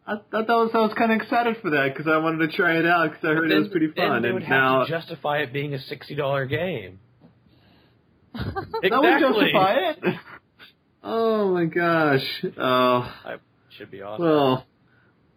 I 0.06 0.16
thought 0.16 0.48
that 0.48 0.50
was 0.50 0.72
I 0.74 0.80
was 0.80 0.94
kind 0.98 1.12
of 1.12 1.22
excited 1.22 1.58
for 1.62 1.70
that 1.72 1.94
because 1.96 2.12
I 2.12 2.18
wanted 2.18 2.50
to 2.50 2.56
try 2.58 2.78
it 2.78 2.86
out 2.86 3.12
because 3.12 3.24
I 3.24 3.34
heard 3.34 3.52
it 3.52 3.58
was 3.60 3.68
pretty 3.70 3.88
Then 3.96 4.08
fun. 4.10 4.26
and 4.26 4.50
now 4.50 4.84
to 4.84 4.90
justify 4.90 5.38
it 5.40 5.54
being 5.54 5.74
a 5.74 5.80
sixty 5.80 6.16
dollar 6.16 6.46
game. 6.46 7.00
exactly. 8.34 8.64
that 8.90 9.00
would 9.02 9.20
justify 9.20 9.74
it. 9.92 10.16
oh 11.04 11.54
my 11.54 11.66
gosh. 11.66 12.46
Oh 12.58 13.12
I 13.26 13.36
should 13.78 13.92
be 13.92 14.02
awesome. 14.02 14.26
well, 14.26 14.66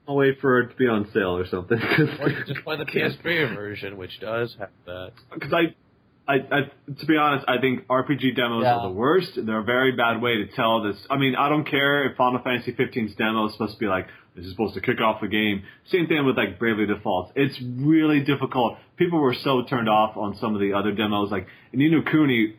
I'll 0.07 0.17
wait 0.17 0.41
for 0.41 0.61
it 0.61 0.69
to 0.71 0.77
be 0.77 0.87
on 0.87 1.09
sale 1.13 1.37
or 1.37 1.47
something. 1.47 1.79
or 2.21 2.29
you 2.29 2.45
just 2.47 2.63
play 2.65 2.77
the 2.77 2.85
PS3 2.93 3.55
version, 3.55 3.97
which 3.97 4.21
does 4.21 4.55
have 4.59 4.69
that. 4.87 5.13
because 5.33 5.53
I, 5.53 5.75
I, 6.27 6.35
I, 6.37 6.61
to 6.99 7.07
be 7.07 7.17
honest, 7.17 7.45
I 7.49 7.59
think 7.59 7.87
RPG 7.87 8.37
demos 8.37 8.63
Yeah. 8.65 8.77
are 8.77 8.89
the 8.89 8.95
worst. 8.95 9.33
They're 9.37 9.61
a 9.61 9.65
very 9.65 9.93
bad 9.93 10.21
way 10.23 10.37
to 10.37 10.47
tell 10.49 10.83
this. 10.83 10.97
I 11.11 11.17
mean, 11.17 11.35
I 11.37 11.49
don't 11.49 11.65
care 11.69 12.05
if 12.11 12.17
Final 12.17 12.41
Fantasy 12.43 12.73
15's 12.73 13.15
demo 13.15 13.47
is 13.47 13.53
supposed 13.53 13.75
to 13.75 13.79
be 13.79 13.87
like 13.87 14.07
this 14.37 14.47
is 14.47 14.51
supposed 14.51 14.75
to 14.75 14.81
kick 14.81 15.01
off 15.01 15.21
the 15.21 15.29
game. 15.29 15.63
Same 15.93 16.07
thing 16.09 16.27
with 16.27 16.37
like 16.37 16.59
Bravely 16.59 16.87
Default. 16.87 17.33
It's 17.37 17.57
really 17.63 18.21
difficult. 18.21 18.79
People 18.97 19.21
were 19.21 19.35
so 19.35 19.63
turned 19.65 19.89
off 19.89 20.17
on 20.17 20.37
some 20.39 20.55
of 20.55 20.61
the 20.61 20.73
other 20.73 20.91
demos, 20.93 21.31
like 21.31 21.47
Ni 21.73 21.89
no 21.89 22.03
Kuni, 22.03 22.57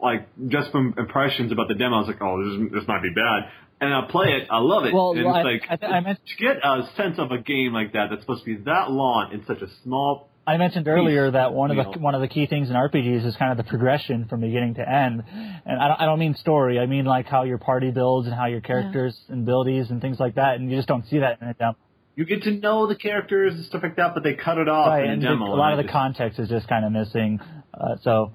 like 0.00 0.28
just 0.48 0.70
from 0.70 0.94
impressions 0.96 1.50
about 1.52 1.66
the 1.68 1.74
demo, 1.74 1.96
I 1.96 1.98
was 2.00 2.06
like, 2.08 2.22
oh, 2.22 2.44
this, 2.44 2.52
is, 2.68 2.72
this 2.80 2.86
might 2.88 3.02
be 3.02 3.10
bad. 3.10 3.50
And 3.80 3.92
I 3.92 4.06
play 4.10 4.28
it, 4.28 4.48
I 4.50 4.58
love 4.58 4.84
it. 4.86 4.94
Well, 4.94 5.12
and 5.12 5.26
I- 5.28 5.40
it's 5.40 5.44
like 5.44 5.70
I 5.70 5.76
th- 5.76 5.92
I 5.92 6.00
meant- 6.00 6.18
to 6.26 6.36
get 6.42 6.56
a 6.64 6.86
sense 6.96 7.18
of 7.18 7.30
a 7.30 7.38
game 7.38 7.72
like 7.74 7.92
that 7.92 8.08
that's 8.10 8.22
supposed 8.22 8.44
to 8.44 8.56
be 8.56 8.62
that 8.64 8.90
long 8.90 9.32
in 9.32 9.44
such 9.46 9.60
a 9.62 9.68
small 9.82 10.28
I 10.48 10.58
mentioned 10.58 10.86
earlier 10.86 11.28
that 11.32 11.52
one 11.52 11.72
of 11.72 11.76
the 11.76 11.82
Wheel. 11.90 12.00
one 12.00 12.14
of 12.14 12.20
the 12.20 12.28
key 12.28 12.46
things 12.46 12.70
in 12.70 12.76
RPGs 12.76 13.24
is 13.26 13.34
kind 13.36 13.50
of 13.50 13.56
the 13.58 13.64
progression 13.68 14.26
from 14.26 14.40
beginning 14.42 14.74
to 14.74 14.88
end, 14.88 15.24
and 15.66 15.80
I 15.80 15.88
don't, 15.88 16.00
I 16.02 16.06
don't 16.06 16.20
mean 16.20 16.34
story. 16.36 16.78
I 16.78 16.86
mean 16.86 17.04
like 17.04 17.26
how 17.26 17.42
your 17.42 17.58
party 17.58 17.90
builds 17.90 18.28
and 18.28 18.34
how 18.36 18.46
your 18.46 18.60
characters 18.60 19.20
and 19.28 19.42
abilities 19.42 19.90
and 19.90 20.00
things 20.00 20.20
like 20.20 20.36
that, 20.36 20.54
and 20.54 20.70
you 20.70 20.76
just 20.76 20.86
don't 20.86 21.04
see 21.06 21.18
that 21.18 21.42
in 21.42 21.48
a 21.48 21.54
demo. 21.54 21.74
you 22.14 22.24
get 22.24 22.42
to 22.44 22.52
know 22.52 22.86
the 22.86 22.94
characters 22.94 23.54
and 23.56 23.64
stuff 23.66 23.82
like 23.82 23.96
that, 23.96 24.14
but 24.14 24.22
they 24.22 24.34
cut 24.34 24.56
it 24.56 24.68
off 24.68 24.86
Right, 24.88 25.04
in 25.04 25.10
and 25.10 25.24
a 25.24 25.28
the- 25.30 25.34
a 25.34 25.52
lot 25.52 25.72
of 25.74 25.80
I 25.80 25.82
the 25.82 25.88
context 25.88 26.38
is 26.38 26.48
just 26.48 26.66
kind 26.68 26.84
of 26.84 26.92
missing. 26.92 27.40
Uh, 27.74 27.96
so 28.02 28.32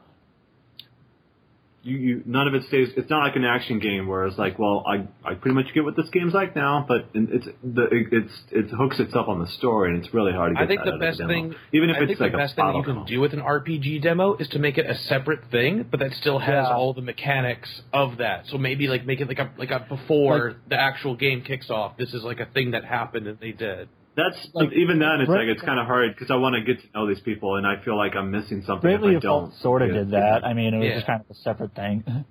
you, 1.83 1.97
you 1.97 2.23
none 2.25 2.47
of 2.47 2.53
it 2.53 2.63
stays. 2.67 2.89
It's 2.95 3.09
not 3.09 3.19
like 3.25 3.35
an 3.35 3.43
action 3.43 3.79
game 3.79 4.07
where 4.07 4.25
it's 4.25 4.37
like, 4.37 4.59
well, 4.59 4.83
I 4.87 5.07
I 5.27 5.33
pretty 5.33 5.55
much 5.55 5.73
get 5.73 5.83
what 5.83 5.95
this 5.95 6.09
game's 6.11 6.33
like 6.33 6.55
now, 6.55 6.85
but 6.87 7.09
it's 7.13 7.45
the 7.63 7.83
it, 7.85 8.07
it's 8.11 8.33
it 8.51 8.65
hooks 8.69 8.99
itself 8.99 9.27
on 9.27 9.39
the 9.39 9.47
story, 9.47 9.91
and 9.93 10.03
it's 10.03 10.13
really 10.13 10.31
hard 10.31 10.51
to 10.51 10.55
get. 10.55 10.63
I 10.63 10.67
think 10.67 10.81
that 10.81 10.91
the 10.91 10.93
out 10.95 10.99
best 10.99 11.17
thing, 11.19 11.55
even 11.73 11.89
if 11.89 11.97
I 11.97 12.01
it's 12.03 12.19
like 12.21 12.31
the 12.33 12.37
a 12.37 12.41
best 12.41 12.55
thing 12.55 12.65
that 12.65 12.75
you 12.75 12.83
can 12.83 12.95
comp. 12.95 13.07
do 13.07 13.19
with 13.19 13.33
an 13.33 13.41
RPG 13.41 14.01
demo 14.03 14.35
is 14.35 14.47
to 14.49 14.59
make 14.59 14.77
it 14.77 14.85
a 14.89 14.95
separate 14.95 15.49
thing, 15.49 15.85
but 15.89 15.99
that 16.01 16.11
still 16.13 16.37
has 16.39 16.67
Yeah. 16.67 16.75
all 16.75 16.93
the 16.93 17.01
mechanics 17.01 17.81
of 17.91 18.17
that. 18.17 18.45
So 18.47 18.57
maybe 18.57 18.87
like 18.87 19.05
make 19.05 19.19
it 19.19 19.27
like 19.27 19.39
a 19.39 19.49
like 19.57 19.71
a 19.71 19.79
before 19.89 20.57
the 20.69 20.79
actual 20.79 21.15
game 21.15 21.41
kicks 21.41 21.69
off. 21.69 21.97
This 21.97 22.13
is 22.13 22.23
like 22.23 22.39
a 22.39 22.45
thing 22.45 22.71
that 22.71 22.85
happened 22.85 23.27
and 23.27 23.39
they 23.39 23.51
did. 23.53 23.89
That's 24.15 24.35
Like, 24.53 24.73
even 24.73 24.99
then. 24.99 25.21
It's 25.21 25.27
Bra- 25.27 25.39
like 25.39 25.47
it's 25.47 25.61
kind 25.61 25.79
of 25.79 25.85
hard 25.87 26.13
because 26.13 26.29
I 26.31 26.35
want 26.35 26.55
to 26.55 26.61
get 26.61 26.81
to 26.81 26.87
know 26.93 27.07
these 27.07 27.21
people, 27.21 27.55
and 27.55 27.65
I 27.65 27.77
feel 27.83 27.95
like 27.97 28.13
I'm 28.15 28.29
missing 28.29 28.61
something 28.65 28.81
Bravely 28.81 29.13
if 29.15 29.19
I 29.19 29.21
don't. 29.21 29.53
Sort 29.55 29.81
of 29.81 29.87
Yeah. 29.89 29.93
did 29.99 30.11
that. 30.11 30.45
I 30.45 30.53
mean, 30.53 30.73
it 30.73 30.77
was 30.79 30.87
Yeah. 30.87 30.93
just 30.95 31.07
kind 31.07 31.21
of 31.21 31.29
a 31.29 31.35
separate 31.35 31.73
thing. 31.75 32.03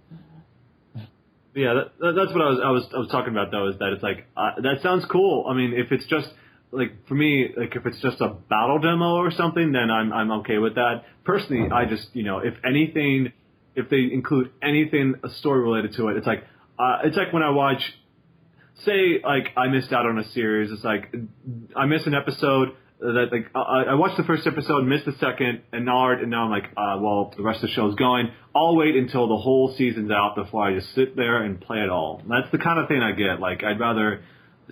Yeah, 1.53 1.75
that, 1.75 1.99
that, 1.99 2.13
that's 2.15 2.33
what 2.33 2.43
I 2.43 2.49
was 2.51 2.61
I 2.65 2.71
was 2.71 2.89
I 2.95 2.99
was 2.99 3.09
talking 3.09 3.33
about 3.33 3.51
though. 3.51 3.67
Is 3.69 3.79
that 3.81 3.93
it's 3.93 4.05
like 4.05 4.27
uh, 4.37 4.61
that 4.63 4.83
sounds 4.83 5.05
cool. 5.07 5.47
I 5.51 5.55
mean, 5.55 5.73
if 5.75 5.91
it's 5.91 6.07
just 6.07 6.29
like 6.71 7.09
for 7.09 7.15
me, 7.17 7.49
like 7.57 7.75
if 7.75 7.85
it's 7.87 8.01
just 8.01 8.21
a 8.21 8.29
battle 8.49 8.79
demo 8.79 9.17
or 9.17 9.33
something, 9.33 9.73
then 9.73 9.91
I'm 9.91 10.13
I'm 10.13 10.31
okay 10.43 10.59
with 10.59 10.77
that. 10.77 11.03
Personally, 11.25 11.69
I 11.73 11.87
just 11.87 12.07
you 12.15 12.23
know 12.23 12.39
if 12.39 12.55
anything, 12.65 13.33
if 13.75 13.89
they 13.91 14.09
include 14.13 14.53
anything 14.63 15.15
a 15.25 15.29
story 15.29 15.61
related 15.63 15.95
to 15.97 16.07
it, 16.09 16.19
it's 16.19 16.27
like 16.27 16.45
uh, 16.79 16.99
it's 17.03 17.17
like 17.17 17.33
when 17.33 17.43
I 17.43 17.51
watch 17.51 17.83
say 18.85 19.21
like 19.25 19.49
I 19.57 19.69
missed 19.69 19.93
out 19.93 20.07
on 20.07 20.19
a 20.19 20.29
series. 20.31 20.71
It's 20.71 20.85
like 20.85 21.15
I 21.77 21.87
miss 21.87 22.07
an 22.07 22.15
episode 22.15 22.71
that 23.01 23.29
like 23.33 23.51
I, 23.55 23.85
I 23.91 23.95
watched 23.95 24.17
the 24.17 24.25
first 24.25 24.47
episode, 24.47 24.85
missed 24.85 25.07
the 25.07 25.15
second, 25.21 25.63
and 25.73 25.85
now 25.85 26.11
and 26.13 26.31
now 26.31 26.45
I'm 26.45 26.51
like, 26.51 26.71
uh, 26.77 26.99
well, 27.01 27.33
the 27.37 27.43
rest 27.43 27.63
of 27.63 27.71
the 27.71 27.75
show's 27.75 27.95
going. 27.95 28.31
I'll 28.55 28.77
wait 28.77 28.97
until 28.97 29.29
the 29.29 29.37
whole 29.37 29.75
season's 29.77 30.11
out 30.11 30.35
before 30.37 30.67
I 30.67 30.75
just 30.75 30.95
sit 30.95 31.17
there 31.17 31.43
and 31.43 31.61
play 31.61 31.79
it 31.79 31.89
all. 31.89 32.23
That's 32.29 32.51
the 32.53 32.59
kind 32.59 32.79
of 32.79 32.89
thing 32.89 33.01
I 33.03 33.13
get. 33.13 33.41
Like 33.41 33.63
I'd 33.65 33.81
rather 33.81 34.23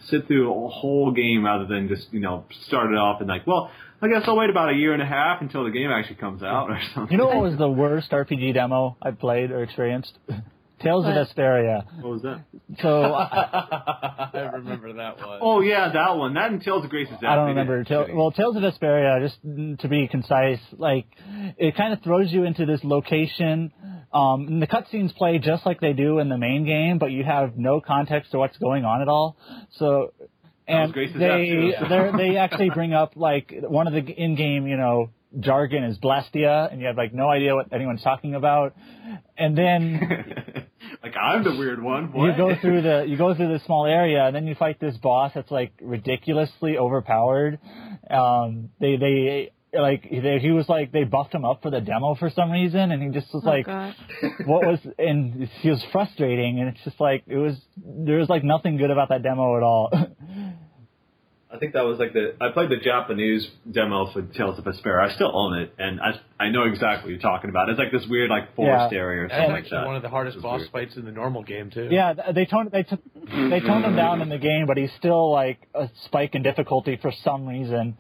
sit 0.07 0.27
through 0.27 0.53
a 0.53 0.69
whole 0.69 1.13
game 1.13 1.45
rather 1.45 1.67
than 1.67 1.89
just 1.89 2.13
you 2.13 2.21
know 2.21 2.45
start 2.67 2.93
it 2.93 2.97
off 2.97 3.21
and 3.21 3.29
like, 3.29 3.47
well, 3.47 3.71
I 4.01 4.09
guess 4.09 4.23
I'll 4.27 4.37
wait 4.37 4.51
about 4.51 4.71
a 4.71 4.77
year 4.77 4.93
and 4.93 5.03
a 5.03 5.07
half 5.07 5.41
until 5.41 5.65
the 5.65 5.71
game 5.71 5.91
actually 5.91 6.17
comes 6.17 6.43
out 6.43 6.71
or 6.71 6.81
something. 6.95 7.13
You 7.13 7.19
know 7.19 7.27
what 7.27 7.43
was 7.43 7.59
the 7.59 7.69
worst 7.69 8.11
RPG 8.11 8.55
demo 8.55 8.97
I 9.03 9.11
played 9.11 9.51
or 9.51 9.63
experienced? 9.63 10.17
Tales 10.81 11.05
What? 11.05 11.17
of 11.17 11.29
Vesperia. 11.29 11.85
what 12.03 12.11
was 12.13 12.23
that? 12.23 12.45
So 12.81 13.03
I 13.15 14.51
remember 14.55 14.93
that 14.95 15.19
one. 15.19 15.39
Oh 15.43 15.61
yeah, 15.61 15.91
that 15.93 16.17
one. 16.17 16.35
That 16.35 16.51
and 16.51 16.63
Tales 16.63 16.85
of 16.85 16.91
Graces 16.91 17.15
I 17.27 17.35
don't 17.35 17.49
remember. 17.49 17.85
Tale, 17.85 18.07
well, 18.15 18.31
Tales 18.31 18.57
of 18.57 18.63
Vesperia, 18.63 19.21
just 19.21 19.41
to 19.81 19.89
be 19.89 20.09
concise, 20.09 20.61
like 20.73 21.07
it 21.59 21.77
kind 21.77 21.93
of 21.93 22.03
throws 22.03 22.33
you 22.33 22.45
into 22.45 22.67
this 22.67 22.81
location. 22.85 23.73
Um, 24.13 24.47
and 24.49 24.63
the 24.63 24.67
cutscenes 24.67 25.15
play 25.15 25.39
just 25.39 25.67
like 25.67 25.81
they 25.81 25.93
do 25.93 26.19
in 26.19 26.31
the 26.31 26.39
main 26.39 26.65
game, 26.65 26.99
but 26.99 27.11
you 27.11 27.25
have 27.25 27.59
no 27.59 27.81
context 27.81 28.31
to 28.31 28.39
what's 28.39 28.57
going 28.57 28.85
on 28.87 29.03
at 29.03 29.09
all. 29.09 29.37
So, 29.73 30.15
and 30.67 30.95
they 30.95 31.07
too, 31.51 31.73
so. 31.89 32.13
they 32.17 32.37
actually 32.39 32.71
bring 32.71 32.95
up 32.95 33.13
like 33.17 33.53
one 33.61 33.87
of 33.87 33.93
the 33.93 34.01
in-game, 34.01 34.67
you 34.67 34.79
know, 34.79 35.11
jargon 35.41 35.85
is 35.85 35.99
Blastia, 35.99 36.73
and 36.73 36.81
you 36.81 36.87
have 36.87 36.97
like 36.97 37.13
no 37.13 37.29
idea 37.29 37.55
what 37.55 37.71
anyone's 37.71 38.03
talking 38.03 38.35
about. 38.35 38.75
And 39.37 39.57
then 39.57 40.01
like 41.03 41.15
I'm 41.17 41.45
the 41.45 41.57
weird 41.57 41.83
one. 41.83 42.13
What? 42.13 42.27
you 42.27 42.37
go 42.37 42.55
through 42.61 42.83
the 42.83 43.05
you 43.07 43.17
go 43.17 43.35
through 43.37 43.53
the 43.57 43.65
small 43.65 43.87
area 43.87 44.25
and 44.27 44.35
then 44.35 44.47
you 44.47 44.55
fight 44.55 44.79
this 44.81 44.97
boss 44.97 45.33
that's 45.35 45.51
like 45.51 45.73
ridiculously 45.81 46.79
overpowered. 46.79 47.59
Um, 48.11 48.71
they 48.81 48.97
they 48.97 49.53
like 49.73 50.09
they, 50.11 50.39
he 50.41 50.51
was 50.51 50.69
like 50.69 50.93
they 50.93 51.05
buffed 51.05 51.35
him 51.35 51.45
up 51.45 51.63
for 51.63 51.71
the 51.71 51.81
demo 51.81 52.15
for 52.15 52.31
some 52.31 52.51
reason 52.51 52.91
and 52.91 53.03
he 53.03 53.11
just 53.11 53.33
was 53.35 53.43
Oh, 53.45 53.51
like 53.51 53.67
God. 53.67 53.95
what 54.47 54.67
was 54.67 54.79
and 54.99 55.49
he 55.61 55.69
was 55.71 55.85
frustrating 55.93 56.59
and 56.61 56.69
it's 56.71 56.83
just 56.85 56.99
like 57.01 57.25
it 57.27 57.37
was 57.37 57.55
there 57.77 58.17
was 58.17 58.29
like 58.29 58.45
nothing 58.45 58.77
good 58.79 58.91
about 58.91 59.11
that 59.11 59.23
demo 59.23 59.57
at 59.57 59.63
all. 59.63 59.91
I 61.51 61.57
think 61.57 61.73
that 61.73 61.85
was 61.85 61.99
like 61.99 62.13
the 62.13 62.35
I 62.43 62.51
played 62.53 62.69
the 62.69 62.77
Japanese 62.77 63.49
demo 63.71 64.13
for 64.13 64.21
Tales 64.21 64.59
of 64.59 64.65
Vesperia. 64.67 65.09
I 65.11 65.15
still 65.15 65.31
own 65.35 65.59
it, 65.59 65.73
and 65.79 65.99
I 65.99 66.21
I 66.39 66.51
know 66.51 66.65
exactly 66.65 67.05
what 67.05 67.11
you're 67.23 67.31
talking 67.33 67.49
about. 67.49 67.71
It's 67.71 67.79
like 67.79 67.91
this 67.91 68.07
weird 68.09 68.29
like 68.29 68.55
forest 68.55 68.93
Yeah. 68.93 68.99
area 68.99 69.23
or 69.25 69.29
something 69.31 69.51
like 69.53 69.63
actually 69.65 69.79
that. 69.79 69.87
one 69.87 69.97
of 69.97 70.03
the 70.03 70.11
hardest 70.11 70.43
boss 70.43 70.59
weird. 70.61 70.71
fights 70.73 70.97
in 70.97 71.07
the 71.07 71.11
normal 71.11 71.43
game 71.43 71.71
too. 71.71 71.89
yeah, 71.91 72.13
they 72.35 72.45
toned 72.45 72.71
they 72.71 72.83
took 72.83 73.01
they 73.25 73.61
toned 73.61 73.85
him 73.87 73.97
down 73.97 74.21
in 74.21 74.29
the 74.29 74.37
game, 74.39 74.67
but 74.67 74.77
he's 74.77 74.93
still 74.99 75.33
like 75.33 75.59
a 75.75 75.89
spike 76.05 76.35
in 76.35 76.43
difficulty 76.43 76.99
for 77.01 77.13
some 77.25 77.47
reason. 77.47 77.97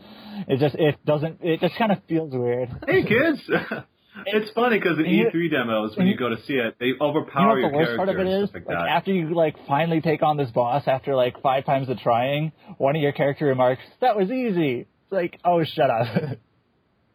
It 0.46 0.60
just 0.60 0.74
it 0.74 1.02
doesn't 1.06 1.38
it 1.42 1.60
just 1.60 1.74
kind 1.76 1.90
of 1.90 1.98
feels 2.06 2.34
weird. 2.34 2.68
Hey 2.86 3.02
kids, 3.02 3.40
it's 4.26 4.50
funny 4.52 4.78
because 4.78 4.98
in 4.98 5.04
E3 5.04 5.50
demos 5.50 5.96
when 5.96 6.06
you 6.06 6.12
you- 6.12 6.18
go 6.18 6.28
to 6.30 6.40
see 6.42 6.54
it, 6.54 6.76
they 6.80 6.92
overpower 7.00 7.40
You 7.40 7.46
know 7.46 7.48
what 7.48 7.54
the 7.54 7.60
your 7.60 7.72
worst 7.72 7.86
character 7.88 7.96
part 7.96 8.08
of 8.08 8.18
it 8.18 8.42
is? 8.42 8.50
like, 8.54 8.66
Like 8.66 8.88
after 8.90 9.12
you 9.12 9.34
like 9.34 9.56
finally 9.66 10.00
take 10.00 10.22
on 10.22 10.36
this 10.36 10.50
boss 10.50 10.84
after 10.86 11.14
like 11.14 11.40
five 11.42 11.64
times 11.64 11.88
of 11.88 11.98
trying, 11.98 12.52
one 12.78 12.96
of 12.96 13.02
your 13.02 13.12
character 13.12 13.46
remarks, 13.46 13.82
"That 14.00 14.16
was 14.16 14.30
easy." 14.30 14.80
It's 14.80 15.12
like, 15.12 15.38
oh, 15.44 15.62
shut 15.64 15.90
up. 15.90 16.06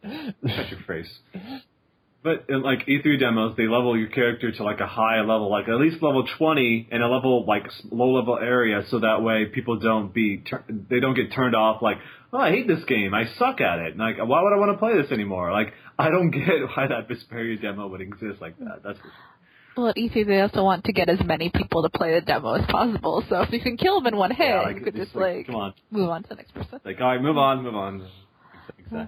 Shut 0.03 0.69
your 0.71 0.79
face. 0.87 1.19
But 2.23 2.45
in 2.47 2.61
like 2.61 2.85
E3 2.87 3.19
demos, 3.19 3.57
they 3.57 3.67
level 3.67 3.97
your 3.97 4.07
character 4.07 4.49
to 4.51 4.63
like 4.63 4.79
a 4.79 4.87
high 4.87 5.19
level, 5.19 5.51
like 5.51 5.67
at 5.67 5.75
least 5.75 6.01
level 6.01 6.25
20 6.37 6.87
in 6.89 7.01
a 7.01 7.09
level 7.09 7.45
like 7.45 7.65
low 7.91 8.13
level 8.13 8.39
area, 8.39 8.83
so 8.89 8.99
that 8.99 9.21
way 9.21 9.45
people 9.45 9.77
don't 9.79 10.13
be 10.13 10.37
tur- 10.37 10.63
they 10.69 11.01
don't 11.01 11.15
get 11.15 11.33
turned 11.33 11.53
off. 11.53 11.81
Like, 11.81 11.97
oh, 12.31 12.37
I 12.37 12.51
hate 12.51 12.65
this 12.65 12.83
game, 12.85 13.13
I 13.13 13.25
suck 13.37 13.59
at 13.59 13.79
it. 13.79 13.91
And 13.91 13.99
like, 13.99 14.17
why 14.19 14.41
would 14.41 14.53
I 14.53 14.57
want 14.57 14.71
to 14.71 14.77
play 14.77 14.95
this 15.01 15.11
anymore? 15.11 15.51
Like, 15.51 15.73
I 15.99 16.09
don't 16.09 16.31
get 16.39 16.47
why 16.75 16.87
that 16.87 17.09
Vesperia 17.09 17.61
demo 17.61 17.87
would 17.87 17.99
exist 18.01 18.39
like 18.39 18.57
that. 18.59 18.79
That's 18.85 18.99
Well, 19.75 19.89
at 19.89 19.97
E3 19.97 20.25
they 20.25 20.39
also 20.39 20.63
want 20.63 20.85
to 20.85 20.93
get 20.93 21.09
as 21.09 21.19
many 21.25 21.49
people 21.49 21.83
to 21.83 21.89
play 21.89 22.13
the 22.17 22.21
demo 22.21 22.53
as 22.53 22.65
possible. 22.67 23.21
So 23.27 23.41
if 23.41 23.51
you 23.51 23.59
can 23.59 23.75
kill 23.75 23.99
them 23.99 24.13
in 24.13 24.17
one 24.17 24.31
hit, 24.31 24.47
yeah, 24.47 24.61
like, 24.61 24.77
you 24.77 24.83
could 24.85 24.95
just 24.95 25.13
like 25.13 25.47
come 25.47 25.55
on, 25.55 25.73
move 25.91 26.09
on 26.09 26.23
to 26.23 26.29
the 26.29 26.35
next 26.35 26.53
person. 26.53 26.79
like, 26.85 27.01
all 27.01 27.07
right, 27.07 27.21
move 27.21 27.37
on, 27.37 27.63
move 27.63 27.75
on. 27.75 28.07
Exactly. 28.79 29.07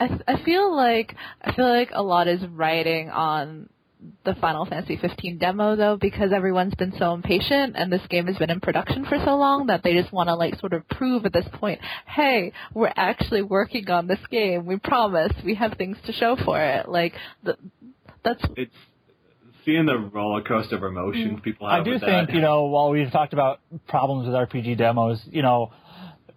I 0.00 0.18
I 0.26 0.42
feel 0.42 0.74
like 0.74 1.14
I 1.42 1.52
feel 1.52 1.68
like 1.68 1.90
a 1.92 2.02
lot 2.02 2.26
is 2.26 2.40
riding 2.46 3.10
on 3.10 3.68
the 4.24 4.34
Final 4.36 4.64
Fantasy 4.64 4.96
15 4.96 5.38
demo 5.38 5.76
though 5.76 5.96
because 6.00 6.32
everyone's 6.32 6.74
been 6.74 6.92
so 6.98 7.12
impatient 7.12 7.76
and 7.76 7.92
this 7.92 8.00
game 8.08 8.26
has 8.26 8.36
been 8.36 8.50
in 8.50 8.60
production 8.60 9.04
for 9.04 9.18
so 9.24 9.36
long 9.36 9.66
that 9.66 9.82
they 9.82 9.92
just 9.94 10.12
want 10.12 10.28
to 10.28 10.34
like 10.34 10.58
sort 10.58 10.72
of 10.72 10.88
prove 10.88 11.26
at 11.26 11.32
this 11.32 11.46
point, 11.52 11.80
hey, 12.06 12.52
we're 12.74 12.92
actually 12.96 13.42
working 13.42 13.88
on 13.90 14.06
this 14.06 14.18
game. 14.30 14.66
We 14.66 14.76
promise. 14.78 15.32
We 15.44 15.54
have 15.56 15.74
things 15.74 15.96
to 16.06 16.12
show 16.12 16.36
for 16.44 16.60
it. 16.60 16.88
Like 16.88 17.14
the, 17.42 17.56
that's 18.24 18.42
It's 18.56 18.74
seeing 19.64 19.86
the 19.86 19.98
roller 19.98 20.42
coaster 20.42 20.76
of 20.76 20.82
emotions 20.82 21.40
mm. 21.40 21.42
people 21.42 21.68
have. 21.68 21.80
I 21.80 21.84
do 21.84 21.92
with 21.92 22.00
think 22.00 22.28
that. 22.28 22.34
you 22.34 22.40
know 22.40 22.64
while 22.64 22.90
we've 22.90 23.10
talked 23.10 23.32
about 23.32 23.60
problems 23.88 24.26
with 24.26 24.34
RPG 24.34 24.78
demos, 24.78 25.20
you 25.30 25.42
know, 25.42 25.72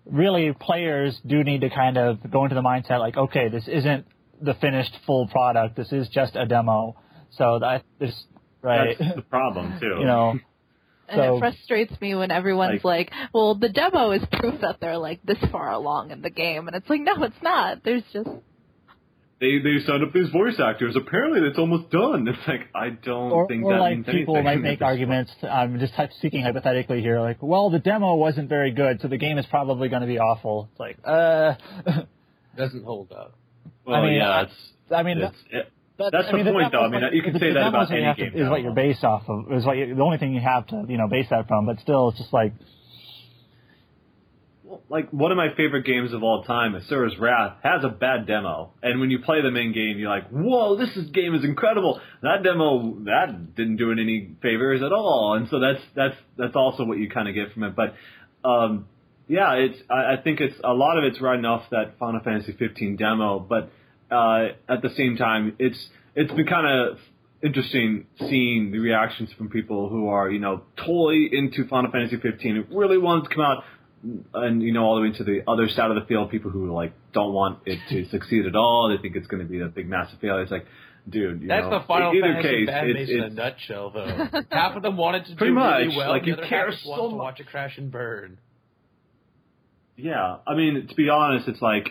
really 0.05 0.53
players 0.53 1.19
do 1.25 1.43
need 1.43 1.61
to 1.61 1.69
kind 1.69 1.97
of 1.97 2.29
go 2.31 2.43
into 2.43 2.55
the 2.55 2.61
mindset 2.61 2.99
like, 2.99 3.17
okay, 3.17 3.49
this 3.49 3.67
isn't 3.67 4.05
the 4.41 4.53
finished 4.55 4.93
full 5.05 5.27
product. 5.27 5.75
This 5.75 5.91
is 5.91 6.07
just 6.09 6.35
a 6.35 6.45
demo. 6.45 6.95
So 7.31 7.59
that 7.59 7.83
is 7.99 8.13
right. 8.61 8.95
That's 8.99 9.15
the 9.15 9.21
problem 9.21 9.79
too. 9.79 9.97
you 9.99 10.05
know. 10.05 10.39
And 11.09 11.19
So- 11.19 11.35
it 11.35 11.39
frustrates 11.39 11.99
me 11.99 12.15
when 12.15 12.31
everyone's 12.31 12.83
like, 12.85 13.11
well, 13.33 13.55
the 13.55 13.67
demo 13.67 14.11
is 14.11 14.23
proof 14.31 14.61
that 14.61 14.79
they're 14.79 14.97
like 14.97 15.19
this 15.25 15.37
far 15.51 15.69
along 15.69 16.11
in 16.11 16.21
the 16.21 16.29
game. 16.29 16.65
And 16.67 16.75
it's 16.77 16.89
like, 16.89 17.01
no, 17.01 17.21
it's 17.23 17.41
not. 17.43 17.83
There's 17.83 18.03
just, 18.13 18.29
they 19.43 19.59
they 19.59 19.79
signed 19.85 20.03
up 20.03 20.13
these 20.13 20.29
voice 20.29 20.59
actors. 20.59 20.95
Apparently, 20.95 21.41
it's 21.47 21.57
almost 21.59 21.89
done. 21.91 22.27
It's 22.33 22.47
like 22.47 22.61
I 22.73 22.89
don't 22.89 23.31
or, 23.31 23.47
think 23.47 23.65
or 23.65 23.73
that 23.73 23.79
like 23.81 23.95
means 23.97 24.05
people 24.07 24.35
anything 24.37 24.61
might 24.61 24.69
make 24.69 24.81
arguments. 24.81 25.31
I'm 25.43 25.79
just 25.79 25.93
speaking 26.17 26.41
hypothetically 26.43 27.01
here. 27.01 27.19
Like, 27.19 27.37
well, 27.41 27.69
the 27.69 27.79
demo 27.79 28.15
wasn't 28.15 28.47
very 28.49 28.71
good, 28.71 29.01
so 29.01 29.07
the 29.09 29.17
game 29.17 29.37
is 29.37 29.45
probably 29.47 29.89
going 29.89 30.01
to 30.01 30.07
be 30.07 30.19
awful. 30.19 30.69
It's 30.71 30.79
like, 30.79 30.97
uh, 31.05 31.55
doesn't 32.57 32.83
hold 32.83 33.11
up. 33.11 33.35
Well, 33.85 33.95
I 33.97 34.01
mean, 34.03 34.13
yeah, 34.13 34.29
I- 34.29 34.41
it's, 34.43 34.53
I 34.91 35.03
mean, 35.03 35.17
it's 35.19 35.35
it, 35.51 35.71
That- 35.99 36.11
That's 36.11 36.27
I 36.29 36.31
the 36.31 36.43
mean, 36.43 36.53
point, 36.53 36.71
though. 36.71 36.85
I 36.85 36.89
demo's 36.89 37.01
mean, 37.01 37.13
you 37.13 37.21
can 37.21 37.33
the- 37.33 37.39
say 37.39 37.47
the 37.49 37.53
that 37.59 37.67
about 37.67 37.91
any 37.91 38.03
have 38.03 38.17
to- 38.17 38.29
game 38.29 38.41
Is 38.41 38.49
what 38.49 38.57
now. 38.57 38.63
you're 38.63 38.73
based 38.73 39.03
off 39.03 39.23
of. 39.27 39.51
Is 39.51 39.65
what 39.65 39.77
you, 39.77 39.93
the 39.93 40.01
only 40.01 40.17
thing 40.17 40.33
you 40.33 40.41
have 40.41 40.65
to 40.67 40.85
you 40.87 40.97
know 40.97 41.07
base 41.07 41.27
that 41.29 41.47
from. 41.47 41.65
But 41.65 41.79
still, 41.81 42.09
it's 42.09 42.17
just 42.17 42.33
like 42.33 42.53
like 44.89 45.09
one 45.11 45.31
of 45.31 45.37
my 45.37 45.49
favorite 45.55 45.85
games 45.85 46.13
of 46.13 46.23
all 46.23 46.43
time, 46.43 46.73
Asura's 46.73 47.17
Wrath, 47.19 47.57
has 47.63 47.83
a 47.83 47.89
bad 47.89 48.27
demo, 48.27 48.73
and 48.81 48.99
when 48.99 49.09
you 49.09 49.19
play 49.19 49.41
the 49.41 49.51
main 49.51 49.73
game, 49.73 49.97
you're 49.97 50.09
like, 50.09 50.29
"Whoa, 50.29 50.75
this 50.75 50.89
is, 50.95 51.09
game 51.11 51.35
is 51.35 51.43
incredible." 51.43 52.01
That 52.21 52.43
demo 52.43 52.99
that 53.05 53.55
didn't 53.55 53.77
do 53.77 53.91
it 53.91 53.99
any 53.99 54.35
favors 54.41 54.81
at 54.81 54.91
all, 54.91 55.35
and 55.35 55.47
so 55.49 55.59
that's 55.59 55.81
that's 55.95 56.15
that's 56.37 56.55
also 56.55 56.83
what 56.83 56.97
you 56.97 57.09
kind 57.09 57.27
of 57.27 57.35
get 57.35 57.53
from 57.53 57.63
it. 57.63 57.75
But 57.75 57.95
um, 58.47 58.87
yeah, 59.27 59.53
it's 59.53 59.79
I, 59.89 60.13
I 60.13 60.17
think 60.23 60.39
it's 60.39 60.59
a 60.63 60.73
lot 60.73 60.97
of 60.97 61.03
it's 61.03 61.21
riding 61.21 61.45
off 61.45 61.63
that 61.71 61.97
Final 61.99 62.21
Fantasy 62.21 62.53
15 62.53 62.97
demo, 62.97 63.39
but 63.39 63.71
uh, 64.11 64.49
at 64.69 64.81
the 64.81 64.89
same 64.95 65.15
time, 65.17 65.55
it's 65.59 65.89
it's 66.15 66.31
been 66.31 66.47
kind 66.47 66.67
of 66.67 66.97
interesting 67.43 68.05
seeing 68.29 68.71
the 68.71 68.79
reactions 68.79 69.29
from 69.37 69.49
people 69.49 69.89
who 69.89 70.07
are 70.07 70.29
you 70.29 70.39
know 70.39 70.63
totally 70.77 71.29
into 71.31 71.67
Final 71.67 71.91
Fantasy 71.91 72.17
15, 72.17 72.65
who 72.67 72.77
really 72.79 72.97
want 72.97 73.25
it 73.25 73.29
to 73.29 73.35
come 73.35 73.43
out 73.43 73.63
and 74.33 74.61
you 74.61 74.73
know 74.73 74.83
all 74.83 74.95
the 74.95 75.01
way 75.01 75.11
to 75.17 75.23
the 75.23 75.41
other 75.47 75.69
side 75.69 75.89
of 75.89 75.95
the 75.95 76.05
field, 76.05 76.29
people 76.29 76.51
who 76.51 76.71
like 76.71 76.93
don't 77.13 77.33
want 77.33 77.59
it 77.65 77.79
to 77.89 78.09
succeed 78.11 78.45
at 78.45 78.55
all. 78.55 78.89
They 78.89 79.01
think 79.01 79.15
it's 79.15 79.27
going 79.27 79.43
to 79.43 79.49
be 79.49 79.61
a 79.61 79.67
big 79.67 79.87
massive 79.87 80.19
failure. 80.19 80.41
It's 80.41 80.51
like 80.51 80.65
dude. 81.09 81.41
You 81.41 81.47
That's 81.47 81.65
know, 81.65 81.79
the 81.79 81.85
Final 81.85 82.11
in 82.11 82.17
either 82.17 82.33
Fantasy 82.33 82.49
case, 82.49 82.67
fan 82.67 82.89
it's, 82.89 83.11
in 83.11 83.19
a 83.19 83.29
nutshell, 83.29 83.91
though. 83.91 84.27
half 84.51 84.75
of 84.75 84.83
them 84.83 84.97
wanted 84.97 85.25
to 85.27 85.35
Pretty 85.35 85.53
do 85.53 85.59
really 85.59 85.95
well, 85.95 86.09
like, 86.09 86.23
the 86.23 86.27
you 86.29 86.33
other 86.33 86.47
care 86.47 86.65
half 86.65 86.73
just 86.73 86.83
so 86.83 86.89
wants 86.89 87.13
to 87.13 87.17
watch 87.17 87.39
it 87.39 87.47
crash 87.47 87.77
and 87.77 87.91
burn. 87.91 88.37
Yeah, 89.95 90.37
I 90.47 90.55
mean, 90.55 90.87
to 90.87 90.95
be 90.95 91.09
honest, 91.09 91.47
it's 91.47 91.61
like 91.61 91.89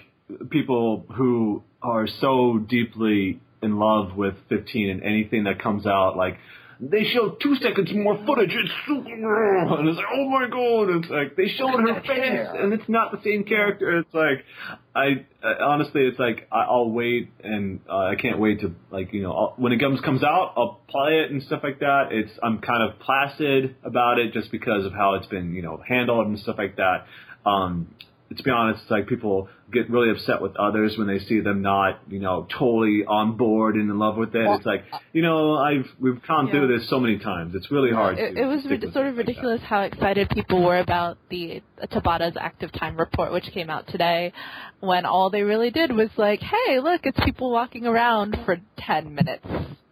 people 0.51 1.06
who 1.14 1.62
are 1.82 2.06
so 2.20 2.59
deeply 2.59 3.40
in 3.62 3.78
love 3.78 4.16
with 4.16 4.34
15 4.48 4.90
and 4.90 5.02
anything 5.02 5.44
that 5.44 5.62
comes 5.62 5.86
out, 5.86 6.16
like 6.16 6.39
they 6.82 7.04
show 7.04 7.36
two 7.40 7.54
seconds 7.62 7.90
more 7.94 8.18
footage. 8.26 8.50
It's 8.50 8.72
super, 8.88 9.72
and 9.78 9.88
it's 9.88 9.96
like, 9.96 10.06
oh 10.12 10.28
my 10.28 10.48
god! 10.48 10.96
It's 10.96 11.09
like 11.09 11.36
they 11.36 11.46
showed 11.46 11.78
her 11.78 12.00
face, 12.00 12.48
and 12.59 12.72
it's 12.72 12.88
not 12.88 13.12
the 13.12 13.20
same 13.22 13.44
character. 13.44 13.98
It's 13.98 14.12
like, 14.12 14.44
I, 14.92 15.24
I 15.46 15.62
honestly, 15.62 16.02
it's 16.02 16.18
like 16.18 16.48
I, 16.50 16.62
I'll 16.62 16.90
wait, 16.90 17.30
and 17.44 17.78
uh, 17.88 18.06
I 18.06 18.14
can't 18.20 18.40
wait 18.40 18.62
to 18.62 18.72
like 18.90 19.12
you 19.12 19.22
know 19.22 19.32
I'll, 19.32 19.54
when 19.59 19.72
it 19.72 19.78
comes 19.78 20.00
comes 20.00 20.24
out, 20.24 20.54
I'll 20.56 20.80
play 20.88 21.20
it 21.20 21.30
and 21.30 21.40
stuff 21.44 21.60
like 21.62 21.78
that. 21.78 22.09
It's 22.10 22.32
I'm 22.42 22.59
kind 22.59 22.82
of 22.82 22.98
placid 22.98 23.76
about 23.84 24.18
it 24.18 24.32
just 24.32 24.50
because 24.50 24.84
of 24.84 24.92
how 24.92 25.14
it's 25.14 25.28
been 25.28 25.54
you 25.54 25.62
know 25.62 25.80
handled 25.86 26.26
and 26.26 26.38
stuff 26.40 26.56
like 26.59 26.76
that. 26.78 27.06
Um, 27.48 27.94
to 28.36 28.42
be 28.42 28.50
honest, 28.50 28.82
it's 28.82 28.90
like 28.90 29.06
people 29.06 29.48
get 29.72 29.88
really 29.90 30.10
upset 30.10 30.42
with 30.42 30.54
others 30.56 30.98
when 30.98 31.06
they 31.06 31.18
see 31.18 31.40
them 31.40 31.62
not, 31.62 32.00
you 32.09 32.18
know, 32.18 32.46
totally 32.59 33.04
on 33.06 33.36
board 33.38 33.74
and 33.74 33.90
in 33.90 33.98
love 33.98 34.16
with 34.16 34.34
it. 34.34 34.44
Well, 34.46 34.56
it's 34.56 34.66
like, 34.66 34.84
you 35.14 35.22
know, 35.22 35.54
I've 35.56 35.86
we've 35.98 36.20
gone 36.26 36.46
Yeah. 36.46 36.52
through 36.52 36.78
this 36.78 36.88
so 36.90 37.00
many 37.00 37.18
times. 37.18 37.54
It's 37.54 37.70
really 37.70 37.90
hard. 37.90 38.18
It, 38.18 38.36
it 38.36 38.44
was 38.46 38.64
rid- 38.66 38.82
sort 38.92 39.06
of 39.06 39.16
like 39.16 39.26
ridiculous 39.26 39.62
how 39.62 39.80
excited 39.82 40.28
people 40.30 40.62
were 40.62 40.78
about 40.78 41.16
the 41.30 41.62
Tabata's 41.84 42.36
active 42.38 42.70
time 42.72 42.96
report, 42.96 43.32
which 43.32 43.44
came 43.52 43.70
out 43.70 43.86
today, 43.88 44.32
when 44.80 45.06
all 45.06 45.30
they 45.30 45.42
really 45.42 45.70
did 45.70 45.90
was 45.92 46.10
like, 46.16 46.40
"Hey, 46.40 46.78
look, 46.80 47.00
it's 47.04 47.18
people 47.24 47.50
walking 47.50 47.86
around 47.86 48.36
for 48.44 48.59
ten 48.78 49.14
minutes, 49.14 49.46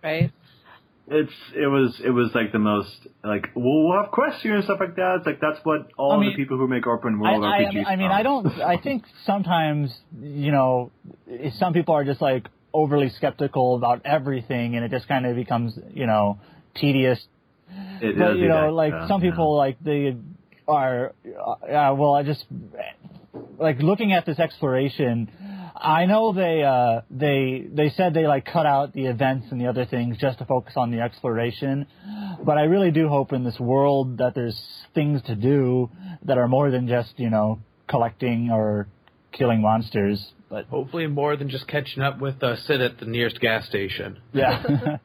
right?" 0.04 0.30
It's 1.12 1.32
it 1.56 1.66
was 1.66 2.00
it 2.04 2.10
was 2.10 2.30
like 2.36 2.52
the 2.52 2.60
most 2.60 2.94
like 3.24 3.48
well 3.56 3.88
we'll 3.88 4.00
have 4.00 4.12
quests 4.12 4.42
here 4.44 4.54
and 4.54 4.62
stuff 4.62 4.78
like 4.78 4.94
that. 4.94 5.16
It's 5.18 5.26
like 5.26 5.40
that's 5.40 5.58
what 5.64 5.90
all 5.98 6.12
I 6.12 6.20
mean, 6.20 6.30
the 6.30 6.36
people 6.36 6.56
who 6.56 6.68
make 6.68 6.86
open 6.86 7.16
I, 7.16 7.32
world 7.32 7.44
I, 7.44 7.64
RPGs. 7.64 7.84
I 7.84 7.96
mean. 7.96 8.12
I 8.12 8.22
don't. 8.22 8.46
I 8.60 8.76
think 8.76 9.02
sometimes, 9.26 9.92
you 10.20 10.52
know, 10.52 10.92
some 11.58 11.72
people 11.72 11.94
are 11.96 12.04
just 12.04 12.20
like 12.20 12.46
overly 12.72 13.08
skeptical 13.08 13.74
about 13.74 14.02
everything, 14.04 14.76
and 14.76 14.84
it 14.84 14.92
just 14.92 15.08
kind 15.08 15.26
of 15.26 15.34
becomes, 15.34 15.76
you 15.92 16.06
know, 16.06 16.38
tedious. 16.76 17.20
It 18.00 18.16
but 18.16 18.36
you 18.36 18.46
know, 18.46 18.72
like 18.72 18.92
some 19.08 19.20
yeah. 19.22 19.30
people, 19.30 19.56
like 19.56 19.78
they 19.82 20.16
are. 20.68 21.12
Uh, 21.26 21.94
well, 21.98 22.14
I 22.14 22.22
just 22.22 22.44
like 23.58 23.80
looking 23.80 24.12
at 24.12 24.26
this 24.26 24.38
exploration. 24.38 25.28
I 25.82 26.06
know 26.06 26.32
they 26.32 26.62
uh, 26.62 27.02
they 27.10 27.66
they 27.72 27.90
said 27.90 28.12
they 28.14 28.26
like 28.26 28.44
cut 28.44 28.66
out 28.66 28.92
the 28.92 29.06
events 29.06 29.46
and 29.50 29.60
the 29.60 29.66
other 29.66 29.86
things 29.86 30.18
just 30.18 30.38
to 30.38 30.44
focus 30.44 30.74
on 30.76 30.90
the 30.90 31.00
exploration, 31.00 31.86
but 32.44 32.58
I 32.58 32.62
really 32.62 32.90
do 32.90 33.08
hope 33.08 33.32
in 33.32 33.44
this 33.44 33.58
world 33.58 34.18
that 34.18 34.34
there's 34.34 34.60
things 34.94 35.22
to 35.22 35.34
do 35.34 35.90
that 36.24 36.36
are 36.38 36.48
more 36.48 36.70
than 36.70 36.86
just 36.86 37.14
you 37.16 37.30
know 37.30 37.60
collecting 37.88 38.50
or 38.50 38.88
killing 39.32 39.62
monsters. 39.62 40.32
But 40.48 40.66
Hopefully, 40.66 41.06
more 41.06 41.36
than 41.36 41.48
just 41.48 41.66
catching 41.66 42.02
up 42.02 42.20
with 42.20 42.42
uh, 42.42 42.56
Cid 42.66 42.82
at 42.82 42.98
the 42.98 43.06
nearest 43.06 43.40
gas 43.40 43.66
station. 43.66 44.18
yeah, 44.32 44.62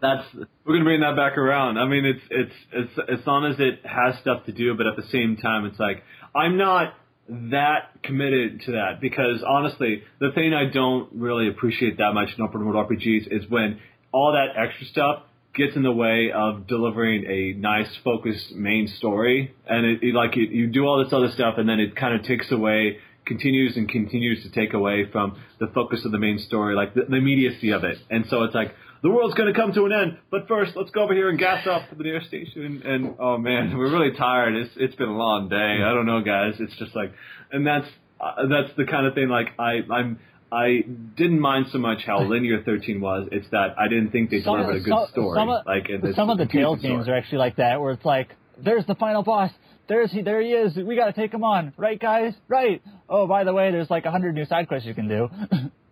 that's 0.00 0.26
we're 0.34 0.74
gonna 0.74 0.84
bring 0.84 1.00
that 1.00 1.16
back 1.16 1.38
around. 1.38 1.78
I 1.78 1.86
mean, 1.86 2.04
it's 2.04 2.24
it's 2.30 2.54
it's 2.98 3.20
as 3.20 3.26
long 3.26 3.46
as 3.46 3.56
it 3.58 3.80
has 3.84 4.20
stuff 4.20 4.44
to 4.46 4.52
do, 4.52 4.74
but 4.76 4.86
at 4.86 4.96
the 4.96 5.08
same 5.10 5.36
time, 5.36 5.64
it's 5.64 5.78
like 5.78 6.02
I'm 6.34 6.58
not 6.58 6.94
that 7.28 8.02
committed 8.02 8.62
to 8.62 8.72
that 8.72 9.00
because 9.00 9.42
honestly, 9.46 10.02
the 10.20 10.30
thing 10.34 10.52
I 10.52 10.70
don't 10.70 11.08
really 11.14 11.48
appreciate 11.48 11.98
that 11.98 12.12
much 12.12 12.28
in 12.36 12.44
open 12.44 12.64
world 12.64 12.88
RPGs 12.88 13.28
is 13.30 13.48
when 13.48 13.80
all 14.12 14.32
that 14.32 14.60
extra 14.60 14.86
stuff 14.86 15.22
gets 15.54 15.76
in 15.76 15.82
the 15.82 15.92
way 15.92 16.30
of 16.34 16.66
delivering 16.66 17.24
a 17.26 17.58
nice, 17.58 17.88
focused 18.02 18.52
main 18.54 18.88
story, 18.88 19.54
and 19.66 19.86
it, 19.86 20.02
it 20.02 20.14
like 20.14 20.36
you 20.36 20.66
do 20.66 20.84
all 20.84 21.02
this 21.02 21.12
other 21.12 21.30
stuff, 21.32 21.54
and 21.58 21.68
then 21.68 21.80
it 21.80 21.96
kind 21.96 22.14
of 22.14 22.26
takes 22.26 22.50
away. 22.50 22.98
Continues 23.26 23.78
and 23.78 23.88
continues 23.88 24.42
to 24.42 24.50
take 24.50 24.74
away 24.74 25.08
from 25.10 25.40
the 25.58 25.66
focus 25.68 26.04
of 26.04 26.12
the 26.12 26.18
main 26.18 26.38
story, 26.38 26.74
like 26.74 26.92
the, 26.92 27.04
the 27.08 27.16
immediacy 27.16 27.70
of 27.70 27.82
it. 27.82 27.96
And 28.10 28.26
so 28.28 28.42
it's 28.42 28.54
like, 28.54 28.74
the 29.04 29.10
world's 29.10 29.34
going 29.34 29.52
to 29.52 29.58
come 29.58 29.70
to 29.74 29.84
an 29.84 29.92
end, 29.92 30.18
but 30.30 30.48
first 30.48 30.72
let's 30.74 30.90
go 30.90 31.02
over 31.02 31.12
here 31.12 31.28
and 31.28 31.38
gas 31.38 31.66
up 31.66 31.90
to 31.90 31.94
the 31.94 32.02
nearest 32.02 32.26
station. 32.28 32.82
And 32.86 33.14
oh 33.18 33.36
man, 33.36 33.76
we're 33.76 33.92
really 33.92 34.16
tired. 34.16 34.56
It's 34.56 34.72
it's 34.76 34.94
been 34.94 35.10
a 35.10 35.16
long 35.16 35.50
day. 35.50 35.82
I 35.84 35.92
don't 35.92 36.06
know, 36.06 36.22
guys. 36.22 36.54
It's 36.58 36.74
just 36.78 36.96
like, 36.96 37.12
and 37.52 37.66
that's 37.66 37.86
uh, 38.18 38.46
that's 38.48 38.74
the 38.78 38.86
kind 38.86 39.06
of 39.06 39.14
thing. 39.14 39.28
Like 39.28 39.48
I 39.58 39.82
I'm 39.92 40.18
I 40.50 40.84
didn't 41.18 41.40
mind 41.40 41.66
so 41.70 41.76
much 41.76 41.98
how 42.06 42.22
linear 42.26 42.62
13 42.62 42.98
was. 43.02 43.28
It's 43.30 43.46
that 43.50 43.74
I 43.78 43.88
didn't 43.88 44.10
think 44.10 44.30
they 44.30 44.40
delivered 44.40 44.76
a 44.76 44.80
good 44.80 44.88
some- 44.88 45.08
story. 45.12 45.38
Some 45.38 45.50
of, 45.50 45.66
like 45.66 45.86
some 46.16 46.30
of 46.30 46.38
the 46.38 46.46
Tales 46.46 46.80
games 46.80 47.06
are 47.06 47.14
actually 47.14 47.38
like 47.38 47.56
that, 47.56 47.82
where 47.82 47.92
it's 47.92 48.06
like, 48.06 48.34
there's 48.56 48.86
the 48.86 48.94
final 48.94 49.22
boss. 49.22 49.50
There's 49.86 50.10
he. 50.12 50.22
There 50.22 50.40
he 50.40 50.48
is. 50.48 50.76
We 50.76 50.96
got 50.96 51.06
to 51.06 51.12
take 51.12 51.34
him 51.34 51.44
on, 51.44 51.74
right, 51.76 52.00
guys? 52.00 52.32
Right. 52.48 52.80
Oh, 53.06 53.26
by 53.26 53.44
the 53.44 53.52
way, 53.52 53.70
there's 53.70 53.90
like 53.90 54.06
a 54.06 54.10
hundred 54.10 54.34
new 54.34 54.46
side 54.46 54.66
quests 54.66 54.88
you 54.88 54.94
can 54.94 55.08
do. 55.08 55.28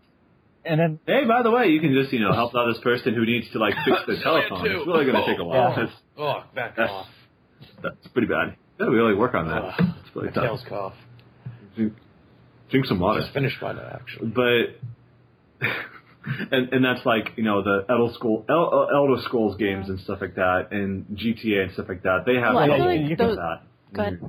and 0.64 0.78
then 0.80 0.98
Hey, 1.06 1.24
by 1.26 1.42
the 1.42 1.50
way, 1.50 1.66
you 1.68 1.80
can 1.80 1.92
just 1.94 2.12
you 2.12 2.20
know 2.20 2.32
help 2.32 2.54
out 2.54 2.66
this 2.72 2.82
person 2.82 3.14
who 3.14 3.24
needs 3.26 3.50
to 3.52 3.58
like 3.58 3.74
fix 3.84 3.98
the 4.06 4.14
Yeah, 4.16 4.22
telephone. 4.22 4.66
It's 4.66 4.86
really 4.86 5.04
going 5.04 5.16
to 5.16 5.26
take 5.26 5.38
a 5.40 5.44
while. 5.44 5.74
Yeah. 5.76 5.84
It's, 5.84 5.92
Oh, 6.18 6.42
back 6.54 6.76
that's 6.76 6.90
off. 6.90 7.06
that's 7.82 8.06
pretty 8.12 8.28
bad. 8.28 8.56
Yeah, 8.78 8.88
we 8.88 8.96
really 8.96 9.14
work 9.14 9.34
on 9.34 9.48
that. 9.48 9.62
Ugh. 9.64 9.74
It's 10.06 10.14
really 10.16 10.28
tough. 10.32 10.44
tail's 10.44 10.64
cough. 10.68 10.94
Drink, 11.74 11.94
drink 12.70 12.86
some 12.86 13.00
water. 13.00 13.20
Just 13.20 13.32
finished 13.32 13.56
mine, 13.62 13.78
actually. 13.78 14.28
but 14.28 15.66
and 16.52 16.72
and 16.72 16.84
that's 16.84 17.04
like 17.06 17.32
you 17.36 17.44
know 17.44 17.62
the 17.62 17.84
Elder 17.88 18.12
Scroll 18.14 18.44
El, 18.48 18.88
Elder 18.94 19.22
Scrolls 19.22 19.56
games 19.56 19.88
and 19.88 19.98
stuff 20.00 20.18
like 20.20 20.34
that, 20.36 20.68
and 20.70 21.06
GTA 21.16 21.62
and 21.64 21.72
stuff 21.72 21.86
like 21.88 22.02
that. 22.02 22.24
They 22.26 22.34
have 22.34 22.54
Well, 22.54 22.64
I 22.64 22.68
all 22.68 22.74
of 22.74 22.86
like 23.00 23.08
that. 23.08 23.18
those- 23.18 23.36
that. 23.36 23.62
Go 23.94 24.02
ahead. 24.02 24.20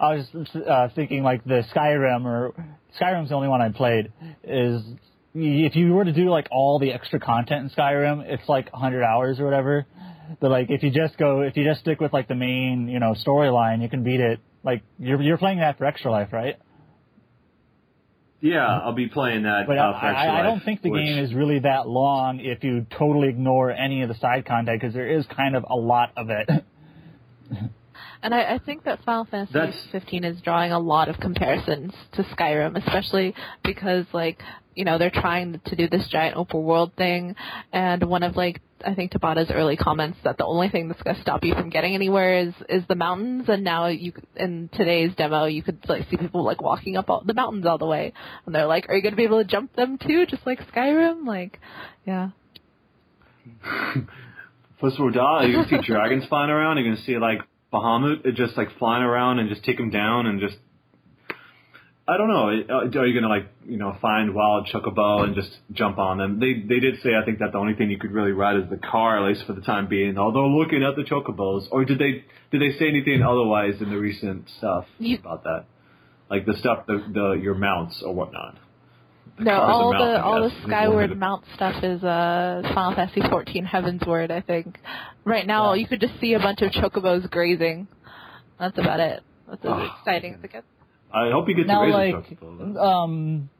I 0.00 0.14
was 0.16 0.26
uh, 0.68 0.88
thinking 0.94 1.22
like 1.22 1.44
the 1.44 1.62
Skyrim 1.74 2.24
or 2.24 2.52
Skyrim's 3.00 3.28
the 3.28 3.34
only 3.36 3.48
one 3.48 3.62
I 3.62 3.68
played 3.70 4.12
is 4.42 4.82
if 5.34 5.74
you 5.74 5.92
were 5.92 6.04
to 6.04 6.12
do 6.12 6.30
like 6.30 6.48
all 6.50 6.78
the 6.78 6.92
extra 6.92 7.18
content 7.18 7.64
in 7.64 7.70
Skyrim, 7.70 8.22
it's 8.26 8.48
like 8.48 8.72
100 8.72 9.02
hours 9.02 9.40
or 9.40 9.44
whatever. 9.44 9.86
But 10.40 10.50
like 10.50 10.70
if 10.70 10.82
you 10.82 10.90
just 10.90 11.18
go 11.18 11.42
if 11.42 11.56
you 11.56 11.64
just 11.64 11.80
stick 11.80 12.00
with 12.00 12.12
like 12.12 12.28
the 12.28 12.34
main, 12.34 12.88
you 12.88 13.00
know, 13.00 13.14
storyline, 13.14 13.82
you 13.82 13.88
can 13.88 14.04
beat 14.04 14.20
it. 14.20 14.40
Like 14.62 14.82
you're 14.98 15.20
you're 15.20 15.38
playing 15.38 15.58
that 15.58 15.76
for 15.78 15.84
Extra 15.84 16.10
Life, 16.10 16.32
right? 16.32 16.56
Yeah, 18.40 18.66
I'll 18.66 18.92
be 18.94 19.08
playing 19.08 19.44
that. 19.44 19.66
But 19.66 19.78
uh, 19.78 19.98
for 19.98 20.06
I, 20.06 20.10
Extra 20.12 20.32
I, 20.32 20.40
I 20.40 20.42
don't 20.42 20.60
think 20.62 20.82
the 20.82 20.90
which- 20.90 21.04
game 21.04 21.18
is 21.18 21.34
really 21.34 21.60
that 21.60 21.88
long 21.88 22.40
if 22.40 22.62
you 22.62 22.86
totally 22.98 23.28
ignore 23.28 23.70
any 23.70 24.02
of 24.02 24.08
the 24.08 24.14
side 24.16 24.46
content 24.46 24.80
because 24.80 24.94
there 24.94 25.08
is 25.08 25.26
kind 25.34 25.56
of 25.56 25.64
a 25.68 25.76
lot 25.76 26.12
of 26.16 26.28
it. 26.30 26.48
And 28.22 28.34
I, 28.34 28.54
I 28.54 28.58
think 28.58 28.84
that 28.84 29.04
Final 29.04 29.26
Fantasy 29.26 29.52
That's- 29.52 29.86
15 29.92 30.24
is 30.24 30.40
drawing 30.40 30.72
a 30.72 30.78
lot 30.78 31.10
of 31.10 31.20
comparisons 31.20 31.92
to 32.14 32.22
Skyrim, 32.22 32.74
especially 32.74 33.34
because 33.62 34.06
like 34.14 34.38
you 34.74 34.84
know 34.84 34.98
they're 34.98 35.10
trying 35.10 35.60
to 35.66 35.76
do 35.76 35.88
this 35.88 36.06
giant 36.08 36.36
open 36.36 36.62
world 36.62 36.92
thing, 36.96 37.36
and 37.72 38.02
one 38.04 38.22
of 38.22 38.36
like 38.36 38.60
I 38.86 38.94
think 38.94 39.12
Tabata's 39.12 39.50
early 39.50 39.76
comments 39.76 40.18
that 40.24 40.38
the 40.38 40.44
only 40.44 40.68
thing 40.68 40.88
that's 40.88 41.02
going 41.02 41.16
to 41.16 41.22
stop 41.22 41.44
you 41.44 41.54
from 41.54 41.70
getting 41.70 41.94
anywhere 41.94 42.38
is 42.38 42.54
is 42.68 42.84
the 42.88 42.94
mountains, 42.94 43.48
and 43.48 43.64
now 43.64 43.86
you 43.86 44.12
c- 44.16 44.22
in 44.36 44.68
today's 44.72 45.14
demo 45.16 45.44
you 45.44 45.62
could 45.62 45.78
like 45.88 46.08
see 46.10 46.16
people 46.16 46.44
like 46.44 46.62
walking 46.62 46.96
up 46.96 47.08
all, 47.08 47.22
the 47.24 47.34
mountains 47.34 47.66
all 47.66 47.78
the 47.78 47.86
way, 47.86 48.12
and 48.46 48.54
they're 48.54 48.66
like, 48.66 48.88
are 48.88 48.96
you 48.96 49.02
going 49.02 49.12
to 49.12 49.16
be 49.16 49.24
able 49.24 49.42
to 49.42 49.48
jump 49.48 49.74
them 49.76 49.98
too, 49.98 50.26
just 50.26 50.46
like 50.46 50.60
Skyrim? 50.72 51.26
Like, 51.26 51.60
yeah. 52.06 52.30
First 54.80 54.98
of 54.98 55.16
all, 55.16 55.46
you 55.48 55.64
can 55.64 55.68
see 55.68 55.86
dragons 55.86 56.26
flying 56.26 56.50
around. 56.50 56.78
You 56.78 56.94
can 56.94 57.02
see 57.04 57.16
like 57.18 57.38
Bahamut 57.72 58.26
uh, 58.26 58.30
just 58.32 58.56
like 58.56 58.68
flying 58.78 59.02
around 59.02 59.38
and 59.38 59.48
just 59.48 59.64
take 59.64 59.76
them 59.76 59.90
down 59.90 60.26
and 60.26 60.40
just. 60.40 60.56
I 62.06 62.18
don't 62.18 62.28
know. 62.28 62.50
uh, 62.50 62.98
Are 63.00 63.06
you 63.06 63.14
gonna 63.18 63.32
like 63.32 63.46
you 63.64 63.78
know 63.78 63.96
find 64.02 64.34
wild 64.34 64.66
chocobo 64.72 65.24
and 65.24 65.34
just 65.34 65.50
jump 65.72 65.96
on 65.98 66.18
them? 66.18 66.38
They 66.38 66.52
they 66.54 66.78
did 66.80 67.00
say 67.02 67.10
I 67.20 67.24
think 67.24 67.38
that 67.38 67.52
the 67.52 67.58
only 67.58 67.74
thing 67.74 67.90
you 67.90 67.98
could 67.98 68.12
really 68.12 68.32
ride 68.32 68.56
is 68.56 68.68
the 68.68 68.76
car 68.76 69.18
at 69.18 69.26
least 69.28 69.46
for 69.46 69.54
the 69.54 69.62
time 69.62 69.88
being. 69.88 70.18
Although 70.18 70.48
looking 70.48 70.82
at 70.82 70.96
the 70.96 71.02
chocobos, 71.02 71.66
or 71.70 71.84
did 71.86 71.98
they 71.98 72.24
did 72.50 72.60
they 72.60 72.76
say 72.78 72.88
anything 72.88 73.22
otherwise 73.22 73.80
in 73.80 73.88
the 73.90 73.96
recent 73.98 74.48
stuff 74.58 74.84
You- 74.98 75.16
about 75.18 75.44
that? 75.44 75.64
Like 76.28 76.44
the 76.44 76.54
stuff 76.58 76.84
the 76.86 77.02
the 77.12 77.32
your 77.42 77.54
mounts 77.54 78.02
or 78.02 78.14
whatnot. 78.14 78.58
No, 79.38 79.52
all 79.60 79.92
mount, 79.92 80.04
the 80.04 80.22
all 80.22 80.42
the 80.42 80.50
Skyward. 80.62 81.18
Mount 81.18 81.44
stuff 81.54 81.82
is 81.82 82.04
uh 82.04 82.62
Final 82.74 82.94
Fantasy 82.94 83.22
14 83.28 83.64
Heavensward, 83.66 84.30
I 84.30 84.42
think. 84.42 84.78
Right 85.24 85.46
now, 85.46 85.72
Yeah. 85.72 85.80
you 85.80 85.86
could 85.88 86.00
just 86.00 86.20
see 86.20 86.34
a 86.34 86.38
bunch 86.38 86.60
of 86.60 86.70
chocobos 86.70 87.28
grazing. 87.30 87.88
That's 88.60 88.76
about 88.78 89.00
it. 89.00 89.22
That's 89.48 89.64
as 89.64 89.70
Oh, 89.72 89.88
exciting 90.00 90.34
as 90.34 90.44
it 90.44 90.52
gets. 90.52 90.66
I 91.14 91.30
hope 91.30 91.48
you 91.48 91.54
get 91.54 91.66
now, 91.66 91.84
to 91.84 91.86
raise 91.86 92.14
like, 92.14 92.38
chocobo. 92.40 92.76
um, 92.76 93.50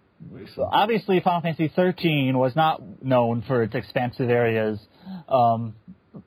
obviously 0.58 1.20
Final 1.20 1.40
Fantasy 1.42 1.72
13 1.74 2.36
was 2.36 2.56
not 2.56 3.02
known 3.02 3.42
for 3.46 3.62
its 3.62 3.74
expansive 3.74 4.28
areas, 4.28 4.80
um, 5.28 5.74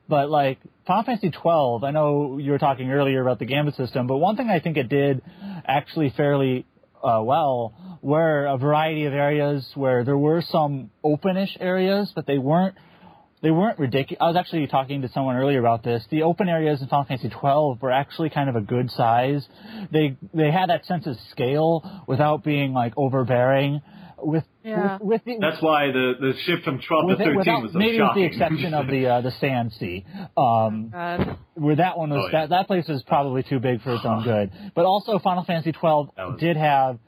but 0.08 0.30
like 0.30 0.58
Final 0.86 1.04
Fantasy 1.04 1.30
12, 1.30 1.84
I 1.84 1.90
know 1.90 2.38
you 2.38 2.50
were 2.50 2.58
talking 2.58 2.90
earlier 2.90 3.20
about 3.20 3.38
the 3.38 3.44
Gambit 3.44 3.74
system, 3.74 4.06
but 4.06 4.16
one 4.16 4.36
thing 4.36 4.48
I 4.48 4.60
think 4.60 4.76
it 4.76 4.88
did 4.88 5.22
actually 5.66 6.12
fairly 6.16 6.64
uh, 7.02 7.20
well 7.22 7.98
were 8.00 8.46
a 8.46 8.56
variety 8.56 9.04
of 9.04 9.12
areas 9.12 9.70
where 9.74 10.04
there 10.04 10.16
were 10.16 10.42
some 10.42 10.90
openish 11.04 11.56
areas, 11.60 12.10
but 12.14 12.26
they 12.26 12.38
weren't 12.38 12.74
they 13.42 13.50
weren't 13.50 13.78
ridiculous. 13.78 14.18
I 14.20 14.26
was 14.28 14.36
actually 14.36 14.66
talking 14.66 15.02
to 15.02 15.08
someone 15.10 15.36
earlier 15.36 15.60
about 15.60 15.82
this. 15.82 16.04
The 16.10 16.22
open 16.22 16.48
areas 16.48 16.80
in 16.82 16.88
Final 16.88 17.04
Fantasy 17.04 17.28
twelve 17.28 17.80
were 17.82 17.92
actually 17.92 18.30
kind 18.30 18.48
of 18.48 18.56
a 18.56 18.60
good 18.60 18.90
size. 18.90 19.46
They 19.92 20.16
they 20.34 20.50
had 20.50 20.70
that 20.70 20.84
sense 20.86 21.06
of 21.06 21.16
scale 21.30 22.04
without 22.06 22.44
being 22.44 22.72
like 22.72 22.94
overbearing. 22.96 23.82
With 24.20 24.42
Yeah. 24.64 24.94
with, 25.00 25.02
with 25.02 25.24
the, 25.26 25.38
That's 25.40 25.62
why 25.62 25.92
the, 25.92 26.14
the 26.20 26.32
shift 26.44 26.64
from 26.64 26.80
12 26.80 27.06
with 27.06 27.18
to 27.18 27.22
it, 27.22 27.26
13 27.26 27.36
without, 27.36 27.62
was 27.62 27.72
so 27.72 27.78
maybe 27.78 27.98
shocking. 27.98 28.22
with 28.24 28.32
the 28.32 28.36
exception 28.36 28.74
of 28.74 28.86
the 28.88 29.06
uh, 29.06 29.20
the 29.20 29.30
Sand 29.30 29.72
Sea. 29.74 30.04
Um, 30.36 30.88
God. 30.92 31.38
where 31.54 31.76
that 31.76 31.96
one 31.96 32.10
was 32.10 32.24
Oh, 32.24 32.28
yeah. 32.32 32.40
that 32.40 32.50
that 32.50 32.66
place 32.66 32.88
was 32.88 33.00
probably 33.04 33.44
too 33.44 33.60
big 33.60 33.80
for 33.82 33.94
its 33.94 34.04
own 34.04 34.24
good. 34.32 34.50
But 34.74 34.86
also 34.86 35.20
Final 35.20 35.44
Fantasy 35.44 35.70
twelve 35.70 36.10
was- 36.16 36.40
did 36.40 36.56
have 36.56 36.98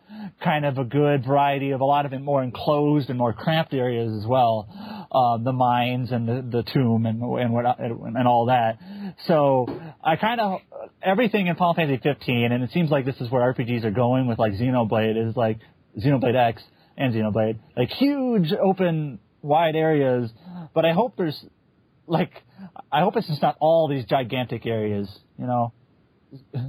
kind 0.43 0.65
of 0.65 0.78
a 0.78 0.85
good 0.85 1.24
variety 1.24 1.70
of 1.70 1.81
a 1.81 1.85
lot 1.85 2.07
of 2.07 2.12
it 2.12 2.20
more 2.20 2.43
enclosed 2.43 3.09
and 3.11 3.19
more 3.19 3.32
cramped 3.32 3.74
areas 3.74 4.12
as 4.12 4.27
well, 4.27 4.69
um, 5.12 5.44
the 5.44 5.52
mines 5.52 6.12
and 6.12 6.28
the, 6.28 6.43
the 6.59 6.62
tomb 6.62 7.07
and 7.07 7.23
and 7.23 7.52
what 7.52 7.78
and 7.78 8.28
all 8.28 8.47
that. 8.47 8.78
So 9.27 9.66
I 10.02 10.16
kind 10.16 10.40
of 10.40 10.61
everything 11.02 11.47
in 11.47 11.57
Final 11.57 11.74
Fantasy 11.74 12.01
fifteen, 12.02 12.52
and 12.52 12.62
it 12.62 12.70
seems 12.73 12.90
like 12.90 13.05
this 13.05 13.20
is 13.20 13.31
where 13.31 13.52
RPGs 13.52 13.85
are 13.85 13.90
going 13.90 14.27
with 14.27 14.39
like 14.39 14.52
Xenoblade 14.52 15.28
is 15.28 15.36
like 15.36 15.59
Xenoblade 15.98 16.36
X 16.36 16.62
and 16.97 17.15
Xenoblade, 17.15 17.59
like 17.77 17.90
huge 17.90 18.52
open 18.52 19.19
wide 19.43 19.77
areas. 19.77 20.31
But 20.74 20.85
I 20.85 20.93
hope 20.93 21.16
there's 21.16 21.44
like 22.07 22.32
I 22.93 23.01
hope 23.01 23.16
it's 23.16 23.28
just 23.28 23.43
not 23.43 23.57
all 23.61 23.89
these 23.89 24.05
gigantic 24.05 24.66
areas, 24.66 25.09
you 25.39 25.47
know. 25.47 25.73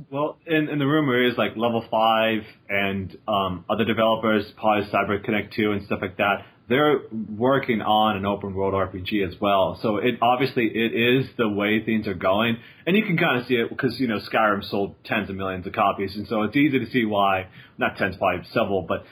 Well, 0.10 0.38
and, 0.48 0.70
and 0.70 0.82
the 0.82 0.88
rumor 0.88 1.24
is 1.24 1.38
like 1.38 1.56
level 1.56 1.86
five 1.90 2.42
and 2.70 3.16
um, 3.28 3.66
other 3.70 3.86
developers, 3.86 4.46
probably 4.58 4.90
Cyber 4.90 5.24
Connect 5.24 5.54
2 5.54 5.72
and 5.72 5.86
stuff 5.86 6.00
like 6.02 6.18
that. 6.18 6.46
They're 6.68 7.02
working 7.12 7.82
on 7.82 8.18
an 8.18 8.26
open 8.26 8.54
world 8.54 8.74
RPG 8.74 9.28
as 9.28 9.40
well. 9.42 9.78
So 9.82 9.98
it 9.98 10.16
obviously 10.22 10.68
it 10.68 10.94
is 10.94 11.30
the 11.38 11.50
way 11.50 11.84
things 11.84 12.08
are 12.08 12.14
going, 12.14 12.58
and 12.88 12.96
you 12.96 13.04
can 13.04 13.18
kind 13.18 13.42
of 13.42 13.48
see 13.48 13.56
it 13.56 13.70
because 13.70 14.00
you 14.00 14.08
know 14.08 14.20
Skyrim 14.20 14.64
sold 14.64 14.96
tens 15.04 15.30
of 15.30 15.36
millions 15.36 15.68
of 15.68 15.74
copies, 15.74 16.16
and 16.16 16.28
so 16.28 16.44
it's 16.44 16.56
easy 16.56 16.80
to 16.80 16.90
see 16.90 17.04
why 17.04 17.48
not 17.78 17.98
tens, 17.98 18.16
probably 18.16 18.46
several, 18.54 18.84
but 18.84 19.04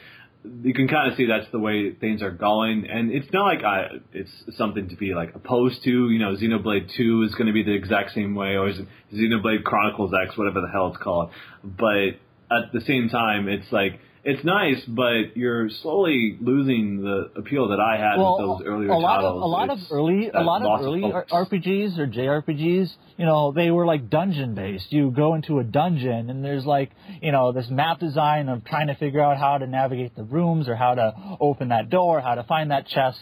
you 0.44 0.74
can 0.74 0.88
kind 0.88 1.12
of 1.12 1.18
see 1.18 1.26
that's 1.26 1.52
the 1.52 1.60
way 1.60 1.94
things 1.94 2.22
are 2.22 2.32
going, 2.32 2.88
and 2.90 3.12
it's 3.12 3.32
not 3.34 3.44
like 3.44 3.64
I, 3.64 3.88
it's 4.14 4.32
something 4.58 4.90
to 4.90 4.96
be 4.96 5.14
like 5.14 5.36
opposed 5.36 5.84
to. 5.84 6.10
You 6.10 6.20
know, 6.20 6.36
Xenoblade 6.36 6.96
Two 6.96 7.24
is 7.24 7.36
going 7.36 7.48
to 7.48 7.54
be 7.54 7.64
the 7.64 7.74
exact 7.74 8.14
same 8.14 8.36
way, 8.36 8.56
or 8.56 8.72
Xenoblade 9.14 9.64
Chronicles 9.64 10.12
X, 10.14 10.38
whatever 10.38 10.62
the 10.62 10.70
hell 10.72 10.88
it's 10.88 11.04
called. 11.04 11.32
But 11.64 12.20
at 12.52 12.72
the 12.74 12.82
same 12.82 13.10
time, 13.10 13.50
it's 13.50 13.72
like 13.72 14.00
it's 14.24 14.44
nice, 14.44 14.82
but 14.86 15.36
you're 15.38 15.70
slowly 15.70 16.38
losing 16.42 17.02
the 17.02 17.32
appeal 17.38 17.70
that 17.70 17.80
I 17.80 17.98
had 17.98 18.18
with 18.18 18.38
those 18.38 18.62
earlier 18.66 18.90
a 18.90 18.98
lot 18.98 19.18
titles. 19.18 19.38
of 19.38 19.42
a 19.42 19.46
lot 19.46 19.70
of 19.70 19.80
early 19.92 20.30
a 20.34 20.42
lot 20.42 20.62
of 20.62 20.82
early 20.82 21.02
focus. 21.02 21.32
RPGs 21.32 21.98
or 21.98 22.08
JRPGs, 22.08 22.92
you 23.18 23.26
know, 23.26 23.54
they 23.54 23.72
were 23.72 23.86
like 23.86 24.10
dungeon 24.10 24.56
based. 24.56 24.92
You 24.92 25.12
go 25.12 25.36
into 25.36 25.60
a 25.60 25.64
dungeon 25.64 26.30
and 26.30 26.44
there's 26.44 26.66
like, 26.66 26.92
you 27.22 27.32
know, 27.32 27.54
this 27.54 27.70
map 27.70 28.00
design 28.00 28.50
of 28.50 28.66
trying 28.66 28.88
to 28.88 28.96
figure 28.96 29.22
out 29.22 29.38
how 29.38 29.58
to 29.58 29.68
navigate 29.68 30.16
the 30.18 30.24
rooms 30.24 30.68
or 30.68 30.76
how 30.76 30.96
to 30.96 31.38
open 31.40 31.70
that 31.70 31.90
door, 31.90 32.20
how 32.20 32.36
to 32.36 32.44
find 32.44 32.72
that 32.72 32.88
chest. 32.88 33.22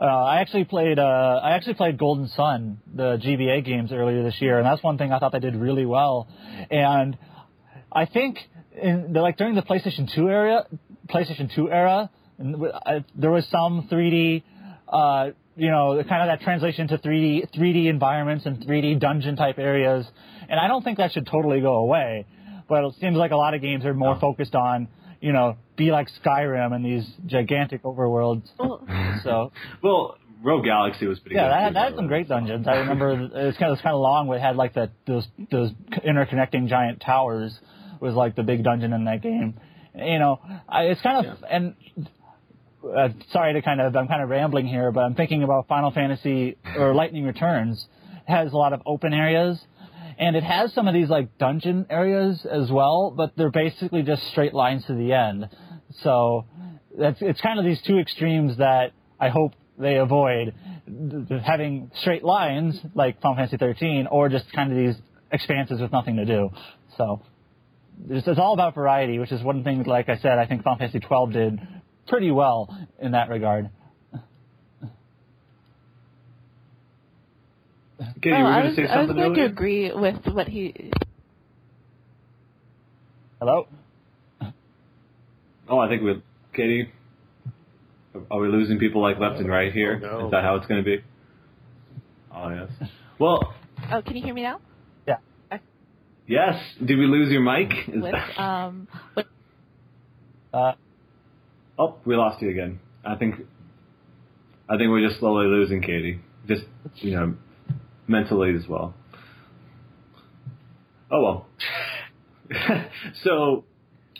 Uh, 0.00 0.04
I 0.04 0.40
actually 0.40 0.64
played 0.64 1.00
uh, 1.00 1.40
I 1.42 1.52
actually 1.56 1.74
played 1.74 1.98
Golden 1.98 2.28
Sun, 2.28 2.78
the 2.94 3.18
GBA 3.18 3.64
games 3.64 3.92
earlier 3.92 4.22
this 4.22 4.40
year, 4.40 4.58
and 4.58 4.66
that's 4.66 4.82
one 4.84 4.98
thing 4.98 5.12
I 5.12 5.18
thought 5.18 5.32
they 5.32 5.40
did 5.40 5.56
really 5.56 5.86
well. 5.86 6.28
And 6.70 7.18
I 7.90 8.04
think 8.06 8.38
in 8.82 9.12
the, 9.12 9.20
like 9.20 9.36
during 9.36 9.54
the 9.54 9.62
PlayStation 9.62 10.12
2 10.14 10.28
era, 10.28 10.66
PlayStation 11.08 11.54
2 11.54 11.70
era, 11.70 12.10
and 12.38 12.52
w- 12.52 12.72
I, 12.74 13.04
there 13.14 13.30
was 13.30 13.46
some 13.48 13.88
3D, 13.90 14.42
uh, 14.88 15.30
you 15.56 15.70
know, 15.70 16.02
kind 16.08 16.22
of 16.22 16.28
that 16.38 16.44
translation 16.44 16.88
to 16.88 16.98
3D 16.98 17.50
3D 17.56 17.86
environments 17.86 18.46
and 18.46 18.58
3D 18.64 18.98
dungeon 19.00 19.36
type 19.36 19.58
areas, 19.58 20.06
and 20.48 20.58
I 20.60 20.68
don't 20.68 20.82
think 20.84 20.98
that 20.98 21.12
should 21.12 21.26
totally 21.26 21.60
go 21.60 21.76
away. 21.76 22.26
But 22.68 22.84
it 22.84 22.94
seems 23.00 23.16
like 23.16 23.30
a 23.30 23.36
lot 23.36 23.54
of 23.54 23.60
games 23.62 23.84
are 23.86 23.94
more 23.94 24.14
No. 24.14 24.20
focused 24.20 24.54
on, 24.54 24.88
you 25.20 25.32
know, 25.32 25.56
be 25.76 25.90
like 25.90 26.08
Skyrim 26.22 26.74
and 26.74 26.84
these 26.84 27.06
gigantic 27.26 27.82
overworlds. 27.82 28.48
Well, 28.58 28.86
So 29.24 29.52
Well, 29.82 30.16
Rogue 30.44 30.64
Galaxy 30.64 31.06
was 31.06 31.18
pretty 31.18 31.34
yeah, 31.36 31.44
good. 31.46 31.50
that 31.52 31.62
had, 31.62 31.74
that 31.74 31.84
had 31.86 31.96
some 31.96 32.06
great 32.06 32.28
dungeons. 32.28 32.68
I 32.68 32.76
remember 32.76 33.12
it's 33.34 33.56
kind 33.58 33.70
of, 33.70 33.70
it 33.70 33.70
was 33.70 33.80
kind 33.80 33.94
of 33.94 34.00
long, 34.00 34.28
but 34.28 34.34
it 34.34 34.40
had 34.42 34.54
like 34.56 34.74
the 34.74 34.90
those 35.06 35.26
those 35.50 35.70
interconnecting 36.06 36.68
giant 36.68 37.00
towers 37.00 37.58
was 38.00 38.14
like 38.14 38.36
the 38.36 38.42
big 38.42 38.64
dungeon 38.64 38.92
in 38.92 39.04
that 39.04 39.22
game. 39.22 39.54
You 39.94 40.18
know, 40.18 40.40
I, 40.68 40.84
it's 40.84 41.00
kind 41.00 41.26
of 41.26 41.44
and 41.50 41.74
uh, 42.84 43.08
sorry 43.32 43.54
to 43.54 43.62
kind 43.62 43.80
of 43.80 43.96
I'm 43.96 44.08
kind 44.08 44.22
of 44.22 44.28
rambling 44.28 44.66
here, 44.66 44.92
but 44.92 45.00
I'm 45.00 45.14
thinking 45.14 45.42
about 45.42 45.68
Final 45.68 45.90
Fantasy 45.90 46.56
or 46.76 46.94
Lightning 46.94 47.24
Returns 47.24 47.86
it 48.28 48.32
has 48.32 48.52
a 48.52 48.56
lot 48.56 48.72
of 48.72 48.82
open 48.86 49.12
areas. 49.12 49.58
And 50.18 50.34
it 50.34 50.42
has 50.42 50.72
some 50.72 50.88
of 50.88 50.94
these 50.94 51.08
like 51.08 51.38
dungeon 51.38 51.86
areas 51.90 52.44
as 52.44 52.70
well, 52.72 53.12
but 53.16 53.32
they're 53.36 53.50
basically 53.50 54.02
just 54.02 54.26
straight 54.28 54.52
lines 54.52 54.84
to 54.86 54.94
the 54.94 55.12
end. 55.12 55.48
So 56.02 56.44
that's 56.98 57.22
it's 57.22 57.40
kind 57.40 57.58
of 57.58 57.64
these 57.64 57.80
two 57.82 57.98
extremes 57.98 58.56
that 58.56 58.92
I 59.20 59.28
hope 59.28 59.52
they 59.78 59.96
avoid 59.96 60.54
having 61.44 61.92
straight 62.00 62.24
lines 62.24 62.80
like 62.94 63.20
Final 63.20 63.36
Fantasy 63.36 63.58
13 63.58 64.08
or 64.10 64.28
just 64.28 64.52
kind 64.52 64.72
of 64.72 64.78
these 64.78 64.96
expanses 65.30 65.80
with 65.80 65.92
nothing 65.92 66.16
to 66.16 66.24
do. 66.24 66.50
So 66.96 67.22
it's, 68.08 68.26
it's 68.26 68.38
all 68.38 68.54
about 68.54 68.74
variety, 68.74 69.18
which 69.18 69.32
is 69.32 69.42
one 69.42 69.64
thing, 69.64 69.82
like 69.84 70.08
I 70.08 70.16
said, 70.18 70.38
I 70.38 70.46
think 70.46 70.62
Final 70.62 70.78
Fantasy 70.78 71.00
12 71.00 71.32
did 71.32 71.60
pretty 72.06 72.30
well 72.30 72.76
in 73.00 73.12
that 73.12 73.28
regard. 73.28 73.70
Katie, 78.22 78.34
oh, 78.34 78.38
you 78.38 78.44
were 78.44 78.50
I 78.50 78.62
going 78.62 78.66
was, 78.66 78.76
to 78.76 78.82
say 78.82 78.88
I 78.88 78.98
was 79.00 79.08
something 79.08 79.24
going 79.24 79.34
to 79.34 79.44
agree 79.46 79.92
with 79.92 80.26
what 80.26 80.46
he. 80.48 80.90
Hello? 83.40 83.66
Oh, 85.68 85.78
I 85.78 85.88
think 85.88 86.02
we, 86.02 86.22
Katie. 86.54 86.90
Are 88.30 88.40
we 88.40 88.48
losing 88.48 88.78
people 88.78 89.02
like 89.02 89.18
left 89.18 89.38
and 89.38 89.48
right 89.48 89.72
here? 89.72 89.96
Is 89.96 90.02
Oh, 90.04 90.20
no. 90.22 90.30
that 90.30 90.42
how 90.42 90.56
it's 90.56 90.66
going 90.66 90.82
to 90.82 90.84
be? 90.84 91.02
Oh 92.34 92.48
yes. 92.50 92.88
Well, 93.18 93.54
Oh, 93.92 94.02
can 94.02 94.16
you 94.16 94.24
hear 94.24 94.34
me 94.34 94.42
now? 94.42 94.60
Yes. 96.28 96.62
Did 96.84 96.98
we 96.98 97.06
lose 97.06 97.32
your 97.32 97.40
mic? 97.40 97.72
Is 97.88 98.02
With 98.02 98.14
um, 98.38 98.88
with 99.16 99.26
Uh, 100.52 100.72
oh, 101.78 101.96
we 102.04 102.16
lost 102.16 102.40
you 102.42 102.50
again. 102.50 102.80
I 103.04 103.16
think. 103.16 103.34
I 104.68 104.76
think 104.76 104.90
we're 104.90 105.06
just 105.06 105.18
slowly 105.20 105.46
losing 105.46 105.80
Katie. 105.80 106.20
Just 106.46 106.64
you 106.96 107.12
know, 107.12 107.34
mentally 108.06 108.54
as 108.54 108.68
well. 108.68 108.94
Oh 111.10 111.22
well. 111.22 111.46
so, 113.24 113.64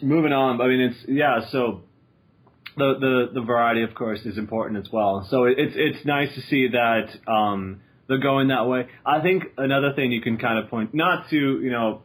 moving 0.02 0.32
on. 0.32 0.60
I 0.60 0.66
mean, 0.66 0.80
it's 0.80 0.96
yeah. 1.06 1.48
So, 1.50 1.82
the 2.76 2.94
the 2.98 3.40
the 3.40 3.40
variety, 3.42 3.82
of 3.82 3.94
course, 3.94 4.20
is 4.24 4.38
important 4.38 4.84
as 4.84 4.92
well. 4.92 5.26
So 5.30 5.44
it, 5.44 5.58
it's 5.58 5.74
it's 5.76 6.06
nice 6.06 6.34
to 6.34 6.40
see 6.42 6.68
that 6.68 7.30
um, 7.30 7.80
they're 8.08 8.18
going 8.18 8.48
that 8.48 8.66
way. 8.66 8.88
I 9.04 9.20
think 9.20 9.44
another 9.56 9.92
thing 9.94 10.12
you 10.12 10.22
can 10.22 10.38
kind 10.38 10.58
of 10.58 10.70
point 10.70 10.94
not 10.94 11.28
to 11.30 11.36
you 11.36 11.70
know 11.70 12.02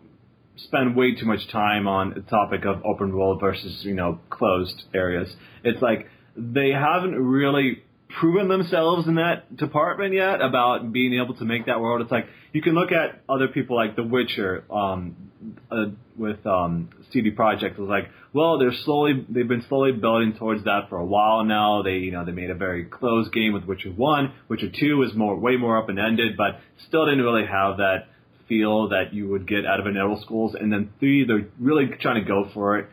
spend 0.58 0.96
way 0.96 1.16
too 1.16 1.26
much 1.26 1.48
time 1.52 1.88
on 1.88 2.14
the 2.14 2.22
topic 2.22 2.66
of 2.66 2.84
open 2.86 3.16
world 3.16 3.40
versus 3.40 3.84
you 3.84 3.94
know 3.94 4.20
closed 4.30 4.84
areas. 4.94 5.34
It's 5.64 5.82
like 5.82 6.08
they 6.36 6.70
haven't 6.72 7.16
really 7.16 7.84
proven 8.20 8.48
themselves 8.48 9.08
in 9.08 9.16
that 9.16 9.56
department 9.58 10.14
yet 10.14 10.42
about 10.42 10.92
being 10.92 11.20
able 11.20 11.36
to 11.36 11.46
make 11.46 11.66
that 11.66 11.80
world. 11.80 12.02
It's 12.02 12.12
like 12.12 12.28
you 12.52 12.62
can 12.62 12.74
look 12.74 12.92
at 12.92 13.22
other 13.28 13.48
people 13.48 13.76
like 13.76 13.96
The 13.96 14.04
Witcher 14.04 14.64
um, 14.72 15.32
uh, 15.72 15.86
with 16.18 16.46
um, 16.46 16.90
CD 17.12 17.32
Projekt. 17.32 17.72
It's 17.72 17.80
like, 17.80 18.10
well, 18.34 18.58
they're 18.58 18.74
slowly 18.84 19.26
they've 19.30 19.48
been 19.48 19.66
slowly 19.68 19.92
building 19.92 20.36
towards 20.38 20.64
that 20.66 20.90
for 20.90 20.98
a 20.98 21.06
while 21.06 21.44
now. 21.44 21.82
They 21.84 21.98
you 21.98 22.12
know 22.12 22.26
they 22.26 22.32
made 22.32 22.50
a 22.50 22.56
very 22.56 22.86
closed 22.86 23.32
game 23.34 23.54
with 23.54 23.66
Witcher 23.66 23.92
One. 23.92 24.34
Witcher 24.48 24.70
Two 24.78 25.04
is 25.04 25.16
more 25.16 25.36
way 25.36 25.58
more 25.58 25.78
open 25.78 26.00
ended, 26.00 26.38
but 26.38 26.60
still 26.88 27.06
didn't 27.06 27.24
really 27.24 27.46
have 27.46 27.78
that 27.78 28.08
feel 28.48 28.90
that 28.90 29.14
you 29.14 29.30
would 29.30 29.48
get 29.48 29.66
out 29.66 29.80
of 29.80 29.86
an 29.86 29.98
Elder 29.98 30.20
Scrolls. 30.22 30.56
And 30.60 30.72
then 30.72 30.92
three, 31.00 31.26
they're 31.26 31.48
really 31.60 31.88
trying 32.02 32.22
to 32.24 32.28
go 32.28 32.50
for 32.54 32.80
it, 32.80 32.90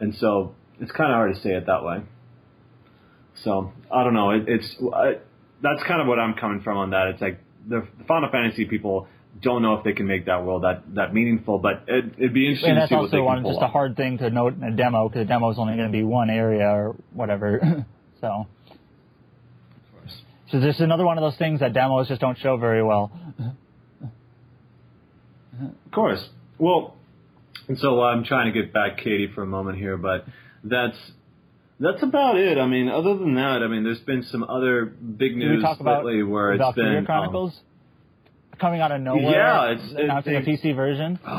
and 0.00 0.14
so 0.14 0.54
it's 0.80 0.92
kind 0.92 1.10
of 1.10 1.16
hard 1.16 1.34
to 1.34 1.40
say 1.40 1.50
it 1.50 1.66
that 1.66 1.84
way. 1.84 2.02
So 3.42 3.72
I 3.92 4.04
don't 4.04 4.14
know. 4.14 4.30
It, 4.30 4.44
it's 4.48 4.76
I, 4.94 5.18
that's 5.62 5.82
kind 5.86 6.00
of 6.00 6.06
what 6.06 6.18
I'm 6.18 6.34
coming 6.34 6.60
from 6.62 6.76
on 6.76 6.90
that. 6.90 7.08
It's 7.08 7.20
like 7.20 7.40
the 7.68 7.86
Final 8.06 8.30
Fantasy 8.30 8.64
people 8.66 9.08
don't 9.44 9.62
know 9.62 9.74
if 9.74 9.84
they 9.84 9.92
can 9.92 10.06
make 10.06 10.26
that 10.26 10.44
world 10.44 10.64
that 10.64 10.82
that 10.94 11.14
meaningful, 11.14 11.58
but 11.58 11.84
it, 11.86 12.04
it'd 12.18 12.34
be 12.34 12.48
interesting 12.48 12.74
to 12.74 12.88
see 12.88 12.94
what 12.94 13.10
they 13.10 13.18
also 13.18 13.18
can 13.18 13.24
one, 13.24 13.42
pull 13.42 13.52
just 13.52 13.62
a 13.62 13.68
hard 13.68 13.96
thing 13.96 14.18
to 14.18 14.30
note 14.30 14.56
in 14.56 14.64
a 14.64 14.74
demo 14.74 15.08
because 15.08 15.20
the 15.20 15.24
demo 15.26 15.50
is 15.50 15.58
only 15.58 15.76
going 15.76 15.86
to 15.86 15.92
be 15.92 16.02
one 16.02 16.30
area 16.30 16.66
or 16.66 16.96
whatever. 17.12 17.84
so, 18.20 18.46
so 20.50 20.60
this 20.60 20.74
is 20.74 20.80
another 20.80 21.04
one 21.04 21.18
of 21.18 21.22
those 21.22 21.36
things 21.38 21.60
that 21.60 21.72
demos 21.72 22.08
just 22.08 22.20
don't 22.20 22.38
show 22.38 22.56
very 22.56 22.82
well. 22.82 23.12
Of 25.60 25.92
course. 25.92 26.26
Well, 26.58 26.96
and 27.68 27.78
so 27.78 28.02
I'm 28.02 28.24
trying 28.24 28.52
to 28.52 28.62
get 28.62 28.72
back 28.72 28.98
Katie 28.98 29.30
for 29.34 29.42
a 29.42 29.46
moment 29.46 29.78
here, 29.78 29.96
but 29.96 30.26
that's 30.64 30.96
That's 31.80 32.02
about 32.02 32.36
it. 32.36 32.56
I 32.58 32.66
mean, 32.66 32.88
other 32.88 33.16
than 33.16 33.34
that, 33.34 33.62
I 33.62 33.68
mean, 33.68 33.82
there's 33.84 34.00
been 34.00 34.22
some 34.22 34.44
other 34.44 34.84
big 34.86 35.36
news 35.36 35.58
we 35.58 35.62
talk 35.62 35.80
about 35.80 36.04
lately 36.04 36.22
where 36.22 36.52
it's 36.52 36.74
been 36.76 36.98
um, 36.98 37.04
Chronicles 37.06 37.52
coming 38.58 38.80
out 38.80 38.92
of 38.92 39.00
nowhere? 39.00 39.22
Yeah, 39.32 39.72
it's- 39.72 39.92
it- 39.92 40.00
announcing 40.04 40.36
a 40.36 40.40
PC 40.40 40.74
version. 40.74 41.18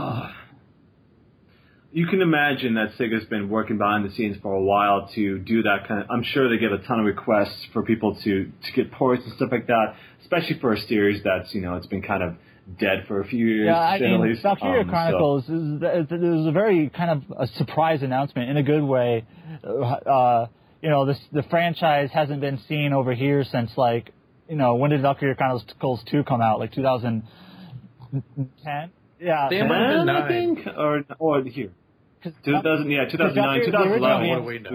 you 1.91 2.07
can 2.07 2.21
imagine 2.21 2.73
that 2.75 2.91
Sega's 2.97 3.25
been 3.25 3.49
working 3.49 3.77
behind 3.77 4.03
the 4.05 4.11
scenes 4.11 4.37
for 4.41 4.53
a 4.53 4.61
while 4.61 5.07
to 5.15 5.39
do 5.39 5.63
that 5.63 5.87
kind 5.87 6.01
of. 6.01 6.07
I'm 6.09 6.23
sure 6.23 6.49
they 6.49 6.57
get 6.57 6.71
a 6.73 6.79
ton 6.79 6.99
of 6.99 7.05
requests 7.05 7.65
for 7.71 7.83
people 7.83 8.15
to 8.15 8.51
to 8.63 8.71
get 8.73 8.91
ports 8.91 9.23
and 9.23 9.33
stuff 9.33 9.49
like 9.51 9.67
that, 9.67 9.95
especially 10.21 10.59
for 10.59 10.73
a 10.73 10.79
series 10.81 11.23
that's 11.23 11.53
you 11.55 11.61
know 11.61 11.75
it's 11.75 11.87
been 11.87 12.01
kind 12.01 12.21
of 12.23 12.35
dead 12.79 13.05
for 13.07 13.21
a 13.21 13.25
few 13.25 13.45
years. 13.45 13.67
Yeah, 13.67 13.79
I 13.79 13.99
mean, 13.99 14.21
least. 14.21 14.41
Valkyria 14.41 14.81
Um, 14.81 14.87
so- 14.87 14.91
Chronicles 14.91 15.43
is, 15.45 15.51
is, 15.51 16.07
it 16.11 16.19
was 16.19 16.47
a 16.47 16.51
very 16.51 16.89
kind 16.89 17.11
of 17.11 17.23
a 17.37 17.47
surprise 17.47 18.01
announcement 18.03 18.49
in 18.49 18.57
a 18.57 18.63
good 18.63 18.83
way. 18.83 19.23
Uh, 19.63 20.47
you 20.81 20.89
know, 20.89 21.05
this 21.05 21.19
the 21.31 21.43
franchise 21.43 22.09
hasn't 22.11 22.41
been 22.41 22.57
seen 22.67 22.91
over 22.91 23.13
here 23.13 23.43
since 23.43 23.71
like, 23.77 24.11
you 24.49 24.55
know, 24.55 24.75
when 24.75 24.91
did 24.91 25.01
Valkyria 25.01 25.35
Chronicles 25.35 26.03
two 26.09 26.23
come 26.23 26.41
out? 26.41 26.59
Like 26.59 26.71
2010. 26.73 28.91
Yeah, 29.19 29.47
They 29.49 29.61
might 29.63 29.79
have 29.81 30.05
been 30.05 30.07
10, 30.07 30.15
I 30.15 30.27
think, 30.27 30.59
or 30.77 31.03
or 31.19 31.41
here. 31.43 31.71
'cause 32.21 32.33
2000, 32.43 32.89
yeah, 32.91 33.05
2009, 33.05 33.71
Valkyria- 33.71 33.71
the 33.71 33.77
original 33.77 33.99
What 34.29 34.37
do 34.39 34.45
we 34.45 34.59
know? 34.59 34.69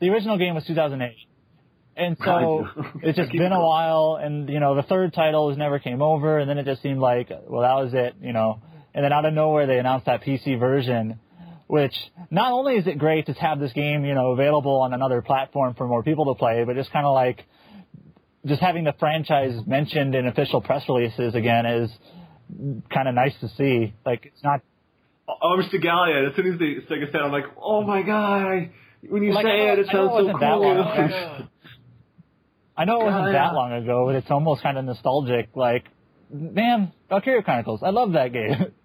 The 0.00 0.10
original 0.10 0.38
game 0.38 0.54
was 0.54 0.64
2008. 0.66 1.16
And 1.96 2.16
so 2.18 2.68
it's 3.02 3.16
just 3.16 3.30
been 3.32 3.52
a 3.52 3.60
while, 3.64 4.18
and 4.20 4.48
you 4.48 4.58
know 4.60 4.74
the 4.74 4.82
third 4.82 5.12
title 5.12 5.48
has 5.50 5.58
never 5.58 5.78
came 5.78 6.02
over, 6.02 6.38
and 6.38 6.48
then 6.50 6.58
it 6.58 6.64
just 6.66 6.82
seemed 6.82 6.98
like 7.00 7.30
well 7.48 7.62
that 7.62 7.74
was 7.82 7.94
it, 7.94 8.14
you 8.20 8.32
know. 8.32 8.60
And 8.94 9.04
then 9.04 9.12
out 9.12 9.24
of 9.24 9.32
nowhere 9.34 9.66
they 9.66 9.78
announced 9.78 10.06
that 10.06 10.22
PC 10.22 10.58
version, 10.58 11.18
which 11.68 11.94
not 12.30 12.50
only 12.52 12.76
is 12.76 12.86
it 12.88 12.98
great 12.98 13.26
to 13.26 13.32
have 13.34 13.60
this 13.60 13.72
game 13.72 14.04
you 14.04 14.14
know 14.14 14.32
available 14.32 14.80
on 14.82 14.92
another 14.92 15.22
platform 15.22 15.74
for 15.74 15.86
more 15.86 16.02
people 16.02 16.34
to 16.34 16.38
play, 16.38 16.64
but 16.64 16.74
just 16.74 16.90
kind 16.92 17.06
of 17.06 17.14
like 17.14 17.44
just 18.46 18.60
having 18.60 18.84
the 18.84 18.94
franchise 18.98 19.60
mentioned 19.66 20.14
in 20.14 20.26
official 20.26 20.60
press 20.60 20.82
releases 20.88 21.34
again 21.34 21.66
is 21.66 21.90
kind 22.92 23.08
of 23.08 23.14
nice 23.14 23.34
to 23.40 23.48
see. 23.50 23.94
Like 24.04 24.26
it's 24.26 24.42
not 24.42 24.60
Oh, 25.26 25.56
Mr. 25.58 25.80
Gallia. 25.80 26.28
As 26.28 26.36
soon 26.36 26.52
as 26.52 26.58
they 26.58 26.74
Sega 26.94 27.10
said, 27.10 27.22
I'm 27.22 27.32
like, 27.32 27.44
oh 27.60 27.82
my 27.82 28.02
god! 28.02 28.68
When 29.08 29.22
you 29.22 29.32
Like, 29.32 29.46
say 29.46 29.72
it, 29.72 29.78
it 29.78 29.88
I 29.88 29.92
sounds 29.92 30.10
so 30.10 30.24
wasn't 30.24 30.40
that 30.40 30.54
cool. 30.54 31.48
I 32.76 32.84
know 32.84 33.00
it 33.00 33.04
wasn't 33.04 33.32
that 33.32 33.54
long 33.54 33.72
ago, 33.72 34.04
but 34.06 34.16
it's 34.16 34.30
almost 34.30 34.62
kind 34.62 34.76
of 34.76 34.84
nostalgic. 34.84 35.48
Like, 35.54 35.84
man, 36.30 36.92
Valkyria 37.08 37.42
Chronicles. 37.42 37.82
I 37.82 37.90
love 37.90 38.12
that 38.12 38.32
game. 38.32 38.66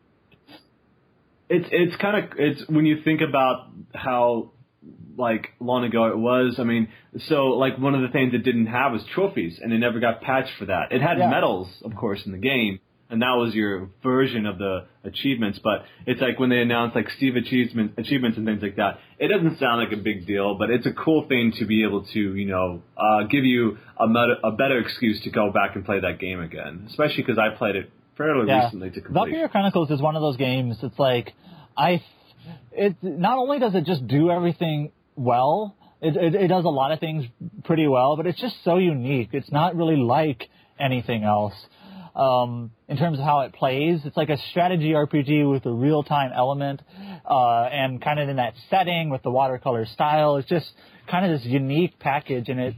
It's 1.52 1.68
it's 1.72 1.96
kind 1.96 2.16
of 2.26 2.30
it's 2.38 2.64
when 2.70 2.86
you 2.86 3.02
think 3.02 3.22
about 3.28 3.72
how 3.96 4.52
like 5.18 5.50
long 5.60 5.84
ago 5.84 6.06
it 6.06 6.18
was. 6.18 6.56
I 6.60 6.64
mean, 6.64 6.90
so 7.28 7.48
like 7.48 7.78
one 7.78 7.96
of 7.96 8.02
the 8.02 8.10
things 8.10 8.34
it 8.34 8.44
didn't 8.44 8.68
have 8.68 8.92
was 8.92 9.04
trophies, 9.14 9.60
and 9.62 9.74
it 9.74 9.78
never 9.80 10.00
got 10.00 10.22
patched 10.22 10.54
for 10.58 10.66
that. 10.66 10.92
It 10.92 11.02
had 11.02 11.18
Yeah. 11.18 11.30
medals, 11.30 11.68
of 11.84 11.96
course, 11.96 12.26
in 12.26 12.32
the 12.32 12.38
game, 12.38 12.80
and 13.10 13.22
that 13.22 13.36
was 13.36 13.54
your 13.56 13.90
version 14.04 14.46
of 14.46 14.58
the 14.58 14.86
achievements. 15.04 15.60
But 15.60 15.86
it's 16.06 16.22
like 16.22 16.40
when 16.40 16.50
they 16.50 16.62
announce 16.62 16.96
like 16.96 17.10
Steam 17.12 17.36
achievement 17.36 17.94
achievements 17.98 18.38
and 18.38 18.46
things 18.46 18.62
like 18.62 18.76
that. 18.78 19.00
It 19.18 19.28
doesn't 19.28 19.60
sound 19.60 19.82
like 19.84 19.92
a 19.92 20.02
big 20.02 20.26
deal, 20.26 20.56
but 20.56 20.70
it's 20.70 20.86
a 20.86 20.94
cool 20.94 21.28
thing 21.28 21.54
to 21.60 21.66
be 21.66 21.84
able 21.84 22.06
to 22.06 22.20
you 22.36 22.46
know 22.46 22.82
uh, 22.98 23.24
give 23.24 23.46
you 23.46 23.78
a, 24.00 24.08
meta, 24.08 24.36
a 24.44 24.52
better 24.52 24.80
excuse 24.80 25.22
to 25.24 25.30
go 25.32 25.52
back 25.52 25.76
and 25.76 25.86
play 25.86 26.00
that 26.00 26.20
game 26.20 26.40
again, 26.40 26.86
especially 26.88 27.24
because 27.24 27.38
I 27.38 27.50
played 27.58 27.76
it 27.76 27.92
fairly 28.18 28.48
yeah. 28.48 28.66
recently 28.66 28.90
to 28.92 29.02
complete. 29.02 29.14
Valkyria 29.14 29.50
Chronicles 29.50 29.90
is 29.92 30.02
one 30.02 30.16
of 30.16 30.22
those 30.22 30.38
games. 30.38 30.78
It's 30.82 31.00
like 31.00 31.34
I. 31.78 32.02
It 32.80 32.96
not 33.02 33.38
only 33.38 33.60
does 33.60 33.76
it 33.76 33.84
just 33.84 34.08
do 34.08 34.32
everything 34.32 34.94
well. 35.18 35.76
It, 36.02 36.16
it, 36.16 36.34
it 36.34 36.48
does 36.48 36.64
a 36.64 36.70
lot 36.70 36.94
of 36.94 37.02
things 37.02 37.26
pretty 37.66 37.88
well, 37.88 38.16
but 38.16 38.26
it's 38.26 38.40
just 38.40 38.56
so 38.64 38.78
unique. 38.78 39.30
It's 39.34 39.52
not 39.52 39.76
really 39.76 39.98
like 39.98 40.48
anything 40.80 41.26
else. 41.26 41.54
Um, 42.16 42.72
in 42.88 42.96
terms 42.96 43.20
of 43.20 43.26
how 43.26 43.42
it 43.42 43.54
plays, 43.54 44.00
it's 44.06 44.16
like 44.16 44.30
a 44.30 44.38
strategy 44.52 44.92
RPG 44.92 45.52
with 45.52 45.66
a 45.66 45.74
real 45.74 46.04
time 46.04 46.32
element, 46.34 46.82
uh, 47.30 47.64
and 47.64 48.02
kind 48.02 48.18
of 48.18 48.30
in 48.30 48.38
that 48.38 48.54
setting 48.70 49.10
with 49.10 49.24
the 49.24 49.32
watercolor 49.32 49.86
style. 49.86 50.38
It's 50.38 50.48
just 50.48 50.72
kind 51.12 51.30
of 51.30 51.38
this 51.38 51.46
unique 51.46 52.00
package, 52.00 52.48
and 52.48 52.60
it 52.62 52.76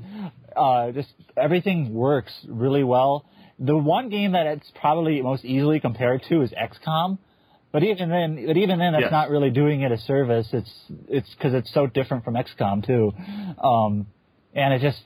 uh, 0.56 0.92
just 0.92 1.10
everything 1.38 1.94
works 1.94 2.34
really 2.48 2.84
well. 2.84 3.26
The 3.60 3.78
one 3.78 4.10
game 4.10 4.32
that 4.32 4.48
it's 4.48 4.72
probably 4.82 5.22
most 5.22 5.46
easily 5.46 5.80
compared 5.80 6.24
to 6.30 6.42
is 6.42 6.52
XCOM, 6.52 7.20
but 7.72 7.84
even 7.84 8.10
then, 8.10 8.46
but 8.46 8.58
even 8.58 8.80
then, 8.80 8.94
that's 8.94 9.04
Yes. 9.04 9.12
not 9.12 9.30
really 9.30 9.50
doing 9.50 9.82
it 9.82 9.92
a 9.92 9.98
service. 9.98 10.50
It's 10.54 10.74
it's 11.08 11.30
because 11.36 11.54
it's 11.54 11.72
so 11.74 11.88
different 11.88 12.24
from 12.24 12.36
XCOM 12.36 12.86
too, 12.86 13.14
um, 13.64 14.08
and 14.54 14.74
it 14.74 14.82
just 14.82 15.02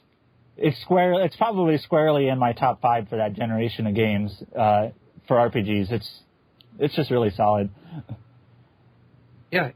it's 0.58 0.80
square. 0.82 1.14
It's 1.26 1.36
probably 1.36 1.78
squarely 1.78 2.28
in 2.28 2.40
my 2.40 2.54
top 2.54 2.82
five 2.82 3.08
for 3.10 3.18
that 3.18 3.34
generation 3.34 3.86
of 3.88 3.94
games 3.96 4.36
uh, 4.58 4.90
for 5.28 5.38
RPGs. 5.38 5.92
It's 5.92 6.10
it's 6.80 6.96
just 6.96 7.12
really 7.12 7.30
solid. 7.32 7.70
Yeah, 9.52 9.72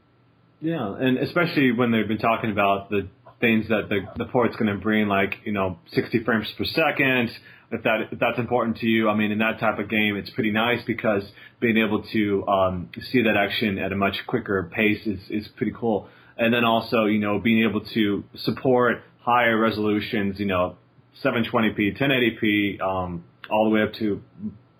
Yeah, 0.61 0.95
and 0.97 1.17
especially 1.19 1.71
when 1.71 1.91
they've 1.91 2.07
been 2.07 2.17
talking 2.17 2.51
about 2.51 2.89
the 2.89 3.07
things 3.39 3.67
that 3.69 3.87
the 3.89 4.01
the 4.17 4.25
port's 4.25 4.55
going 4.55 4.73
to 4.73 4.81
bring, 4.81 5.07
like 5.07 5.35
you 5.45 5.51
know, 5.53 5.77
60 5.91 6.23
frames 6.23 6.51
per 6.57 6.65
second. 6.65 7.29
If 7.71 7.83
that 7.83 8.07
if 8.11 8.19
that's 8.19 8.39
important 8.39 8.77
to 8.77 8.87
you, 8.87 9.09
I 9.09 9.15
mean, 9.15 9.31
in 9.31 9.39
that 9.39 9.59
type 9.59 9.77
of 9.77 9.89
game, 9.89 10.15
it's 10.15 10.29
pretty 10.31 10.51
nice 10.51 10.81
because 10.85 11.23
being 11.59 11.77
able 11.77 12.03
to 12.13 12.47
um, 12.47 12.89
see 13.11 13.21
that 13.23 13.37
action 13.37 13.77
at 13.77 13.91
a 13.91 13.95
much 13.95 14.15
quicker 14.27 14.71
pace 14.73 15.05
is 15.05 15.19
is 15.29 15.47
pretty 15.55 15.73
cool. 15.79 16.09
And 16.37 16.53
then 16.53 16.63
also, 16.63 17.05
you 17.05 17.19
know, 17.19 17.39
being 17.39 17.67
able 17.67 17.81
to 17.93 18.23
support 18.37 19.03
higher 19.19 19.59
resolutions, 19.59 20.39
you 20.39 20.45
know, 20.45 20.77
720p, 21.23 21.99
1080p, 21.99 22.81
um, 22.81 23.25
all 23.51 23.65
the 23.65 23.71
way 23.71 23.83
up 23.83 23.93
to 23.95 24.21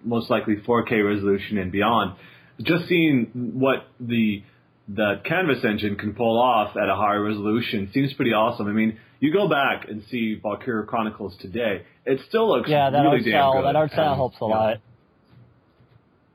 most 0.04 0.30
likely 0.30 0.56
4K 0.56 1.06
resolution 1.06 1.58
and 1.58 1.72
beyond. 1.72 2.16
Just 2.62 2.88
seeing 2.88 3.30
what 3.34 3.88
the 4.00 4.44
the 4.88 5.22
Canvas 5.24 5.64
engine 5.64 5.98
can 5.98 6.16
pull 6.16 6.40
off 6.40 6.76
at 6.76 6.90
a 6.90 6.96
higher 6.96 7.22
resolution 7.22 7.92
seems 7.94 8.12
pretty 8.14 8.34
awesome. 8.34 8.68
I 8.68 8.72
mean, 8.72 8.98
you 9.20 9.34
go 9.34 9.48
back 9.50 9.88
and 9.90 10.04
see 10.10 10.36
Valkyria 10.42 10.86
Chronicles 10.86 11.36
today, 11.42 11.84
it 12.06 12.20
still 12.30 12.48
looks 12.50 12.70
Yeah, 12.70 12.90
that 12.90 13.00
really 13.02 13.18
art 13.18 13.24
damn 13.26 13.32
style 13.32 13.54
good. 13.54 13.66
that 13.66 13.76
art 13.76 13.92
style 13.92 14.08
And, 14.12 14.16
helps 14.16 14.38
a 14.38 14.40
know, 14.42 14.48
lot. 14.48 14.78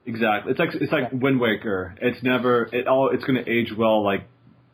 Exactly. 0.07 0.51
It's 0.53 0.61
like 0.61 0.75
it's 0.75 0.93
like 0.93 1.13
Wind 1.13 1.41
Waker. 1.41 1.95
It's 2.01 2.23
never 2.23 2.69
it 2.73 2.87
all. 2.87 3.11
It's 3.11 3.25
going 3.25 3.43
to 3.43 3.51
age 3.51 3.73
well 3.77 4.05
like 4.05 4.25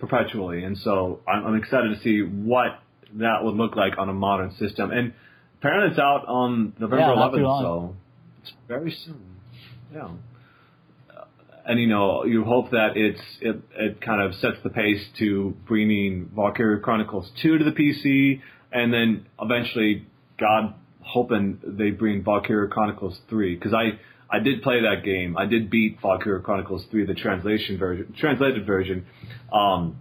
perpetually, 0.00 0.64
and 0.64 0.76
so 0.78 1.20
I'm, 1.28 1.46
I'm 1.46 1.54
excited 1.56 1.94
to 1.96 2.02
see 2.02 2.22
what 2.22 2.80
that 3.14 3.44
would 3.44 3.54
look 3.54 3.76
like 3.76 3.96
on 3.96 4.08
a 4.08 4.12
modern 4.12 4.50
system. 4.56 4.90
And 4.90 5.12
apparently, 5.60 5.90
it's 5.90 6.00
out 6.00 6.24
on 6.26 6.72
November 6.80 7.04
Yeah, 7.04 7.16
11th, 7.16 7.36
too 7.36 7.42
so 7.62 7.96
it's 8.42 8.52
very 8.66 8.90
soon. 9.04 9.22
Yeah. 9.94 10.08
And 11.66 11.78
you 11.80 11.86
know, 11.86 12.24
you 12.24 12.44
hope 12.44 12.70
that 12.70 12.96
it's 12.96 13.20
it, 13.40 13.60
it 13.76 14.00
kind 14.00 14.22
of 14.22 14.34
sets 14.36 14.56
the 14.62 14.70
pace 14.70 15.04
to 15.18 15.56
bringing 15.66 16.30
Valkyria 16.34 16.80
Chronicles 16.80 17.30
2 17.42 17.58
to 17.58 17.64
the 17.64 17.72
PC, 17.72 18.40
and 18.72 18.92
then 18.92 19.26
eventually, 19.40 20.06
God 20.38 20.74
hoping 21.00 21.58
they 21.64 21.90
bring 21.90 22.22
Valkyria 22.22 22.68
Chronicles 22.68 23.18
3 23.28 23.54
because 23.56 23.74
I 23.74 23.98
I 24.30 24.38
did 24.38 24.62
play 24.62 24.82
that 24.82 25.04
game. 25.04 25.36
I 25.36 25.46
did 25.46 25.70
beat 25.70 25.98
Valkyria 26.00 26.40
Chronicles 26.40 26.86
3, 26.90 27.04
the 27.06 27.14
translation 27.14 27.78
version, 27.78 28.14
translated 28.16 28.64
version. 28.64 29.06
Um, 29.52 29.98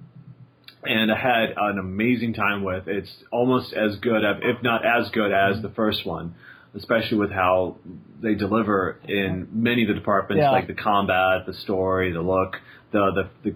and 0.83 1.11
I 1.11 1.17
had 1.17 1.55
an 1.57 1.79
amazing 1.79 2.33
time 2.33 2.63
with. 2.63 2.87
It's 2.87 3.11
almost 3.31 3.73
as 3.73 3.97
good, 3.97 4.21
if 4.23 4.63
not 4.63 4.85
as 4.85 5.09
good 5.11 5.31
as 5.31 5.61
the 5.61 5.69
first 5.69 6.05
one, 6.05 6.35
especially 6.75 7.17
with 7.17 7.31
how 7.31 7.77
they 8.21 8.35
deliver 8.35 8.99
in 9.07 9.47
many 9.51 9.83
of 9.83 9.87
the 9.87 9.93
departments, 9.95 10.41
Yeah. 10.41 10.51
like 10.51 10.67
the 10.67 10.73
combat, 10.73 11.45
the 11.45 11.53
story, 11.53 12.11
the 12.11 12.21
look, 12.21 12.57
the 12.91 13.11
the 13.43 13.51
the, 13.51 13.55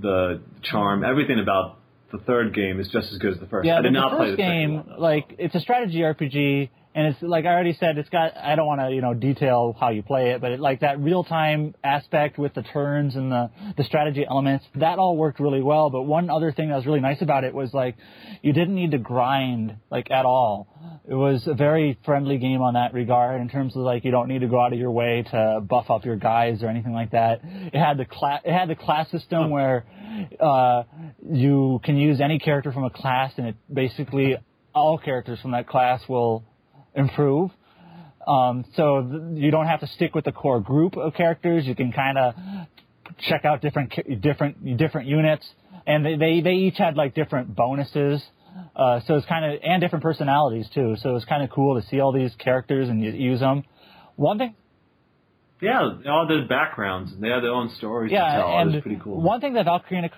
the 0.00 0.40
charm, 0.62 1.04
everything 1.04 1.38
about 1.40 1.78
the 2.10 2.18
third 2.18 2.54
game 2.54 2.78
is 2.80 2.88
just 2.88 3.12
as 3.12 3.18
good 3.18 3.32
as 3.34 3.40
the 3.40 3.46
first. 3.46 3.66
Yeah, 3.66 3.78
I 3.78 3.82
did 3.82 3.92
not 3.92 4.10
the 4.10 4.16
play 4.16 4.26
first 4.28 4.36
the 4.36 4.42
game, 4.42 4.84
like 4.98 5.34
it's 5.38 5.54
a 5.54 5.60
strategy 5.60 5.98
RPG, 6.00 6.68
and 6.94 7.06
it's 7.06 7.22
like 7.22 7.46
I 7.46 7.48
already 7.48 7.72
said, 7.78 7.96
it's 7.96 8.08
got. 8.10 8.36
I 8.36 8.54
don't 8.54 8.66
want 8.66 8.80
to 8.82 8.90
you 8.90 9.00
know 9.00 9.14
detail 9.14 9.74
how 9.78 9.90
you 9.90 10.02
play 10.02 10.30
it, 10.30 10.40
but 10.40 10.52
it, 10.52 10.60
like 10.60 10.80
that 10.80 11.00
real 11.00 11.24
time 11.24 11.74
aspect 11.82 12.38
with 12.38 12.52
the 12.54 12.62
turns 12.62 13.16
and 13.16 13.32
the 13.32 13.50
the 13.78 13.84
strategy 13.84 14.26
elements, 14.28 14.66
that 14.74 14.98
all 14.98 15.16
worked 15.16 15.40
really 15.40 15.62
well. 15.62 15.88
But 15.88 16.02
one 16.02 16.28
other 16.28 16.52
thing 16.52 16.68
that 16.68 16.76
was 16.76 16.86
really 16.86 17.00
nice 17.00 17.22
about 17.22 17.44
it 17.44 17.54
was 17.54 17.72
like 17.72 17.96
you 18.42 18.52
didn't 18.52 18.74
need 18.74 18.90
to 18.90 18.98
grind 18.98 19.76
like 19.90 20.10
at 20.10 20.26
all. 20.26 20.68
It 21.08 21.14
was 21.14 21.46
a 21.46 21.54
very 21.54 21.98
friendly 22.04 22.38
game 22.38 22.60
on 22.60 22.74
that 22.74 22.92
regard 22.92 23.40
in 23.40 23.48
terms 23.48 23.74
of 23.74 23.82
like 23.82 24.04
you 24.04 24.10
don't 24.10 24.28
need 24.28 24.42
to 24.42 24.48
go 24.48 24.60
out 24.60 24.72
of 24.72 24.78
your 24.78 24.90
way 24.90 25.24
to 25.30 25.60
buff 25.62 25.88
up 25.88 26.04
your 26.04 26.16
guys 26.16 26.62
or 26.62 26.68
anything 26.68 26.92
like 26.92 27.12
that. 27.12 27.40
It 27.42 27.78
had 27.78 27.96
the 27.96 28.04
class. 28.04 28.42
It 28.44 28.52
had 28.52 28.68
the 28.68 28.76
class 28.76 29.10
system 29.10 29.50
where 29.50 29.84
uh, 30.38 30.82
you 31.26 31.80
can 31.84 31.96
use 31.96 32.20
any 32.20 32.38
character 32.38 32.70
from 32.70 32.84
a 32.84 32.90
class, 32.90 33.32
and 33.38 33.46
it 33.46 33.56
basically 33.72 34.36
all 34.74 34.98
characters 34.98 35.40
from 35.40 35.52
that 35.52 35.66
class 35.66 36.00
will 36.08 36.44
improve. 36.94 37.50
Um, 38.26 38.64
so 38.76 39.02
th- 39.02 39.42
you 39.44 39.50
don't 39.50 39.66
have 39.66 39.80
to 39.80 39.86
stick 39.88 40.14
with 40.14 40.24
the 40.24 40.32
core 40.32 40.60
group 40.60 40.96
of 40.96 41.14
characters. 41.14 41.66
You 41.66 41.74
can 41.74 41.92
kind 41.92 42.18
of 42.18 42.34
check 43.18 43.44
out 43.44 43.60
different 43.60 43.92
different 44.20 44.76
different 44.78 45.08
units. 45.08 45.46
and 45.86 46.04
they 46.04 46.16
they, 46.16 46.40
they 46.40 46.52
each 46.52 46.78
had 46.78 46.96
like 46.96 47.14
different 47.14 47.54
bonuses. 47.54 48.22
Uh, 48.76 49.00
so 49.06 49.14
it's 49.16 49.26
kind 49.26 49.44
of 49.44 49.60
and 49.64 49.80
different 49.80 50.02
personalities 50.02 50.68
too. 50.74 50.96
So 51.02 51.16
it's 51.16 51.24
kind 51.24 51.42
of 51.42 51.50
cool 51.50 51.80
to 51.80 51.86
see 51.88 52.00
all 52.00 52.12
these 52.12 52.34
characters 52.36 52.88
and 52.88 53.02
use 53.02 53.40
them. 53.40 53.64
One 54.16 54.38
thing 54.38 54.54
yeah, 55.62 56.10
all 56.10 56.26
the 56.26 56.44
backgrounds 56.48 57.12
and 57.12 57.22
they 57.22 57.28
have 57.28 57.42
their 57.42 57.52
own 57.52 57.70
stories 57.78 58.10
yeah, 58.10 58.36
to 58.36 58.42
tell. 58.42 58.58
and 58.58 58.70
it 58.70 58.74
was 58.74 58.82
pretty 58.82 59.00
cool. 59.02 59.20
One 59.20 59.40
thing 59.40 59.54
that 59.54 59.66
Valkyria, 59.66 60.10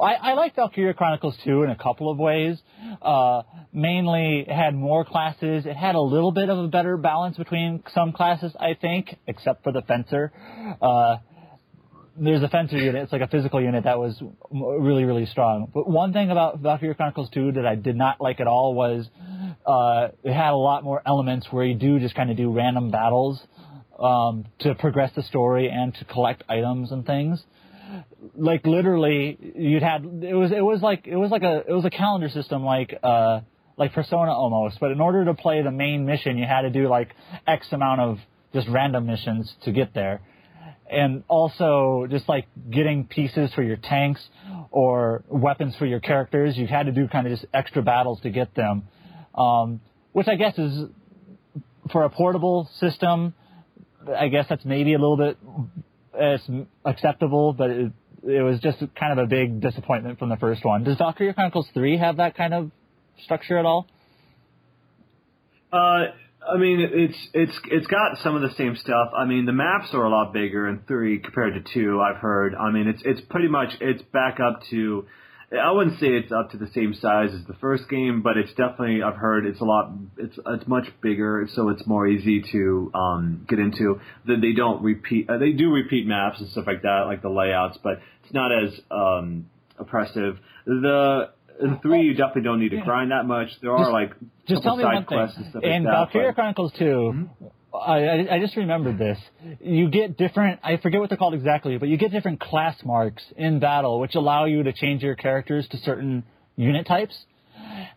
I, 0.00 0.14
I 0.14 0.32
like 0.34 0.54
Valkyria 0.54 0.94
Chronicles 0.94 1.36
2 1.44 1.64
in 1.64 1.70
a 1.70 1.76
couple 1.76 2.08
of 2.08 2.16
ways. 2.16 2.58
Uh, 3.02 3.42
mainly, 3.72 4.46
it 4.46 4.52
had 4.52 4.74
more 4.76 5.04
classes. 5.04 5.66
It 5.66 5.76
had 5.76 5.96
a 5.96 6.00
little 6.00 6.30
bit 6.30 6.48
of 6.48 6.58
a 6.58 6.68
better 6.68 6.96
balance 6.96 7.36
between 7.36 7.82
some 7.92 8.12
classes, 8.12 8.54
I 8.58 8.74
think, 8.80 9.16
except 9.26 9.64
for 9.64 9.72
the 9.72 9.82
Fencer. 9.82 10.32
Uh, 10.80 11.16
there's 12.16 12.42
a 12.42 12.48
Fencer 12.48 12.76
unit. 12.76 13.02
It's 13.02 13.12
like 13.12 13.22
a 13.22 13.26
physical 13.26 13.60
unit 13.60 13.82
that 13.82 13.98
was 13.98 14.22
really, 14.52 15.04
really 15.04 15.26
strong. 15.26 15.72
But 15.74 15.88
one 15.88 16.12
thing 16.12 16.30
about 16.30 16.60
Valkyria 16.60 16.94
Chronicles 16.94 17.30
2 17.34 17.52
that 17.52 17.66
I 17.66 17.74
did 17.74 17.96
not 17.96 18.20
like 18.20 18.38
at 18.38 18.46
all 18.46 18.74
was 18.74 19.08
uh, 19.66 20.08
it 20.22 20.32
had 20.32 20.52
a 20.52 20.56
lot 20.56 20.84
more 20.84 21.02
elements 21.04 21.48
where 21.50 21.64
you 21.64 21.74
do 21.74 21.98
just 21.98 22.14
kind 22.14 22.30
of 22.30 22.36
do 22.36 22.52
random 22.52 22.92
battles 22.92 23.42
um, 24.02 24.46
to 24.60 24.74
progress 24.74 25.12
the 25.14 25.22
story 25.22 25.70
and 25.70 25.94
to 25.94 26.04
collect 26.04 26.42
items 26.48 26.90
and 26.90 27.06
things. 27.06 27.42
Like 28.36 28.66
literally, 28.66 29.38
you'd 29.56 29.82
had 29.82 30.04
it 30.04 30.34
was 30.34 30.50
it 30.50 30.64
was 30.64 30.80
like 30.82 31.06
it 31.06 31.16
was 31.16 31.30
like 31.30 31.42
a 31.42 31.62
it 31.68 31.72
was 31.72 31.84
a 31.84 31.90
calendar 31.90 32.28
system 32.28 32.64
like 32.64 32.98
uh 33.02 33.40
like 33.76 33.92
Persona 33.92 34.32
almost. 34.32 34.80
But 34.80 34.92
in 34.92 35.00
order 35.00 35.24
to 35.26 35.34
play 35.34 35.62
the 35.62 35.70
main 35.70 36.04
mission, 36.04 36.38
you 36.38 36.46
had 36.46 36.62
to 36.62 36.70
do 36.70 36.88
like 36.88 37.14
X 37.46 37.66
amount 37.70 38.00
of 38.00 38.18
just 38.54 38.68
random 38.68 39.06
missions 39.06 39.54
to 39.64 39.72
get 39.72 39.94
there. 39.94 40.20
And 40.90 41.24
also, 41.28 42.06
just 42.10 42.28
like 42.28 42.46
getting 42.70 43.06
pieces 43.06 43.52
for 43.54 43.62
your 43.62 43.76
tanks 43.76 44.20
or 44.70 45.24
weapons 45.28 45.74
for 45.76 45.86
your 45.86 46.00
characters, 46.00 46.56
you 46.56 46.66
had 46.66 46.84
to 46.84 46.92
do 46.92 47.08
kind 47.08 47.26
of 47.26 47.32
just 47.32 47.46
extra 47.54 47.82
battles 47.82 48.20
to 48.22 48.30
get 48.30 48.54
them. 48.54 48.82
Um, 49.34 49.80
which 50.12 50.28
I 50.28 50.34
guess 50.34 50.58
is 50.58 50.84
for 51.90 52.04
a 52.04 52.10
portable 52.10 52.68
system 52.78 53.34
I 54.16 54.28
guess 54.28 54.46
that's 54.48 54.64
maybe 54.64 54.94
a 54.94 54.98
little 54.98 55.16
bit 55.16 55.38
it's 56.14 56.44
acceptable, 56.84 57.52
but 57.52 57.70
it, 57.70 57.92
it 58.24 58.42
was 58.42 58.60
just 58.60 58.78
kind 58.98 59.18
of 59.18 59.18
a 59.18 59.26
big 59.26 59.60
disappointment 59.60 60.18
from 60.18 60.28
the 60.28 60.36
first 60.36 60.64
one. 60.64 60.84
Does 60.84 60.96
Doctor 60.96 61.04
Valkyria 61.04 61.34
Chronicles 61.34 61.68
3 61.74 61.98
have 61.98 62.16
that 62.18 62.36
kind 62.36 62.54
of 62.54 62.70
structure 63.24 63.58
at 63.58 63.64
all? 63.64 63.86
Uh, 65.72 66.06
I 66.46 66.58
mean, 66.58 66.80
it's 66.80 67.16
it's 67.32 67.58
it's 67.70 67.86
got 67.86 68.18
some 68.22 68.34
of 68.34 68.42
the 68.42 68.54
same 68.56 68.76
stuff. 68.76 69.10
I 69.16 69.24
mean, 69.24 69.46
the 69.46 69.52
maps 69.52 69.88
are 69.94 70.04
a 70.04 70.10
lot 70.10 70.32
bigger 70.32 70.68
in 70.68 70.80
three 70.86 71.18
compared 71.18 71.54
to 71.54 71.72
two. 71.72 72.00
I've 72.00 72.16
heard. 72.20 72.54
I 72.54 72.70
mean, 72.70 72.88
it's 72.88 73.00
it's 73.04 73.20
pretty 73.30 73.48
much 73.48 73.70
it's 73.80 74.02
back 74.12 74.38
up 74.38 74.60
to 74.70 75.06
I 75.60 75.70
wouldn't 75.70 76.00
say 76.00 76.06
it's 76.08 76.32
up 76.32 76.50
to 76.52 76.56
the 76.56 76.68
same 76.74 76.94
size 76.94 77.30
as 77.34 77.44
the 77.46 77.54
first 77.54 77.88
game, 77.88 78.22
but 78.22 78.36
it's 78.36 78.50
definitely 78.50 79.02
I've 79.02 79.16
heard 79.16 79.44
it's 79.44 79.60
a 79.60 79.64
lot 79.64 79.92
it's 80.16 80.38
it's 80.46 80.66
much 80.66 80.86
bigger, 81.02 81.46
so 81.54 81.68
it's 81.68 81.86
more 81.86 82.06
easy 82.06 82.42
to 82.52 82.90
um, 82.94 83.46
get 83.48 83.58
into. 83.58 84.00
That 84.26 84.40
they 84.40 84.52
don't 84.52 84.82
repeat 84.82 85.28
uh, 85.28 85.38
they 85.38 85.52
do 85.52 85.70
repeat 85.72 86.06
maps 86.06 86.40
and 86.40 86.48
stuff 86.50 86.66
like 86.66 86.82
that, 86.82 87.04
like 87.06 87.22
the 87.22 87.28
layouts, 87.28 87.78
but 87.82 88.00
it's 88.24 88.32
not 88.32 88.50
as 88.50 88.80
um, 88.90 89.46
oppressive. 89.78 90.38
The 90.64 91.30
in 91.60 91.78
three, 91.80 92.02
you 92.02 92.14
definitely 92.14 92.42
don't 92.42 92.60
need 92.60 92.70
to 92.70 92.80
grind 92.80 93.10
that 93.10 93.26
much. 93.26 93.48
There 93.60 93.72
are 93.72 93.92
like 93.92 94.12
just 94.46 94.62
tell 94.62 94.76
me 94.76 94.84
side 94.84 94.94
one 94.94 95.04
quests 95.04 95.36
thing. 95.36 95.44
and 95.44 95.52
stuff 95.52 95.62
in 95.62 95.84
like 95.84 95.84
that. 95.84 95.90
Valkyria 95.90 96.32
Chronicles 96.32 96.72
2, 96.78 96.84
Mm-hmm. 96.84 97.46
I, 97.74 98.26
I 98.30 98.38
just 98.38 98.56
remembered 98.56 98.98
this. 98.98 99.18
You 99.60 99.88
get 99.88 100.16
different, 100.18 100.60
I 100.62 100.76
forget 100.76 101.00
what 101.00 101.08
they're 101.08 101.16
called 101.18 101.34
exactly, 101.34 101.78
but 101.78 101.88
you 101.88 101.96
get 101.96 102.10
different 102.12 102.40
class 102.40 102.76
marks 102.84 103.22
in 103.36 103.60
battle, 103.60 103.98
which 103.98 104.14
allow 104.14 104.44
you 104.44 104.62
to 104.64 104.72
change 104.72 105.02
your 105.02 105.14
characters 105.14 105.66
to 105.68 105.78
certain 105.78 106.24
unit 106.56 106.86
types. 106.86 107.16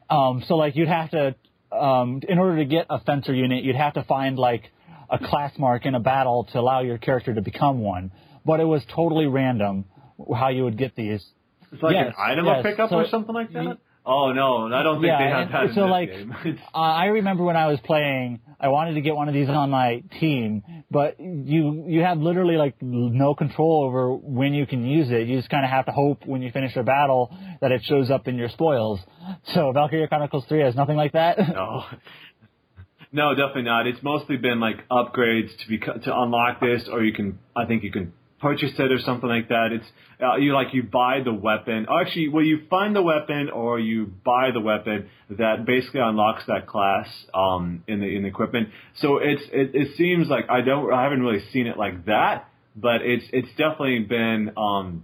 Um, 0.09 0.43
so 0.47 0.55
like 0.55 0.75
you'd 0.75 0.87
have 0.87 1.11
to, 1.11 1.35
um, 1.71 2.21
in 2.27 2.39
order 2.39 2.57
to 2.59 2.65
get 2.65 2.85
a 2.89 2.99
fencer 3.01 3.33
unit, 3.33 3.63
you'd 3.63 3.75
have 3.75 3.93
to 3.95 4.03
find 4.03 4.37
like 4.39 4.71
a 5.09 5.19
class 5.19 5.51
mark 5.57 5.85
in 5.85 5.93
a 5.93 5.99
battle 5.99 6.45
to 6.53 6.59
allow 6.59 6.81
your 6.81 6.97
character 6.97 7.33
to 7.33 7.41
become 7.41 7.81
one. 7.81 8.11
But 8.45 8.59
it 8.59 8.65
was 8.65 8.81
totally 8.95 9.25
random 9.25 9.85
how 10.33 10.49
you 10.49 10.63
would 10.63 10.77
get 10.77 10.95
these. 10.95 11.23
It's 11.71 11.83
like 11.83 11.93
Yes, 11.93 12.13
an 12.17 12.31
item 12.31 12.45
yes. 12.45 12.63
pickup 12.63 12.91
So 12.91 12.97
or 12.97 13.07
something 13.09 13.35
like 13.35 13.51
that. 13.53 13.77
Oh 14.05 14.31
no, 14.33 14.73
I 14.73 14.83
don't 14.83 14.97
think 14.97 15.07
yeah, 15.07 15.45
they 15.47 15.51
have 15.51 15.69
in 15.69 15.75
so 15.75 15.85
like. 15.85 16.11
Uh, 16.73 16.77
I 16.77 17.05
remember 17.05 17.43
when 17.43 17.55
I 17.55 17.67
was 17.67 17.79
playing, 17.83 18.39
I 18.59 18.67
wanted 18.67 18.93
to 18.95 19.01
get 19.01 19.15
one 19.15 19.27
of 19.27 19.33
these 19.33 19.49
on 19.49 19.69
my 19.69 20.03
team, 20.19 20.63
but 20.91 21.19
you 21.19 21.85
you 21.87 22.01
have 22.01 22.19
literally 22.19 22.55
like 22.55 22.75
no 22.81 23.33
control 23.33 23.83
over 23.85 24.13
when 24.13 24.53
you 24.53 24.65
can 24.65 24.85
use 24.85 25.09
it. 25.09 25.27
You 25.27 25.37
just 25.37 25.49
kind 25.49 25.65
of 25.65 25.71
have 25.71 25.85
to 25.85 25.91
hope 25.91 26.25
when 26.25 26.41
you 26.41 26.51
finish 26.51 26.75
a 26.75 26.83
battle 26.83 27.35
that 27.61 27.71
it 27.71 27.83
shows 27.83 28.11
up 28.11 28.27
in 28.27 28.35
your 28.35 28.49
spoils. 28.49 28.99
So 29.53 29.71
Valkyria 29.71 30.07
Chronicles 30.07 30.45
3 30.47 30.61
has 30.61 30.75
nothing 30.75 30.97
like 30.97 31.13
that. 31.13 31.37
No. 31.39 31.83
No, 33.11 33.33
definitely 33.33 33.63
not. 33.63 33.87
It's 33.87 34.03
mostly 34.03 34.35
been 34.35 34.59
like 34.59 34.87
upgrades 34.89 35.57
to 35.59 35.67
be 35.69 35.77
to 35.77 36.19
unlock 36.19 36.59
this, 36.59 36.89
or 36.91 37.03
you 37.03 37.13
can. 37.13 37.39
I 37.55 37.65
think 37.65 37.83
you 37.83 37.91
can 37.91 38.11
purchase 38.47 38.73
it 38.83 38.91
or 38.91 38.99
something 39.09 39.31
like 39.37 39.47
that. 39.49 39.67
It's 39.77 39.89
uh, 40.25 40.35
you 40.43 40.49
like 40.59 40.69
you 40.77 40.83
buy 40.83 41.15
the 41.29 41.33
weapon. 41.33 41.79
Or 41.89 42.01
actually, 42.01 42.27
well, 42.33 42.43
you 42.51 42.57
find 42.69 42.95
the 42.99 43.01
weapon 43.13 43.49
or 43.49 43.79
you 43.79 43.99
buy 44.31 44.45
the 44.57 44.63
weapon 44.71 45.09
that 45.41 45.65
basically 45.65 46.01
unlocks 46.09 46.43
that 46.51 46.67
class 46.73 47.07
um, 47.33 47.83
in 47.87 47.97
the 48.01 48.09
in 48.15 48.21
the 48.23 48.29
equipment. 48.35 48.69
So 49.01 49.07
it's 49.17 49.43
it, 49.61 49.67
it 49.81 49.87
seems 49.97 50.27
like 50.27 50.45
I 50.57 50.61
don't 50.61 50.93
I 50.93 51.03
haven't 51.03 51.21
really 51.27 51.43
seen 51.53 51.65
it 51.67 51.77
like 51.85 52.05
that, 52.05 52.37
but 52.75 52.99
it's 53.01 53.25
it's 53.33 53.49
definitely 53.63 53.99
been 54.17 54.51
um, 54.57 55.03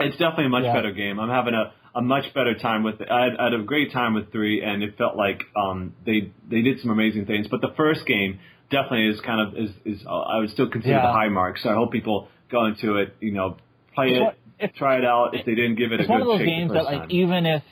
it's 0.00 0.16
definitely 0.16 0.46
a 0.46 0.54
much 0.58 0.64
Yeah. 0.64 0.74
better 0.78 0.92
game. 0.92 1.20
I'm 1.20 1.28
having 1.40 1.54
a, 1.54 1.64
a 1.94 2.02
much 2.02 2.26
better 2.34 2.54
time 2.68 2.82
with. 2.82 2.96
I 3.00 3.20
had, 3.24 3.32
I 3.40 3.44
had 3.44 3.54
a 3.54 3.62
great 3.62 3.92
time 3.92 4.14
with 4.14 4.32
three, 4.32 4.62
and 4.62 4.82
it 4.82 4.96
felt 4.98 5.16
like 5.16 5.40
um, 5.54 5.94
they 6.04 6.32
they 6.50 6.62
did 6.62 6.80
some 6.80 6.90
amazing 6.90 7.26
things. 7.26 7.46
But 7.52 7.60
the 7.60 7.72
first 7.76 8.02
game 8.06 8.40
definitely 8.72 9.06
is 9.08 9.20
kind 9.20 9.40
of 9.40 9.56
is, 9.56 9.70
is 9.84 10.04
uh, 10.06 10.10
I 10.10 10.38
would 10.38 10.50
still 10.50 10.68
consider 10.68 10.94
Yeah. 10.94 11.02
the 11.06 11.12
high 11.12 11.28
mark. 11.28 11.58
So 11.58 11.70
I 11.70 11.74
hope 11.74 11.92
people 11.92 12.28
go 12.50 12.64
into 12.66 12.96
it, 12.96 13.14
you 13.20 13.32
know, 13.32 13.56
play 13.94 14.08
It's 14.08 14.16
it, 14.18 14.22
what- 14.22 14.36
if- 14.58 14.74
try 14.74 14.98
it 14.98 15.04
out. 15.04 15.34
If 15.34 15.46
they 15.46 15.54
didn't 15.54 15.76
give 15.76 15.92
it 15.92 16.00
it's 16.00 16.08
a 16.08 16.12
one 16.12 16.22
good 16.22 16.32
of 16.32 16.38
those 16.38 16.46
games 16.46 16.72
that 16.72 16.84
like 16.84 16.98
time. 17.02 17.08
even 17.10 17.46
if 17.46 17.62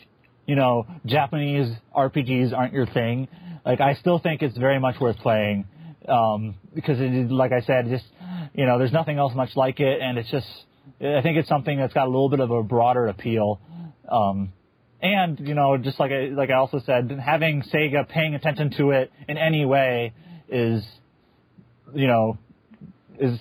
you 0.47 0.55
know 0.57 0.87
Japanese 1.07 1.69
RPGs 1.97 2.53
aren't 2.57 2.73
your 2.73 2.87
thing, 2.87 3.29
like 3.65 3.81
I 3.81 3.95
still 3.95 4.19
think 4.19 4.43
it's 4.43 4.57
very 4.57 4.79
much 4.79 5.01
worth 5.01 5.19
playing 5.19 5.67
um, 6.09 6.55
because 6.75 6.99
it 7.01 7.31
like 7.31 7.53
I 7.53 7.61
said, 7.63 7.89
just 7.89 8.05
you 8.55 8.67
know 8.67 8.79
there's 8.79 8.93
nothing 8.93 9.19
else 9.19 9.35
much 9.35 9.55
like 9.57 9.81
it, 9.81 10.01
and 10.01 10.19
it's 10.19 10.31
just 10.31 10.47
I 11.01 11.23
think 11.23 11.37
it's 11.39 11.49
something 11.49 11.79
that's 11.79 11.95
got 11.95 12.05
a 12.07 12.11
little 12.11 12.29
bit 12.29 12.41
of 12.41 12.51
a 12.51 12.63
broader 12.63 13.07
appeal. 13.07 13.61
Um, 14.11 14.53
and 15.01 15.39
you 15.41 15.55
know, 15.55 15.77
just 15.79 15.99
like 16.01 16.11
I, 16.13 16.27
like 16.27 16.51
I 16.51 16.55
also 16.55 16.81
said, 16.85 17.11
having 17.25 17.63
Sega 17.63 18.09
paying 18.09 18.35
attention 18.35 18.71
to 18.79 18.91
it 18.91 19.13
in 19.29 19.39
any 19.39 19.65
way 19.65 20.13
is, 20.51 20.85
you 21.95 22.07
know, 22.07 22.37
is 23.19 23.39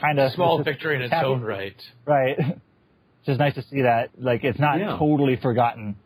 kind 0.00 0.18
of 0.18 0.30
a 0.30 0.34
Small 0.34 0.62
victory 0.62 0.96
in 0.96 1.02
its 1.02 1.12
happy- 1.12 1.26
own 1.26 1.40
right. 1.42 1.76
Right. 2.04 2.36
It's 2.38 3.26
just 3.26 3.38
nice 3.38 3.54
to 3.54 3.62
see 3.62 3.82
that. 3.82 4.10
Like, 4.18 4.44
it's 4.44 4.58
not 4.58 4.78
Yeah. 4.78 4.96
totally 4.98 5.36
forgotten. 5.36 5.96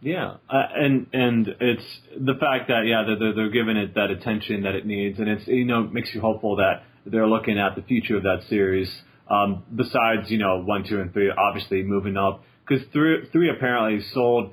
Yeah, 0.00 0.34
uh, 0.48 0.62
and 0.76 1.08
and 1.12 1.48
it's 1.60 2.00
the 2.16 2.34
fact 2.34 2.68
that 2.68 2.82
yeah 2.86 3.02
that 3.08 3.16
they're, 3.18 3.34
they're 3.34 3.50
giving 3.50 3.76
it 3.76 3.94
that 3.96 4.10
attention 4.10 4.62
that 4.62 4.76
it 4.76 4.86
needs, 4.86 5.18
and 5.18 5.28
it's 5.28 5.46
you 5.48 5.64
know 5.64 5.82
makes 5.82 6.14
you 6.14 6.20
hopeful 6.20 6.56
that 6.56 6.84
they're 7.04 7.26
looking 7.26 7.58
at 7.58 7.74
the 7.74 7.82
future 7.82 8.16
of 8.16 8.22
that 8.22 8.44
series. 8.48 8.88
Um, 9.28 9.64
besides 9.74 10.30
you 10.30 10.38
know 10.38 10.62
one, 10.62 10.84
two, 10.88 11.00
and 11.00 11.12
three, 11.12 11.30
obviously 11.36 11.82
moving 11.82 12.16
up 12.16 12.44
because 12.66 12.86
three 12.92 13.26
three 13.32 13.50
apparently 13.50 14.00
sold 14.14 14.52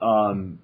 um, 0.00 0.58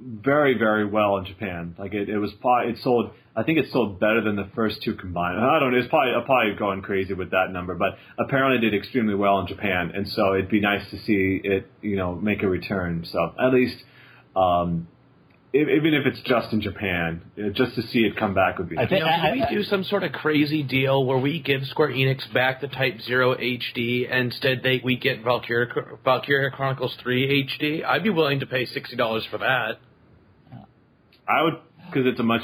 very 0.00 0.56
very 0.56 0.84
well 0.86 1.16
in 1.18 1.24
Japan. 1.26 1.74
Like 1.78 1.94
it, 1.94 2.08
it 2.08 2.18
was 2.18 2.32
probably 2.40 2.72
it 2.72 2.78
sold. 2.82 3.10
I 3.36 3.42
think 3.44 3.58
it 3.58 3.70
sold 3.70 4.00
better 4.00 4.20
than 4.20 4.36
the 4.36 4.48
first 4.54 4.82
two 4.82 4.94
combined. 4.94 5.38
I 5.38 5.60
don't 5.60 5.72
know. 5.72 5.78
It's 5.78 5.88
probably 5.88 6.12
I'm 6.14 6.24
probably 6.24 6.54
going 6.58 6.82
crazy 6.82 7.14
with 7.14 7.30
that 7.32 7.52
number, 7.52 7.74
but 7.74 7.96
apparently 8.18 8.58
it 8.58 8.70
did 8.70 8.78
extremely 8.78 9.14
well 9.14 9.38
in 9.40 9.46
Japan, 9.46 9.92
and 9.94 10.08
so 10.08 10.34
it'd 10.34 10.50
be 10.50 10.60
nice 10.60 10.88
to 10.90 10.98
see 11.00 11.40
it 11.42 11.70
you 11.82 11.96
know 11.96 12.14
make 12.14 12.42
a 12.42 12.48
return. 12.48 13.04
So 13.10 13.32
at 13.40 13.52
least. 13.52 13.76
Um, 14.36 14.88
if, 15.50 15.66
even 15.66 15.94
if 15.94 16.04
it's 16.04 16.20
just 16.28 16.52
in 16.52 16.60
Japan, 16.60 17.22
uh, 17.38 17.48
just 17.54 17.74
to 17.76 17.82
see 17.82 18.00
it 18.00 18.16
come 18.18 18.34
back 18.34 18.58
would 18.58 18.68
be. 18.68 18.76
I 18.76 18.82
nice. 18.82 18.90
think- 18.90 19.00
You 19.00 19.06
know, 19.06 19.12
I- 19.12 19.18
can 19.20 19.32
we 19.32 19.42
I- 19.44 19.50
do 19.50 19.62
some 19.62 19.82
sort 19.82 20.02
of 20.04 20.12
crazy 20.12 20.62
deal 20.62 21.06
where 21.06 21.16
we 21.16 21.40
give 21.40 21.64
Square 21.66 21.88
Enix 21.92 22.30
back 22.34 22.60
the 22.60 22.68
Type 22.68 23.00
Zero 23.00 23.34
HD, 23.34 24.06
and 24.10 24.26
instead 24.26 24.62
they 24.62 24.82
we 24.84 24.96
get 24.96 25.24
Valkyria 25.24 25.68
Valkyria 26.04 26.50
Chronicles 26.50 26.94
Three 26.96 27.44
HD? 27.48 27.82
I'd 27.82 28.02
be 28.02 28.10
willing 28.10 28.40
to 28.40 28.46
pay 28.46 28.66
sixty 28.66 28.94
dollars 28.94 29.24
for 29.30 29.38
that. 29.38 29.78
I 31.28 31.42
would 31.42 31.54
because 31.86 32.06
it's 32.06 32.20
a 32.20 32.22
much 32.24 32.42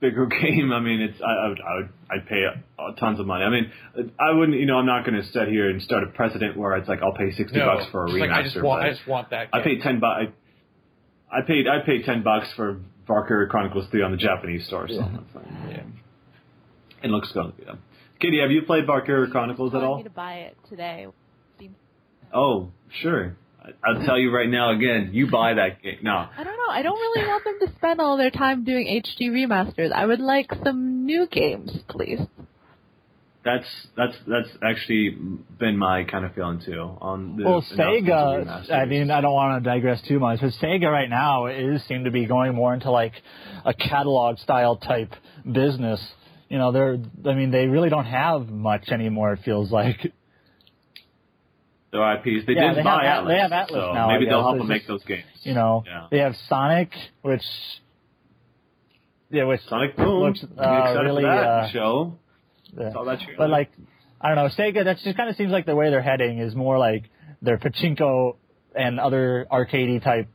bigger 0.00 0.26
game. 0.42 0.72
I 0.72 0.80
mean, 0.80 1.00
it's 1.00 1.20
I, 1.20 1.32
I 1.32 1.48
would 1.48 1.60
I 1.60 1.74
would 1.76 1.88
I'd 2.10 2.26
pay 2.28 2.44
uh, 2.78 2.92
tons 2.96 3.20
of 3.20 3.26
money. 3.26 3.44
I 3.44 3.50
mean, 3.50 3.70
I 4.18 4.32
wouldn't. 4.32 4.58
You 4.58 4.66
know, 4.66 4.76
I'm 4.78 4.86
not 4.86 5.04
going 5.06 5.20
to 5.20 5.26
sit 5.28 5.48
here 5.48 5.68
and 5.70 5.80
start 5.82 6.02
a 6.04 6.08
precedent 6.08 6.56
where 6.56 6.76
it's 6.76 6.88
like 6.88 7.00
I'll 7.02 7.14
pay 7.14 7.30
sixty 7.32 7.58
bucks 7.58 7.86
for 7.90 8.04
a 8.04 8.08
just 8.08 8.16
remaster. 8.16 8.20
like 8.28 8.30
I 8.30 8.42
just 8.42 8.62
want 8.62 8.82
but 8.82 8.86
I 8.88 8.92
just 8.92 9.06
want 9.08 9.30
that. 9.30 9.48
I 9.52 9.62
paid 9.62 9.80
ten 9.82 10.00
bucks. 10.00 10.32
I, 11.32 11.38
I 11.38 11.42
paid 11.46 11.66
I 11.68 11.80
paid 11.84 12.04
ten 12.04 12.22
bucks 12.22 12.48
for 12.56 12.80
Valkyria 13.06 13.48
Chronicles 13.48 13.86
Three 13.90 14.02
on 14.02 14.10
the 14.10 14.16
Japanese 14.16 14.66
store. 14.66 14.88
So 14.88 14.98
that's 14.98 15.32
fine. 15.32 15.68
Yeah. 15.70 17.04
it 17.04 17.10
looks 17.10 17.30
good. 17.32 17.52
Yeah. 17.64 17.74
Kitty, 18.20 18.40
have 18.40 18.50
you 18.50 18.62
played 18.62 18.86
Valkyria 18.86 19.30
Chronicles 19.30 19.74
at 19.74 19.80
I 19.80 19.86
all? 19.86 19.96
need 19.96 20.02
to 20.04 20.10
buy 20.10 20.34
it 20.40 20.56
today. 20.68 21.06
Oh, 22.32 22.70
sure. 23.00 23.36
I- 23.62 23.70
I'll 23.90 24.04
tell 24.04 24.18
you 24.18 24.34
right 24.34 24.48
now 24.48 24.70
again, 24.70 25.10
you 25.12 25.30
buy 25.30 25.54
that 25.54 25.82
game. 25.82 25.98
No. 26.02 26.12
I 26.12 26.44
don't 26.44 26.56
know. 26.56 26.70
I 26.72 26.82
don't 26.82 26.98
really 26.98 27.26
want 27.28 27.44
them 27.44 27.58
to 27.68 27.74
spend 27.76 28.00
all 28.00 28.16
their 28.16 28.30
time 28.30 28.64
doing 28.64 28.86
HD 28.86 29.28
remasters. 29.30 29.92
I 29.92 30.06
would 30.06 30.20
like 30.20 30.50
some 30.64 31.04
new 31.04 31.26
games, 31.26 31.70
please. 31.88 32.20
That's 33.42 33.64
that's 33.96 34.14
that's 34.26 34.48
actually 34.62 35.16
been 35.58 35.78
my 35.78 36.04
kind 36.04 36.26
of 36.26 36.34
feeling 36.34 36.60
too 36.62 36.78
on 37.00 37.36
the 37.38 37.44
Well, 37.44 37.62
Sega. 37.74 38.70
I 38.70 38.84
mean, 38.84 39.10
I 39.10 39.22
don't 39.22 39.32
want 39.32 39.64
to 39.64 39.70
digress 39.70 40.02
too 40.06 40.18
much, 40.20 40.40
but 40.42 40.50
Sega 40.60 40.90
right 40.92 41.08
now 41.08 41.46
is 41.46 41.82
seem 41.84 42.04
to 42.04 42.10
be 42.10 42.26
going 42.26 42.54
more 42.54 42.74
into 42.74 42.90
like 42.90 43.14
a 43.64 43.72
catalog 43.72 44.36
style 44.38 44.76
type 44.76 45.14
business. 45.50 46.06
You 46.50 46.58
know, 46.58 46.70
they're. 46.72 46.98
I 47.26 47.32
mean, 47.34 47.50
they 47.50 47.66
really 47.66 47.88
don't 47.88 48.04
have 48.04 48.48
much 48.50 48.90
anymore. 48.90 49.32
It 49.32 49.40
feels 49.42 49.70
like. 49.72 50.12
Their 51.92 52.02
IPs. 52.14 52.46
They 52.46 52.52
Yeah, 52.54 52.68
did 52.68 52.76
they 52.78 52.82
buy 52.82 53.04
have- 53.04 53.24
Atlus, 53.24 53.28
they 53.28 53.38
have 53.38 53.50
Atlus 53.50 53.70
so 53.70 53.92
now, 53.92 54.06
maybe 54.08 54.26
they'll 54.26 54.42
help 54.42 54.58
them 54.58 54.68
make 54.68 54.86
those 54.86 55.02
games. 55.04 55.24
You 55.42 55.54
know, 55.54 55.82
Yeah. 55.86 56.06
they 56.10 56.18
have 56.18 56.36
Sonic, 56.48 56.90
which 57.22 57.42
yeah, 59.30 59.44
which 59.44 59.60
Sonic 59.68 59.96
Boom. 59.96 60.20
looks 60.22 60.44
uh, 60.58 61.00
really. 61.04 61.24
uh, 61.24 61.68
show. 61.68 62.18
yeah. 62.78 62.92
Saw 62.92 63.04
that 63.04 63.20
trailer. 63.20 63.38
But 63.38 63.50
like, 63.50 63.70
I 64.20 64.28
don't 64.34 64.36
know, 64.36 64.50
Sega. 64.56 64.84
That 64.84 64.98
just 64.98 65.16
kind 65.16 65.30
of 65.30 65.36
seems 65.36 65.52
like 65.52 65.66
the 65.66 65.74
way 65.76 65.90
they're 65.90 66.02
heading 66.02 66.38
is 66.38 66.54
more 66.54 66.78
like 66.78 67.04
their 67.42 67.58
pachinko 67.58 68.36
and 68.74 68.98
other 69.00 69.46
arcadey 69.50 70.02
type 70.02 70.28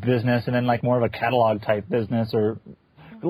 business, 0.00 0.44
and 0.46 0.54
then 0.54 0.66
like 0.66 0.82
more 0.82 0.96
of 0.96 1.02
a 1.02 1.08
catalog 1.08 1.62
type 1.62 1.88
business, 1.88 2.30
or 2.34 2.58
they 3.22 3.28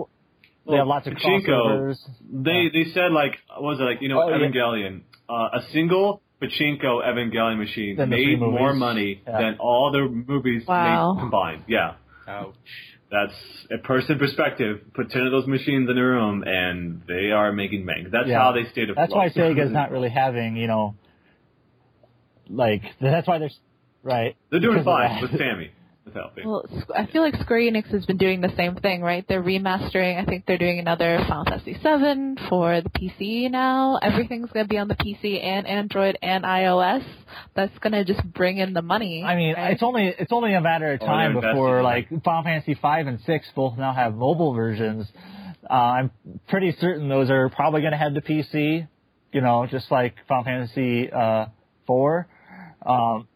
Well, 0.64 0.78
have 0.78 0.86
lots 0.86 1.06
of 1.06 1.14
pachinko, 1.14 1.46
crossovers. 1.48 1.98
They 2.30 2.68
they 2.72 2.90
said 2.92 3.12
like 3.12 3.36
what 3.50 3.62
was 3.62 3.80
it 3.80 3.84
like 3.84 4.02
you 4.02 4.08
know 4.08 4.22
Oh, 4.22 4.28
yeah. 4.28 4.36
Evangelion 4.46 5.00
uh, 5.28 5.48
a 5.54 5.62
single 5.72 6.20
pachinko 6.42 7.02
Evangelion 7.06 7.58
machine 7.58 7.96
Than 7.96 8.10
made 8.10 8.38
more 8.40 8.72
money 8.74 9.22
Yeah. 9.26 9.38
than 9.40 9.56
all 9.58 9.90
the 9.92 10.02
movies 10.08 10.66
Wow. 10.66 11.12
made 11.14 11.20
combined. 11.20 11.62
Yeah, 11.66 11.94
Ouch. 12.28 12.54
that's 13.10 13.34
a 13.72 13.78
person 13.78 14.18
perspective. 14.18 14.80
Put 14.94 15.10
ten 15.10 15.22
of 15.22 15.32
those 15.32 15.46
machines 15.46 15.88
in 15.88 15.96
a 15.96 16.02
room 16.02 16.44
and 16.46 17.02
they 17.08 17.30
are 17.30 17.52
making 17.52 17.86
bank. 17.86 18.08
That's 18.10 18.28
Yeah. 18.28 18.38
how 18.40 18.52
they 18.52 18.64
stayed 18.64 18.90
afloat. 18.90 18.96
That's 19.08 19.14
why 19.14 19.28
Sega's 19.30 19.70
not 19.80 19.90
really 19.90 20.10
having, 20.10 20.56
you 20.56 20.66
know, 20.66 20.94
like 22.48 22.82
that's 23.00 23.26
why 23.26 23.38
they're 23.38 23.50
right. 24.02 24.36
They're 24.50 24.60
doing 24.60 24.84
fine 24.84 25.20
with 25.22 25.36
Sammy. 25.36 25.70
With 26.06 26.14
helping. 26.14 26.48
Well, 26.48 26.64
I 26.94 27.06
feel 27.06 27.20
like 27.20 27.34
Square 27.40 27.62
Enix 27.62 27.88
has 27.88 28.06
been 28.06 28.16
doing 28.16 28.40
the 28.40 28.52
same 28.56 28.76
thing, 28.76 29.02
right? 29.02 29.24
They're 29.28 29.42
remastering. 29.42 30.22
I 30.22 30.24
think 30.24 30.44
they're 30.46 30.56
doing 30.56 30.78
another 30.78 31.18
Final 31.28 31.44
Fantasy 31.44 31.72
VII 31.72 32.48
for 32.48 32.80
the 32.80 32.90
PC 32.90 33.50
now. 33.50 33.98
Everything's 34.00 34.48
going 34.52 34.66
to 34.66 34.70
be 34.70 34.78
on 34.78 34.86
the 34.86 34.94
PC 34.94 35.42
and 35.42 35.66
Android 35.66 36.16
and 36.22 36.44
iOS. 36.44 37.04
That's 37.56 37.76
going 37.80 37.92
to 37.92 38.04
just 38.04 38.22
bring 38.32 38.58
in 38.58 38.72
the 38.72 38.82
money. 38.82 39.24
I 39.24 39.34
mean, 39.34 39.54
right? 39.56 39.72
it's 39.72 39.82
only 39.82 40.14
it's 40.16 40.30
only 40.30 40.54
a 40.54 40.60
matter 40.60 40.92
of 40.92 41.00
Oh, 41.02 41.06
time 41.06 41.32
they're 41.40 41.52
before 41.52 41.82
like 41.82 42.08
Final 42.22 42.44
Fantasy 42.44 42.78
five 42.80 43.08
and 43.08 43.20
six 43.26 43.48
both 43.56 43.76
now 43.76 43.92
have 43.92 44.14
mobile 44.14 44.54
versions. 44.54 45.08
Uh, 45.68 45.72
I'm 45.72 46.10
pretty 46.46 46.76
certain 46.80 47.08
those 47.08 47.30
are 47.30 47.48
probably 47.48 47.80
going 47.80 47.90
to 47.92 47.98
head 47.98 48.14
to 48.14 48.20
PC. 48.20 48.86
You 49.32 49.40
know, 49.40 49.66
just 49.68 49.90
like 49.90 50.14
Final 50.28 50.44
Fantasy 50.44 51.10
uh, 51.10 51.46
four. 51.84 52.28
Um, 52.86 53.26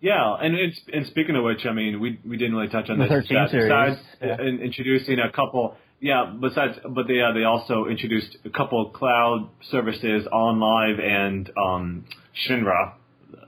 Yeah, 0.00 0.36
and 0.40 0.54
it's, 0.54 0.80
and 0.92 1.06
speaking 1.08 1.34
of 1.34 1.42
which, 1.42 1.66
I 1.66 1.72
mean, 1.72 2.00
we 2.00 2.20
we 2.24 2.36
didn't 2.36 2.54
really 2.54 2.68
touch 2.68 2.88
on 2.88 2.98
The 2.98 3.04
this. 3.06 3.26
13 3.26 3.28
Besides- 3.28 3.50
series, 3.50 3.68
Besides 3.68 3.98
yeah. 4.40 4.46
in, 4.46 4.60
introducing 4.60 5.18
a 5.18 5.30
couple, 5.32 5.76
yeah. 6.00 6.32
Besides, 6.40 6.78
but 6.88 7.08
they 7.08 7.20
uh, 7.20 7.32
they 7.32 7.42
also 7.44 7.86
introduced 7.86 8.36
a 8.44 8.50
couple 8.50 8.86
of 8.86 8.92
cloud 8.92 9.48
services 9.70 10.26
on 10.32 10.60
live 10.60 11.00
and 11.00 11.50
um, 11.56 12.04
Shinra, 12.46 12.92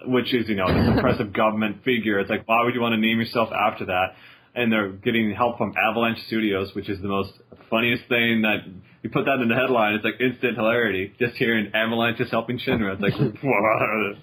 which 0.06 0.34
is 0.34 0.48
you 0.48 0.56
know 0.56 0.66
this 0.66 0.88
impressive 0.96 1.32
government 1.32 1.84
figure. 1.84 2.18
It's 2.18 2.30
like 2.30 2.48
why 2.48 2.64
would 2.64 2.74
you 2.74 2.80
want 2.80 2.94
to 2.94 3.00
name 3.00 3.20
yourself 3.20 3.50
after 3.52 3.86
that? 3.86 4.16
And 4.52 4.72
they're 4.72 4.88
getting 4.90 5.32
help 5.32 5.56
from 5.58 5.74
Avalanche 5.78 6.18
Studios, 6.26 6.74
which 6.74 6.88
is 6.88 7.00
the 7.00 7.06
most 7.06 7.30
funniest 7.70 8.08
thing 8.08 8.42
that 8.42 8.64
you 9.04 9.10
put 9.10 9.26
that 9.26 9.38
in 9.40 9.48
the 9.48 9.54
headline. 9.54 9.94
It's 9.94 10.04
like 10.04 10.20
instant 10.20 10.56
hilarity. 10.56 11.12
Just 11.20 11.36
hearing 11.36 11.70
Avalanche 11.72 12.18
is 12.18 12.28
helping 12.32 12.58
Shinra. 12.58 12.94
It's 12.94 13.00
like? 13.00 13.14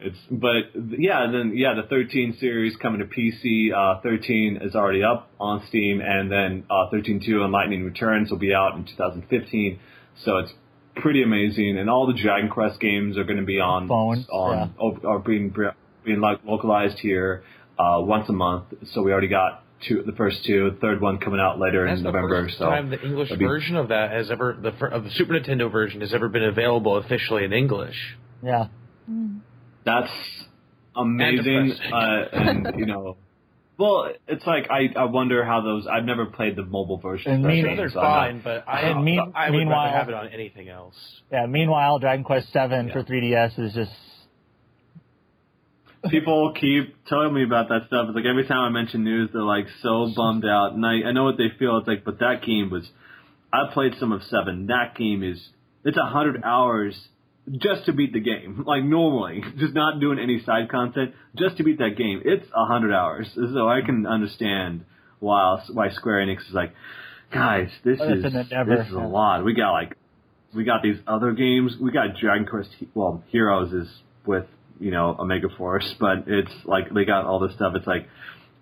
It's 0.00 0.18
but 0.30 0.72
yeah, 0.98 1.26
then 1.30 1.52
yeah, 1.56 1.74
the 1.74 1.84
13 1.88 2.36
series 2.38 2.76
coming 2.76 3.00
to 3.00 3.06
PC. 3.06 3.72
Uh, 3.72 4.00
13 4.02 4.58
is 4.62 4.74
already 4.74 5.02
up 5.02 5.30
on 5.40 5.64
Steam, 5.68 6.00
and 6.00 6.30
then 6.30 6.64
uh, 6.68 6.90
13.2 6.92 7.26
and 7.42 7.52
Lightning 7.52 7.84
Returns 7.84 8.30
will 8.30 8.38
be 8.38 8.52
out 8.52 8.74
in 8.76 8.84
2015. 8.84 9.78
So 10.24 10.38
it's 10.38 10.52
pretty 10.96 11.22
amazing, 11.22 11.78
and 11.78 11.88
all 11.88 12.06
the 12.06 12.20
Dragon 12.20 12.50
Quest 12.50 12.80
games 12.80 13.16
are 13.16 13.24
going 13.24 13.38
to 13.38 13.44
be 13.44 13.60
on 13.60 13.88
Phones, 13.88 14.26
on 14.30 14.74
oh, 14.80 14.98
are 15.06 15.20
being 15.20 15.54
being 16.04 16.20
like 16.20 16.40
localized 16.44 16.98
here 16.98 17.44
uh, 17.78 17.98
once 18.00 18.28
a 18.28 18.32
month. 18.32 18.64
So 18.92 19.02
we 19.02 19.12
already 19.12 19.28
got 19.28 19.62
two, 19.86 20.02
the 20.04 20.12
first 20.12 20.44
two, 20.44 20.70
the 20.70 20.76
third 20.76 21.00
one 21.00 21.18
coming 21.18 21.40
out 21.40 21.58
later 21.58 21.86
That's 21.86 21.98
in 21.98 22.04
the 22.04 22.12
November. 22.12 22.44
first 22.46 22.58
so 22.58 22.66
time 22.66 22.90
the 22.90 23.00
English 23.00 23.30
be- 23.30 23.36
version 23.36 23.76
of 23.76 23.88
that 23.88 24.10
has 24.10 24.30
ever 24.30 24.56
the 24.60 24.70
of 24.88 25.04
the 25.04 25.10
Super 25.10 25.34
Nintendo 25.34 25.70
version 25.70 26.00
has 26.00 26.12
ever 26.12 26.28
been 26.28 26.44
available 26.44 26.96
officially 26.96 27.44
in 27.44 27.52
English. 27.52 28.16
yeah. 28.42 28.66
That's 29.84 30.10
amazing, 30.96 31.68
depressing. 31.68 31.92
uh, 31.92 32.28
and 32.32 32.78
you 32.78 32.86
know, 32.86 33.16
well, 33.78 34.08
it's 34.28 34.46
like 34.46 34.70
I 34.70 34.88
I 34.96 35.04
wonder 35.04 35.44
how 35.44 35.60
those. 35.60 35.86
I've 35.86 36.04
never 36.04 36.26
played 36.26 36.56
the 36.56 36.64
mobile 36.64 36.98
version. 36.98 37.32
And 37.32 37.44
of 37.44 37.48
those 37.50 37.56
mean- 37.56 37.64
games, 37.66 37.76
They're 37.78 37.90
so 37.90 38.00
I'm 38.00 38.04
not- 38.04 38.42
fine, 38.44 38.62
but 38.64 38.64
I, 38.68 38.80
And 38.90 39.04
mean- 39.04 39.32
I 39.34 39.50
would 39.50 39.58
meanwhile- 39.58 39.84
rather 39.86 39.96
have 39.98 40.08
it 40.08 40.14
on 40.14 40.28
anything 40.28 40.68
else. 40.68 40.94
yeah. 41.32 41.46
Meanwhile, 41.46 41.98
Dragon 41.98 42.24
Quest 42.24 42.52
seven 42.52 42.86
Yeah. 42.88 42.92
for 42.94 43.02
3DS 43.02 43.58
is 43.58 43.74
just 43.74 43.92
people 46.10 46.52
keep 46.58 46.94
telling 47.06 47.32
me 47.32 47.44
about 47.44 47.68
that 47.68 47.86
stuff. 47.86 48.06
It's 48.08 48.16
like 48.16 48.26
every 48.26 48.46
time 48.46 48.58
I 48.58 48.68
mention 48.68 49.04
news, 49.04 49.30
they're 49.32 49.42
like 49.42 49.66
so 49.82 50.12
bummed 50.14 50.44
out, 50.44 50.72
and 50.72 50.84
I 50.84 51.08
I 51.08 51.12
know 51.12 51.24
what 51.24 51.36
they 51.38 51.48
feel. 51.58 51.78
It's 51.78 51.88
like, 51.88 52.04
but 52.04 52.18
that 52.20 52.42
game 52.42 52.70
was. 52.70 52.88
I 53.52 53.72
played 53.72 53.94
some 54.00 54.10
of 54.12 54.22
seven. 54.24 54.66
That 54.66 54.96
game 54.96 55.22
is. 55.22 55.48
It's 55.84 55.96
a 55.96 56.06
hundred 56.06 56.42
hours 56.44 57.08
just 57.50 57.86
to 57.86 57.92
beat 57.92 58.12
the 58.12 58.20
game. 58.20 58.64
Like 58.66 58.84
normally, 58.84 59.42
just 59.58 59.74
not 59.74 60.00
doing 60.00 60.18
any 60.18 60.42
side 60.44 60.68
content, 60.70 61.14
just 61.36 61.56
to 61.58 61.64
beat 61.64 61.78
that 61.78 61.96
game. 61.96 62.22
It's 62.24 62.46
a 62.54 62.64
hundred 62.66 62.92
hours. 62.94 63.28
So 63.34 63.68
I 63.68 63.80
can 63.84 64.06
understand 64.06 64.84
why 65.20 65.60
why 65.72 65.90
Square 65.90 66.26
Enix 66.26 66.38
is 66.48 66.54
like, 66.54 66.72
guys, 67.32 67.68
this 67.84 67.98
Oh, 68.00 68.12
is 68.12 68.24
an 68.24 68.36
endeavor. 68.36 68.76
this 68.76 68.86
is 68.88 68.94
a 68.94 68.98
lot. 68.98 69.44
We 69.44 69.54
got 69.54 69.72
like 69.72 69.96
we 70.54 70.64
got 70.64 70.82
these 70.82 70.96
other 71.06 71.32
games. 71.32 71.76
We 71.80 71.90
got 71.92 72.16
Dragon 72.20 72.46
Quest. 72.46 72.70
Well, 72.94 73.22
Heroes 73.28 73.72
is 73.72 73.88
with 74.26 74.46
you 74.80 74.90
know 74.90 75.16
Omega 75.18 75.48
Force, 75.58 75.94
but 76.00 76.24
it's 76.26 76.52
like 76.64 76.92
they 76.94 77.04
got 77.04 77.24
all 77.26 77.40
this 77.40 77.54
stuff. 77.54 77.74
It's 77.76 77.86
like 77.86 78.08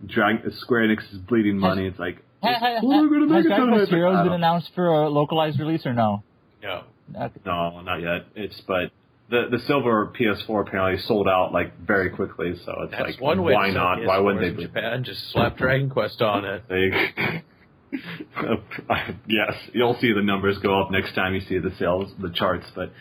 Dragon 0.07 0.51
Square 0.59 0.89
Enix 0.89 1.13
is 1.13 1.19
bleeding 1.19 1.59
money. 1.59 1.87
It's 1.87 1.99
like 1.99 2.17
has, 2.43 2.57
has, 2.61 2.81
"Oh, 2.83 2.89
we're 2.89 3.09
gonna 3.09 3.27
make 3.27 3.37
has 3.37 3.47
Dragon. 3.47 3.69
Quest 3.71 3.91
Heroes 3.91 4.25
been 4.25 4.33
announced 4.33 4.71
for 4.75 4.87
a 4.89 5.09
localized 5.09 5.61
release 5.61 5.87
or 5.87 5.93
no? 5.93 6.23
No. 6.63 6.83
Okay. 7.15 7.41
No, 7.45 7.81
not 7.81 7.97
yet. 7.97 8.27
It's 8.35 8.61
but 8.67 8.91
the 9.31 9.49
the 9.51 9.59
silver 9.67 10.13
PS4 10.19 10.67
apparently 10.67 11.03
sold 11.03 11.29
out 11.29 11.53
like 11.53 11.79
very 11.81 12.11
quickly. 12.11 12.55
So 12.65 12.75
it's 12.83 12.93
That's 12.93 13.03
like 13.13 13.21
one 13.21 13.43
way 13.43 13.55
why 13.55 13.69
to 13.69 13.73
sell 13.73 13.83
not? 13.83 14.05
Why 14.05 14.19
wouldn't 14.19 14.43
they? 14.43 14.51
be? 14.51 14.67
Japan? 14.67 15.05
Just 15.05 15.31
slap 15.33 15.57
Dragon 15.57 15.91
Quest 15.91 16.21
on 16.23 16.45
it. 16.45 16.63
They, 16.69 17.43
yes, 19.29 19.55
you'll 19.73 19.99
see 20.01 20.13
the 20.13 20.23
numbers 20.23 20.59
go 20.59 20.81
up 20.81 20.91
next 20.91 21.15
time 21.15 21.35
you 21.35 21.41
see 21.41 21.59
the 21.59 21.75
sales, 21.79 22.11
the 22.21 22.31
charts. 22.31 22.67
But 22.75 22.93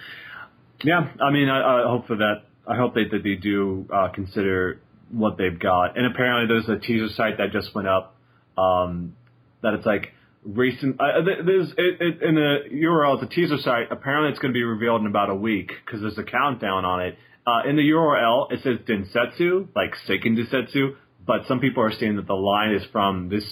yeah, 0.84 1.12
I 1.22 1.32
mean, 1.32 1.50
I, 1.50 1.84
I 1.84 1.84
hope 1.88 2.08
for 2.08 2.18
that. 2.18 2.44
I 2.68 2.76
hope 2.76 2.94
that, 2.94 3.10
that 3.12 3.24
they 3.24 3.36
do 3.36 3.88
uh, 3.94 4.10
consider 4.14 4.80
what 5.12 5.38
they've 5.38 5.60
got. 5.60 5.98
And 5.98 6.06
apparently, 6.06 6.48
there's 6.48 6.70
a 6.70 6.80
teaser 6.80 7.10
site 7.16 7.38
that 7.38 7.52
just 7.52 7.74
went 7.76 7.88
up 7.88 8.16
um, 8.58 9.16
that 9.62 9.74
it's 9.74 9.86
like 9.86 10.14
recent. 10.44 11.00
Uh, 11.00 11.22
there's 11.46 11.70
it, 11.72 12.02
it, 12.02 12.22
in 12.24 12.36
the 12.36 12.60
URL. 12.74 13.22
It's 13.22 13.32
a 13.32 13.36
teaser 13.36 13.58
site. 13.58 13.92
Apparently, 13.92 14.32
it's 14.32 14.40
going 14.40 14.54
to 14.54 14.58
be 14.58 14.64
revealed 14.64 15.02
in 15.02 15.08
about 15.08 15.30
a 15.30 15.36
week 15.36 15.72
because 15.86 16.02
there's 16.02 16.18
a 16.18 16.24
countdown 16.24 16.86
on 16.86 17.02
it. 17.02 17.18
Uh, 17.46 17.68
in 17.68 17.76
the 17.76 17.82
URL, 17.82 18.52
it 18.52 18.62
says 18.62 18.78
Densetsu, 18.88 19.68
like 19.76 19.94
Seiken 20.08 20.38
Densetsu, 20.38 20.96
but 21.26 21.48
some 21.48 21.60
people 21.60 21.84
are 21.84 21.92
saying 21.92 22.18
that 22.18 22.28
the 22.28 22.36
line 22.36 22.74
is 22.74 22.84
from 22.92 23.30
this 23.30 23.44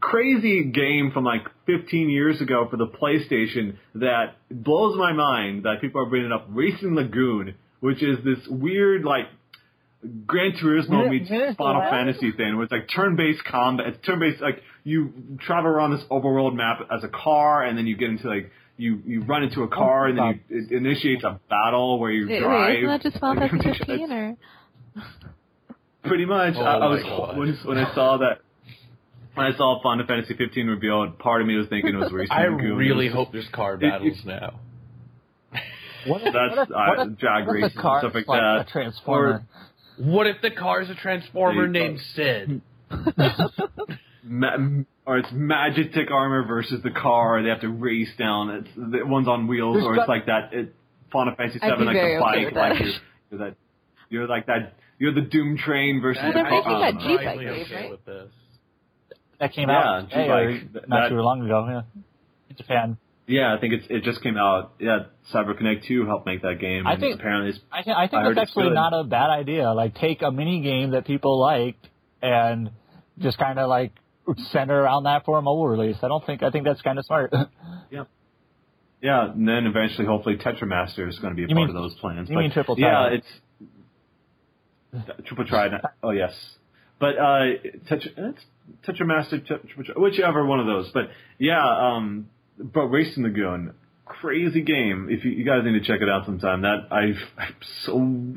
crazy 0.00 0.64
game 0.64 1.10
from 1.12 1.24
like 1.24 1.46
15 1.66 2.08
years 2.08 2.40
ago 2.40 2.66
for 2.70 2.76
the 2.76 2.86
PlayStation 2.86 3.76
that 3.94 4.36
blows 4.50 4.96
my 4.96 5.12
mind 5.12 5.64
that 5.64 5.80
people 5.80 6.00
are 6.00 6.08
bringing 6.08 6.32
up 6.32 6.46
Racing 6.48 6.94
Lagoon, 6.94 7.54
which 7.80 8.02
is 8.02 8.18
this 8.24 8.38
weird 8.48 9.04
like 9.04 9.26
Gran 10.26 10.52
Turismo 10.52 11.08
meets 11.08 11.28
Final 11.56 11.82
Fantasy 11.82 12.32
thing, 12.32 12.56
where 12.56 12.64
it's 12.64 12.72
like 12.72 12.88
turn-based 12.94 13.44
combat. 13.44 13.86
It's 13.86 14.06
turn-based 14.06 14.40
like 14.40 14.62
you 14.84 15.12
travel 15.40 15.70
around 15.70 15.92
this 15.96 16.04
overworld 16.10 16.54
map 16.54 16.80
as 16.94 17.02
a 17.02 17.08
car, 17.08 17.64
and 17.64 17.76
then 17.76 17.86
you 17.86 17.96
get 17.96 18.10
into 18.10 18.28
like 18.28 18.50
you 18.76 19.00
you 19.06 19.22
run 19.22 19.42
into 19.42 19.62
a 19.62 19.68
car, 19.68 20.06
and 20.08 20.18
then 20.18 20.40
you, 20.48 20.58
it 20.58 20.72
initiates 20.72 21.24
a 21.24 21.40
battle 21.48 21.98
where 21.98 22.10
you 22.12 22.28
Wait, 22.28 22.40
drive. 22.40 22.68
wait, 22.68 22.76
isn't 22.78 22.88
that 22.88 23.02
just 23.02 23.18
Final 23.18 23.42
like, 23.42 23.50
Fantasy 23.50 23.78
15 23.86 24.12
or? 24.12 24.36
Pretty 26.04 26.26
much. 26.26 26.54
Oh 26.56 26.62
I, 26.62 26.74
I 26.76 26.86
was 26.86 27.02
God. 27.02 27.38
when 27.38 27.56
when 27.64 27.78
I 27.78 27.94
saw 27.94 28.18
that. 28.18 28.40
when 29.34 29.46
I 29.46 29.56
saw 29.56 29.82
Final 29.82 30.06
Fantasy 30.06 30.34
15 30.36 30.66
revealed, 30.66 31.18
part 31.18 31.40
of 31.40 31.46
me 31.46 31.56
was 31.56 31.66
thinking 31.68 31.94
it 31.94 31.98
was 31.98 32.12
racing. 32.12 32.36
I 32.36 32.44
the 32.44 32.50
really 32.50 33.08
hope 33.08 33.32
there's 33.32 33.48
car 33.52 33.76
battles 33.78 34.18
now. 34.24 34.60
What 36.06 36.20
if, 36.24 36.34
That's, 36.34 36.56
what 36.56 36.68
if, 36.68 36.70
uh, 36.70 36.74
what 36.74 37.06
if, 37.08 37.18
drag 37.18 37.46
what 37.46 37.56
if 37.56 37.60
the 37.62 37.66
and 37.72 37.76
car's 37.82 38.02
stuff 38.02 38.14
like 38.14 38.28
like 38.28 38.40
that. 38.40 38.68
a 38.68 38.70
transformer? 38.70 39.46
What 39.96 40.26
if 40.26 40.42
the 40.42 40.50
car's 40.50 40.90
a 40.90 40.94
transformer 40.94 41.62
There 41.62 41.68
named 41.68 42.00
Cid? 42.14 42.60
Ma- 44.24 44.56
or 45.06 45.18
it's 45.18 45.28
Magitek 45.28 46.10
armor 46.10 46.44
versus 46.46 46.82
the 46.82 46.90
car. 46.90 47.42
They 47.42 47.50
have 47.50 47.60
to 47.60 47.68
race 47.68 48.10
down. 48.18 48.50
It's 48.50 48.68
the 48.76 49.04
one's 49.06 49.28
on 49.28 49.46
wheels, 49.46 49.76
There's 49.76 49.86
or 49.86 49.94
it's 49.94 50.00
got- 50.00 50.08
like 50.08 50.26
that. 50.26 50.52
It, 50.52 50.74
Final 51.12 51.34
Fantasy 51.36 51.60
I'd 51.62 51.68
Seven, 51.70 51.84
like 51.86 51.94
very 51.94 52.16
the 52.16 52.20
bike, 52.20 52.44
with 52.46 52.54
like 52.54 52.78
that. 52.78 52.84
you're, 52.84 52.94
you're 53.30 53.38
that. 53.50 53.56
You're 54.10 54.26
like 54.28 54.46
that. 54.46 54.74
You're 54.98 55.14
the 55.14 55.20
Doom 55.20 55.56
Train 55.58 56.00
versus 56.00 56.22
That- 56.22 56.34
they're 56.34 56.44
making 56.44 56.72
that 56.72 56.82
I 56.82 56.90
don't. 56.92 57.00
Jeep, 57.00 57.20
I 57.20 57.32
believe, 57.36 57.48
okay 57.50 57.74
right? 57.74 57.90
with 57.90 58.04
this. 58.04 58.30
that 59.40 59.52
came 59.52 59.68
Yeah, 59.68 59.78
out 59.78 60.10
today, 60.10 60.28
or 60.30 60.52
G-Bike. 60.58 60.88
Not 60.88 61.00
that- 61.02 61.08
too 61.10 61.20
long 61.20 61.44
ago. 61.44 61.66
Yeah, 61.68 61.82
in 62.50 62.56
Japan. 62.56 62.96
Yeah, 63.26 63.54
I 63.54 63.58
think 63.60 63.74
it's 63.74 63.86
it 63.88 64.02
just 64.04 64.22
came 64.22 64.36
out. 64.36 64.72
Yeah, 64.78 65.04
CyberConnect 65.32 65.86
2 65.86 66.06
helped 66.06 66.26
make 66.26 66.42
that 66.42 66.58
game. 66.60 66.86
I 66.86 66.96
think- 66.96 67.14
apparently 67.18 67.50
it's 67.50 67.60
I, 67.72 67.82
th- 67.82 67.96
I 67.96 68.02
I 68.04 68.08
think 68.08 68.22
heard 68.22 68.36
that's 68.36 68.50
it's 68.50 68.58
actually 68.58 68.74
not 68.74 68.92
a 68.92 69.02
bad 69.04 69.30
idea. 69.30 69.72
Like, 69.72 69.94
take 69.94 70.22
a 70.22 70.30
mini 70.30 70.60
game 70.62 70.90
that 70.90 71.06
people 71.06 71.40
like 71.40 71.76
and 72.22 72.70
just 73.18 73.38
kind 73.38 73.58
of 73.58 73.68
like 73.68 73.92
center 74.52 74.80
around 74.82 75.04
that 75.04 75.24
for 75.24 75.38
a 75.38 75.42
mobile 75.42 75.68
release. 75.68 75.96
I 76.02 76.08
don't 76.08 76.24
think 76.24 76.42
I 76.42 76.50
think 76.50 76.64
that's 76.64 76.82
kind 76.82 76.98
of 76.98 77.04
smart. 77.06 77.32
Yeah, 77.90 78.04
Yeah, 79.02 79.30
and 79.32 79.46
then 79.46 79.66
eventually, 79.66 80.06
hopefully, 80.06 80.36
Tetramaster 80.36 81.06
is 81.08 81.18
going 81.18 81.32
to 81.32 81.36
be 81.36 81.44
a 81.44 81.48
You 81.48 81.54
part 81.54 81.68
mean- 81.68 81.76
of 81.76 81.82
those 81.82 81.94
plans. 81.96 82.28
you 82.28 82.34
but 82.36 82.40
mean 82.40 82.50
Triple 82.50 82.76
Yeah, 82.78 83.08
it's 83.10 83.26
Triple 85.26 85.44
Triad. 85.46 85.72
Oh 86.02 86.10
yes, 86.10 86.32
but 86.98 87.18
uh, 87.18 87.40
Tetra, 87.90 88.08
it's 88.16 88.44
Tetramaster, 88.86 89.44
Tet- 89.46 89.68
Triple 89.68 90.00
whichever 90.02 90.44
one 90.46 90.60
of 90.60 90.66
those. 90.66 90.90
But 90.92 91.10
yeah, 91.38 91.62
um, 91.64 92.28
but 92.58 92.86
Racing 92.86 93.22
the 93.24 93.28
Lagoon, 93.30 93.74
crazy 94.04 94.62
game. 94.62 95.08
If 95.10 95.24
you, 95.24 95.30
you 95.32 95.44
guys 95.44 95.62
need 95.64 95.72
to 95.72 95.84
check 95.84 96.00
it 96.00 96.08
out 96.08 96.26
sometime. 96.26 96.62
That 96.62 96.88
I've 96.90 97.16
I'm 97.38 97.54
so 97.84 97.92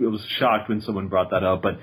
I 0.05 0.09
was 0.09 0.25
shocked 0.39 0.69
when 0.69 0.81
someone 0.81 1.07
brought 1.07 1.31
that 1.31 1.43
up. 1.43 1.61
But 1.61 1.79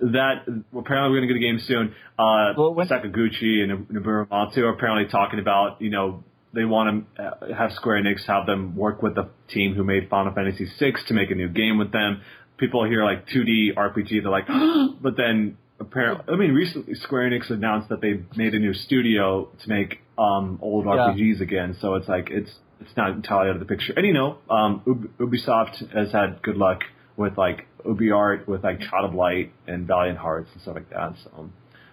that 0.00 0.44
apparently 0.76 1.10
we're 1.10 1.26
going 1.26 1.28
to 1.28 1.34
get 1.34 1.36
a 1.36 1.40
game 1.40 1.58
soon. 1.60 1.94
Uh, 2.18 2.54
Well, 2.56 2.74
when- 2.74 2.88
Sakaguchi 2.88 3.62
and 3.62 3.88
Nobuo 3.88 4.28
Matsu 4.30 4.64
are 4.64 4.70
apparently 4.74 5.10
talking 5.10 5.38
about 5.40 5.80
you 5.82 5.90
know 5.90 6.22
they 6.52 6.64
want 6.64 7.06
to 7.16 7.22
uh, 7.22 7.54
have 7.54 7.72
Square 7.72 8.02
Enix 8.02 8.24
have 8.26 8.46
them 8.46 8.76
work 8.76 9.02
with 9.02 9.14
the 9.16 9.28
team 9.48 9.74
who 9.74 9.82
made 9.84 10.08
Final 10.08 10.32
Fantasy 10.32 10.66
VI 10.78 10.92
to 11.08 11.14
make 11.14 11.30
a 11.30 11.34
new 11.34 11.48
game 11.48 11.78
with 11.78 11.90
them. 11.92 12.22
People 12.56 12.84
hear 12.86 13.02
like 13.04 13.26
2D 13.28 13.74
RPG, 13.74 14.22
they're 14.22 14.30
like, 14.30 14.46
but 15.02 15.16
then 15.16 15.58
apparently, 15.80 16.32
I 16.32 16.36
mean, 16.36 16.52
recently 16.52 16.94
Square 16.94 17.30
Enix 17.30 17.50
announced 17.50 17.88
that 17.88 18.00
they 18.00 18.22
made 18.36 18.54
a 18.54 18.60
new 18.60 18.72
studio 18.72 19.48
to 19.60 19.68
make 19.68 19.98
um, 20.16 20.60
old 20.62 20.84
Yeah. 20.84 20.92
RPGs 21.12 21.40
again. 21.40 21.76
So 21.80 21.94
it's 21.96 22.06
like 22.08 22.28
it's 22.30 22.50
it's 22.80 22.96
not 22.96 23.10
entirely 23.10 23.50
out 23.50 23.56
of 23.56 23.60
the 23.60 23.66
picture. 23.66 23.92
And 23.96 24.06
you 24.06 24.12
know, 24.12 24.38
um, 24.50 25.10
Ubisoft 25.18 25.94
has 25.94 26.12
had 26.12 26.42
good 26.42 26.56
luck 26.56 26.80
with 27.16 27.36
like 27.38 27.66
UbiArt, 27.84 28.46
with 28.46 28.64
like 28.64 28.80
Child 28.80 29.10
of 29.10 29.14
Light 29.14 29.52
and 29.66 29.86
Valiant 29.86 30.18
Hearts 30.18 30.50
and 30.52 30.62
stuff 30.62 30.74
like 30.74 30.90
that. 30.90 31.14
So 31.24 31.50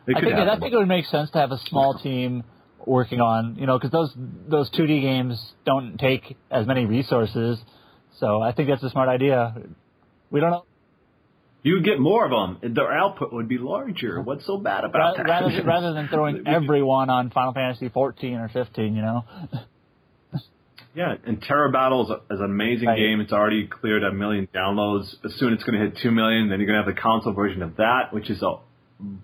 I 0.08 0.22
think 0.22 0.34
I 0.34 0.60
think 0.60 0.74
it 0.74 0.78
would 0.78 0.88
make 0.88 1.06
sense 1.06 1.30
to 1.32 1.38
have 1.38 1.52
a 1.52 1.60
small 1.68 2.00
team 2.00 2.44
working 2.86 3.22
on, 3.22 3.56
you 3.58 3.68
know, 3.68 3.78
because 3.78 3.92
those 3.92 4.14
those 4.48 4.70
2D 4.72 5.02
games 5.02 5.54
don't 5.66 5.98
take 5.98 6.38
as 6.50 6.66
many 6.66 6.86
resources. 6.86 7.60
So 8.20 8.42
I 8.42 8.52
think 8.52 8.70
that's 8.70 8.84
a 8.84 8.90
smart 8.90 9.10
idea. 9.10 9.56
We 10.30 10.40
don't 10.40 10.52
know. 10.52 10.66
You 11.64 11.76
would 11.76 11.86
get 11.86 12.00
more 12.00 12.26
of 12.26 12.32
them. 12.32 12.74
Their 12.74 12.92
output 12.92 13.32
would 13.34 13.48
be 13.48 13.60
larger. 13.60 14.20
What's 14.20 14.48
so 14.48 14.58
bad 14.58 14.84
about 14.84 15.18
Rather, 15.18 15.18
that? 15.18 15.28
rather, 15.28 15.64
rather 15.64 15.94
than 15.94 16.08
throwing 16.08 16.44
everyone 16.48 17.12
on 17.12 17.30
Final 17.30 17.54
Fantasy 17.54 17.90
14 17.90 18.34
or 18.36 18.50
15, 18.50 18.96
you 18.96 19.02
know. 19.02 19.26
Yeah, 20.94 21.16
and 21.26 21.42
Terra 21.42 21.72
Battle 21.72 22.04
is, 22.06 22.10
a, 22.12 22.34
is 22.34 22.40
an 22.40 22.46
amazing 22.46 22.88
Right. 22.88 22.98
game. 22.98 23.22
It's 23.22 23.32
already 23.32 23.66
cleared 23.68 24.04
a 24.04 24.12
million 24.12 24.48
downloads. 24.54 25.14
As 25.24 25.34
soon 25.36 25.54
it's 25.54 25.64
going 25.64 25.80
to 25.80 25.86
hit 25.86 25.98
two 26.02 26.12
million, 26.12 26.50
then 26.50 26.60
you're 26.60 26.68
going 26.68 26.80
to 26.80 26.86
have 26.86 26.94
the 26.96 27.02
console 27.02 27.34
version 27.34 27.62
of 27.62 27.78
that, 27.78 28.12
which 28.12 28.30
is 28.30 28.42
a, 28.42 28.56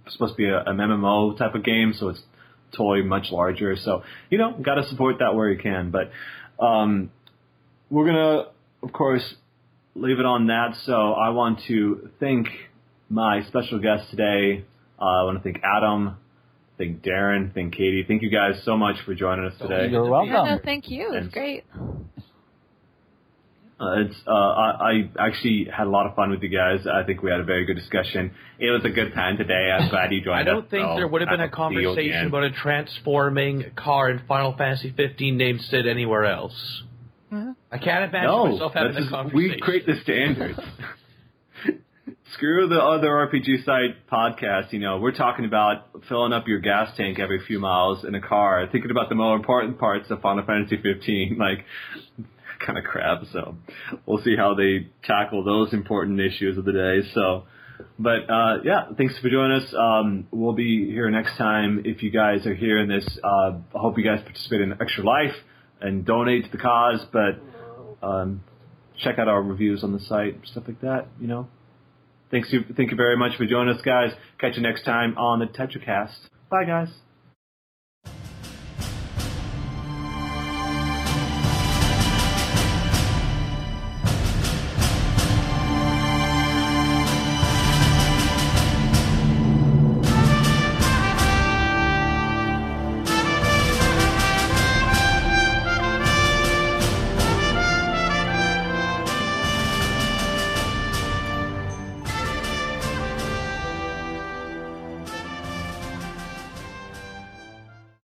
supposed 0.10 0.34
to 0.34 0.38
be 0.38 0.46
a, 0.48 0.60
an 0.64 0.78
MMO 0.78 1.38
type 1.38 1.56
of 1.56 1.64
game, 1.64 1.94
so 1.94 2.10
it's 2.10 2.22
totally 2.76 3.02
much 3.02 3.32
larger. 3.32 3.76
So 3.76 4.04
you 4.30 4.38
know, 4.38 4.54
got 4.54 4.76
to 4.76 4.88
support 4.88 5.18
that 5.20 5.36
where 5.36 5.50
you 5.50 5.58
can. 5.60 5.92
But 5.92 6.12
um, 6.64 7.12
we're 7.90 8.06
gonna, 8.06 8.46
of 8.84 8.94
course, 8.94 9.36
leave 9.96 10.20
it 10.20 10.26
on 10.26 10.48
that. 10.48 10.76
So 10.86 10.94
I 10.94 11.30
want 11.30 11.60
to 11.68 12.10
thank 12.20 12.48
my 13.10 13.44
special 13.48 13.80
guest 13.80 14.10
today. 14.10 14.64
Uh, 15.00 15.04
I 15.06 15.24
want 15.24 15.38
to 15.38 15.44
thank 15.44 15.62
Adam, 15.64 16.18
thank 16.78 17.02
Darren, 17.04 17.54
thank 17.54 17.74
Katie. 17.74 18.04
Thank 18.08 18.22
you 18.22 18.30
guys 18.30 18.62
so 18.64 18.78
much 18.78 18.96
for 19.06 19.14
joining 19.16 19.46
us 19.46 19.54
today. 19.60 19.90
You're 19.90 20.10
welcome. 20.10 20.34
Yeah, 20.34 20.56
no, 20.56 20.60
thank 20.64 20.90
you. 20.90 21.14
It's 21.14 21.24
And- 21.26 21.32
great. 21.32 21.64
Uh, 23.80 24.02
it's 24.02 24.16
uh, 24.26 24.32
I, 24.32 24.72
I 25.20 25.28
actually 25.28 25.66
had 25.72 25.86
a 25.86 25.90
lot 25.92 26.08
of 26.08 26.16
fun 26.16 26.32
with 26.32 26.42
you 26.42 26.50
guys. 26.50 26.88
I 26.92 27.04
think 27.04 27.22
we 27.22 27.30
had 27.30 27.40
a 27.40 27.44
very 27.44 27.64
good 27.64 27.76
discussion. 27.76 28.32
It 28.58 28.72
was 28.72 28.82
a 28.86 28.90
good 28.90 29.14
time 29.14 29.38
today. 29.38 29.70
I'm 29.72 29.88
glad 29.92 30.12
you 30.12 30.20
joined 30.22 30.40
I 30.40 30.44
don't 30.44 30.64
us. 30.66 30.72
think 30.72 30.84
so 30.84 30.96
there 30.96 31.08
would 31.08 31.22
have 31.22 31.30
been 31.30 31.42
a 31.42 31.44
happy 31.48 31.76
to 31.76 31.76
see 31.76 31.82
you 31.82 31.86
conversation 31.86 32.28
about 32.28 32.44
a 32.46 32.52
transforming 32.52 33.66
car 33.76 34.10
in 34.10 34.20
Final 34.28 34.56
Fantasy 34.58 34.92
15 34.98 35.38
named 35.38 35.62
Cid 35.62 35.86
anywhere 35.88 36.26
else. 36.26 36.82
I 37.32 37.78
can't 37.78 38.06
imagine 38.10 38.24
no, 38.24 38.46
myself 38.48 38.74
having 38.74 38.94
this 38.94 39.02
a 39.02 39.06
is- 39.06 39.10
conversation. 39.12 39.52
we 39.54 39.60
create 39.60 39.86
the 39.86 40.00
standards. 40.02 40.60
Screw 42.34 42.68
the 42.68 42.80
other 42.80 43.08
RPG 43.08 43.64
site 43.64 44.06
podcast. 44.12 44.74
You 44.74 44.80
know, 44.80 45.00
we're 45.00 45.14
talking 45.14 45.46
about 45.46 45.88
filling 46.10 46.34
up 46.34 46.46
your 46.48 46.60
gas 46.60 46.92
tank 46.98 47.20
every 47.20 47.40
few 47.46 47.60
miles 47.60 48.04
in 48.04 48.16
a 48.16 48.22
car, 48.22 48.68
thinking 48.70 48.92
about 48.92 49.08
the 49.08 49.16
more 49.16 49.36
important 49.36 49.80
parts 49.80 50.10
of 50.10 50.22
Final 50.22 50.46
Fantasy 50.46 50.76
15, 50.82 51.38
like 51.40 51.66
kind 52.66 52.78
of 52.78 52.84
crap. 52.84 53.22
So 53.32 53.56
we'll 54.06 54.22
see 54.24 54.36
how 54.36 54.56
they 54.56 54.88
tackle 55.04 55.46
those 55.46 55.74
important 55.74 56.20
issues 56.20 56.58
of 56.58 56.66
the 56.66 56.74
day. 56.74 57.08
So, 57.14 57.44
but 57.98 58.30
uh, 58.30 58.58
yeah, 58.66 58.88
thanks 58.98 59.18
for 59.20 59.30
joining 59.30 59.62
us. 59.62 59.74
Um, 59.74 60.28
we'll 60.30 60.54
be 60.54 60.86
here 60.92 61.10
next 61.10 61.38
time. 61.38 61.84
If 61.86 62.04
you 62.04 62.12
guys 62.12 62.46
are 62.46 62.56
hearing 62.56 62.90
this, 62.90 63.08
uh, 63.24 63.54
I 63.74 63.80
hope 63.80 63.98
you 63.98 64.04
guys 64.04 64.22
participate 64.22 64.62
in 64.62 64.74
Extra 64.74 65.06
Life 65.06 65.36
and 65.80 66.06
donate 66.06 66.44
to 66.44 66.52
the 66.52 66.58
cause. 66.58 67.06
But 67.14 68.06
um, 68.06 68.44
check 69.02 69.18
out 69.18 69.30
our 69.30 69.42
reviews 69.42 69.82
on 69.86 69.94
the 69.94 70.00
site, 70.02 70.42
stuff 70.44 70.66
like 70.68 70.82
that. 70.82 71.08
You 71.22 71.28
know. 71.28 71.48
Thanks 72.30 72.52
you, 72.52 72.64
thank 72.76 72.92
you 72.92 72.98
very 72.98 73.16
much 73.16 73.38
for 73.38 73.46
joining 73.46 73.74
us, 73.74 73.82
guys. 73.82 74.12
Catch 74.40 74.58
you 74.58 74.62
next 74.62 74.84
time 74.84 75.18
on 75.18 75.40
the 75.40 75.46
TetraCast. 75.46 76.28
Bye, 76.50 76.66
guys. 76.66 76.90